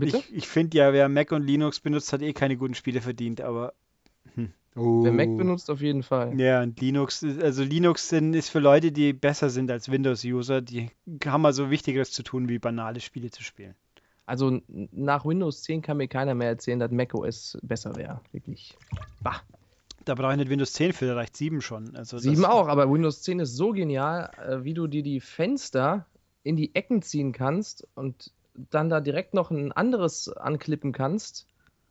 ich, 0.00 0.32
ich 0.34 0.48
finde 0.48 0.76
ja, 0.78 0.92
wer 0.92 1.08
Mac 1.08 1.32
und 1.32 1.42
Linux 1.44 1.80
benutzt, 1.80 2.12
hat 2.12 2.22
eh 2.22 2.32
keine 2.32 2.56
guten 2.56 2.74
Spiele 2.74 3.00
verdient, 3.00 3.40
aber 3.40 3.74
hm. 4.34 4.52
Wer 4.76 5.12
Mac 5.12 5.28
Oh. 5.28 5.36
benutzt, 5.36 5.70
auf 5.70 5.80
jeden 5.80 6.02
Fall. 6.02 6.38
Ja, 6.40 6.60
und 6.62 6.80
Linux, 6.80 7.22
ist- 7.22 7.40
also 7.40 7.62
Linux 7.62 8.08
sind, 8.08 8.34
ist 8.34 8.48
für 8.48 8.58
Leute, 8.58 8.90
die 8.90 9.12
besser 9.12 9.48
sind 9.48 9.70
als 9.70 9.88
Windows-User, 9.88 10.60
die 10.62 10.90
haben 11.24 11.46
also 11.46 11.70
Wichtigeres 11.70 12.10
zu 12.10 12.24
tun, 12.24 12.48
wie 12.48 12.58
banale 12.58 12.98
Spiele 12.98 13.30
zu 13.30 13.44
spielen. 13.44 13.76
Also 14.26 14.60
nach 14.68 15.24
Windows 15.24 15.62
10 15.62 15.80
kann 15.82 15.98
mir 15.98 16.08
keiner 16.08 16.34
mehr 16.34 16.48
erzählen, 16.48 16.80
dass 16.80 16.90
macOS 16.90 17.56
besser 17.62 17.94
wäre. 17.94 18.20
Wirklich. 18.32 18.76
Bah. 19.22 19.42
Da 20.06 20.14
brauche 20.16 20.32
ich 20.32 20.38
nicht 20.38 20.50
Windows 20.50 20.72
10 20.72 20.92
für, 20.92 21.06
da 21.06 21.14
reicht 21.14 21.36
7 21.36 21.60
schon. 21.60 21.94
Also 21.94 22.18
7 22.18 22.42
das, 22.42 22.50
auch, 22.50 22.66
aber 22.66 22.90
Windows 22.90 23.22
10 23.22 23.38
ist 23.40 23.54
so 23.54 23.70
genial, 23.72 24.30
äh, 24.44 24.64
wie 24.64 24.74
du 24.74 24.86
dir 24.88 25.02
die 25.04 25.20
Fenster 25.20 26.06
in 26.42 26.56
die 26.56 26.74
Ecken 26.74 27.00
ziehen 27.00 27.32
kannst 27.32 27.86
und 27.94 28.32
dann 28.70 28.88
da 28.88 29.00
direkt 29.00 29.34
noch 29.34 29.50
ein 29.50 29.72
anderes 29.72 30.28
anklippen 30.28 30.92
kannst. 30.92 31.46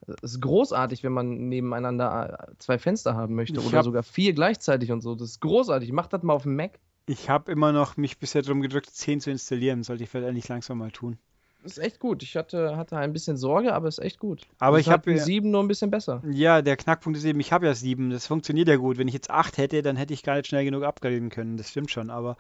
Das 0.06 0.34
ist 0.34 0.42
großartig, 0.42 1.04
wenn 1.04 1.14
man 1.14 1.48
nebeneinander 1.50 2.48
äh, 2.50 2.54
zwei 2.60 2.78
Fenster 2.78 3.16
haben 3.16 3.36
möchte 3.36 3.60
Ich 3.60 3.66
oder 3.66 3.84
sogar 3.84 4.04
vier 4.04 4.34
gleichzeitig 4.34 4.92
und 4.92 5.02
so. 5.02 5.16
Das 5.16 5.30
ist 5.30 5.40
großartig. 5.40 5.92
Mach 5.94 6.08
das 6.08 6.24
mal 6.24 6.34
auf 6.34 6.44
dem 6.44 6.56
Mac. 6.56 6.80
Ich 7.06 7.30
habe 7.30 7.52
immer 7.52 7.72
noch 7.72 7.98
mich 7.98 8.18
bisher 8.18 8.42
darum 8.42 8.62
gedrückt, 8.62 8.90
10 8.90 9.22
zu 9.22 9.32
installieren. 9.32 9.84
Sollte 9.84 10.04
ich 10.04 10.10
vielleicht 10.10 10.28
eigentlich 10.28 10.48
langsam 10.48 10.78
mal 10.78 10.92
tun. 10.92 11.18
Das 11.64 11.74
ist 11.74 11.78
echt 11.78 12.00
gut. 12.00 12.24
Ich 12.24 12.36
hatte, 12.36 12.76
hatte 12.76 12.98
ein 12.98 13.14
bisschen 13.14 13.38
Sorge, 13.38 13.74
aber 13.74 13.88
ist 13.88 14.00
echt 14.00 14.20
gut. 14.20 14.42
Aber 14.60 14.78
Das 14.78 14.88
ich 14.88 14.92
habe 14.92 15.12
ja, 15.14 15.18
7 15.24 15.50
nur 15.50 15.64
ein 15.64 15.70
bisschen 15.70 15.92
besser. 15.92 16.22
ja, 16.30 16.62
der 16.62 16.76
Knackpunkt 16.76 17.18
ist 17.18 17.24
eben, 17.24 17.40
ich 17.40 17.54
habe 17.54 17.66
ja 17.66 17.74
7. 17.74 18.10
Das 18.10 18.28
funktioniert 18.28 18.68
ja 18.68 18.76
gut. 18.76 18.98
Wenn 18.98 19.08
ich 19.08 19.14
jetzt 19.14 19.30
8 19.30 19.58
hätte, 19.58 19.82
dann 19.82 19.96
hätte 19.96 20.14
ich 20.14 20.24
gar 20.24 20.36
nicht 20.36 20.48
schnell 20.48 20.66
genug 20.66 20.84
upgraden 20.84 21.30
können. 21.30 21.56
Das 21.56 21.70
stimmt 21.70 21.92
schon, 21.92 22.10
aber 22.10 22.36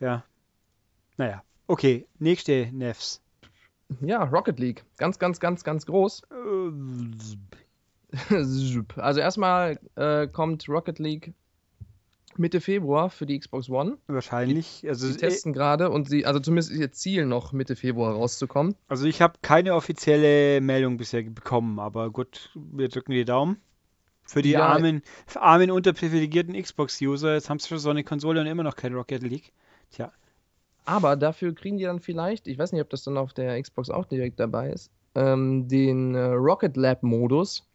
ja. 0.00 0.24
Naja. 1.16 1.42
Okay, 1.68 2.06
nächste 2.18 2.68
Nefs. 2.72 3.20
Ja, 4.00 4.24
Rocket 4.24 4.58
League. 4.58 4.84
Ganz, 4.98 5.18
ganz, 5.18 5.40
ganz, 5.40 5.64
ganz 5.64 5.86
groß. 5.86 6.22
Also 8.96 9.20
erstmal 9.20 9.78
äh, 9.96 10.26
kommt 10.28 10.68
Rocket 10.68 10.98
League 10.98 11.34
Mitte 12.36 12.60
Februar 12.60 13.10
für 13.10 13.26
die 13.26 13.38
Xbox 13.38 13.68
One. 13.68 13.98
Wahrscheinlich. 14.06 14.84
Also, 14.88 15.08
Sie 15.08 15.16
testen 15.16 15.52
gerade 15.52 15.90
und 15.90 16.08
sie, 16.08 16.24
also 16.24 16.38
zumindest 16.38 16.70
ist 16.70 16.78
ihr 16.78 16.92
Ziel 16.92 17.26
noch 17.26 17.52
Mitte 17.52 17.74
Februar 17.74 18.14
rauszukommen. 18.14 18.76
also 18.86 19.06
ich 19.06 19.20
habe 19.20 19.34
keine 19.42 19.74
offizielle 19.74 20.60
Meldung 20.60 20.98
bisher 20.98 21.22
bekommen, 21.24 21.80
aber 21.80 22.10
gut, 22.10 22.50
wir 22.54 22.88
drücken 22.88 23.10
die 23.12 23.24
Daumen. 23.24 23.60
Für 24.24 24.42
die 24.42 24.50
Ja. 24.50 24.66
armen, 24.66 25.02
für 25.26 25.40
armen 25.40 25.70
unterprivilegierten 25.70 26.54
Xbox-User, 26.60 27.34
jetzt 27.34 27.48
haben 27.50 27.58
sie 27.58 27.68
schon 27.68 27.78
so 27.78 27.90
eine 27.90 28.04
Konsole 28.04 28.40
und 28.42 28.46
immer 28.46 28.62
noch 28.62 28.76
kein 28.76 28.94
Rocket 28.94 29.22
League. 29.22 29.52
Tja, 29.90 30.12
Aber 30.88 31.16
dafür 31.16 31.54
kriegen 31.54 31.76
die 31.76 31.84
dann 31.84 32.00
vielleicht, 32.00 32.48
ich 32.48 32.58
weiß 32.58 32.72
nicht, 32.72 32.80
ob 32.80 32.88
das 32.88 33.04
dann 33.04 33.18
auf 33.18 33.34
der 33.34 33.60
Xbox 33.60 33.90
auch 33.90 34.06
direkt 34.06 34.40
dabei 34.40 34.70
ist, 34.70 34.90
ähm, 35.14 35.68
den 35.68 36.14
äh, 36.14 36.28
Rocket 36.28 36.78
Lab 36.78 37.02
Modus. 37.02 37.68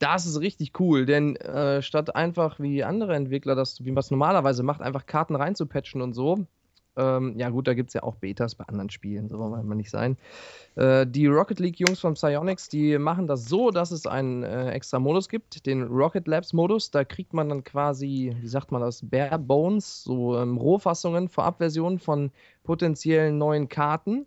Das 0.00 0.26
ist 0.26 0.38
richtig 0.38 0.78
cool, 0.78 1.06
denn 1.06 1.36
äh, 1.36 1.80
statt 1.80 2.14
einfach 2.14 2.60
wie 2.60 2.84
andere 2.84 3.14
Entwickler 3.16 3.54
das, 3.54 3.82
wie 3.86 3.90
man 3.90 4.00
es 4.00 4.10
normalerweise 4.10 4.62
macht, 4.62 4.82
einfach 4.82 5.06
Karten 5.06 5.34
reinzupatchen 5.34 6.02
und 6.02 6.12
so, 6.12 6.44
ähm, 7.00 7.34
ja 7.38 7.48
gut, 7.48 7.66
da 7.66 7.74
gibt 7.74 7.88
es 7.88 7.94
ja 7.94 8.02
auch 8.02 8.16
Betas 8.16 8.54
bei 8.54 8.64
anderen 8.64 8.90
Spielen, 8.90 9.28
so 9.28 9.38
wollen 9.38 9.68
wir 9.68 9.74
nicht 9.74 9.90
sein. 9.90 10.16
Äh, 10.76 11.06
die 11.06 11.26
Rocket 11.26 11.58
League 11.58 11.80
Jungs 11.80 12.00
von 12.00 12.14
Psyonix, 12.14 12.68
die 12.68 12.98
machen 12.98 13.26
das 13.26 13.46
so, 13.46 13.70
dass 13.70 13.90
es 13.90 14.06
einen 14.06 14.42
äh, 14.42 14.70
extra 14.70 14.98
Modus 14.98 15.28
gibt, 15.28 15.66
den 15.66 15.82
Rocket 15.84 16.28
Labs 16.28 16.52
Modus. 16.52 16.90
Da 16.90 17.04
kriegt 17.04 17.32
man 17.32 17.48
dann 17.48 17.64
quasi, 17.64 18.36
wie 18.40 18.48
sagt 18.48 18.70
man 18.72 18.82
das, 18.82 19.02
Bare 19.02 19.38
Bones, 19.38 20.04
so 20.04 20.36
ähm, 20.36 20.58
Rohfassungen, 20.58 21.28
Vorabversionen 21.28 21.98
von 21.98 22.30
potenziellen 22.64 23.38
neuen 23.38 23.68
Karten, 23.68 24.26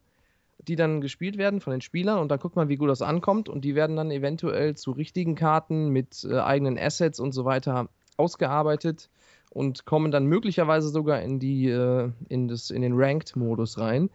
die 0.68 0.76
dann 0.76 1.02
gespielt 1.02 1.38
werden 1.38 1.62
von 1.62 1.72
den 1.72 1.82
Spielern 1.82 2.20
und 2.20 2.30
dann 2.30 2.40
guckt 2.40 2.56
man, 2.56 2.70
wie 2.70 2.78
gut 2.78 2.90
das 2.90 3.02
ankommt 3.02 3.50
und 3.50 3.64
die 3.64 3.76
werden 3.76 3.96
dann 3.96 4.12
eventuell 4.12 4.76
zu 4.76 4.92
richtigen 4.92 5.36
Karten 5.36 5.90
mit 5.90 6.26
äh, 6.30 6.40
eigenen 6.40 6.80
Assets 6.80 7.20
und 7.20 7.34
so 7.34 7.46
weiter 7.46 7.90
ausgearbeitet 8.18 9.10
und 9.54 9.86
kommen 9.86 10.12
dann 10.12 10.26
möglicherweise 10.26 10.90
sogar 10.90 11.22
in 11.22 11.40
die 11.40 11.70
äh, 11.70 12.12
in 12.28 12.48
das 12.48 12.72
in 12.72 12.82
den 12.82 12.94
Ranked 12.96 13.36
Modus 13.36 13.78
rein. 13.78 14.10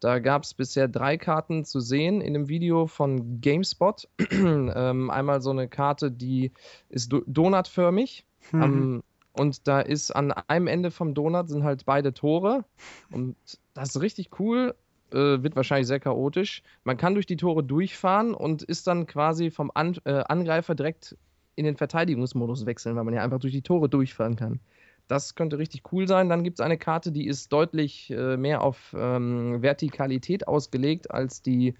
Da 0.00 0.18
gab 0.18 0.42
es 0.44 0.54
bisher 0.54 0.86
drei 0.86 1.16
Karten 1.16 1.64
zu 1.64 1.80
sehen 1.80 2.20
in 2.20 2.34
einem 2.34 2.48
Video 2.48 2.86
von 2.86 3.40
GameSpot. 3.40 4.06
ähm, 4.30 5.10
einmal 5.10 5.40
so 5.40 5.50
eine 5.50 5.68
Karte, 5.68 6.10
die 6.10 6.52
ist 6.90 7.12
do 7.12 7.22
donutförmig. 7.26 8.24
Mhm. 8.52 8.62
Am, 8.62 9.02
und 9.32 9.66
da 9.66 9.80
ist 9.80 10.10
an 10.12 10.32
einem 10.32 10.68
Ende 10.68 10.90
vom 10.90 11.14
Donut 11.14 11.48
sind 11.48 11.64
halt 11.64 11.86
beide 11.86 12.12
Tore. 12.12 12.64
Und 13.10 13.36
das 13.72 13.96
ist 13.96 14.00
richtig 14.00 14.38
cool. 14.38 14.74
Äh, 15.10 15.42
wird 15.42 15.56
wahrscheinlich 15.56 15.88
sehr 15.88 16.00
chaotisch. 16.00 16.62
Man 16.84 16.96
kann 16.96 17.14
durch 17.14 17.26
die 17.26 17.36
Tore 17.36 17.64
durchfahren 17.64 18.34
und 18.34 18.62
ist 18.62 18.86
dann 18.86 19.06
quasi 19.06 19.50
vom 19.50 19.72
An 19.74 19.96
äh, 20.04 20.22
Angreifer 20.28 20.74
direkt 20.74 21.16
in 21.56 21.64
den 21.64 21.76
Verteidigungsmodus 21.76 22.66
wechseln, 22.66 22.96
weil 22.96 23.04
man 23.04 23.14
ja 23.14 23.22
einfach 23.22 23.40
durch 23.40 23.52
die 23.52 23.62
Tore 23.62 23.88
durchfahren 23.88 24.36
kann. 24.36 24.60
Das 25.06 25.34
könnte 25.34 25.58
richtig 25.58 25.92
cool 25.92 26.08
sein. 26.08 26.28
Dann 26.28 26.44
gibt 26.44 26.58
es 26.58 26.64
eine 26.64 26.78
Karte, 26.78 27.12
die 27.12 27.26
ist 27.26 27.52
deutlich 27.52 28.10
äh, 28.10 28.36
mehr 28.36 28.62
auf 28.62 28.94
ähm, 28.98 29.60
Vertikalität 29.60 30.48
ausgelegt 30.48 31.10
als 31.10 31.42
die 31.42 31.74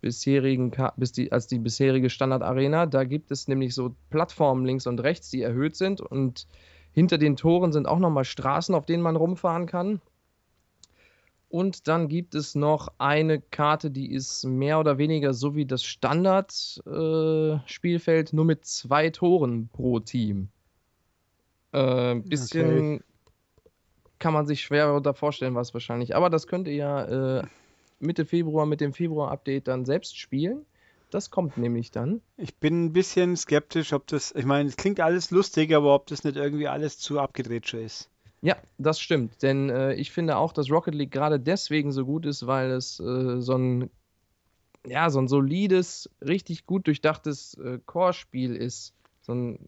bisherigen 0.00 0.72
bis 0.96 1.12
die, 1.12 1.32
als 1.32 1.46
die 1.46 1.58
bisherige 1.58 2.10
Standard 2.10 2.42
Arena. 2.42 2.86
Da 2.86 3.04
gibt 3.04 3.30
es 3.30 3.48
nämlich 3.48 3.74
so 3.74 3.94
Plattformen 4.10 4.64
links 4.64 4.86
und 4.86 5.00
rechts, 5.00 5.30
die 5.30 5.42
erhöht 5.42 5.76
sind 5.76 6.00
und 6.00 6.46
hinter 6.92 7.18
den 7.18 7.36
Toren 7.36 7.72
sind 7.72 7.86
auch 7.86 7.98
nochmal 7.98 8.24
Straßen, 8.24 8.74
auf 8.74 8.86
denen 8.86 9.02
man 9.02 9.16
rumfahren 9.16 9.66
kann. 9.66 10.00
Und 11.48 11.88
dann 11.88 12.08
gibt 12.08 12.34
es 12.34 12.54
noch 12.54 12.92
eine 12.98 13.40
Karte, 13.40 13.90
die 13.90 14.12
ist 14.12 14.44
mehr 14.44 14.78
oder 14.80 14.98
weniger 14.98 15.34
so 15.34 15.54
wie 15.54 15.66
das 15.66 15.84
Standard-Spielfeld, 15.84 18.32
nur 18.32 18.44
mit 18.44 18.64
zwei 18.64 19.10
Toren 19.10 19.68
pro 19.68 20.00
Team. 20.00 20.48
Äh, 21.76 22.20
bisschen 22.20 23.02
kann 24.18 24.32
man 24.32 24.46
sich 24.46 24.62
schwer 24.62 24.86
darunter 24.86 25.14
vorstellen, 25.14 25.54
was 25.54 25.74
wahrscheinlich. 25.74 26.16
Aber 26.16 26.30
das 26.30 26.46
könnt 26.46 26.68
ihr 26.68 26.74
ja 26.74 27.40
äh, 27.40 27.42
Mitte 28.00 28.24
Februar 28.24 28.64
mit 28.66 28.80
dem 28.80 28.94
Februar-Update 28.94 29.68
dann 29.68 29.84
selbst 29.84 30.18
spielen. 30.18 30.64
Das 31.10 31.30
kommt 31.30 31.56
nämlich 31.58 31.90
dann. 31.90 32.20
Ich 32.36 32.56
bin 32.56 32.86
ein 32.86 32.92
bisschen 32.92 33.36
skeptisch, 33.36 33.92
ob 33.92 34.06
das, 34.06 34.32
ich 34.34 34.44
meine, 34.44 34.68
es 34.68 34.76
klingt 34.76 35.00
alles 35.00 35.30
lustig, 35.30 35.74
aber 35.74 35.94
ob 35.94 36.06
das 36.06 36.24
nicht 36.24 36.36
irgendwie 36.36 36.66
alles 36.66 36.98
zu 36.98 37.20
abgedreht 37.20 37.68
schon 37.68 37.80
ist. 37.80 38.10
Ja, 38.42 38.56
das 38.78 38.98
stimmt. 39.00 39.42
Denn 39.42 39.70
äh, 39.70 39.94
ich 39.94 40.10
finde 40.10 40.36
auch, 40.36 40.52
dass 40.52 40.70
Rocket 40.70 40.94
League 40.94 41.10
gerade 41.10 41.38
deswegen 41.38 41.92
so 41.92 42.04
gut 42.04 42.26
ist, 42.26 42.46
weil 42.46 42.70
es 42.70 42.98
äh, 43.00 43.40
so 43.40 43.54
ein 43.54 43.90
ja, 44.86 45.10
so 45.10 45.18
ein 45.18 45.28
solides, 45.28 46.08
richtig 46.24 46.64
gut 46.64 46.86
durchdachtes 46.86 47.54
äh, 47.54 47.80
Core-Spiel 47.84 48.54
ist. 48.54 48.94
So 49.20 49.32
ein, 49.32 49.58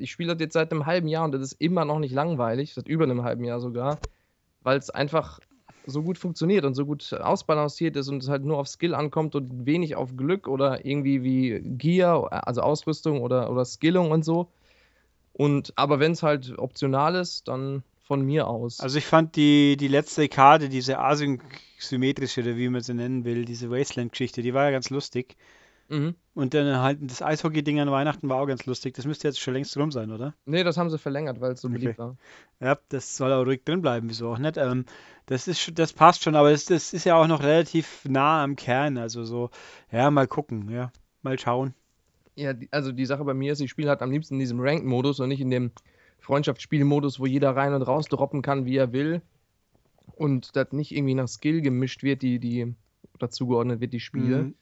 ich 0.00 0.10
spiele 0.10 0.34
das 0.34 0.40
jetzt 0.40 0.54
seit 0.54 0.72
einem 0.72 0.86
halben 0.86 1.08
Jahr 1.08 1.24
und 1.24 1.32
das 1.32 1.42
ist 1.42 1.60
immer 1.60 1.84
noch 1.84 1.98
nicht 1.98 2.12
langweilig, 2.12 2.74
seit 2.74 2.88
über 2.88 3.04
einem 3.04 3.22
halben 3.22 3.44
Jahr 3.44 3.60
sogar, 3.60 3.98
weil 4.62 4.78
es 4.78 4.90
einfach 4.90 5.40
so 5.86 6.02
gut 6.02 6.18
funktioniert 6.18 6.64
und 6.64 6.74
so 6.74 6.86
gut 6.86 7.12
ausbalanciert 7.12 7.96
ist 7.96 8.08
und 8.08 8.22
es 8.22 8.28
halt 8.28 8.44
nur 8.44 8.58
auf 8.58 8.68
Skill 8.68 8.94
ankommt 8.94 9.34
und 9.34 9.66
wenig 9.66 9.96
auf 9.96 10.16
Glück 10.16 10.48
oder 10.48 10.84
irgendwie 10.84 11.22
wie 11.22 11.60
Gear, 11.60 12.46
also 12.46 12.62
Ausrüstung 12.62 13.22
oder, 13.22 13.50
oder 13.50 13.64
Skillung 13.64 14.10
und 14.10 14.24
so. 14.24 14.48
Und 15.32 15.72
aber 15.76 16.00
wenn 16.00 16.12
es 16.12 16.22
halt 16.22 16.58
optional 16.58 17.14
ist, 17.14 17.48
dann 17.48 17.82
von 18.02 18.22
mir 18.22 18.48
aus. 18.48 18.80
Also 18.80 18.98
ich 18.98 19.06
fand 19.06 19.36
die, 19.36 19.76
die 19.76 19.88
letzte 19.88 20.28
Karte, 20.28 20.68
diese 20.68 20.98
asymmetrische, 20.98 22.40
oder 22.40 22.56
wie 22.56 22.68
man 22.68 22.82
sie 22.82 22.94
nennen 22.94 23.24
will, 23.24 23.44
diese 23.44 23.70
Wasteland-Geschichte, 23.70 24.42
die 24.42 24.52
war 24.52 24.64
ja 24.64 24.70
ganz 24.72 24.90
lustig. 24.90 25.36
Mhm. 25.90 26.14
Und 26.34 26.54
dann 26.54 26.80
halt 26.80 26.98
das 27.02 27.20
Eishockey-Ding 27.20 27.80
an 27.80 27.90
Weihnachten 27.90 28.28
war 28.28 28.40
auch 28.40 28.46
ganz 28.46 28.64
lustig. 28.64 28.94
Das 28.94 29.04
müsste 29.04 29.28
jetzt 29.28 29.40
schon 29.40 29.54
längst 29.54 29.76
rum 29.76 29.90
sein, 29.90 30.10
oder? 30.12 30.34
Nee, 30.46 30.62
das 30.62 30.76
haben 30.78 30.88
sie 30.88 30.98
verlängert, 30.98 31.40
weil 31.40 31.52
es 31.52 31.60
so 31.60 31.68
Okay. 31.68 31.78
beliebt 31.78 31.98
war. 31.98 32.16
Ja, 32.60 32.78
das 32.88 33.16
soll 33.16 33.32
auch 33.32 33.44
ruhig 33.44 33.64
drin 33.64 33.82
bleiben, 33.82 34.08
wieso 34.08 34.30
auch 34.30 34.38
nicht. 34.38 34.56
Ähm, 34.56 34.86
das 35.26 35.48
ist, 35.48 35.78
das 35.78 35.92
passt 35.92 36.22
schon, 36.22 36.36
aber 36.36 36.50
das, 36.52 36.64
das 36.64 36.92
ist 36.92 37.04
ja 37.04 37.16
auch 37.16 37.26
noch 37.26 37.42
relativ 37.42 38.04
nah 38.08 38.42
am 38.42 38.54
Kern. 38.56 38.98
Also 38.98 39.24
so, 39.24 39.50
ja, 39.90 40.10
mal 40.10 40.28
gucken, 40.28 40.70
ja, 40.70 40.92
mal 41.22 41.38
schauen. 41.38 41.74
Ja, 42.36 42.54
also 42.70 42.92
die 42.92 43.06
Sache 43.06 43.24
bei 43.24 43.34
mir 43.34 43.52
ist, 43.52 43.60
ich 43.60 43.70
spiele 43.70 43.90
halt 43.90 44.00
am 44.00 44.10
liebsten 44.12 44.34
in 44.34 44.40
diesem 44.40 44.60
Ranked-Modus 44.60 45.18
und 45.20 45.28
nicht 45.28 45.40
in 45.40 45.50
dem 45.50 45.72
Freundschaftsspiel-Modus, 46.20 47.18
wo 47.18 47.26
jeder 47.26 47.56
rein 47.56 47.74
und 47.74 47.82
raus 47.82 48.06
droppen 48.06 48.42
kann, 48.42 48.64
wie 48.64 48.76
er 48.76 48.92
will. 48.92 49.22
Und 50.16 50.54
das 50.54 50.72
nicht 50.72 50.92
irgendwie 50.92 51.14
nach 51.14 51.28
Skill 51.28 51.60
gemischt 51.60 52.02
wird, 52.02 52.22
die, 52.22 52.38
die 52.38 52.74
oder 53.14 53.30
zugeordnet 53.30 53.80
wird, 53.80 53.92
die 53.92 54.00
Spiele. 54.00 54.44
Mhm. 54.44 54.54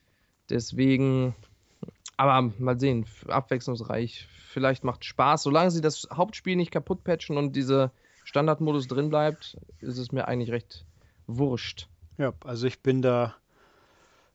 Deswegen, 0.51 1.35
aber 2.17 2.53
mal 2.59 2.79
sehen, 2.79 3.07
abwechslungsreich. 3.27 4.27
Vielleicht 4.49 4.85
macht 4.85 5.05
Spaß. 5.05 5.43
Solange 5.43 5.71
sie 5.71 5.81
das 5.81 6.09
Hauptspiel 6.13 6.57
nicht 6.57 6.71
kaputt 6.71 7.05
patchen 7.05 7.37
und 7.37 7.55
dieser 7.55 7.93
Standardmodus 8.25 8.89
drin 8.89 9.11
bleibt, 9.11 9.57
ist 9.81 9.99
es 9.99 10.13
mir 10.13 10.27
eigentlich 10.29 10.51
recht 10.51 10.85
wurscht. 11.27 11.89
Ja, 12.19 12.33
also 12.45 12.67
ich 12.67 12.81
bin 12.81 13.03
da. 13.03 13.35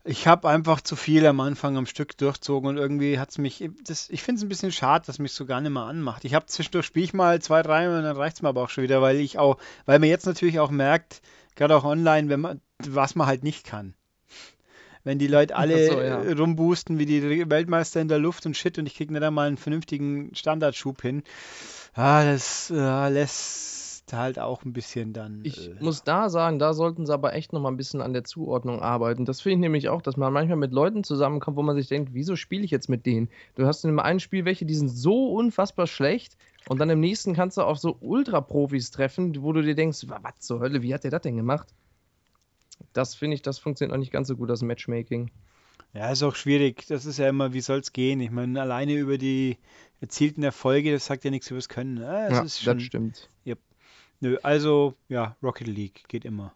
Ich 0.06 0.28
habe 0.28 0.50
einfach 0.50 0.82
zu 0.82 0.96
viel 0.96 1.26
am 1.26 1.40
Anfang 1.40 1.78
am 1.78 1.86
Stück 1.86 2.18
durchzogen 2.18 2.70
und 2.70 2.78
irgendwie 2.78 3.20
hat 3.20 3.30
es 3.30 3.38
mich. 3.38 3.70
Das, 3.86 4.10
ich 4.10 4.22
finde 4.22 4.40
es 4.40 4.44
ein 4.44 4.50
bisschen 4.50 4.72
schade, 4.72 5.06
dass 5.06 5.20
mich 5.20 5.32
so 5.34 5.46
gar 5.46 5.62
nicht 5.62 5.72
mehr 5.72 5.84
anmacht. 5.84 6.26
Ich 6.26 6.34
habe 6.34 6.46
zwischendurch 6.46 6.86
spiele 6.86 7.06
ich 7.06 7.14
mal 7.14 7.42
zwei, 7.42 7.62
drei 7.62 7.88
und 7.88 8.04
dann 8.04 8.18
reicht 8.18 8.38
es 8.38 8.42
mir 8.42 8.50
aber 8.50 8.64
auch 8.64 8.70
schon 8.70 8.84
wieder, 8.84 9.02
weil 9.02 9.18
ich 9.18 9.38
auch, 9.38 9.58
weil 9.86 10.00
man 10.00 10.10
jetzt 10.10 10.26
natürlich 10.26 10.60
auch 10.60 10.72
merkt, 10.72 11.22
gerade 11.56 11.76
auch 11.76 11.86
online, 11.86 12.30
wenn 12.30 12.42
man, 12.42 12.62
was 12.80 13.16
man 13.16 13.28
halt 13.28 13.44
nicht 13.44 13.66
kann. 13.66 13.94
Wenn 15.04 15.20
die 15.20 15.28
Leute 15.28 15.56
alle 15.56 15.92
so, 15.92 16.02
ja. 16.02 16.22
äh, 16.24 16.32
rumboosten 16.32 16.98
wie 16.98 17.06
die 17.06 17.50
Weltmeister 17.50 18.00
in 18.00 18.08
der 18.08 18.20
Luft 18.20 18.46
und 18.46 18.56
shit 18.56 18.78
und 18.80 18.86
ich 18.86 18.96
kriege 18.96 19.12
nicht 19.14 19.24
einmal 19.24 19.48
einen 19.48 19.58
vernünftigen 19.58 20.34
Standardschub 20.34 21.02
hin, 21.02 21.24
ah, 21.94 22.24
das 22.24 22.72
äh, 22.74 23.10
lässt 23.10 24.12
halt 24.14 24.38
auch 24.40 24.64
ein 24.64 24.74
bisschen 24.74 25.12
dann. 25.14 25.42
Ich 25.44 25.70
äh, 25.70 25.76
muss 25.80 26.04
da 26.04 26.30
sagen, 26.30 26.60
da 26.60 26.74
sollten 26.74 27.06
sie 27.06 27.14
aber 27.14 27.34
echt 27.34 27.52
noch 27.54 27.60
mal 27.62 27.70
ein 27.70 27.78
bisschen 27.78 28.02
an 28.02 28.14
der 28.14 28.24
Zuordnung 28.24 28.82
arbeiten. 28.82 29.26
Das 29.26 29.42
finde 29.42 29.56
ich 29.56 29.60
nämlich 29.62 29.90
auch, 29.90 30.02
dass 30.02 30.18
man 30.18 30.32
manchmal 30.32 30.58
mit 30.58 30.72
Leuten 30.72 31.04
zusammenkommt, 31.04 31.58
wo 31.58 31.64
man 31.64 31.76
sich 31.76 31.88
denkt, 31.88 32.14
wieso 32.14 32.36
spiele 32.36 32.64
ich 32.64 32.72
jetzt 32.72 32.90
mit 32.90 33.06
denen? 33.06 33.30
Du 33.56 33.66
hast 33.66 33.84
in 33.84 33.90
dem 33.90 34.00
einen 34.00 34.20
Spiel 34.20 34.46
welche, 34.46 34.66
die 34.66 34.76
sind 34.76 34.90
so 34.90 35.34
unfassbar 35.34 35.88
schlecht 35.88 36.38
und 36.70 36.80
dann 36.80 36.90
im 36.90 37.00
nächsten 37.00 37.34
kannst 37.34 37.58
du 37.58 37.62
auf 37.62 37.78
so 37.80 37.98
Ultra-Profis 38.00 38.92
treffen, 38.92 39.36
wo 39.42 39.52
du 39.52 39.62
dir 39.62 39.76
denkst, 39.76 40.08
"Wa- 40.08 40.20
was 40.22 40.40
zur 40.40 40.60
Hölle, 40.60 40.82
wie 40.82 40.94
hat 40.94 41.04
der 41.04 41.12
das 41.12 41.22
denn 41.22 41.36
gemacht? 41.38 41.68
Das 42.92 43.16
finde 43.16 43.36
ich, 43.36 43.42
das 43.42 43.60
funktioniert 43.60 43.92
noch 43.92 44.00
nicht 44.00 44.12
ganz 44.12 44.28
so 44.28 44.36
gut, 44.36 44.50
das 44.50 44.62
Matchmaking. 44.62 45.32
Ja, 45.94 46.12
ist 46.12 46.24
auch 46.24 46.36
schwierig. 46.36 46.86
Das 46.88 47.06
ist 47.06 47.20
ja 47.20 47.30
immer, 47.30 47.54
wie 47.54 47.62
soll 47.62 47.80
es 47.80 47.94
gehen? 47.94 48.20
Ich 48.20 48.32
meine, 48.32 48.60
alleine 48.62 48.94
über 48.96 49.18
die 49.18 49.58
erzielten 50.02 50.44
Erfolge, 50.44 50.92
das 50.92 51.06
sagt 51.06 51.24
ja 51.24 51.32
nichts 51.32 51.50
über 51.50 51.60
das 51.60 51.70
Können. 51.70 52.04
Ah, 52.04 52.30
das 52.30 52.38
ja, 52.38 52.44
ist 52.44 52.62
schon. 52.62 52.78
das 52.78 52.84
stimmt. 52.84 53.30
Nö, 54.24 54.38
also, 54.42 54.94
ja, 55.10 55.36
Rocket 55.44 55.68
League 55.68 56.06
geht 56.08 56.24
immer. 56.24 56.54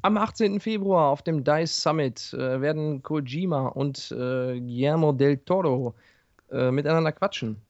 Am 0.00 0.16
18. 0.16 0.60
Februar 0.60 1.10
auf 1.10 1.20
dem 1.20 1.44
DICE 1.44 1.82
Summit 1.82 2.32
äh, 2.32 2.62
werden 2.62 3.02
Kojima 3.02 3.66
und 3.66 4.10
äh, 4.12 4.58
Guillermo 4.58 5.12
del 5.12 5.36
Toro 5.36 5.94
äh, 6.50 6.70
miteinander 6.70 7.12
quatschen. 7.12 7.60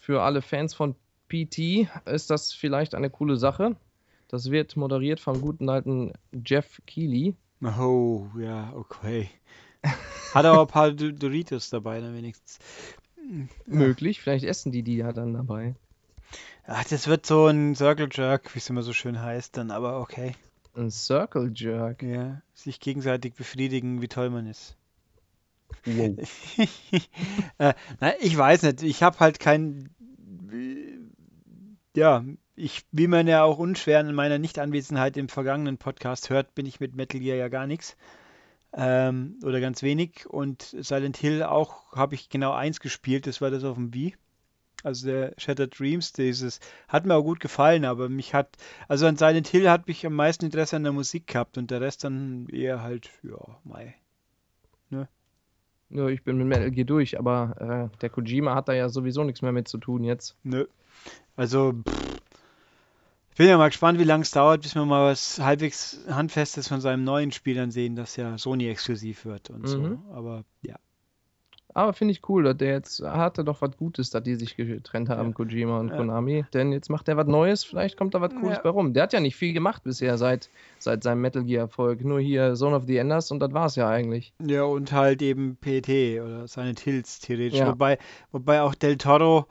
Für 0.00 0.22
alle 0.22 0.42
Fans 0.42 0.74
von 0.74 0.96
PT 1.28 1.88
ist 2.06 2.28
das 2.28 2.52
vielleicht 2.52 2.96
eine 2.96 3.08
coole 3.08 3.36
Sache. 3.36 3.76
Das 4.28 4.50
wird 4.50 4.76
moderiert 4.76 5.20
vom 5.20 5.40
guten 5.40 5.68
alten 5.68 6.12
Jeff 6.44 6.80
Keighley. 6.86 7.34
Oh, 7.62 8.26
ja, 8.38 8.72
okay. 8.74 9.28
Hat 10.34 10.44
aber 10.44 10.62
ein 10.62 10.66
paar 10.66 10.92
Do- 10.92 11.12
Doritos 11.12 11.70
dabei, 11.70 12.00
dann 12.00 12.14
wenigstens. 12.14 12.58
Möglich, 13.66 14.20
vielleicht 14.20 14.44
essen 14.44 14.72
die 14.72 14.82
die 14.82 14.96
ja 14.96 15.12
dann 15.12 15.32
dabei. 15.32 15.74
Ach, 16.66 16.84
das 16.84 17.06
wird 17.06 17.26
so 17.26 17.46
ein 17.46 17.74
Circle 17.74 18.08
Jerk, 18.10 18.54
wie 18.54 18.58
es 18.58 18.70
immer 18.70 18.82
so 18.82 18.92
schön 18.92 19.20
heißt, 19.20 19.56
dann 19.56 19.70
aber 19.70 20.00
okay. 20.00 20.34
Ein 20.74 20.90
Circle 20.90 21.52
Jerk. 21.54 22.02
Ja, 22.02 22.42
sich 22.54 22.80
gegenseitig 22.80 23.34
befriedigen, 23.34 24.02
wie 24.02 24.08
toll 24.08 24.30
man 24.30 24.46
ist. 24.46 24.76
Wow. 25.84 26.16
äh, 27.58 27.74
nein, 28.00 28.14
ich 28.20 28.36
weiß 28.36 28.62
nicht. 28.62 28.82
Ich 28.82 29.02
habe 29.02 29.18
halt 29.20 29.38
kein. 29.38 29.90
Ja, 31.96 32.24
ich, 32.56 32.84
wie 32.92 33.06
man 33.06 33.26
ja 33.26 33.44
auch 33.44 33.58
unschwer 33.58 34.00
in 34.00 34.14
meiner 34.14 34.38
Nichtanwesenheit 34.38 35.16
im 35.16 35.28
vergangenen 35.28 35.78
Podcast 35.78 36.30
hört, 36.30 36.54
bin 36.54 36.66
ich 36.66 36.80
mit 36.80 36.94
Metal 36.94 37.20
Gear 37.20 37.36
ja 37.36 37.48
gar 37.48 37.66
nichts. 37.66 37.96
Ähm, 38.72 39.38
oder 39.44 39.60
ganz 39.60 39.82
wenig. 39.82 40.26
Und 40.26 40.62
Silent 40.62 41.16
Hill 41.16 41.42
auch 41.42 41.92
habe 41.92 42.14
ich 42.14 42.28
genau 42.28 42.52
eins 42.52 42.80
gespielt, 42.80 43.26
das 43.26 43.40
war 43.40 43.50
das 43.50 43.64
auf 43.64 43.76
dem 43.76 43.94
Wii. 43.94 44.14
Also 44.82 45.06
der 45.06 45.34
Shattered 45.38 45.78
Dreams, 45.78 46.12
dieses 46.12 46.60
hat 46.88 47.06
mir 47.06 47.14
auch 47.14 47.22
gut 47.22 47.40
gefallen, 47.40 47.84
aber 47.84 48.08
mich 48.08 48.34
hat, 48.34 48.56
also 48.88 49.06
an 49.06 49.16
Silent 49.16 49.48
Hill 49.48 49.70
hat 49.70 49.86
mich 49.86 50.04
am 50.04 50.14
meisten 50.14 50.44
Interesse 50.44 50.76
an 50.76 50.84
der 50.84 50.92
Musik 50.92 51.26
gehabt 51.28 51.56
und 51.56 51.70
der 51.70 51.80
Rest 51.80 52.04
dann 52.04 52.48
eher 52.48 52.82
halt, 52.82 53.10
ja, 53.22 53.38
mei. 53.64 53.94
Ja, 55.94 56.08
ich 56.08 56.24
bin 56.24 56.38
mit 56.38 56.48
Metal 56.48 56.72
Gear 56.72 56.86
durch, 56.86 57.18
aber 57.20 57.90
äh, 57.92 57.98
der 57.98 58.10
Kojima 58.10 58.54
hat 58.56 58.68
da 58.68 58.72
ja 58.72 58.88
sowieso 58.88 59.22
nichts 59.22 59.42
mehr 59.42 59.52
mit 59.52 59.68
zu 59.68 59.78
tun 59.78 60.02
jetzt. 60.02 60.36
Nö. 60.42 60.66
Also, 61.36 61.72
pff, 61.72 62.14
ich 63.30 63.36
bin 63.38 63.48
ja 63.48 63.58
mal 63.58 63.68
gespannt, 63.68 63.98
wie 63.98 64.04
lange 64.04 64.22
es 64.22 64.30
dauert, 64.30 64.62
bis 64.62 64.74
wir 64.76 64.84
mal 64.84 65.10
was 65.10 65.40
halbwegs 65.40 65.98
Handfestes 66.08 66.68
von 66.68 66.80
seinem 66.80 67.02
neuen 67.02 67.32
Spiel 67.32 67.56
dann 67.56 67.72
sehen, 67.72 67.96
das 67.96 68.14
ja 68.16 68.38
Sony-exklusiv 68.38 69.24
wird 69.24 69.50
und 69.50 69.66
so. 69.66 69.78
Mhm. 69.80 69.98
Aber 70.12 70.44
ja. 70.62 70.76
Aber 71.76 71.92
finde 71.92 72.12
ich 72.12 72.28
cool, 72.28 72.44
dass 72.44 72.56
der 72.58 72.70
jetzt 72.70 73.02
hatte 73.02 73.42
doch 73.42 73.60
was 73.60 73.76
Gutes, 73.76 74.10
dass 74.10 74.22
die 74.22 74.36
sich 74.36 74.54
getrennt 74.56 75.08
haben, 75.08 75.30
Ja. 75.30 75.34
Kojima 75.34 75.80
und 75.80 75.88
Ja. 75.88 75.96
Konami. 75.96 76.44
Denn 76.54 76.70
jetzt 76.70 76.88
macht 76.88 77.08
er 77.08 77.16
was 77.16 77.26
Neues, 77.26 77.64
vielleicht 77.64 77.96
kommt 77.96 78.14
da 78.14 78.20
was 78.20 78.32
Cooles 78.32 78.58
Ja. 78.58 78.62
bei 78.62 78.68
rum. 78.68 78.94
Der 78.94 79.02
hat 79.02 79.12
ja 79.12 79.18
nicht 79.18 79.34
viel 79.34 79.52
gemacht 79.52 79.82
bisher 79.82 80.16
seit, 80.16 80.48
seit 80.78 81.02
seinem 81.02 81.20
Metal 81.20 81.42
Gear-Erfolg. 81.42 82.04
Nur 82.04 82.20
hier 82.20 82.54
Zone 82.54 82.76
of 82.76 82.84
the 82.86 82.96
Enders 82.98 83.32
und 83.32 83.40
das 83.40 83.52
war's 83.52 83.74
ja 83.74 83.88
eigentlich. 83.88 84.32
Ja, 84.40 84.62
und 84.62 84.92
halt 84.92 85.20
eben 85.20 85.56
PT 85.56 86.20
oder 86.20 86.46
Silent 86.46 86.78
Hills 86.78 87.18
theoretisch. 87.18 87.66
Wobei, 87.66 87.98
wobei 88.30 88.62
auch 88.62 88.76
Del 88.76 88.96
Toro, 88.96 89.46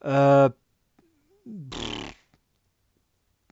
äh, 0.00 0.48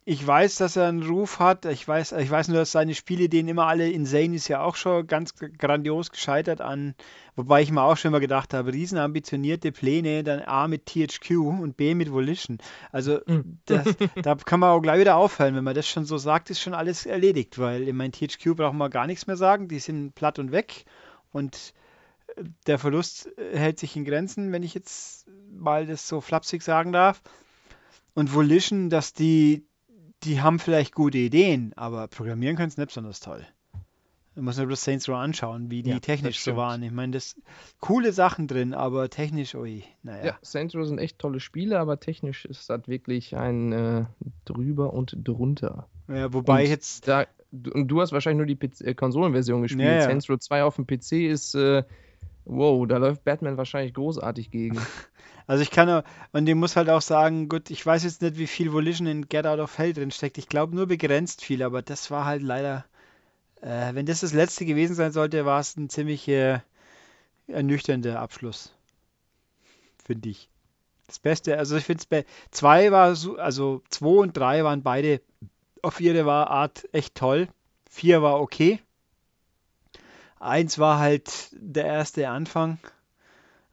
ich 0.07 0.27
weiß, 0.27 0.57
dass 0.57 0.77
er 0.77 0.89
einen 0.89 1.03
Ruf 1.03 1.39
hat. 1.39 1.65
Ich 1.65 1.89
weiß, 1.89 2.13
ich 2.13 2.31
weiß 2.31 2.49
nur, 2.49 2.59
dass 2.59 2.73
seine 2.73 2.95
Spielideen 2.95 3.49
immer 3.49 3.67
alle 3.67 3.91
insane 3.91 4.35
ist 4.37 4.49
ja 4.49 4.63
auch 4.63 4.77
schon 4.77 5.07
ganz 5.07 5.35
grandios 5.35 6.11
gescheitert 6.11 6.61
an, 6.61 6.95
wobei 7.37 7.63
ich 7.63 7.71
mir 7.71 7.83
auch 7.83 7.97
schon 7.97 8.11
immer 8.11 8.21
gedacht 8.21 8.53
habe, 8.53 8.75
riesen 8.75 8.99
ambitionierte 8.99 9.73
Pläne, 9.73 10.23
dann 10.23 10.43
A 10.43 10.69
mit 10.69 10.85
THQ 10.87 11.31
und 11.59 11.79
B 11.79 11.95
mit 11.95 12.13
Volition. 12.13 12.59
Also 12.93 13.21
Mhm. 13.27 13.61
das, 13.65 13.97
da 14.21 14.35
kann 14.35 14.61
man 14.61 14.71
auch 14.71 14.83
gleich 14.83 15.01
wieder 15.01 15.17
aufhören, 15.17 15.55
wenn 15.57 15.65
man 15.65 15.75
das 15.75 15.89
schon 15.89 16.05
so 16.05 16.19
sagt, 16.19 16.51
ist 16.51 16.61
schon 16.61 16.75
alles 16.75 17.07
erledigt, 17.07 17.59
weil 17.59 17.89
ich 17.89 17.95
meine, 17.95 18.13
THQ 18.13 18.57
braucht 18.57 18.75
man 18.75 18.91
gar 18.91 19.07
nichts 19.07 19.27
mehr 19.27 19.37
sagen, 19.37 19.69
die 19.69 19.79
sind 19.79 20.15
platt 20.15 20.39
und 20.39 20.53
weg 20.53 20.85
und 21.33 21.73
äh, 22.37 22.45
der 22.67 22.79
Verlust 22.79 23.31
äh, 23.39 23.57
hält 23.59 23.79
sich 23.79 23.97
in 23.97 24.05
Grenzen, 24.05 24.53
wenn 24.53 24.63
ich 24.63 24.75
jetzt 24.75 25.27
mal 25.51 25.87
das 25.87 26.07
so 26.09 26.21
flapsig 26.21 26.63
sagen 26.63 26.93
darf. 26.93 27.23
Und 28.15 28.33
Volition, 28.35 28.91
dass 28.91 29.13
die 29.13 29.67
die 30.23 30.41
haben 30.41 30.59
vielleicht 30.59 30.95
gute 30.95 31.19
Ideen, 31.19 31.73
aber 31.77 32.09
programmieren 32.09 32.57
können 32.57 32.71
sie 32.71 32.81
nicht 32.81 32.89
besonders 32.89 33.21
toll. 33.21 33.45
Du 34.35 34.43
musst 34.43 34.59
nur 34.59 34.67
das 34.67 34.83
Saints 34.83 35.09
Row 35.09 35.17
anschauen, 35.17 35.71
wie 35.71 35.83
die 35.83 35.91
Ja, 35.91 36.01
technisch 36.01 36.41
so 36.41 36.57
waren. 36.57 36.83
Ich 36.83 36.91
meine, 36.91 37.13
das 37.13 37.37
coole 37.79 38.13
Sachen 38.13 38.49
drin, 38.49 38.75
aber 38.75 39.09
technisch, 39.11 39.55
ui, 39.55 39.85
naja. 40.03 40.25
Ja, 40.25 40.39
Saints 40.43 40.75
Row 40.75 40.87
sind 40.87 40.99
echt 40.99 41.19
tolle 41.19 41.39
Spiele, 41.41 41.79
aber 41.79 42.01
technisch 42.01 42.45
ist 42.47 42.69
das 42.69 42.89
wirklich 42.89 43.37
ein 43.37 43.73
äh, 43.73 44.05
drüber 44.45 44.93
und 44.93 45.15
drunter. 45.23 45.89
Ja, 46.09 46.33
wobei 46.33 46.65
Und 46.65 46.69
jetzt, 46.71 47.07
Da, 47.07 47.27
du- 47.53 47.71
und 47.73 47.87
du 47.89 48.01
hast 48.01 48.11
wahrscheinlich 48.13 48.39
nur 48.39 48.47
die 48.47 48.57
PC, 48.57 48.81
äh, 48.81 48.95
Konsolenversion 48.95 49.63
gespielt. 49.63 49.83
Ja, 49.85 49.95
ja. 49.95 50.01
Saints 50.07 50.29
Row 50.29 50.39
2 50.39 50.65
auf 50.65 50.77
dem 50.77 50.87
PC 50.87 51.29
ist, 51.29 51.55
äh, 51.55 51.85
wow, 52.45 52.89
da 52.89 52.97
läuft 52.97 53.25
Batman 53.25 53.57
wahrscheinlich 53.57 53.95
großartig 53.95 54.51
gegen. 54.51 54.79
also 55.47 55.63
ich 55.63 55.71
kann, 55.71 56.03
und 56.33 56.49
ich 56.49 56.55
muss 56.55 56.77
halt 56.77 56.89
auch 56.89 57.03
sagen, 57.03 57.49
gut, 57.49 57.71
ich 57.71 57.85
weiß 57.85 58.05
jetzt 58.05 58.23
nicht, 58.23 58.39
wie 58.39 58.47
viel 58.47 58.73
Volition 58.73 59.07
in 59.07 59.29
Get 59.29 59.47
Out 59.47 59.61
of 59.61 59.77
Hell 59.77 59.93
drin 59.93 60.11
steckt. 60.11 60.39
Ich 60.39 60.49
glaube 60.49 60.75
nur 60.75 60.87
begrenzt 60.87 61.43
viel, 61.43 61.63
aber 61.63 61.83
das 61.83 62.11
war 62.11 62.25
halt 62.25 62.43
leider, 62.43 62.85
äh, 63.61 63.95
wenn 63.95 64.07
das 64.07 64.21
das 64.21 64.33
letzte 64.33 64.65
gewesen 64.65 64.95
sein 64.95 65.13
sollte, 65.13 65.45
war 65.45 65.61
es 65.61 65.77
ein 65.77 65.91
ziemlich 65.91 66.27
äh, 66.29 66.61
ernüchternder 67.47 68.21
Abschluss. 68.21 68.75
Finde 70.05 70.31
ich. 70.31 70.49
Das 71.07 71.19
Beste, 71.19 71.59
also 71.59 71.77
ich 71.77 71.85
finde 71.85 72.01
es 72.01 72.07
bei 72.07 72.25
zwei 72.51 72.91
war 72.91 73.15
so, 73.15 73.37
also 73.37 73.83
zwei 73.91 74.21
und 74.21 74.37
drei 74.37 74.65
waren 74.65 74.83
beide 74.83 75.21
auf 75.83 76.01
ihre 76.01 76.25
Art 76.33 76.89
echt 76.93 77.15
toll. 77.15 77.49
Vier 77.91 78.23
war 78.23 78.41
okay. 78.41 78.81
Eins 80.41 80.79
war 80.79 80.99
halt 80.99 81.51
der 81.53 81.85
erste 81.85 82.29
Anfang, 82.29 82.79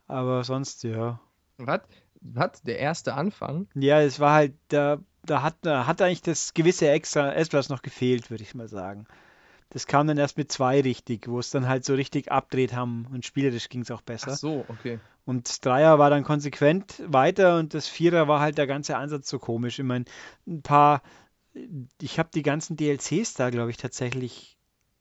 aber 0.06 0.44
sonst 0.44 0.84
ja. 0.84 1.18
Was? 1.58 1.80
Was? 2.20 2.62
Der 2.62 2.78
erste 2.78 3.14
Anfang? 3.14 3.68
Ja, 3.74 4.00
es 4.00 4.20
war 4.20 4.34
halt, 4.34 4.54
da, 4.68 4.98
da 5.24 5.42
hat, 5.42 5.56
da 5.62 5.86
hat 5.86 6.02
eigentlich 6.02 6.22
das 6.22 6.54
gewisse 6.54 6.88
Extra 6.88 7.32
etwas 7.34 7.68
noch 7.68 7.82
gefehlt, 7.82 8.30
würde 8.30 8.42
ich 8.42 8.54
mal 8.54 8.68
sagen. 8.68 9.06
Das 9.70 9.86
kam 9.86 10.06
dann 10.06 10.18
erst 10.18 10.36
mit 10.36 10.52
zwei 10.52 10.82
richtig, 10.82 11.28
wo 11.28 11.38
es 11.38 11.50
dann 11.50 11.66
halt 11.66 11.84
so 11.84 11.94
richtig 11.94 12.30
abdreht 12.30 12.74
haben 12.74 13.06
und 13.12 13.24
spielerisch 13.24 13.70
ging 13.70 13.80
es 13.80 13.90
auch 13.90 14.02
besser. 14.02 14.32
Ach 14.32 14.36
so, 14.36 14.64
okay. 14.68 15.00
Und 15.24 15.48
das 15.48 15.60
Dreier 15.60 15.98
war 15.98 16.10
dann 16.10 16.24
konsequent 16.24 17.02
weiter 17.06 17.58
und 17.58 17.74
das 17.74 17.88
Vierer 17.88 18.28
war 18.28 18.40
halt 18.40 18.58
der 18.58 18.66
ganze 18.66 18.96
Ansatz 18.96 19.28
so 19.28 19.38
komisch. 19.38 19.78
Ich 19.78 19.84
meine, 19.84 20.04
ein 20.46 20.62
paar, 20.62 21.02
ich 22.00 22.18
habe 22.18 22.28
die 22.34 22.42
ganzen 22.42 22.76
DLCs 22.76 23.34
da, 23.34 23.50
glaube 23.50 23.70
ich, 23.70 23.76
tatsächlich. 23.76 24.58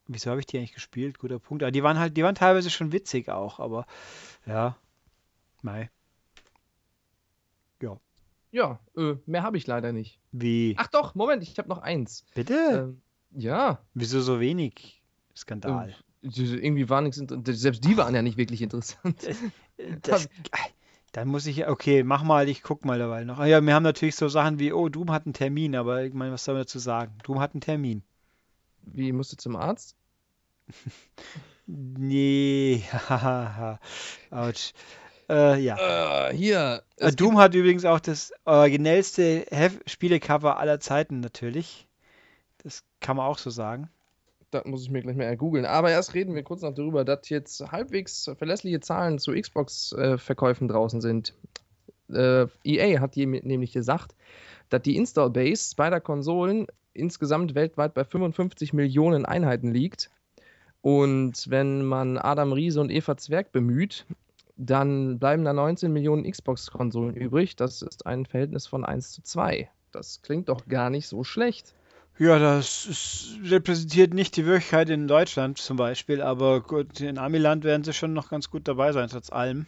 Wieso 0.08 0.30
habe 0.30 0.40
ich 0.40 0.46
die 0.46 0.58
eigentlich 0.58 0.74
gespielt? 0.74 1.20
Guter 1.20 1.40
Punkt. 1.40 1.64
Aber 1.64 1.72
die 1.72 1.84
waren 1.84 2.00
halt, 2.00 2.16
die 2.16 2.24
waren 2.24 2.36
teilweise 2.36 2.70
schon 2.70 2.92
witzig 2.92 3.30
auch, 3.30 3.60
aber 3.60 3.86
ja, 4.46 4.78
mei. 5.62 5.90
Ja, 8.52 8.80
äh, 8.98 9.16
mehr 9.26 9.44
habe 9.44 9.58
ich 9.58 9.66
leider 9.66 9.94
nicht. 9.94 10.20
Wie? 10.34 10.76
Ach 10.78 10.88
doch, 10.88 11.16
Moment, 11.16 11.42
ich 11.44 11.58
habe 11.58 11.70
noch 11.70 11.78
eins. 11.78 12.26
Bitte? 12.36 12.94
Ähm, 12.94 13.02
ja, 13.40 13.80
Wieso 13.94 14.20
so 14.22 14.40
wenig? 14.42 15.02
Skandal. 15.36 15.96
die- 16.22 16.44
irgendwie 16.62 16.90
war 16.90 17.00
nichts 17.02 17.18
interessant. 17.18 17.48
Selbst 17.58 17.84
die 17.86 17.96
waren 17.98 18.14
ja 18.14 18.22
nicht 18.22 18.38
wirklich 18.38 18.62
interessant. 18.62 19.18
Das, 20.04 20.30
dann 21.12 21.28
muss 21.28 21.48
ich, 21.48 21.68
okay, 21.68 22.04
mach 22.04 22.22
mal, 22.24 22.48
ich 22.50 22.62
guck 22.62 22.86
mal 22.86 23.00
dabei 23.00 23.24
noch. 23.24 23.40
Ah 23.40 23.46
Ja, 23.48 23.62
wir 23.62 23.74
haben 23.74 23.82
natürlich 23.84 24.16
so 24.16 24.28
Sachen 24.30 24.60
wie, 24.60 24.72
oh, 24.74 24.90
Doom 24.90 25.10
hat 25.12 25.26
einen 25.26 25.34
Termin, 25.34 25.76
aber 25.76 26.04
ich 26.04 26.14
meine, 26.14 26.34
was 26.34 26.44
soll 26.44 26.54
man 26.54 26.62
dazu 26.64 26.78
sagen? 26.78 27.18
Doom 27.24 27.40
hat 27.40 27.54
einen 27.56 27.62
Termin. 27.62 28.04
Wie 28.84 29.12
musst 29.12 29.32
du 29.32 29.38
zum 29.38 29.56
Arzt? 29.56 29.96
Nee, 31.68 32.84
hahaha. 32.92 33.80
Autsch. 34.30 34.74
Äh, 35.32 35.62
ja. 35.62 36.30
Äh, 36.30 36.36
hier. 36.36 36.84
Äh, 36.98 37.14
Doom 37.14 37.38
hat 37.38 37.56
übrigens 37.56 37.86
auch 37.86 38.02
das 38.02 38.34
originellste 38.44 39.46
Hef 39.50 39.80
Spielecover 39.86 40.60
aller 40.60 40.82
Zeiten, 40.82 41.22
natürlich. 41.22 41.88
Das 42.64 42.84
kann 43.00 43.16
man 43.16 43.28
auch 43.28 43.38
so 43.38 43.50
sagen. 43.50 43.90
Da 44.52 44.62
muss 44.66 44.84
ich 44.84 44.90
mir 44.90 45.02
gleich 45.02 45.16
mal 45.16 45.38
googeln. 45.38 45.66
Aber 45.66 45.90
erst 45.90 46.14
reden 46.14 46.36
wir 46.36 46.44
kurz 46.44 46.62
noch 46.62 46.74
darüber, 46.74 47.06
dass 47.06 47.30
jetzt 47.30 47.62
halbwegs 47.72 48.30
verlässliche 48.38 48.82
Zahlen 48.82 49.18
zu 49.20 49.32
Xbox-Verkäufen 49.32 50.68
draußen 50.68 51.00
sind. 51.00 51.34
Äh, 52.14 52.48
EA 52.66 53.00
hat 53.00 53.16
nämlich 53.16 53.72
gesagt, 53.72 54.14
dass 54.68 54.82
die 54.82 54.98
Install-Base 54.98 55.76
beider 55.78 56.02
Konsolen 56.02 56.68
insgesamt 56.94 57.56
weltweit 57.56 57.94
bei 57.94 58.04
55 58.04 58.74
Millionen 58.74 59.26
Einheiten 59.26 59.72
liegt. 59.72 60.12
Und 60.82 61.50
wenn 61.50 61.86
man 61.86 62.18
Adam 62.18 62.52
Riese 62.52 62.82
und 62.82 62.92
Eva 62.92 63.16
Zwerg 63.16 63.54
bemüht, 63.54 64.06
dann 64.58 65.20
bleiben 65.20 65.44
da 65.44 65.54
19 65.54 65.92
Millionen 65.92 66.30
Xbox-Konsolen 66.30 67.16
übrig. 67.16 67.56
Das 67.56 67.82
ist 67.82 68.06
ein 68.06 68.26
Verhältnis 68.26 68.68
von 68.68 68.86
1 68.86 69.12
zu 69.12 69.22
2. 69.22 69.70
Das 69.92 70.22
klingt 70.22 70.50
doch 70.50 70.68
gar 70.68 70.90
nicht 70.90 71.08
so 71.08 71.24
schlecht. 71.24 71.76
Ja, 72.20 72.38
das 72.38 72.86
ist, 72.86 73.40
repräsentiert 73.46 74.14
nicht 74.14 74.38
die 74.38 74.46
Wirklichkeit 74.46 74.90
in 74.90 75.08
Deutschland 75.08 75.58
zum 75.58 75.78
Beispiel, 75.78 76.22
aber 76.22 76.62
gut, 76.62 77.00
in 77.00 77.18
Amiland 77.18 77.64
werden 77.64 77.84
sie 77.84 77.94
schon 77.94 78.14
noch 78.14 78.30
ganz 78.30 78.50
gut 78.50 78.68
dabei 78.68 78.92
sein, 78.92 79.10
trotz 79.10 79.32
allem. 79.32 79.66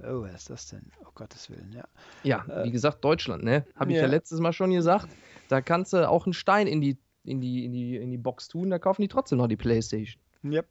Oh, 0.00 0.22
wer 0.22 0.34
ist 0.34 0.50
das 0.50 0.66
denn? 0.68 0.92
Oh 1.00 1.10
Gottes 1.14 1.48
Willen, 1.50 1.72
ja. 1.72 1.84
Ja, 2.22 2.44
Äh, 2.48 2.64
wie 2.64 2.70
gesagt, 2.70 3.04
Deutschland, 3.04 3.44
ne? 3.44 3.64
Habe 3.76 3.92
ich 3.92 3.96
ja. 3.96 4.02
ja. 4.02 4.08
letztes 4.08 4.40
Mal 4.40 4.52
schon 4.52 4.70
gesagt. 4.72 5.08
Da 5.48 5.60
kannst 5.60 5.92
du 5.92 6.08
auch 6.08 6.26
einen 6.26 6.34
Stein 6.34 6.66
in 6.66 6.80
die, 6.80 6.98
in 7.24 7.40
die, 7.40 7.64
in 7.64 7.72
die, 7.72 7.96
in 7.96 8.10
die 8.10 8.18
Box 8.18 8.48
tun, 8.48 8.70
da 8.70 8.78
kaufen 8.78 9.02
die 9.02 9.08
trotzdem 9.08 9.38
noch 9.38 9.48
die 9.48 9.56
Playstation. 9.56 10.20
Yep. 10.44 10.66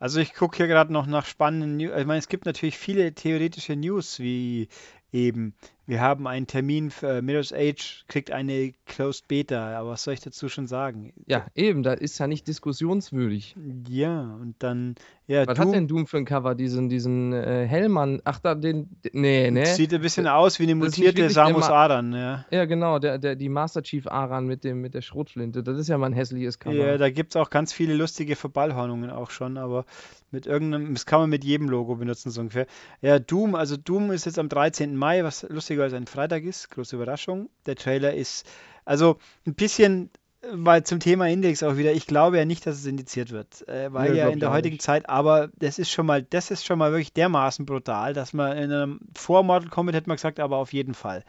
Also 0.00 0.18
ich 0.18 0.32
gucke 0.34 0.56
hier 0.56 0.66
gerade 0.66 0.92
noch 0.92 1.06
nach 1.06 1.26
spannenden 1.26 1.76
News. 1.76 1.92
Ich 1.96 2.06
meine, 2.06 2.18
es 2.18 2.28
gibt 2.28 2.46
natürlich 2.46 2.78
viele 2.78 3.14
theoretische 3.14 3.76
News, 3.76 4.18
wie 4.18 4.68
eben, 5.12 5.54
wir 5.86 6.00
haben 6.00 6.26
einen 6.26 6.46
Termin 6.46 6.90
für 6.90 7.22
Mirror's 7.22 7.52
Age, 7.52 8.04
kriegt 8.08 8.30
eine 8.30 8.72
Closed 8.86 9.26
Beta, 9.28 9.78
aber 9.78 9.90
was 9.90 10.04
soll 10.04 10.14
ich 10.14 10.20
dazu 10.20 10.48
schon 10.48 10.66
sagen? 10.66 11.12
Ja, 11.26 11.46
eben, 11.54 11.82
da 11.82 11.92
ist 11.92 12.18
ja 12.18 12.26
nicht 12.26 12.46
diskussionswürdig. 12.46 13.56
Ja, 13.88 14.38
und 14.40 14.54
dann, 14.60 14.94
ja, 15.26 15.46
Was 15.46 15.58
hat 15.58 15.66
Doom 15.66 15.72
denn 15.72 15.88
Doom 15.88 16.06
für 16.06 16.16
ein 16.16 16.24
Cover? 16.24 16.54
Diesen, 16.54 16.88
diesen 16.88 17.32
äh, 17.32 17.64
Hellmann. 17.66 18.20
Ach, 18.24 18.40
da, 18.40 18.54
den. 18.54 18.88
Nee, 19.12 19.50
ne? 19.50 19.66
sieht 19.66 19.94
ein 19.94 20.00
bisschen 20.00 20.26
aus 20.26 20.58
wie 20.58 20.64
eine 20.64 20.74
mutierte 20.74 21.30
Samus 21.30 21.68
Aran, 21.68 22.12
ja. 22.12 22.44
Ja, 22.50 22.64
genau, 22.64 22.98
der, 22.98 23.18
der, 23.18 23.36
die 23.36 23.48
Master 23.48 23.82
Chief 23.82 24.06
Aran 24.08 24.46
mit, 24.46 24.64
dem, 24.64 24.80
mit 24.80 24.94
der 24.94 25.02
Schrotflinte. 25.02 25.62
Das 25.62 25.78
ist 25.78 25.88
ja 25.88 25.98
mal 25.98 26.06
ein 26.06 26.12
hässliches 26.12 26.58
Cover. 26.58 26.74
Ja, 26.74 26.98
da 26.98 27.10
gibt 27.10 27.30
es 27.30 27.36
auch 27.36 27.50
ganz 27.50 27.72
viele 27.72 27.94
lustige 27.94 28.34
Verballhornungen 28.34 29.10
auch 29.10 29.30
schon, 29.30 29.56
aber 29.56 29.84
mit 30.32 30.46
irgendeinem, 30.46 30.94
das 30.94 31.06
kann 31.06 31.20
man 31.20 31.30
mit 31.30 31.44
jedem 31.44 31.68
Logo 31.68 31.96
benutzen, 31.96 32.30
so 32.30 32.40
ungefähr. 32.40 32.66
Ja, 33.00 33.18
Doom, 33.18 33.54
also 33.54 33.76
Doom 33.76 34.10
ist 34.10 34.26
jetzt 34.26 34.38
am 34.38 34.48
13. 34.48 34.96
Mai, 34.96 35.24
was 35.24 35.44
lustigerweise 35.80 35.96
ein 35.96 36.06
Freitag 36.06 36.44
ist, 36.44 36.70
große 36.70 36.96
Überraschung. 36.96 37.48
Der 37.66 37.76
Trailer 37.76 38.14
ist, 38.14 38.46
also 38.84 39.18
ein 39.46 39.54
bisschen, 39.54 40.10
äh, 40.42 40.48
weil 40.52 40.84
zum 40.84 41.00
Thema 41.00 41.28
Index 41.28 41.62
auch 41.62 41.76
wieder, 41.76 41.92
ich 41.92 42.06
glaube 42.06 42.38
ja 42.38 42.44
nicht, 42.44 42.66
dass 42.66 42.76
es 42.78 42.86
indiziert 42.86 43.30
wird, 43.30 43.66
äh, 43.68 43.92
weil 43.92 44.12
Nee, 44.12 44.16
ja 44.16 44.28
in 44.28 44.40
der 44.40 44.50
heutigen 44.50 44.78
nicht. 44.78 44.80
Zeit, 44.80 45.08
aber 45.08 45.48
das 45.58 45.78
ist 45.78 45.90
schon 45.90 46.06
mal, 46.06 46.22
das 46.22 46.50
ist 46.50 46.64
schon 46.66 46.78
mal 46.78 46.92
wirklich 46.92 47.12
dermaßen 47.12 47.66
brutal, 47.66 48.14
dass 48.14 48.32
man 48.32 48.56
in 48.56 48.72
einem 48.72 49.00
vor 49.16 49.42
Mortal 49.42 49.70
Kombat 49.70 49.94
hätte 49.94 50.08
man 50.08 50.16
gesagt, 50.16 50.40
aber 50.40 50.56
auf 50.58 50.72
jeden 50.72 50.94
Fall. 50.94 51.24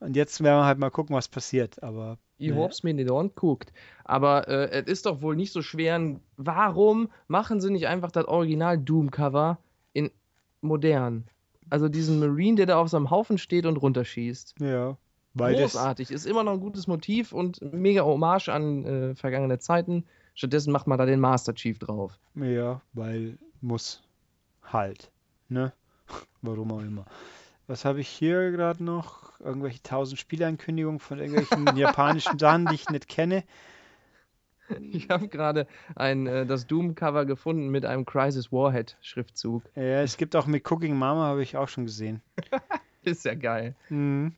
Und 0.00 0.16
jetzt 0.16 0.42
werden 0.42 0.60
wir 0.60 0.66
halt 0.66 0.78
mal 0.78 0.90
gucken, 0.90 1.16
was 1.16 1.28
passiert, 1.28 1.82
aber 1.82 2.18
Ich 2.38 2.50
Ja. 2.50 2.54
hab's 2.54 2.82
mir 2.84 2.94
nicht 2.94 3.10
anguckt. 3.10 3.72
Aber 4.04 4.46
äh, 4.48 4.68
es 4.82 4.86
ist 4.86 5.06
doch 5.06 5.20
wohl 5.22 5.34
nicht 5.36 5.52
so 5.52 5.62
schwer. 5.62 6.20
Warum 6.36 7.10
machen 7.28 7.60
sie 7.60 7.70
nicht 7.70 7.86
einfach 7.88 8.10
das 8.12 8.26
Original 8.26 8.78
Doom-Cover 8.78 9.58
in 9.92 10.10
modern? 10.60 11.28
Also 11.70 11.88
diesen 11.88 12.18
Marine, 12.20 12.56
der 12.56 12.66
da 12.66 12.76
auf 12.78 12.88
so 12.88 12.96
einem 12.96 13.10
Haufen 13.10 13.38
steht 13.38 13.66
und 13.66 13.76
runterschießt. 13.76 14.56
ja, 14.60 14.96
weil 15.34 15.54
das, 15.54 15.72
Großartig. 15.72 16.10
Ist 16.10 16.26
immer 16.26 16.44
noch 16.44 16.52
ein 16.52 16.60
gutes 16.60 16.86
Motiv 16.86 17.32
und 17.32 17.60
mega 17.72 18.04
Hommage 18.04 18.48
an 18.48 18.84
äh, 18.84 19.14
vergangene 19.16 19.58
Zeiten. 19.58 20.04
Stattdessen 20.34 20.72
macht 20.72 20.86
man 20.86 20.98
da 20.98 21.06
den 21.06 21.20
Master 21.20 21.54
Chief 21.54 21.78
drauf. 21.78 22.18
Ja, 22.36 22.80
weil 22.92 23.38
muss 23.60 24.02
halt. 24.62 25.10
Ne? 25.48 25.72
Warum 26.42 26.72
auch 26.72 26.80
immer. 26.80 27.04
Was 27.66 27.84
habe 27.84 28.00
ich 28.00 28.08
hier 28.08 28.50
gerade 28.50 28.82
noch? 28.84 29.40
Irgendwelche 29.40 29.82
tausend 29.82 30.18
Spielankündigungen 30.20 31.00
von 31.00 31.18
irgendwelchen 31.18 31.66
japanischen 31.76 32.38
Sachen, 32.38 32.66
die 32.66 32.74
ich 32.74 32.88
nicht 32.88 33.08
kenne. 33.08 33.42
Ich 34.92 35.08
habe 35.10 35.28
gerade 35.28 35.66
ein 35.96 36.26
äh, 36.26 36.46
das 36.46 36.66
Doom-Cover 36.66 37.24
gefunden 37.26 37.68
mit 37.68 37.84
einem 37.84 38.04
Crisis 38.04 38.52
Warhead-Schriftzug. 38.52 39.62
Ja, 39.74 40.02
es 40.02 40.16
gibt 40.16 40.36
auch 40.36 40.46
mit 40.46 40.70
Cooking 40.70 40.96
Mama, 40.96 41.26
habe 41.26 41.42
ich 41.42 41.56
auch 41.56 41.68
schon 41.68 41.84
gesehen. 41.84 42.22
Ist 43.02 43.24
ja 43.24 43.34
geil. 43.34 43.74
Mhm. 43.88 44.34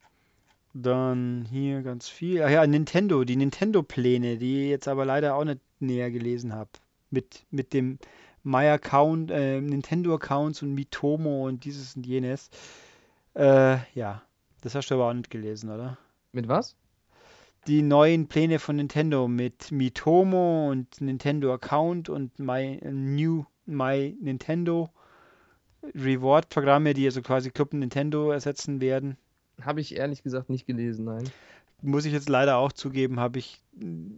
Dann 0.75 1.47
hier 1.51 1.83
ganz 1.83 2.09
viel. 2.09 2.43
Ach 2.43 2.51
ja, 2.51 2.67
Nintendo, 2.67 3.25
die 3.25 3.37
Nintendo-Pläne, 3.37 4.37
die 4.37 4.65
ich 4.65 4.71
jetzt 4.71 4.89
aber 4.89 5.05
leider 5.05 5.35
auch 5.37 5.45
nicht 5.45 5.61
näher 5.81 6.11
gelesen 6.11 6.53
habe. 6.53 6.71
Mit, 7.11 7.47
mit 7.51 7.73
dem 7.73 7.99
My-Account, 8.43 9.31
äh, 9.31 9.61
Nintendo-Accounts 9.61 10.63
und 10.63 10.75
Mitomo 10.75 11.47
und 11.47 11.65
dieses 11.65 11.97
und 11.97 12.07
jenes. 12.07 12.51
Äh, 13.35 13.79
ja, 13.95 14.23
das 14.61 14.75
hast 14.75 14.91
du 14.91 14.95
aber 14.95 15.09
auch 15.09 15.15
nicht 15.15 15.31
gelesen, 15.31 15.71
oder? 15.71 15.99
Mit 16.33 16.49
was? 16.49 16.77
Die 17.67 17.83
neuen 17.83 18.29
Pläne 18.29 18.61
von 18.61 18.77
Nintendo 18.77 19.27
mit 19.27 19.73
Mitomo 19.73 20.71
und 20.71 21.01
Nintendo 21.01 21.53
Account 21.53 22.09
und 22.09 22.39
My 22.39 22.81
New 22.93 23.45
My 23.65 24.17
Nintendo 24.21 24.91
Reward-Programme, 25.95 26.95
die 26.95 27.07
also 27.07 27.23
quasi 27.23 27.51
Club 27.51 27.73
Nintendo 27.73 28.31
ersetzen 28.31 28.81
werden. 28.81 29.17
Habe 29.61 29.81
ich 29.81 29.97
ehrlich 29.97 30.23
gesagt 30.23 30.49
nicht 30.49 30.67
gelesen, 30.67 31.07
nein. 31.07 31.29
muss 31.83 32.05
ich 32.05 32.13
jetzt 32.13 32.29
leider 32.29 32.59
auch 32.59 32.73
zugeben, 32.73 33.19
habe 33.19 33.41
ich, 33.41 33.61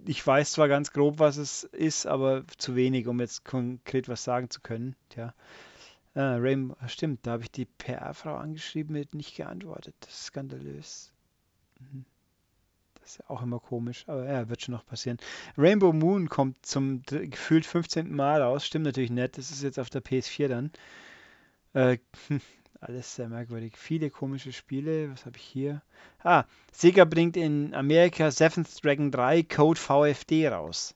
ich 0.06 0.26
weiß 0.26 0.52
zwar 0.52 0.68
ganz 0.68 0.92
grob, 0.92 1.18
was 1.18 1.38
es 1.38 1.64
ist, 1.64 2.06
aber 2.06 2.44
zu 2.58 2.76
wenig, 2.76 3.06
um 3.06 3.18
jetzt 3.20 3.46
konkret 3.46 4.08
was 4.08 4.24
sagen 4.24 4.50
zu 4.50 4.60
können. 4.60 4.94
Tja. 5.08 5.32
Ah, 6.14 6.36
Rainbow, 6.36 6.76
stimmt, 6.86 7.26
da 7.26 7.32
habe 7.32 7.44
ich 7.44 7.50
die 7.50 7.64
PR-Frau 7.64 8.34
angeschrieben, 8.34 8.92
mit 8.92 9.14
nicht 9.14 9.36
geantwortet. 9.36 9.94
Das 10.00 10.10
ist 10.10 10.24
skandalös. 10.26 11.12
Mhm. 11.78 12.04
Ist 13.08 13.20
ja 13.20 13.30
auch 13.30 13.40
immer 13.40 13.58
komisch, 13.58 14.04
aber 14.06 14.30
ja, 14.30 14.50
wird 14.50 14.60
schon 14.60 14.74
noch 14.74 14.84
passieren. 14.84 15.16
Rainbow 15.56 15.94
Moon 15.94 16.28
kommt 16.28 16.66
zum 16.66 17.00
gefühlt 17.06 17.64
15. 17.64 18.14
Mal 18.14 18.42
raus. 18.42 18.66
Stimmt 18.66 18.84
natürlich 18.84 19.10
nicht, 19.10 19.38
das 19.38 19.50
ist 19.50 19.62
jetzt 19.62 19.78
auf 19.78 19.88
der 19.88 20.04
PS4 20.04 20.48
dann. 20.48 20.70
Äh, 21.72 21.96
alles 22.80 23.14
sehr 23.14 23.30
merkwürdig. 23.30 23.78
Viele 23.78 24.10
komische 24.10 24.52
Spiele. 24.52 25.10
Was 25.10 25.24
habe 25.24 25.38
ich 25.38 25.42
hier? 25.42 25.80
Ah, 26.22 26.44
Sega 26.70 27.06
bringt 27.06 27.38
in 27.38 27.74
Amerika 27.74 28.30
Seventh 28.30 28.84
Dragon 28.84 29.10
3 29.10 29.42
Code 29.44 29.80
VFD 29.80 30.48
raus. 30.48 30.94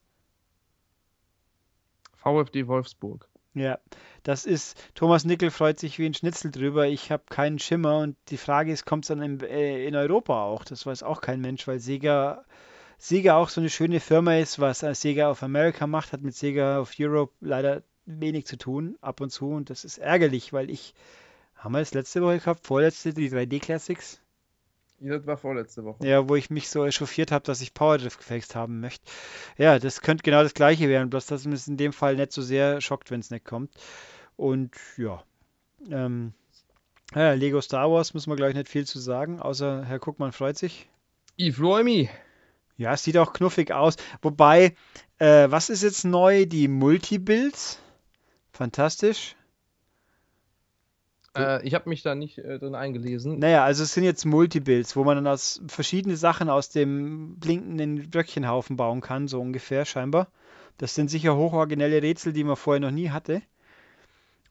VfD 2.17 2.67
Wolfsburg. 2.67 3.27
Ja, 3.55 3.79
das 4.23 4.47
ist, 4.47 4.79
Thomas 4.95 5.25
Nickel 5.27 5.51
freut 5.51 5.79
sich 5.79 5.99
wie 5.99 6.07
ein 6.07 6.15
Schnitzel 6.15 6.51
drüber. 6.51 6.87
Ich 6.87 7.11
habe 7.11 7.25
keinen 7.29 7.59
Schimmer 7.59 7.99
und 7.99 8.17
die 8.29 8.39
Frage 8.39 8.73
ist, 8.73 8.87
kommt 8.87 9.05
es 9.05 9.09
dann 9.09 9.21
in, 9.21 9.41
äh, 9.41 9.87
in 9.87 9.95
Europa 9.95 10.45
auch? 10.45 10.65
Das 10.65 10.87
weiß 10.87 11.03
auch 11.03 11.21
kein 11.21 11.41
Mensch, 11.43 11.67
weil 11.67 11.79
Sega, 11.79 12.45
Sega 12.97 13.37
auch 13.37 13.51
so 13.51 13.61
eine 13.61 13.69
schöne 13.69 14.01
Firma 14.01 14.37
ist, 14.37 14.59
was 14.59 14.81
Sega 14.81 15.31
of 15.31 15.43
America 15.43 15.87
macht, 15.87 16.13
hat 16.13 16.23
mit 16.23 16.35
Sega 16.35 16.81
of 16.81 16.95
Europe 16.99 17.35
leider 17.41 17.83
wenig 18.07 18.47
zu 18.47 18.57
tun, 18.57 18.97
ab 19.03 19.21
und 19.21 19.31
zu. 19.31 19.51
Und 19.51 19.69
das 19.69 19.85
ist 19.85 19.99
ärgerlich, 19.99 20.55
weil 20.55 20.71
ich, 20.71 20.95
haben 21.57 21.73
wir 21.73 21.81
das 21.81 21.93
letzte 21.93 22.23
Woche 22.23 22.39
gehabt, 22.39 22.67
vorletzte, 22.67 23.13
die 23.13 23.31
3D 23.31 23.61
Classics? 23.61 24.22
Ja, 25.03 25.19
das 25.19 25.27
war 25.27 25.37
vorletzte 25.37 25.85
Woche. 25.85 26.07
Ja, 26.07 26.29
wo 26.29 26.37
ich 26.37 26.49
mich 26.49 26.69
so 26.69 26.85
echauffiert 26.85 27.33
habe, 27.33 27.45
dass 27.45 27.61
ich 27.61 27.75
Powerdrift 27.75 28.19
gefixt 28.19 28.55
haben 28.55 28.79
möchte. 28.79 29.05
Ja, 29.59 29.81
das 29.81 30.01
könnte 30.01 30.23
genau 30.23 30.45
das 30.45 30.55
gleiche 30.55 30.89
werden, 30.89 31.11
bloß 31.11 31.27
dass 31.27 31.45
es 31.45 31.67
in 31.67 31.77
dem 31.77 31.93
Fall 31.93 32.15
nicht 32.15 32.33
so 32.33 32.41
sehr 32.41 32.81
schockt, 32.81 33.11
wenn 33.11 33.19
es 33.19 33.31
nicht 33.31 33.45
kommt. 33.45 33.73
Und 34.37 34.77
ja, 34.97 35.25
ähm, 35.91 36.35
ja, 37.15 37.33
Lego 37.33 37.61
Star 37.61 37.91
Wars 37.91 38.15
müssen 38.15 38.31
wir 38.31 38.37
gleich 38.37 38.55
nicht 38.55 38.69
viel 38.69 38.87
zu 38.87 39.01
sagen, 39.01 39.41
außer 39.41 39.85
Herr 39.85 39.99
Guckmann 39.99 40.31
freut 40.31 40.57
sich. 40.57 40.89
Ich 41.37 41.57
freue 41.57 41.83
mich. 41.83 42.09
Ja, 42.77 42.93
es 42.93 43.03
sieht 43.03 43.19
auch 43.19 43.33
knuffig 43.33 43.73
aus. 43.73 43.97
Wobei, 44.23 44.77
äh, 45.19 45.51
was 45.51 45.69
ist 45.69 45.83
jetzt 45.83 46.05
neu? 46.05 46.47
Die 46.47 46.69
Multibuilds. 46.69 47.81
Fantastisch. 48.53 49.35
Äh, 51.37 51.67
ich 51.67 51.75
habe 51.75 51.89
mich 51.89 52.03
da 52.03 52.15
nicht 52.15 52.39
äh, 52.39 52.59
drin 52.59 52.75
eingelesen. 52.75 53.39
Naja, 53.39 53.65
also 53.65 53.83
es 53.83 53.95
sind 53.95 54.05
jetzt 54.05 54.25
Multibuilds, 54.25 54.97
wo 54.97 55.05
man 55.05 55.17
dann 55.17 55.27
aus 55.27 55.63
verschiedene 55.67 56.17
Sachen 56.17 56.49
aus 56.49 56.69
dem 56.69 57.37
blinkenden 57.37 58.11
Blöckchenhaufen 58.11 58.77
bauen 58.77 59.01
kann, 59.01 59.29
so 59.29 59.41
ungefähr 59.41 59.85
scheinbar. 59.85 60.29
Das 60.79 60.95
sind 60.95 61.11
sicher 61.11 61.37
hochoriginelle 61.37 62.03
Rätsel, 62.03 62.33
die 62.33 62.45
man 62.45 62.57
vorher 62.57 62.81
noch 62.81 62.91
nie 62.91 63.11
hatte. 63.11 63.43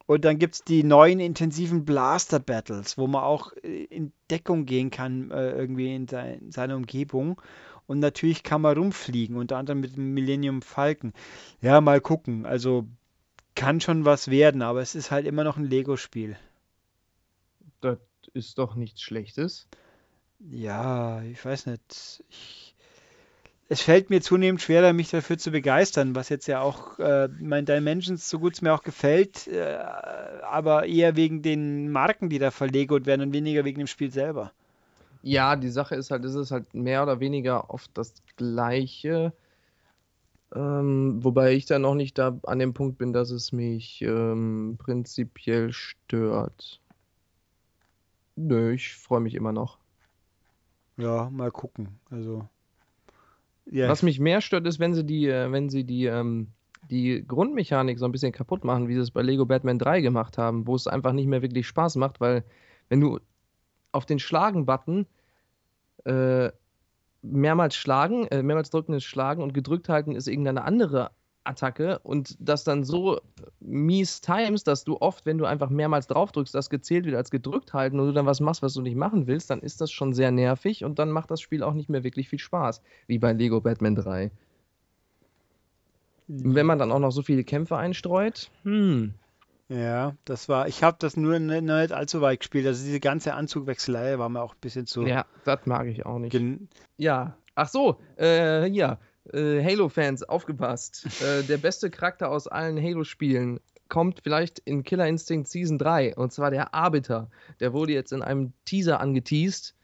Und 0.08 0.26
dann 0.26 0.40
gibt 0.40 0.56
es 0.56 0.64
die 0.64 0.84
neuen 0.84 1.20
intensiven 1.20 1.86
Blaster 1.86 2.40
Battles, 2.40 2.98
wo 2.98 3.08
man 3.08 3.24
auch 3.24 3.54
äh, 3.64 3.86
in 3.86 4.12
Deckung 4.30 4.66
gehen 4.66 4.90
kann, 4.90 5.32
äh, 5.32 5.52
irgendwie 5.52 5.96
in, 5.96 6.08
sein, 6.08 6.40
in 6.40 6.52
seiner 6.52 6.76
Umgebung. 6.76 7.42
Und 7.88 8.00
natürlich 8.00 8.44
kann 8.44 8.62
man 8.62 8.78
rumfliegen, 8.78 9.36
unter 9.36 9.58
anderem 9.58 9.82
mit 9.82 9.96
dem 9.96 10.14
Millennium 10.14 10.62
Falcon. 10.62 11.14
Ja, 11.62 11.82
mal 11.82 12.02
gucken. 12.02 12.46
Also 12.46 12.86
kann 13.56 13.82
schon 13.82 14.06
was 14.06 14.30
werden, 14.30 14.62
aber 14.62 14.82
es 14.82 14.96
ist 14.96 15.12
halt 15.12 15.26
immer 15.28 15.44
noch 15.44 15.58
ein 15.58 15.66
Lego-Spiel. 15.66 16.38
Das 17.82 17.98
ist 18.34 18.58
doch 18.58 18.76
nichts 18.76 19.02
Schlechtes. 19.02 19.68
Ja, 20.40 21.22
ich 21.24 21.44
weiß 21.44 21.68
nicht. 21.68 22.24
Ich, 22.30 22.76
es 23.70 23.82
fällt 23.82 24.10
mir 24.10 24.22
zunehmend 24.22 24.62
schwerer, 24.62 24.92
mich 24.92 25.12
dafür 25.12 25.38
zu 25.38 25.52
begeistern, 25.52 26.14
was 26.14 26.30
jetzt 26.30 26.48
ja 26.48 26.62
auch 26.62 27.00
äh, 27.00 27.30
mein 27.40 27.66
Dimensions, 27.66 28.30
so 28.30 28.40
gut 28.40 28.54
es 28.54 28.62
mir 28.62 28.74
auch 28.74 28.84
gefällt, 28.84 29.48
äh, 29.48 29.78
aber 30.44 30.86
eher 30.86 31.16
wegen 31.16 31.42
den 31.42 31.90
Marken, 31.90 32.30
die 32.30 32.40
da 32.40 32.52
verlegt 32.52 33.06
werden 33.06 33.22
und 33.22 33.34
weniger 33.34 33.64
wegen 33.64 33.80
dem 33.80 33.88
Spiel 33.88 34.12
selber. 34.12 34.52
Ja, 35.24 35.56
die 35.56 35.70
Sache 35.70 35.96
ist 35.96 36.12
halt, 36.12 36.26
es 36.26 36.36
ist 36.36 36.52
halt 36.52 36.74
mehr 36.74 37.04
oder 37.04 37.20
weniger 37.20 37.70
oft 37.70 37.92
das 37.94 38.14
Gleiche. 38.36 39.32
Ähm, 40.54 41.24
wobei 41.24 41.54
ich 41.54 41.66
da 41.66 41.80
noch 41.80 41.96
nicht 41.96 42.18
da 42.18 42.38
an 42.44 42.60
dem 42.60 42.74
Punkt 42.74 42.98
bin, 42.98 43.14
dass 43.14 43.32
es 43.32 43.54
mich 43.54 44.02
ähm, 44.02 44.78
prinzipiell 44.80 45.72
stört. 45.72 46.82
Nö, 48.48 48.74
ich 48.74 48.96
freue 48.96 49.20
mich 49.20 49.36
immer 49.36 49.52
noch. 49.52 49.78
Ja, 50.98 51.30
mal 51.30 51.52
gucken. 51.52 52.00
Also. 52.10 52.48
Ja. 53.66 53.88
Was 53.88 54.04
mich 54.04 54.20
mehr 54.20 54.42
stört, 54.42 54.66
ist, 54.68 54.80
wenn 54.80 54.94
sie 54.94 55.06
die, 55.06 55.28
äh, 55.28 55.52
wenn 55.52 55.70
sie 55.70 55.84
die, 55.84 56.06
ähm, 56.06 56.48
die 56.90 57.24
Grundmechanik 57.26 58.00
so 58.00 58.06
ein 58.06 58.12
bisschen 58.12 58.32
kaputt 58.32 58.64
machen, 58.64 58.88
wie 58.88 58.96
sie 58.96 59.02
es 59.02 59.12
bei 59.12 59.22
Lego 59.22 59.46
Batman 59.46 59.78
3 59.80 60.02
gemacht 60.02 60.38
haben, 60.38 60.66
wo 60.68 60.76
es 60.76 60.88
einfach 60.88 61.14
nicht 61.14 61.28
mehr 61.28 61.42
wirklich 61.42 61.68
Spaß 61.68 61.96
macht, 61.96 62.20
weil 62.20 62.44
wenn 62.90 63.00
du 63.00 63.20
auf 63.92 64.06
den 64.06 64.20
Schlagen-Button 64.20 65.06
äh, 66.06 66.52
mehrmals 67.22 67.76
schlagen, 67.76 68.26
äh, 68.28 68.42
mehrmals 68.42 68.72
drücken 68.72 68.94
ist 68.94 69.04
schlagen 69.04 69.44
und 69.44 69.54
gedrückt 69.54 69.90
halten 69.90 70.16
ist 70.16 70.28
irgendeine 70.28 70.64
andere 70.64 71.12
Attacke 71.44 72.00
und 72.00 72.38
das 72.40 72.64
dann 72.64 72.84
so 72.84 73.20
mies 73.60 74.22
times, 74.22 74.64
dass 74.64 74.84
du 74.84 74.98
oft, 75.00 75.26
wenn 75.26 75.38
du 75.38 75.46
einfach 75.46 75.70
mehrmals 75.70 76.08
draufdrückst, 76.08 76.54
das 76.54 76.70
gezählt 76.70 77.06
wird 77.06 77.16
als 77.16 77.32
gedrückt 77.32 77.74
halten 77.74 78.00
und 78.00 78.08
du 78.08 78.14
dann 78.14 78.26
was 78.26 78.40
machst, 78.40 78.62
was 78.62 78.74
du 78.74 78.82
nicht 78.82 78.96
machen 78.96 79.28
willst, 79.28 79.50
dann 79.50 79.62
ist 79.62 79.82
das 79.82 79.92
schon 79.92 80.14
sehr 80.14 80.32
nervig 80.32 80.84
und 80.84 81.00
dann 81.00 81.12
macht 81.12 81.32
das 81.32 81.42
Spiel 81.42 81.64
auch 81.64 81.74
nicht 81.74 81.90
mehr 81.90 82.04
wirklich 82.04 82.30
viel 82.30 82.40
Spaß, 82.40 82.82
wie 83.08 83.20
bei 83.20 83.34
Lego 83.34 83.62
Batman 83.62 83.96
3. 83.96 84.32
Mhm. 86.28 86.56
Wenn 86.56 86.66
man 86.66 86.80
dann 86.80 86.92
auch 86.92 87.00
noch 87.00 87.12
so 87.12 87.22
viele 87.22 87.44
Kämpfe 87.44 87.78
einstreut, 87.78 88.52
hm. 88.64 89.14
Ja, 89.72 90.18
das 90.26 90.50
war, 90.50 90.68
ich 90.68 90.84
habe 90.84 90.98
das 91.00 91.16
nur 91.16 91.40
nicht, 91.40 91.64
nicht 91.64 91.94
allzu 91.94 92.20
weit 92.20 92.42
gespielt. 92.42 92.68
Also 92.68 92.84
diese 92.84 93.00
ganze 93.00 93.34
Anzugwechselei 93.34 94.20
war 94.20 94.28
mir 94.28 94.42
auch 94.42 94.54
ein 94.54 94.60
bisschen 94.60 94.86
zu. 94.86 95.08
Ja, 95.08 95.26
das 95.46 95.66
mag 95.66 95.88
ich 95.88 96.06
auch 96.06 96.20
nicht. 96.20 96.38
ja, 96.98 97.38
ach 97.56 97.70
so, 97.70 97.98
äh, 98.20 98.68
ja, 98.68 99.00
äh, 99.32 99.64
Halo-Fans, 99.64 100.24
aufgepasst. 100.24 101.22
äh, 101.22 101.44
der 101.44 101.58
beste 101.58 101.90
Charakter 101.90 102.30
aus 102.30 102.48
allen 102.48 102.82
Halo-Spielen 102.82 103.60
kommt 103.90 104.22
vielleicht 104.24 104.60
in 104.60 104.84
Killer 104.84 105.08
Instinct 105.08 105.50
Season 105.50 105.78
3 105.78 106.16
und 106.16 106.32
zwar 106.32 106.50
der 106.50 106.74
Arbiter. 106.74 107.30
Der 107.60 107.74
wurde 107.74 107.94
jetzt 107.94 108.14
in 108.14 108.22
einem 108.22 108.54
Teaser 108.66 109.00
angeteased 109.00 109.76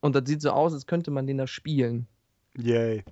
und 0.00 0.14
das 0.14 0.24
sieht 0.26 0.42
so 0.42 0.50
aus, 0.50 0.72
als 0.72 0.86
könnte 0.86 1.10
man 1.10 1.26
den 1.26 1.38
da 1.38 1.46
spielen. 1.46 2.06
Yay. 2.56 3.04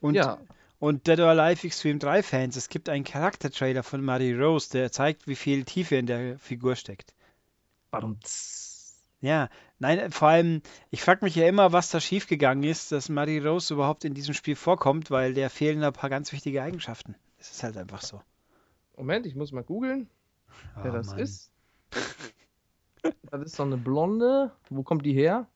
Und, 0.00 0.14
ja. 0.14 0.38
und 0.78 1.06
Dead 1.06 1.18
or 1.20 1.28
Alive 1.28 1.66
Extreme 1.66 1.98
3 1.98 2.22
Fans, 2.22 2.56
es 2.56 2.68
gibt 2.68 2.88
einen 2.88 3.04
Charaktertrailer 3.04 3.82
von 3.82 4.04
Marie 4.04 4.34
Rose, 4.34 4.70
der 4.70 4.92
zeigt, 4.92 5.26
wie 5.26 5.36
viel 5.36 5.64
Tiefe 5.64 5.96
in 5.96 6.06
der 6.06 6.38
Figur 6.38 6.76
steckt. 6.76 7.14
Warum? 7.90 8.18
Ja, 9.22 9.48
nein, 9.78 10.10
vor 10.10 10.28
allem, 10.28 10.62
ich 10.90 11.00
frage 11.00 11.24
mich 11.24 11.36
ja 11.36 11.46
immer, 11.46 11.72
was 11.72 11.90
da 11.90 12.00
schiefgegangen 12.00 12.64
ist, 12.64 12.90
dass 12.90 13.08
Marie 13.08 13.38
Rose 13.38 13.72
überhaupt 13.72 14.04
in 14.04 14.14
diesem 14.14 14.34
Spiel 14.34 14.56
vorkommt, 14.56 15.12
weil 15.12 15.32
der 15.32 15.48
fehlen 15.48 15.84
ein 15.84 15.92
paar 15.92 16.10
ganz 16.10 16.32
wichtige 16.32 16.60
Eigenschaften. 16.60 17.14
Es 17.38 17.52
ist 17.52 17.62
halt 17.62 17.76
einfach 17.76 18.02
so. 18.02 18.20
Moment, 18.96 19.24
ich 19.24 19.36
muss 19.36 19.52
mal 19.52 19.62
googeln, 19.62 20.10
oh, 20.76 20.80
wer 20.82 20.90
das 20.90 21.06
Mann. 21.06 21.18
ist. 21.20 21.52
das 23.30 23.42
ist 23.42 23.54
so 23.54 23.62
eine 23.62 23.76
Blonde. 23.76 24.50
Wo 24.70 24.82
kommt 24.82 25.06
die 25.06 25.14
her? 25.14 25.46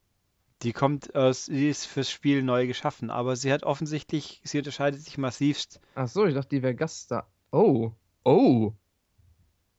Die 0.62 0.72
kommt 0.72 1.16
aus, 1.16 1.47
sie 1.47 1.68
ist 1.68 1.86
fürs 1.86 2.09
Spiel 2.09 2.44
neu 2.44 2.68
geschaffen, 2.68 3.10
aber 3.10 3.34
sie 3.34 3.52
hat 3.52 3.64
offensichtlich, 3.64 4.40
sie 4.44 4.59
unterscheidet 4.59 5.02
sich 5.02 5.18
massivst. 5.18 5.80
Ach 5.97 6.06
so, 6.06 6.24
ich 6.24 6.34
dachte, 6.34 6.51
die 6.51 6.62
wäre 6.62 6.76
Gast 6.76 7.10
da. 7.10 7.26
Oh, 7.51 7.90
oh, 8.22 8.72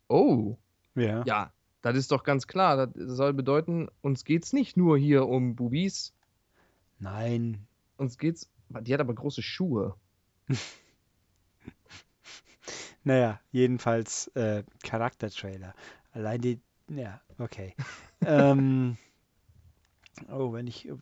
oh. 0.09 0.57
Ja. 0.93 1.23
Ja, 1.25 1.53
das 1.91 2.01
ist 2.01 2.11
doch 2.11 2.23
ganz 2.23 2.47
klar. 2.47 2.87
Das 2.87 2.93
soll 2.95 3.33
bedeuten, 3.33 3.89
uns 4.01 4.23
geht 4.23 4.45
es 4.45 4.53
nicht 4.53 4.77
nur 4.77 4.97
hier 4.97 5.27
um 5.27 5.55
Bubis. 5.55 6.13
Nein. 6.99 7.67
Uns 7.97 8.17
geht's. 8.17 8.49
Die 8.69 8.93
hat 8.93 9.01
aber 9.01 9.13
große 9.13 9.41
Schuhe. 9.41 9.95
naja, 13.03 13.39
jedenfalls 13.51 14.27
äh, 14.29 14.63
Charaktertrailer. 14.83 15.73
Allein 16.11 16.41
die. 16.41 16.59
Ja, 16.89 17.21
okay. 17.37 17.75
ähm, 18.25 18.97
oh, 20.29 20.53
wenn 20.53 20.67
ich. 20.67 20.87
Äh, 20.87 20.95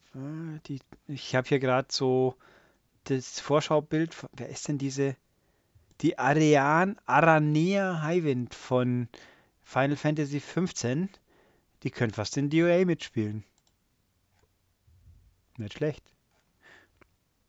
die, 0.67 0.79
ich 1.07 1.35
habe 1.35 1.47
hier 1.47 1.59
gerade 1.59 1.87
so 1.91 2.35
das 3.05 3.39
Vorschaubild. 3.39 4.15
Wer 4.35 4.49
ist 4.49 4.67
denn 4.67 4.77
diese? 4.77 5.15
Die 6.01 6.19
Arian 6.19 6.97
Aranea 7.05 8.01
Highwind 8.01 8.53
von 8.53 9.07
Final 9.65 9.97
Fantasy 9.97 10.39
15, 10.39 11.09
die 11.83 11.91
können 11.91 12.13
fast 12.13 12.37
in 12.37 12.49
DOA 12.49 12.85
mitspielen. 12.85 13.43
Nicht 15.57 15.73
schlecht. 15.73 16.03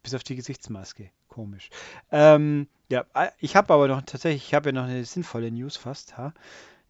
Bis 0.03 0.15
auf 0.15 0.25
die 0.25 0.37
Gesichtsmaske. 0.37 1.11
Komisch. 1.29 1.69
Ähm, 2.11 2.69
ja, 2.89 3.05
äh, 3.15 3.29
ich 3.39 3.55
habe 3.55 3.75
aber 3.75 3.89
noch 3.89 4.03
tatsächlich, 4.03 4.47
ich 4.47 4.55
habe 4.55 4.71
ja 4.71 4.73
noch 4.73 4.85
eine 4.85 5.05
sinnvolle 5.05 5.51
News 5.51 5.77
fast. 5.77 6.17
Ha? 6.17 6.33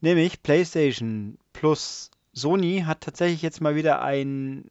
Nämlich 0.00 0.42
PlayStation 0.42 1.38
Plus 1.52 2.10
Sony 2.32 2.84
hat 2.86 3.00
tatsächlich 3.00 3.42
jetzt 3.42 3.60
mal 3.60 3.74
wieder 3.74 4.02
ein 4.02 4.70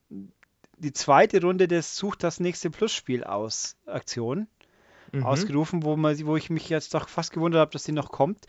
die 0.78 0.94
zweite 0.94 1.42
Runde 1.42 1.68
des 1.68 1.96
Such 1.96 2.16
das 2.16 2.40
nächste 2.40 2.70
Plus-Spiel 2.70 3.24
aus 3.24 3.76
Aktion 3.86 4.48
Mhm. 5.16 5.24
ausgerufen, 5.24 5.84
wo, 5.84 5.96
man, 5.96 6.26
wo 6.26 6.36
ich 6.36 6.50
mich 6.50 6.70
jetzt 6.70 6.94
doch 6.94 7.08
fast 7.10 7.32
gewundert 7.32 7.62
habe, 7.62 7.72
dass 7.72 7.84
die 7.84 7.92
noch 7.92 8.12
kommt. 8.12 8.46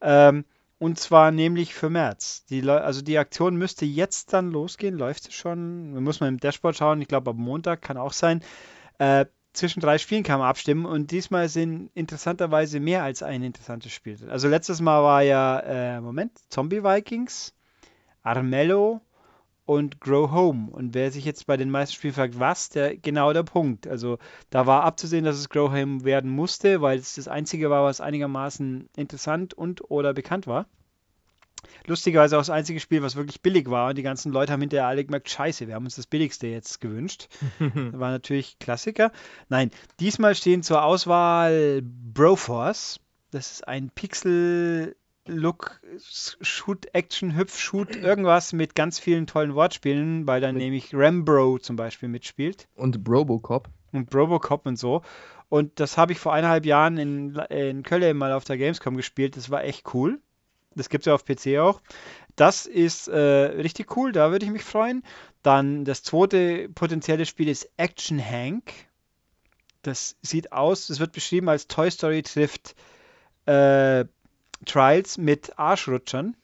Ähm, 0.00 0.44
und 0.78 0.98
zwar 0.98 1.30
nämlich 1.30 1.74
für 1.74 1.90
März. 1.90 2.44
Die, 2.46 2.68
also 2.68 3.02
die 3.02 3.18
Aktion 3.18 3.56
müsste 3.56 3.84
jetzt 3.84 4.32
dann 4.32 4.50
losgehen, 4.50 4.96
läuft 4.96 5.32
schon. 5.32 6.02
Muss 6.02 6.20
man 6.20 6.30
im 6.30 6.40
Dashboard 6.40 6.76
schauen, 6.76 7.00
ich 7.00 7.08
glaube 7.08 7.30
am 7.30 7.36
Montag 7.36 7.82
kann 7.82 7.96
auch 7.96 8.12
sein. 8.12 8.42
Äh, 8.98 9.26
zwischen 9.52 9.80
drei 9.80 9.98
Spielen 9.98 10.24
kann 10.24 10.40
man 10.40 10.48
abstimmen 10.48 10.84
und 10.84 11.12
diesmal 11.12 11.48
sind 11.48 11.90
interessanterweise 11.94 12.80
mehr 12.80 13.04
als 13.04 13.22
ein 13.22 13.42
interessantes 13.42 13.92
Spiel. 13.92 14.18
Also 14.28 14.48
letztes 14.48 14.80
Mal 14.80 15.02
war 15.02 15.22
ja, 15.22 15.60
äh, 15.60 16.00
Moment, 16.00 16.32
Zombie 16.48 16.82
Vikings, 16.82 17.54
Armello 18.22 19.00
und 19.66 20.00
Grow 20.00 20.30
Home. 20.30 20.70
Und 20.70 20.94
wer 20.94 21.10
sich 21.10 21.24
jetzt 21.24 21.46
bei 21.46 21.56
den 21.56 21.70
meisten 21.70 21.94
Spielen 21.94 22.14
fragt, 22.14 22.38
was, 22.38 22.68
der 22.68 22.96
genau 22.96 23.32
der 23.32 23.42
Punkt. 23.42 23.86
Also 23.86 24.18
da 24.50 24.66
war 24.66 24.84
abzusehen, 24.84 25.24
dass 25.24 25.36
es 25.36 25.48
Grow 25.48 25.72
Home 25.72 26.04
werden 26.04 26.30
musste, 26.30 26.80
weil 26.80 26.98
es 26.98 27.14
das 27.14 27.28
einzige 27.28 27.70
war, 27.70 27.84
was 27.84 28.00
einigermaßen 28.00 28.88
interessant 28.96 29.54
und 29.54 29.90
oder 29.90 30.12
bekannt 30.12 30.46
war. 30.46 30.66
Lustigerweise 31.86 32.36
auch 32.36 32.40
das 32.40 32.50
einzige 32.50 32.80
Spiel, 32.80 33.02
was 33.02 33.16
wirklich 33.16 33.42
billig 33.42 33.70
war. 33.70 33.90
Und 33.90 33.98
die 33.98 34.02
ganzen 34.02 34.32
Leute 34.32 34.52
haben 34.52 34.60
hinterher 34.60 34.86
alle 34.86 35.04
gemerkt, 35.04 35.30
scheiße, 35.30 35.66
wir 35.66 35.74
haben 35.74 35.84
uns 35.84 35.96
das 35.96 36.06
billigste 36.06 36.46
jetzt 36.46 36.80
gewünscht. 36.80 37.28
War 37.58 38.10
natürlich 38.10 38.58
Klassiker. 38.58 39.12
Nein, 39.48 39.70
diesmal 40.00 40.34
stehen 40.34 40.62
zur 40.62 40.84
Auswahl 40.84 41.82
Broforce. 41.82 43.00
Das 43.30 43.50
ist 43.50 43.68
ein 43.68 43.90
Pixel-Look, 45.24 45.80
Shoot, 46.40 46.86
Action, 46.92 47.36
Hüpf, 47.36 47.58
Shoot, 47.58 47.96
irgendwas 47.96 48.52
mit 48.52 48.74
ganz 48.74 48.98
vielen 48.98 49.26
tollen 49.26 49.54
Wortspielen, 49.54 50.26
weil 50.26 50.40
dann 50.40 50.56
nämlich 50.56 50.94
Rambro 50.94 51.58
zum 51.58 51.76
Beispiel 51.76 52.08
mitspielt 52.08 52.68
Und 52.76 53.08
Robocop. 53.08 53.68
und 53.92 54.14
Robocop 54.14 54.66
und 54.66 54.76
so. 54.78 55.02
Und 55.48 55.78
das 55.80 55.96
habe 55.96 56.12
ich 56.12 56.18
vor 56.18 56.32
eineinhalb 56.32 56.66
Jahren 56.66 56.98
in, 56.98 57.36
in 57.50 57.82
Köln 57.82 58.16
mal 58.16 58.32
auf 58.32 58.44
der 58.44 58.58
Gamescom 58.58 58.96
gespielt. 58.96 59.36
Das 59.36 59.50
war 59.50 59.64
echt 59.64 59.94
cool. 59.94 60.20
Das 60.74 60.88
gibt 60.88 61.02
es 61.02 61.06
ja 61.06 61.14
auf 61.14 61.24
PC 61.24 61.58
auch. 61.58 61.80
Das 62.34 62.66
ist 62.66 63.06
äh, 63.06 63.18
richtig 63.18 63.96
cool, 63.96 64.10
da 64.10 64.32
würde 64.32 64.44
ich 64.44 64.50
mich 64.50 64.64
freuen. 64.64 65.04
Dann 65.42 65.84
das 65.84 66.02
zweite 66.02 66.68
potenzielle 66.68 67.26
Spiel 67.26 67.48
ist 67.48 67.70
Action 67.76 68.18
Hank. 68.18 68.72
Das 69.82 70.16
sieht 70.22 70.52
aus, 70.52 70.88
das 70.88 70.98
wird 70.98 71.12
beschrieben 71.12 71.48
als 71.48 71.68
Toy 71.68 71.90
Story 71.90 72.22
trifft 72.22 72.74
äh, 73.46 74.06
Trials 74.64 75.18
mit 75.18 75.58
Arschrutschern. 75.58 76.36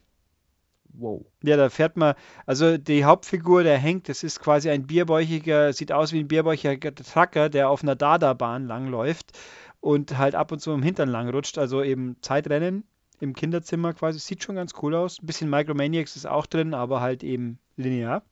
Wow. 0.93 1.25
Ja, 1.43 1.57
da 1.57 1.71
fährt 1.71 1.97
man, 1.97 2.15
also 2.47 2.77
die 2.77 3.05
Hauptfigur, 3.05 3.63
der 3.63 3.81
Hank, 3.81 4.05
das 4.05 4.23
ist 4.23 4.41
quasi 4.41 4.71
ein 4.71 4.87
bierbäuchiger, 4.87 5.73
sieht 5.73 5.93
aus 5.93 6.13
wie 6.13 6.21
ein 6.21 6.29
bierbäuchiger 6.29 6.95
Trucker, 6.95 7.49
der 7.49 7.71
auf 7.71 7.83
einer 7.83 7.95
Dada-Bahn 7.95 8.67
langläuft 8.67 9.39
und 9.81 10.19
halt 10.19 10.35
ab 10.35 10.53
und 10.53 10.61
zu 10.61 10.73
im 10.73 10.83
Hintern 10.83 11.09
langrutscht, 11.09 11.59
also 11.59 11.83
eben 11.83 12.17
Zeitrennen 12.23 12.85
im 13.21 13.35
Kinderzimmer 13.35 13.93
quasi, 13.95 14.19
sieht 14.19 14.43
schon 14.43 14.57
ganz 14.57 14.73
cool 14.83 14.95
aus. 14.95 15.21
Ein 15.23 15.27
bisschen 15.27 15.51
Micromaniacs 15.51 16.17
ist 16.17 16.27
auch 16.27 16.47
drin, 16.47 16.75
aber 16.75 17.01
halt 17.01 17.23
eben 17.23 17.59
linear. 17.77 18.23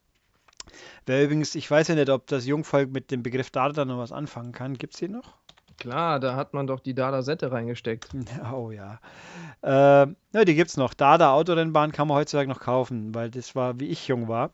Wer 1.06 1.24
übrigens, 1.24 1.55
ich 1.55 1.70
weiß 1.70 1.89
ja 1.89 1.94
nicht, 1.94 2.10
ob 2.10 2.27
das 2.27 2.47
Jungvolk 2.47 2.90
mit 2.90 3.10
dem 3.10 3.23
Begriff 3.23 3.51
Dada 3.51 3.85
noch 3.85 3.98
was 3.98 4.12
anfangen 4.12 4.52
kann. 4.52 4.74
Gibt 4.74 4.94
es 4.94 5.01
den 5.01 5.12
noch? 5.12 5.36
Klar, 5.78 6.18
da 6.20 6.34
hat 6.34 6.55
man 6.55 6.66
doch 6.66 6.80
die 6.80 6.94
Dada-Sette 6.94 7.50
reingesteckt. 7.52 8.10
Oh 8.52 8.70
ja. 8.70 8.98
Äh, 9.62 10.06
ja, 10.32 10.44
die 10.44 10.55
gibt's 10.55 10.76
noch. 10.76 10.92
Dada 10.94 11.32
Autorennbahn 11.32 11.92
kann 11.92 12.09
man 12.09 12.16
heutzutage 12.16 12.48
noch 12.48 12.60
kaufen, 12.60 13.14
weil 13.14 13.30
das 13.30 13.55
war, 13.55 13.78
wie 13.80 13.86
ich 13.86 14.09
jung 14.09 14.28
war. 14.28 14.50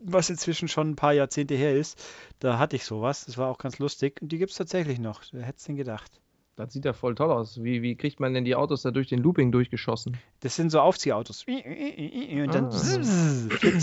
Was 0.00 0.28
inzwischen 0.28 0.68
schon 0.68 0.90
ein 0.90 0.96
paar 0.96 1.14
Jahrzehnte 1.14 1.54
her 1.54 1.74
ist. 1.74 2.02
Da 2.38 2.58
hatte 2.58 2.76
ich 2.76 2.84
sowas. 2.84 3.24
Das 3.24 3.38
war 3.38 3.48
auch 3.48 3.58
ganz 3.58 3.78
lustig. 3.78 4.20
Und 4.20 4.32
die 4.32 4.38
gibt's 4.38 4.56
tatsächlich 4.56 4.98
noch. 4.98 5.22
Wer 5.32 5.44
hätte 5.44 5.58
es 5.58 5.64
denn 5.64 5.76
gedacht? 5.76 6.20
Das 6.56 6.72
sieht 6.72 6.84
ja 6.84 6.92
voll 6.92 7.14
toll 7.14 7.32
aus. 7.32 7.64
Wie, 7.64 7.82
wie 7.82 7.96
kriegt 7.96 8.20
man 8.20 8.32
denn 8.34 8.44
die 8.44 8.54
Autos 8.54 8.82
da 8.82 8.90
durch 8.90 9.08
den 9.08 9.18
Looping 9.20 9.50
durchgeschossen? 9.50 10.18
Das 10.40 10.54
sind 10.54 10.70
so 10.70 10.80
Aufziehautos. 10.80 11.44
Und 11.48 12.54
dann 12.54 12.66
Ah. 12.66 13.80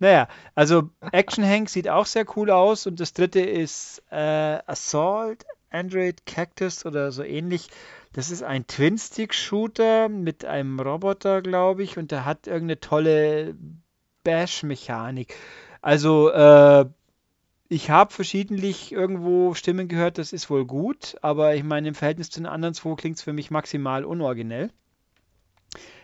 Naja, 0.00 0.28
also 0.54 0.90
Action 1.12 1.44
Hank 1.44 1.68
sieht 1.68 1.88
auch 1.88 2.06
sehr 2.06 2.24
cool 2.36 2.50
aus. 2.50 2.86
Und 2.86 2.98
das 2.98 3.12
dritte 3.12 3.40
ist 3.40 4.02
äh, 4.10 4.58
Assault 4.66 5.44
Android 5.70 6.26
Cactus 6.26 6.84
oder 6.84 7.12
so 7.12 7.22
ähnlich. 7.22 7.68
Das 8.12 8.30
ist 8.30 8.42
ein 8.42 8.66
Twin-Stick-Shooter 8.66 10.08
mit 10.08 10.44
einem 10.44 10.80
Roboter, 10.80 11.42
glaube 11.42 11.82
ich. 11.82 11.96
Und 11.96 12.10
der 12.10 12.24
hat 12.24 12.46
irgendeine 12.46 12.80
tolle 12.80 13.56
Bash-Mechanik. 14.24 15.34
Also, 15.80 16.30
äh, 16.30 16.86
ich 17.72 17.88
habe 17.88 18.12
verschiedentlich 18.12 18.90
irgendwo 18.90 19.54
Stimmen 19.54 19.86
gehört, 19.86 20.18
das 20.18 20.32
ist 20.32 20.50
wohl 20.50 20.66
gut, 20.66 21.16
aber 21.22 21.54
ich 21.54 21.62
meine, 21.62 21.86
im 21.86 21.94
Verhältnis 21.94 22.28
zu 22.28 22.40
den 22.40 22.46
anderen 22.46 22.74
zwei 22.74 22.96
klingt 22.96 23.16
es 23.16 23.22
für 23.22 23.32
mich 23.32 23.52
maximal 23.52 24.04
unoriginell. 24.04 24.70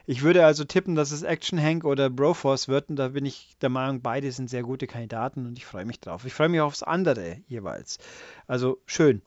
Ich 0.07 0.23
würde 0.23 0.47
also 0.47 0.63
tippen, 0.63 0.95
dass 0.95 1.11
es 1.11 1.25
Action 1.25 1.61
Hank 1.61 1.85
oder 1.85 2.09
Broforce 2.09 2.69
wird 2.69 2.89
und 2.89 2.97
da 2.97 3.09
bin 3.09 3.27
ich 3.27 3.57
der 3.61 3.69
Meinung, 3.71 4.01
beide 4.01 4.31
sind 4.31 4.49
sehr 4.49 4.63
gute 4.63 4.87
Kandidaten 4.87 5.45
und 5.45 5.59
ich 5.59 5.67
freue 5.67 5.85
mich 5.85 5.99
drauf. 5.99 6.25
Ich 6.25 6.35
freue 6.35 6.49
mich 6.49 6.61
aufs 6.61 6.85
andere 6.85 7.39
jeweils. 7.49 7.99
Also 8.47 8.79
schön. 8.87 9.21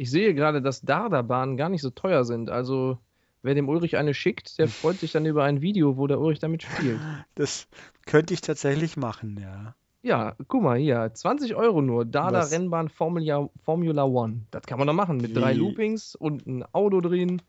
Ich 0.00 0.10
sehe 0.10 0.32
gerade, 0.32 0.62
dass 0.62 0.80
Dardabahnen 0.80 1.58
gar 1.58 1.68
nicht 1.68 1.82
so 1.82 1.90
teuer 1.90 2.24
sind. 2.24 2.48
Also, 2.48 2.96
wer 3.42 3.54
dem 3.54 3.68
Ulrich 3.68 3.98
eine 3.98 4.14
schickt, 4.14 4.58
der 4.58 4.66
freut 4.68 4.98
sich 4.98 5.12
dann 5.12 5.26
über 5.26 5.44
ein 5.44 5.60
Video, 5.60 5.98
wo 5.98 6.06
der 6.06 6.18
Ulrich 6.18 6.38
damit 6.38 6.62
spielt. 6.62 6.98
Das 7.34 7.68
könnte 8.06 8.32
ich 8.32 8.40
tatsächlich 8.40 8.96
machen, 8.96 9.38
ja. 9.38 9.74
Ja, 10.00 10.36
guck 10.48 10.62
mal 10.62 10.78
hier, 10.78 11.10
20 11.12 11.54
Euro 11.54 11.82
nur. 11.82 12.06
Dada 12.06 12.38
Was? 12.38 12.50
Rennbahn 12.50 12.88
Formula, 12.88 13.50
Formula 13.62 14.04
One. 14.04 14.46
Das 14.50 14.62
kann 14.62 14.78
man 14.78 14.86
doch 14.86 14.94
machen 14.94 15.18
mit 15.18 15.36
drei 15.36 15.52
Wie? 15.52 15.58
Loopings 15.58 16.14
und 16.14 16.46
ein 16.46 16.64
Auto 16.72 17.02
drin. 17.02 17.42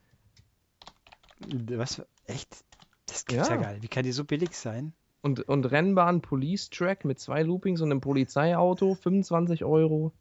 Was? 1.70 2.02
Echt? 2.26 2.66
Das 3.06 3.26
gibt's 3.26 3.48
ja, 3.48 3.56
Ja. 3.56 3.62
geil. 3.62 3.78
Wie 3.80 3.88
kann 3.88 4.04
die 4.04 4.12
so 4.12 4.26
billig 4.26 4.58
sein? 4.58 4.92
Und, 5.22 5.48
und 5.48 5.72
Rennbahn 5.72 6.20
Police 6.20 6.70
Track 6.70 7.06
mit 7.06 7.18
zwei 7.18 7.44
Loopings 7.44 7.80
und 7.80 7.92
einem 7.92 8.02
Polizeiauto, 8.02 8.96
25 8.96 9.64
Euro. 9.64 10.12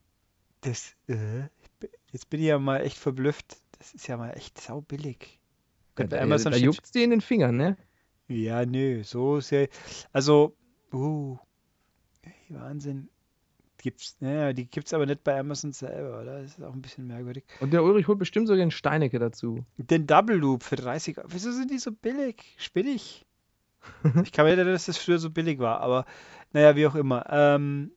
Das, 0.61 0.95
äh, 1.09 1.49
jetzt 2.13 2.31
bin 2.31 2.41
ich 2.41 2.47
ja 2.47 2.59
mal 2.59 2.81
echt 2.81 2.97
verblüfft. 2.99 3.57
Das 3.79 3.95
ist 3.95 4.07
ja 4.07 4.17
mal 4.17 4.31
echt 4.31 4.61
sau 4.61 4.81
billig. 4.83 5.39
Da, 5.95 6.05
Bei 6.05 6.09
da, 6.09 6.23
Amazon 6.23 6.53
da 6.53 6.59
steht- 6.59 6.67
juckt's 6.67 6.91
dir 6.93 7.05
in 7.05 7.11
den 7.11 7.21
Fingern, 7.21 7.57
ne? 7.57 7.77
Ja, 8.29 8.65
nö, 8.65 9.03
so 9.03 9.41
sehr. 9.41 9.69
Also, 10.13 10.55
uh, 10.93 11.37
Wahnsinn. 12.49 13.09
Gibt's, 13.83 14.17
naja, 14.21 14.53
die 14.53 14.67
gibt's 14.69 14.93
aber 14.93 15.07
nicht 15.07 15.25
bei 15.25 15.39
Amazon 15.39 15.73
selber, 15.73 16.21
oder? 16.21 16.43
Das 16.43 16.59
ist 16.59 16.63
auch 16.63 16.75
ein 16.75 16.83
bisschen 16.83 17.07
merkwürdig. 17.07 17.45
Und 17.61 17.73
der 17.73 17.83
Ulrich 17.83 18.09
holt 18.09 18.19
bestimmt 18.19 18.47
sogar 18.47 18.59
den 18.63 18.71
Steinecke 18.71 19.19
dazu. 19.19 19.65
Den 19.79 20.07
Double 20.07 20.37
Loop 20.37 20.63
für 20.65 20.77
30 20.77 21.17
Euro. 21.17 21.29
Wieso 21.31 21.51
sind 21.51 21.71
die 21.71 21.79
so 21.79 21.91
billig? 21.93 22.55
Spinnig. 22.59 23.25
Ich 24.25 24.33
kann 24.33 24.45
mir 24.45 24.51
nicht 24.51 24.59
erinnern, 24.59 24.75
dass 24.75 24.85
das 24.87 24.99
früher 24.99 25.19
so 25.19 25.31
billig 25.31 25.59
war, 25.59 25.81
aber 25.81 26.05
naja, 26.53 26.77
wie 26.77 26.87
auch 26.87 26.95
immer. 26.95 27.25
Ähm, 27.31 27.93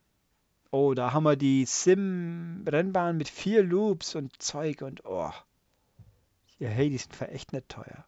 oh, 0.74 0.92
da 0.94 1.12
haben 1.12 1.22
wir 1.22 1.36
die 1.36 1.64
Sim-Rennbahn 1.64 3.16
mit 3.16 3.28
vier 3.28 3.62
Loops 3.62 4.16
und 4.16 4.42
Zeug 4.42 4.82
und 4.82 5.04
oh. 5.04 5.30
Ja, 6.58 6.68
hey, 6.68 6.90
die 6.90 6.98
sind 6.98 7.20
echt 7.22 7.52
nicht 7.52 7.68
teuer. 7.68 8.04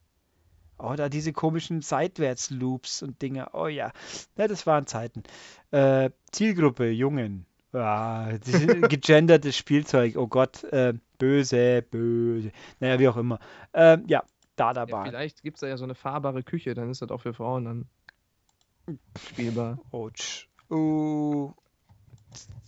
Oh, 0.79 0.95
da 0.97 1.09
diese 1.09 1.33
komischen 1.33 1.81
Seitwärts-Loops 1.81 3.03
und 3.03 3.23
Dinge. 3.23 3.51
Oh 3.53 3.69
ja, 3.69 3.93
ja 4.37 4.49
das 4.49 4.67
waren 4.67 4.87
Zeiten. 4.87 5.23
Äh, 5.71 6.11
Zielgruppe, 6.33 6.91
Jungen. 6.91 7.47
Ja, 7.73 8.37
die 8.37 8.51
sind 8.51 8.89
gegendertes 8.89 9.57
Spielzeug. 9.57 10.17
Oh 10.17 10.27
Gott, 10.27 10.65
äh, 10.65 10.95
böse, 11.19 11.83
böse. 11.83 12.51
Naja, 12.81 12.99
wie 12.99 13.09
auch 13.09 13.17
immer. 13.17 13.39
Ähm, 13.75 14.05
ja, 14.09 14.19
Ja, 14.19 14.25
Dada-Bahn. 14.57 15.07
vielleicht 15.07 15.43
gibt's 15.43 15.61
da 15.61 15.69
ja 15.69 15.77
so 15.77 15.85
eine 15.85 15.95
fahrbare 15.95 16.43
Küche, 16.43 16.75
dann 16.75 16.91
ist 16.91 17.01
das 17.01 17.11
auch 17.11 17.21
für 17.21 17.33
Frauen 17.33 17.65
dann 17.65 17.87
spielbar. 19.31 19.79
Autsch. 19.93 20.49
Uh, 20.69 21.53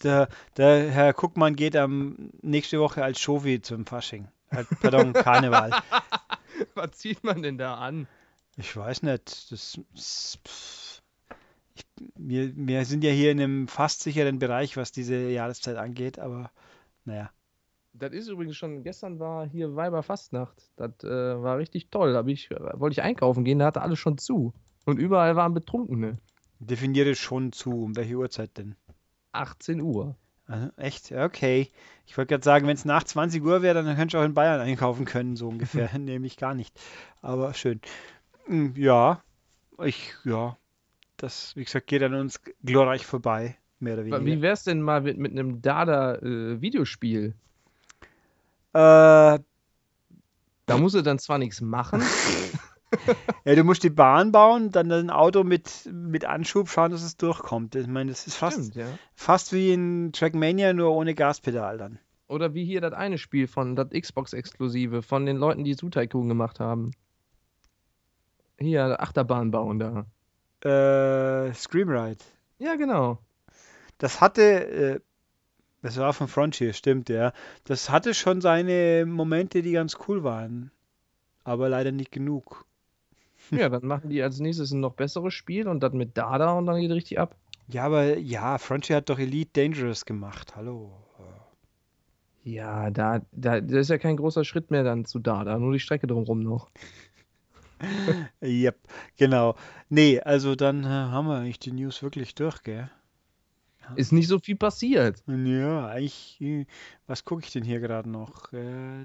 der, 0.02 0.28
der 0.56 0.90
Herr 0.90 1.12
Guckmann 1.12 1.56
geht 1.56 1.76
am 1.76 2.30
nächste 2.42 2.80
Woche 2.80 3.02
als 3.04 3.20
Shovi 3.20 3.60
zum 3.60 3.86
Fasching. 3.86 4.28
Äh, 4.50 4.64
pardon, 4.80 5.12
Karneval. 5.14 5.70
Was 6.74 6.92
zieht 6.92 7.24
man 7.24 7.42
denn 7.42 7.58
da 7.58 7.76
an? 7.76 8.06
Ich 8.56 8.76
weiß 8.76 9.02
nicht. 9.02 9.52
Das, 9.52 9.80
pff. 10.46 11.02
ich, 11.74 11.84
wir, 12.16 12.52
wir 12.56 12.84
sind 12.84 13.04
ja 13.04 13.10
hier 13.10 13.30
in 13.30 13.40
einem 13.40 13.68
fast 13.68 14.02
sicheren 14.02 14.38
Bereich, 14.38 14.76
was 14.76 14.92
diese 14.92 15.16
Jahreszeit 15.28 15.76
angeht, 15.76 16.18
aber 16.18 16.50
naja. 17.04 17.30
Das 17.92 18.12
ist 18.12 18.28
übrigens 18.28 18.56
schon, 18.56 18.82
gestern 18.84 19.18
war 19.18 19.46
hier 19.46 19.74
Weiberfastnacht. 19.74 20.70
Das 20.76 20.92
äh, 21.02 21.08
war 21.08 21.58
richtig 21.58 21.90
toll. 21.90 22.12
Da 22.12 22.24
ich, 22.26 22.50
wollte 22.50 22.92
ich 22.92 23.02
einkaufen 23.02 23.44
gehen, 23.44 23.58
da 23.58 23.66
hatte 23.66 23.82
alles 23.82 23.98
schon 23.98 24.18
zu. 24.18 24.52
Und 24.84 24.98
überall 24.98 25.36
waren 25.36 25.54
Betrunkene. 25.54 26.18
Definiere 26.60 27.14
schon 27.14 27.52
zu. 27.52 27.84
Um 27.84 27.96
welche 27.96 28.16
Uhrzeit 28.16 28.56
denn? 28.56 28.76
18 29.38 29.80
Uhr. 29.80 30.16
Also, 30.46 30.68
echt? 30.76 31.12
Okay. 31.12 31.70
Ich 32.06 32.16
wollte 32.16 32.30
gerade 32.30 32.44
sagen, 32.44 32.66
wenn 32.66 32.74
es 32.76 32.84
nach 32.86 33.04
20 33.04 33.42
Uhr 33.42 33.60
wäre, 33.62 33.82
dann 33.82 33.96
könnte 33.96 34.16
ich 34.16 34.20
auch 34.20 34.24
in 34.24 34.32
Bayern 34.34 34.60
einkaufen 34.60 35.04
können, 35.04 35.36
so 35.36 35.48
ungefähr. 35.48 35.90
Nämlich 35.98 36.36
gar 36.36 36.54
nicht. 36.54 36.78
Aber 37.20 37.52
schön. 37.54 37.80
Hm, 38.46 38.74
Ja, 38.76 39.22
ich, 39.84 40.14
ja. 40.24 40.56
Das, 41.18 41.54
wie 41.56 41.64
gesagt, 41.64 41.86
geht 41.88 42.02
an 42.02 42.14
uns 42.14 42.40
glorreich 42.64 43.04
vorbei. 43.04 43.56
mehr 43.80 43.94
oder 43.94 44.04
Wie 44.06 44.12
weniger. 44.12 44.40
wär's 44.42 44.64
denn 44.64 44.80
mal 44.80 45.02
mit, 45.02 45.18
mit 45.18 45.32
einem 45.32 45.60
Dada-Videospiel? 45.60 47.34
Äh, 48.72 49.38
da 50.66 50.76
muss 50.78 50.94
er 50.94 51.02
dann 51.02 51.18
zwar 51.18 51.38
nichts 51.38 51.60
machen, 51.60 52.02
ja, 53.44 53.54
du 53.54 53.64
musst 53.64 53.82
die 53.82 53.90
Bahn 53.90 54.32
bauen, 54.32 54.70
dann 54.70 54.90
ein 54.90 55.10
Auto 55.10 55.44
mit, 55.44 55.88
mit 55.92 56.24
Anschub 56.24 56.68
schauen, 56.68 56.90
dass 56.90 57.02
es 57.02 57.16
durchkommt. 57.16 57.74
Ich 57.74 57.86
meine, 57.86 58.10
das 58.10 58.26
ist 58.26 58.36
fast, 58.36 58.58
stimmt, 58.58 58.74
ja. 58.76 58.86
fast 59.14 59.52
wie 59.52 59.72
in 59.72 60.12
Trackmania, 60.12 60.72
nur 60.72 60.92
ohne 60.92 61.14
Gaspedal 61.14 61.78
dann. 61.78 61.98
Oder 62.28 62.54
wie 62.54 62.64
hier 62.64 62.80
das 62.80 62.92
eine 62.92 63.18
Spiel 63.18 63.46
von 63.46 63.74
das 63.74 63.88
Xbox-Exklusive 63.90 65.02
von 65.02 65.26
den 65.26 65.38
Leuten, 65.38 65.64
die 65.64 65.74
Zoo 65.74 65.88
Tycoon 65.88 66.28
gemacht 66.28 66.60
haben. 66.60 66.90
Hier, 68.58 69.00
Achterbahn 69.00 69.50
bauen 69.50 69.78
da. 69.78 70.06
Äh, 70.68 71.54
Scream 71.54 71.88
Ride. 71.88 72.24
Ja, 72.58 72.74
genau. 72.74 73.18
Das 73.98 74.20
hatte, 74.20 74.42
äh, 74.42 75.00
das 75.82 75.96
war 75.96 76.12
von 76.12 76.28
Frontier, 76.28 76.72
stimmt, 76.72 77.08
ja. 77.08 77.32
Das 77.64 77.88
hatte 77.88 78.12
schon 78.14 78.40
seine 78.40 79.06
Momente, 79.06 79.62
die 79.62 79.72
ganz 79.72 79.96
cool 80.08 80.24
waren. 80.24 80.70
Aber 81.44 81.68
leider 81.68 81.92
nicht 81.92 82.10
genug. 82.10 82.66
Ja, 83.50 83.68
dann 83.68 83.86
machen 83.86 84.10
die 84.10 84.22
als 84.22 84.40
nächstes 84.40 84.72
ein 84.72 84.80
noch 84.80 84.94
besseres 84.94 85.34
Spiel 85.34 85.68
und 85.68 85.80
das 85.80 85.92
mit 85.92 86.16
Dada 86.16 86.52
und 86.52 86.66
dann 86.66 86.80
geht 86.80 86.90
richtig 86.90 87.18
ab. 87.18 87.36
Ja, 87.68 87.84
aber 87.84 88.18
ja, 88.18 88.58
Frontier 88.58 88.96
hat 88.96 89.10
doch 89.10 89.18
Elite 89.18 89.50
Dangerous 89.52 90.04
gemacht. 90.04 90.56
Hallo. 90.56 90.92
Ja, 92.44 92.90
da, 92.90 93.20
da, 93.32 93.60
das 93.60 93.72
ist 93.82 93.90
ja 93.90 93.98
kein 93.98 94.16
großer 94.16 94.44
Schritt 94.44 94.70
mehr 94.70 94.82
dann 94.82 95.04
zu 95.04 95.18
Dada, 95.18 95.58
nur 95.58 95.72
die 95.72 95.80
Strecke 95.80 96.06
drumherum 96.06 96.40
noch. 96.40 96.70
Yep, 98.42 98.76
genau. 99.16 99.54
Nee, 99.88 100.20
also 100.20 100.56
dann 100.56 100.82
äh, 100.82 100.88
haben 100.88 101.28
wir 101.28 101.36
eigentlich 101.36 101.60
die 101.60 101.70
News 101.70 102.02
wirklich 102.02 102.34
durch, 102.34 102.64
gell? 102.64 102.90
Ist 103.94 104.12
nicht 104.12 104.28
so 104.28 104.38
viel 104.38 104.56
passiert. 104.56 105.22
Ja, 105.26 105.86
eigentlich, 105.86 106.40
äh, 106.40 106.66
was 107.06 107.24
gucke 107.24 107.42
ich 107.44 107.52
denn 107.52 107.64
hier 107.64 107.80
gerade 107.80 108.10
noch? 108.10 108.52
Äh, 108.52 109.02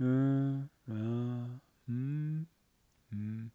äh, 0.00 0.58
ja, 0.86 1.60
hm, 1.86 2.46
hm. 3.10 3.50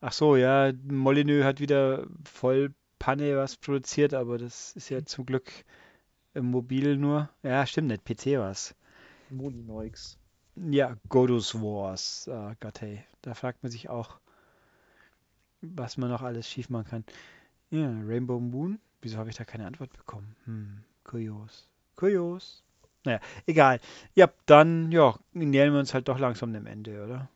Ach 0.00 0.12
so, 0.12 0.36
ja, 0.36 0.72
Molyneux 0.84 1.44
hat 1.44 1.60
wieder 1.60 2.06
voll 2.24 2.74
Panne 2.98 3.36
was 3.36 3.56
produziert, 3.56 4.14
aber 4.14 4.38
das 4.38 4.74
ist 4.76 4.88
ja 4.88 5.04
zum 5.04 5.26
Glück 5.26 5.50
im 6.34 6.46
Mobil 6.46 6.96
nur. 6.96 7.28
Ja, 7.42 7.66
stimmt 7.66 7.88
nicht, 7.88 8.04
PC 8.04 8.38
war's. 8.38 8.74
Molinoix. 9.30 10.18
Ja, 10.56 10.96
Godus 11.08 11.54
Wars. 11.54 12.28
Ah 12.28 12.54
Gott, 12.60 12.80
hey, 12.80 13.04
da 13.22 13.34
fragt 13.34 13.62
man 13.62 13.72
sich 13.72 13.88
auch, 13.88 14.18
was 15.60 15.96
man 15.96 16.10
noch 16.10 16.22
alles 16.22 16.48
schief 16.48 16.68
machen 16.68 16.88
kann. 16.88 17.04
Ja, 17.70 17.86
Rainbow 18.06 18.38
Moon. 18.38 18.78
Wieso 19.00 19.18
habe 19.18 19.30
ich 19.30 19.36
da 19.36 19.44
keine 19.44 19.66
Antwort 19.66 19.92
bekommen? 19.92 20.36
Hm, 20.44 20.84
kurios. 21.04 21.68
Kurios. 21.96 22.62
Naja, 23.04 23.20
egal. 23.46 23.80
Ja, 24.14 24.30
dann, 24.46 24.92
ja, 24.92 25.18
nähern 25.32 25.72
wir 25.72 25.80
uns 25.80 25.94
halt 25.94 26.08
doch 26.08 26.18
langsam 26.18 26.52
dem 26.52 26.66
Ende, 26.66 27.02
oder? 27.02 27.28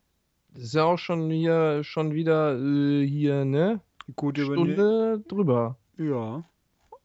Das 0.57 0.65
ist 0.65 0.75
ja 0.75 0.85
auch 0.85 0.99
schon 0.99 1.31
hier, 1.31 1.85
schon 1.85 2.15
wieder 2.15 2.59
äh, 2.59 3.07
hier, 3.07 3.45
ne? 3.45 3.81
Gut 4.15 4.39
über 4.39 4.55
Stunde 4.55 5.23
drüber. 5.29 5.77
Ja, 5.99 6.45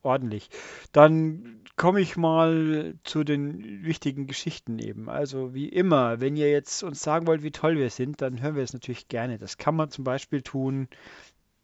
ordentlich. 0.02 0.48
Dann 0.92 1.60
komme 1.76 2.00
ich 2.00 2.16
mal 2.16 2.94
zu 3.04 3.24
den 3.24 3.84
wichtigen 3.84 4.26
Geschichten 4.26 4.78
eben. 4.78 5.08
Also 5.08 5.52
wie 5.54 5.68
immer, 5.68 6.20
wenn 6.20 6.36
ihr 6.36 6.50
jetzt 6.50 6.82
uns 6.82 7.02
sagen 7.02 7.26
wollt, 7.26 7.42
wie 7.42 7.50
toll 7.50 7.76
wir 7.76 7.90
sind, 7.90 8.22
dann 8.22 8.40
hören 8.40 8.56
wir 8.56 8.62
es 8.62 8.72
natürlich 8.72 9.08
gerne. 9.08 9.38
Das 9.38 9.58
kann 9.58 9.76
man 9.76 9.90
zum 9.90 10.04
Beispiel 10.04 10.42
tun 10.42 10.88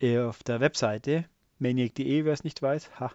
äh, 0.01 0.19
auf 0.19 0.43
der 0.43 0.61
Webseite 0.61 1.25
maniac.de, 1.59 2.25
wer 2.25 2.33
es 2.33 2.45
nicht 2.45 2.63
weiß, 2.63 2.91
ha, 3.01 3.13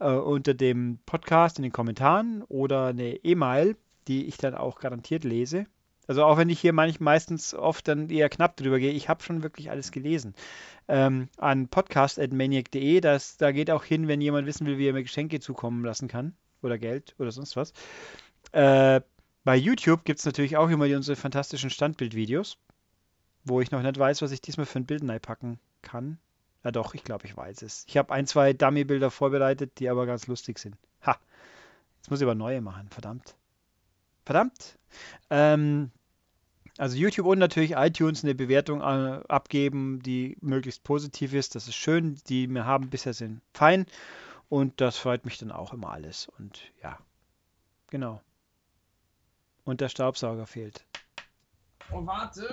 äh, 0.00 0.12
unter 0.12 0.54
dem 0.54 0.98
Podcast 1.06 1.58
in 1.58 1.62
den 1.62 1.72
Kommentaren 1.72 2.42
oder 2.42 2.86
eine 2.86 3.16
E-Mail, 3.16 3.76
die 4.08 4.26
ich 4.26 4.38
dann 4.38 4.54
auch 4.54 4.80
garantiert 4.80 5.24
lese. 5.24 5.66
Also 6.08 6.24
auch 6.24 6.38
wenn 6.38 6.48
ich 6.48 6.58
hier 6.58 6.72
manch, 6.72 7.00
meistens 7.00 7.54
oft 7.54 7.86
dann 7.86 8.08
eher 8.08 8.30
knapp 8.30 8.56
drüber 8.56 8.78
gehe, 8.78 8.92
ich 8.92 9.10
habe 9.10 9.22
schon 9.22 9.42
wirklich 9.42 9.70
alles 9.70 9.92
gelesen. 9.92 10.34
Ähm, 10.88 11.28
an 11.36 11.68
podcast.maniac.de, 11.68 13.00
da 13.00 13.52
geht 13.52 13.70
auch 13.70 13.84
hin, 13.84 14.08
wenn 14.08 14.22
jemand 14.22 14.46
wissen 14.46 14.66
will, 14.66 14.78
wie 14.78 14.88
er 14.88 14.94
mir 14.94 15.02
Geschenke 15.02 15.38
zukommen 15.38 15.84
lassen 15.84 16.08
kann 16.08 16.34
oder 16.62 16.78
Geld 16.78 17.14
oder 17.18 17.30
sonst 17.30 17.56
was. 17.56 17.74
Äh, 18.52 19.02
bei 19.44 19.56
YouTube 19.56 20.04
gibt 20.04 20.18
es 20.18 20.26
natürlich 20.26 20.56
auch 20.56 20.70
immer 20.70 20.86
unsere 20.86 21.14
fantastischen 21.14 21.68
Standbildvideos, 21.68 22.56
wo 23.44 23.60
ich 23.60 23.70
noch 23.70 23.82
nicht 23.82 23.98
weiß, 23.98 24.22
was 24.22 24.32
ich 24.32 24.40
diesmal 24.40 24.66
für 24.66 24.78
ein 24.78 24.86
Bild 24.86 25.04
packen 25.20 25.60
kann. 25.82 26.18
Ja 26.64 26.70
doch, 26.70 26.94
ich 26.94 27.04
glaube, 27.04 27.26
ich 27.26 27.36
weiß 27.36 27.62
es. 27.62 27.84
Ich 27.86 27.98
habe 27.98 28.12
ein, 28.14 28.26
zwei 28.26 28.54
Dummy-Bilder 28.54 29.10
vorbereitet, 29.10 29.78
die 29.78 29.90
aber 29.90 30.06
ganz 30.06 30.26
lustig 30.26 30.58
sind. 30.58 30.76
Ha! 31.06 31.18
Jetzt 31.98 32.10
muss 32.10 32.20
ich 32.20 32.24
aber 32.24 32.34
neue 32.34 32.62
machen, 32.62 32.88
verdammt. 32.88 33.36
Verdammt! 34.24 34.78
Ähm, 35.30 35.90
also 36.78 36.96
YouTube 36.96 37.26
und 37.26 37.38
natürlich 37.38 37.72
iTunes 37.72 38.22
eine 38.22 38.36
Bewertung 38.36 38.80
äh, 38.80 39.20
abgeben, 39.28 40.00
die 40.00 40.36
möglichst 40.40 40.84
positiv 40.84 41.34
ist. 41.34 41.56
Das 41.56 41.66
ist 41.66 41.74
schön. 41.74 42.18
Die 42.28 42.48
wir 42.48 42.64
haben 42.64 42.88
bisher 42.88 43.12
sind 43.12 43.40
fein. 43.52 43.86
Und 44.48 44.80
das 44.80 44.96
freut 44.96 45.24
mich 45.24 45.38
dann 45.38 45.50
auch 45.50 45.74
immer 45.74 45.90
alles. 45.90 46.28
Und 46.38 46.62
ja, 46.82 46.98
genau. 47.90 48.22
Und 49.64 49.80
der 49.80 49.88
Staubsauger 49.88 50.46
fehlt. 50.46 50.84
Oh, 51.92 52.06
warte. 52.06 52.48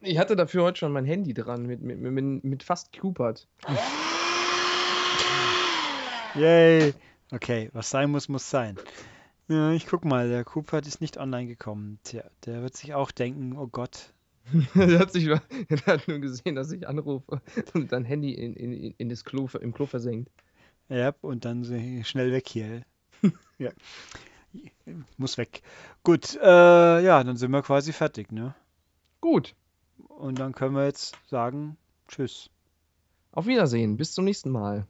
Ich 0.00 0.18
hatte 0.18 0.36
dafür 0.36 0.64
heute 0.64 0.78
schon 0.78 0.92
mein 0.92 1.06
Handy 1.06 1.34
dran, 1.34 1.66
mit, 1.66 1.80
mit, 1.80 1.98
mit, 1.98 2.44
mit 2.44 2.62
fast 2.62 2.92
Cupid. 2.92 3.48
Yay! 6.34 6.94
Okay, 7.32 7.70
was 7.72 7.90
sein 7.90 8.10
muss, 8.10 8.28
muss 8.28 8.48
sein. 8.48 8.78
Ja, 9.48 9.72
ich 9.72 9.86
guck 9.86 10.04
mal, 10.04 10.28
der 10.28 10.44
Cooper 10.44 10.80
ist 10.80 11.00
nicht 11.00 11.16
online 11.16 11.46
gekommen. 11.46 11.98
Tja, 12.04 12.22
der 12.44 12.62
wird 12.62 12.76
sich 12.76 12.92
auch 12.92 13.10
denken, 13.10 13.56
oh 13.56 13.66
Gott. 13.66 14.12
er, 14.74 14.98
hat 14.98 15.12
sich, 15.12 15.26
er 15.26 15.86
hat 15.86 16.06
nur 16.06 16.18
gesehen, 16.18 16.54
dass 16.54 16.70
ich 16.70 16.86
anrufe 16.86 17.40
und 17.74 17.90
dann 17.92 18.04
Handy 18.04 18.34
in, 18.34 18.54
in, 18.54 18.94
in 18.96 19.08
das 19.08 19.24
Klo, 19.24 19.48
im 19.60 19.72
Klo 19.72 19.86
versenkt. 19.86 20.30
Ja, 20.90 21.14
und 21.22 21.44
dann 21.46 21.64
schnell 22.04 22.32
weg 22.32 22.48
hier. 22.48 22.82
ja. 23.58 23.70
Muss 25.16 25.38
weg. 25.38 25.62
Gut, 26.02 26.36
äh, 26.36 27.02
ja, 27.02 27.22
dann 27.24 27.36
sind 27.36 27.50
wir 27.50 27.62
quasi 27.62 27.92
fertig, 27.92 28.32
ne? 28.32 28.54
Gut. 29.20 29.54
Und 30.08 30.38
dann 30.38 30.54
können 30.54 30.74
wir 30.74 30.84
jetzt 30.84 31.16
sagen, 31.26 31.76
tschüss. 32.06 32.50
Auf 33.32 33.46
Wiedersehen, 33.46 33.96
bis 33.96 34.12
zum 34.12 34.24
nächsten 34.24 34.50
Mal. 34.50 34.86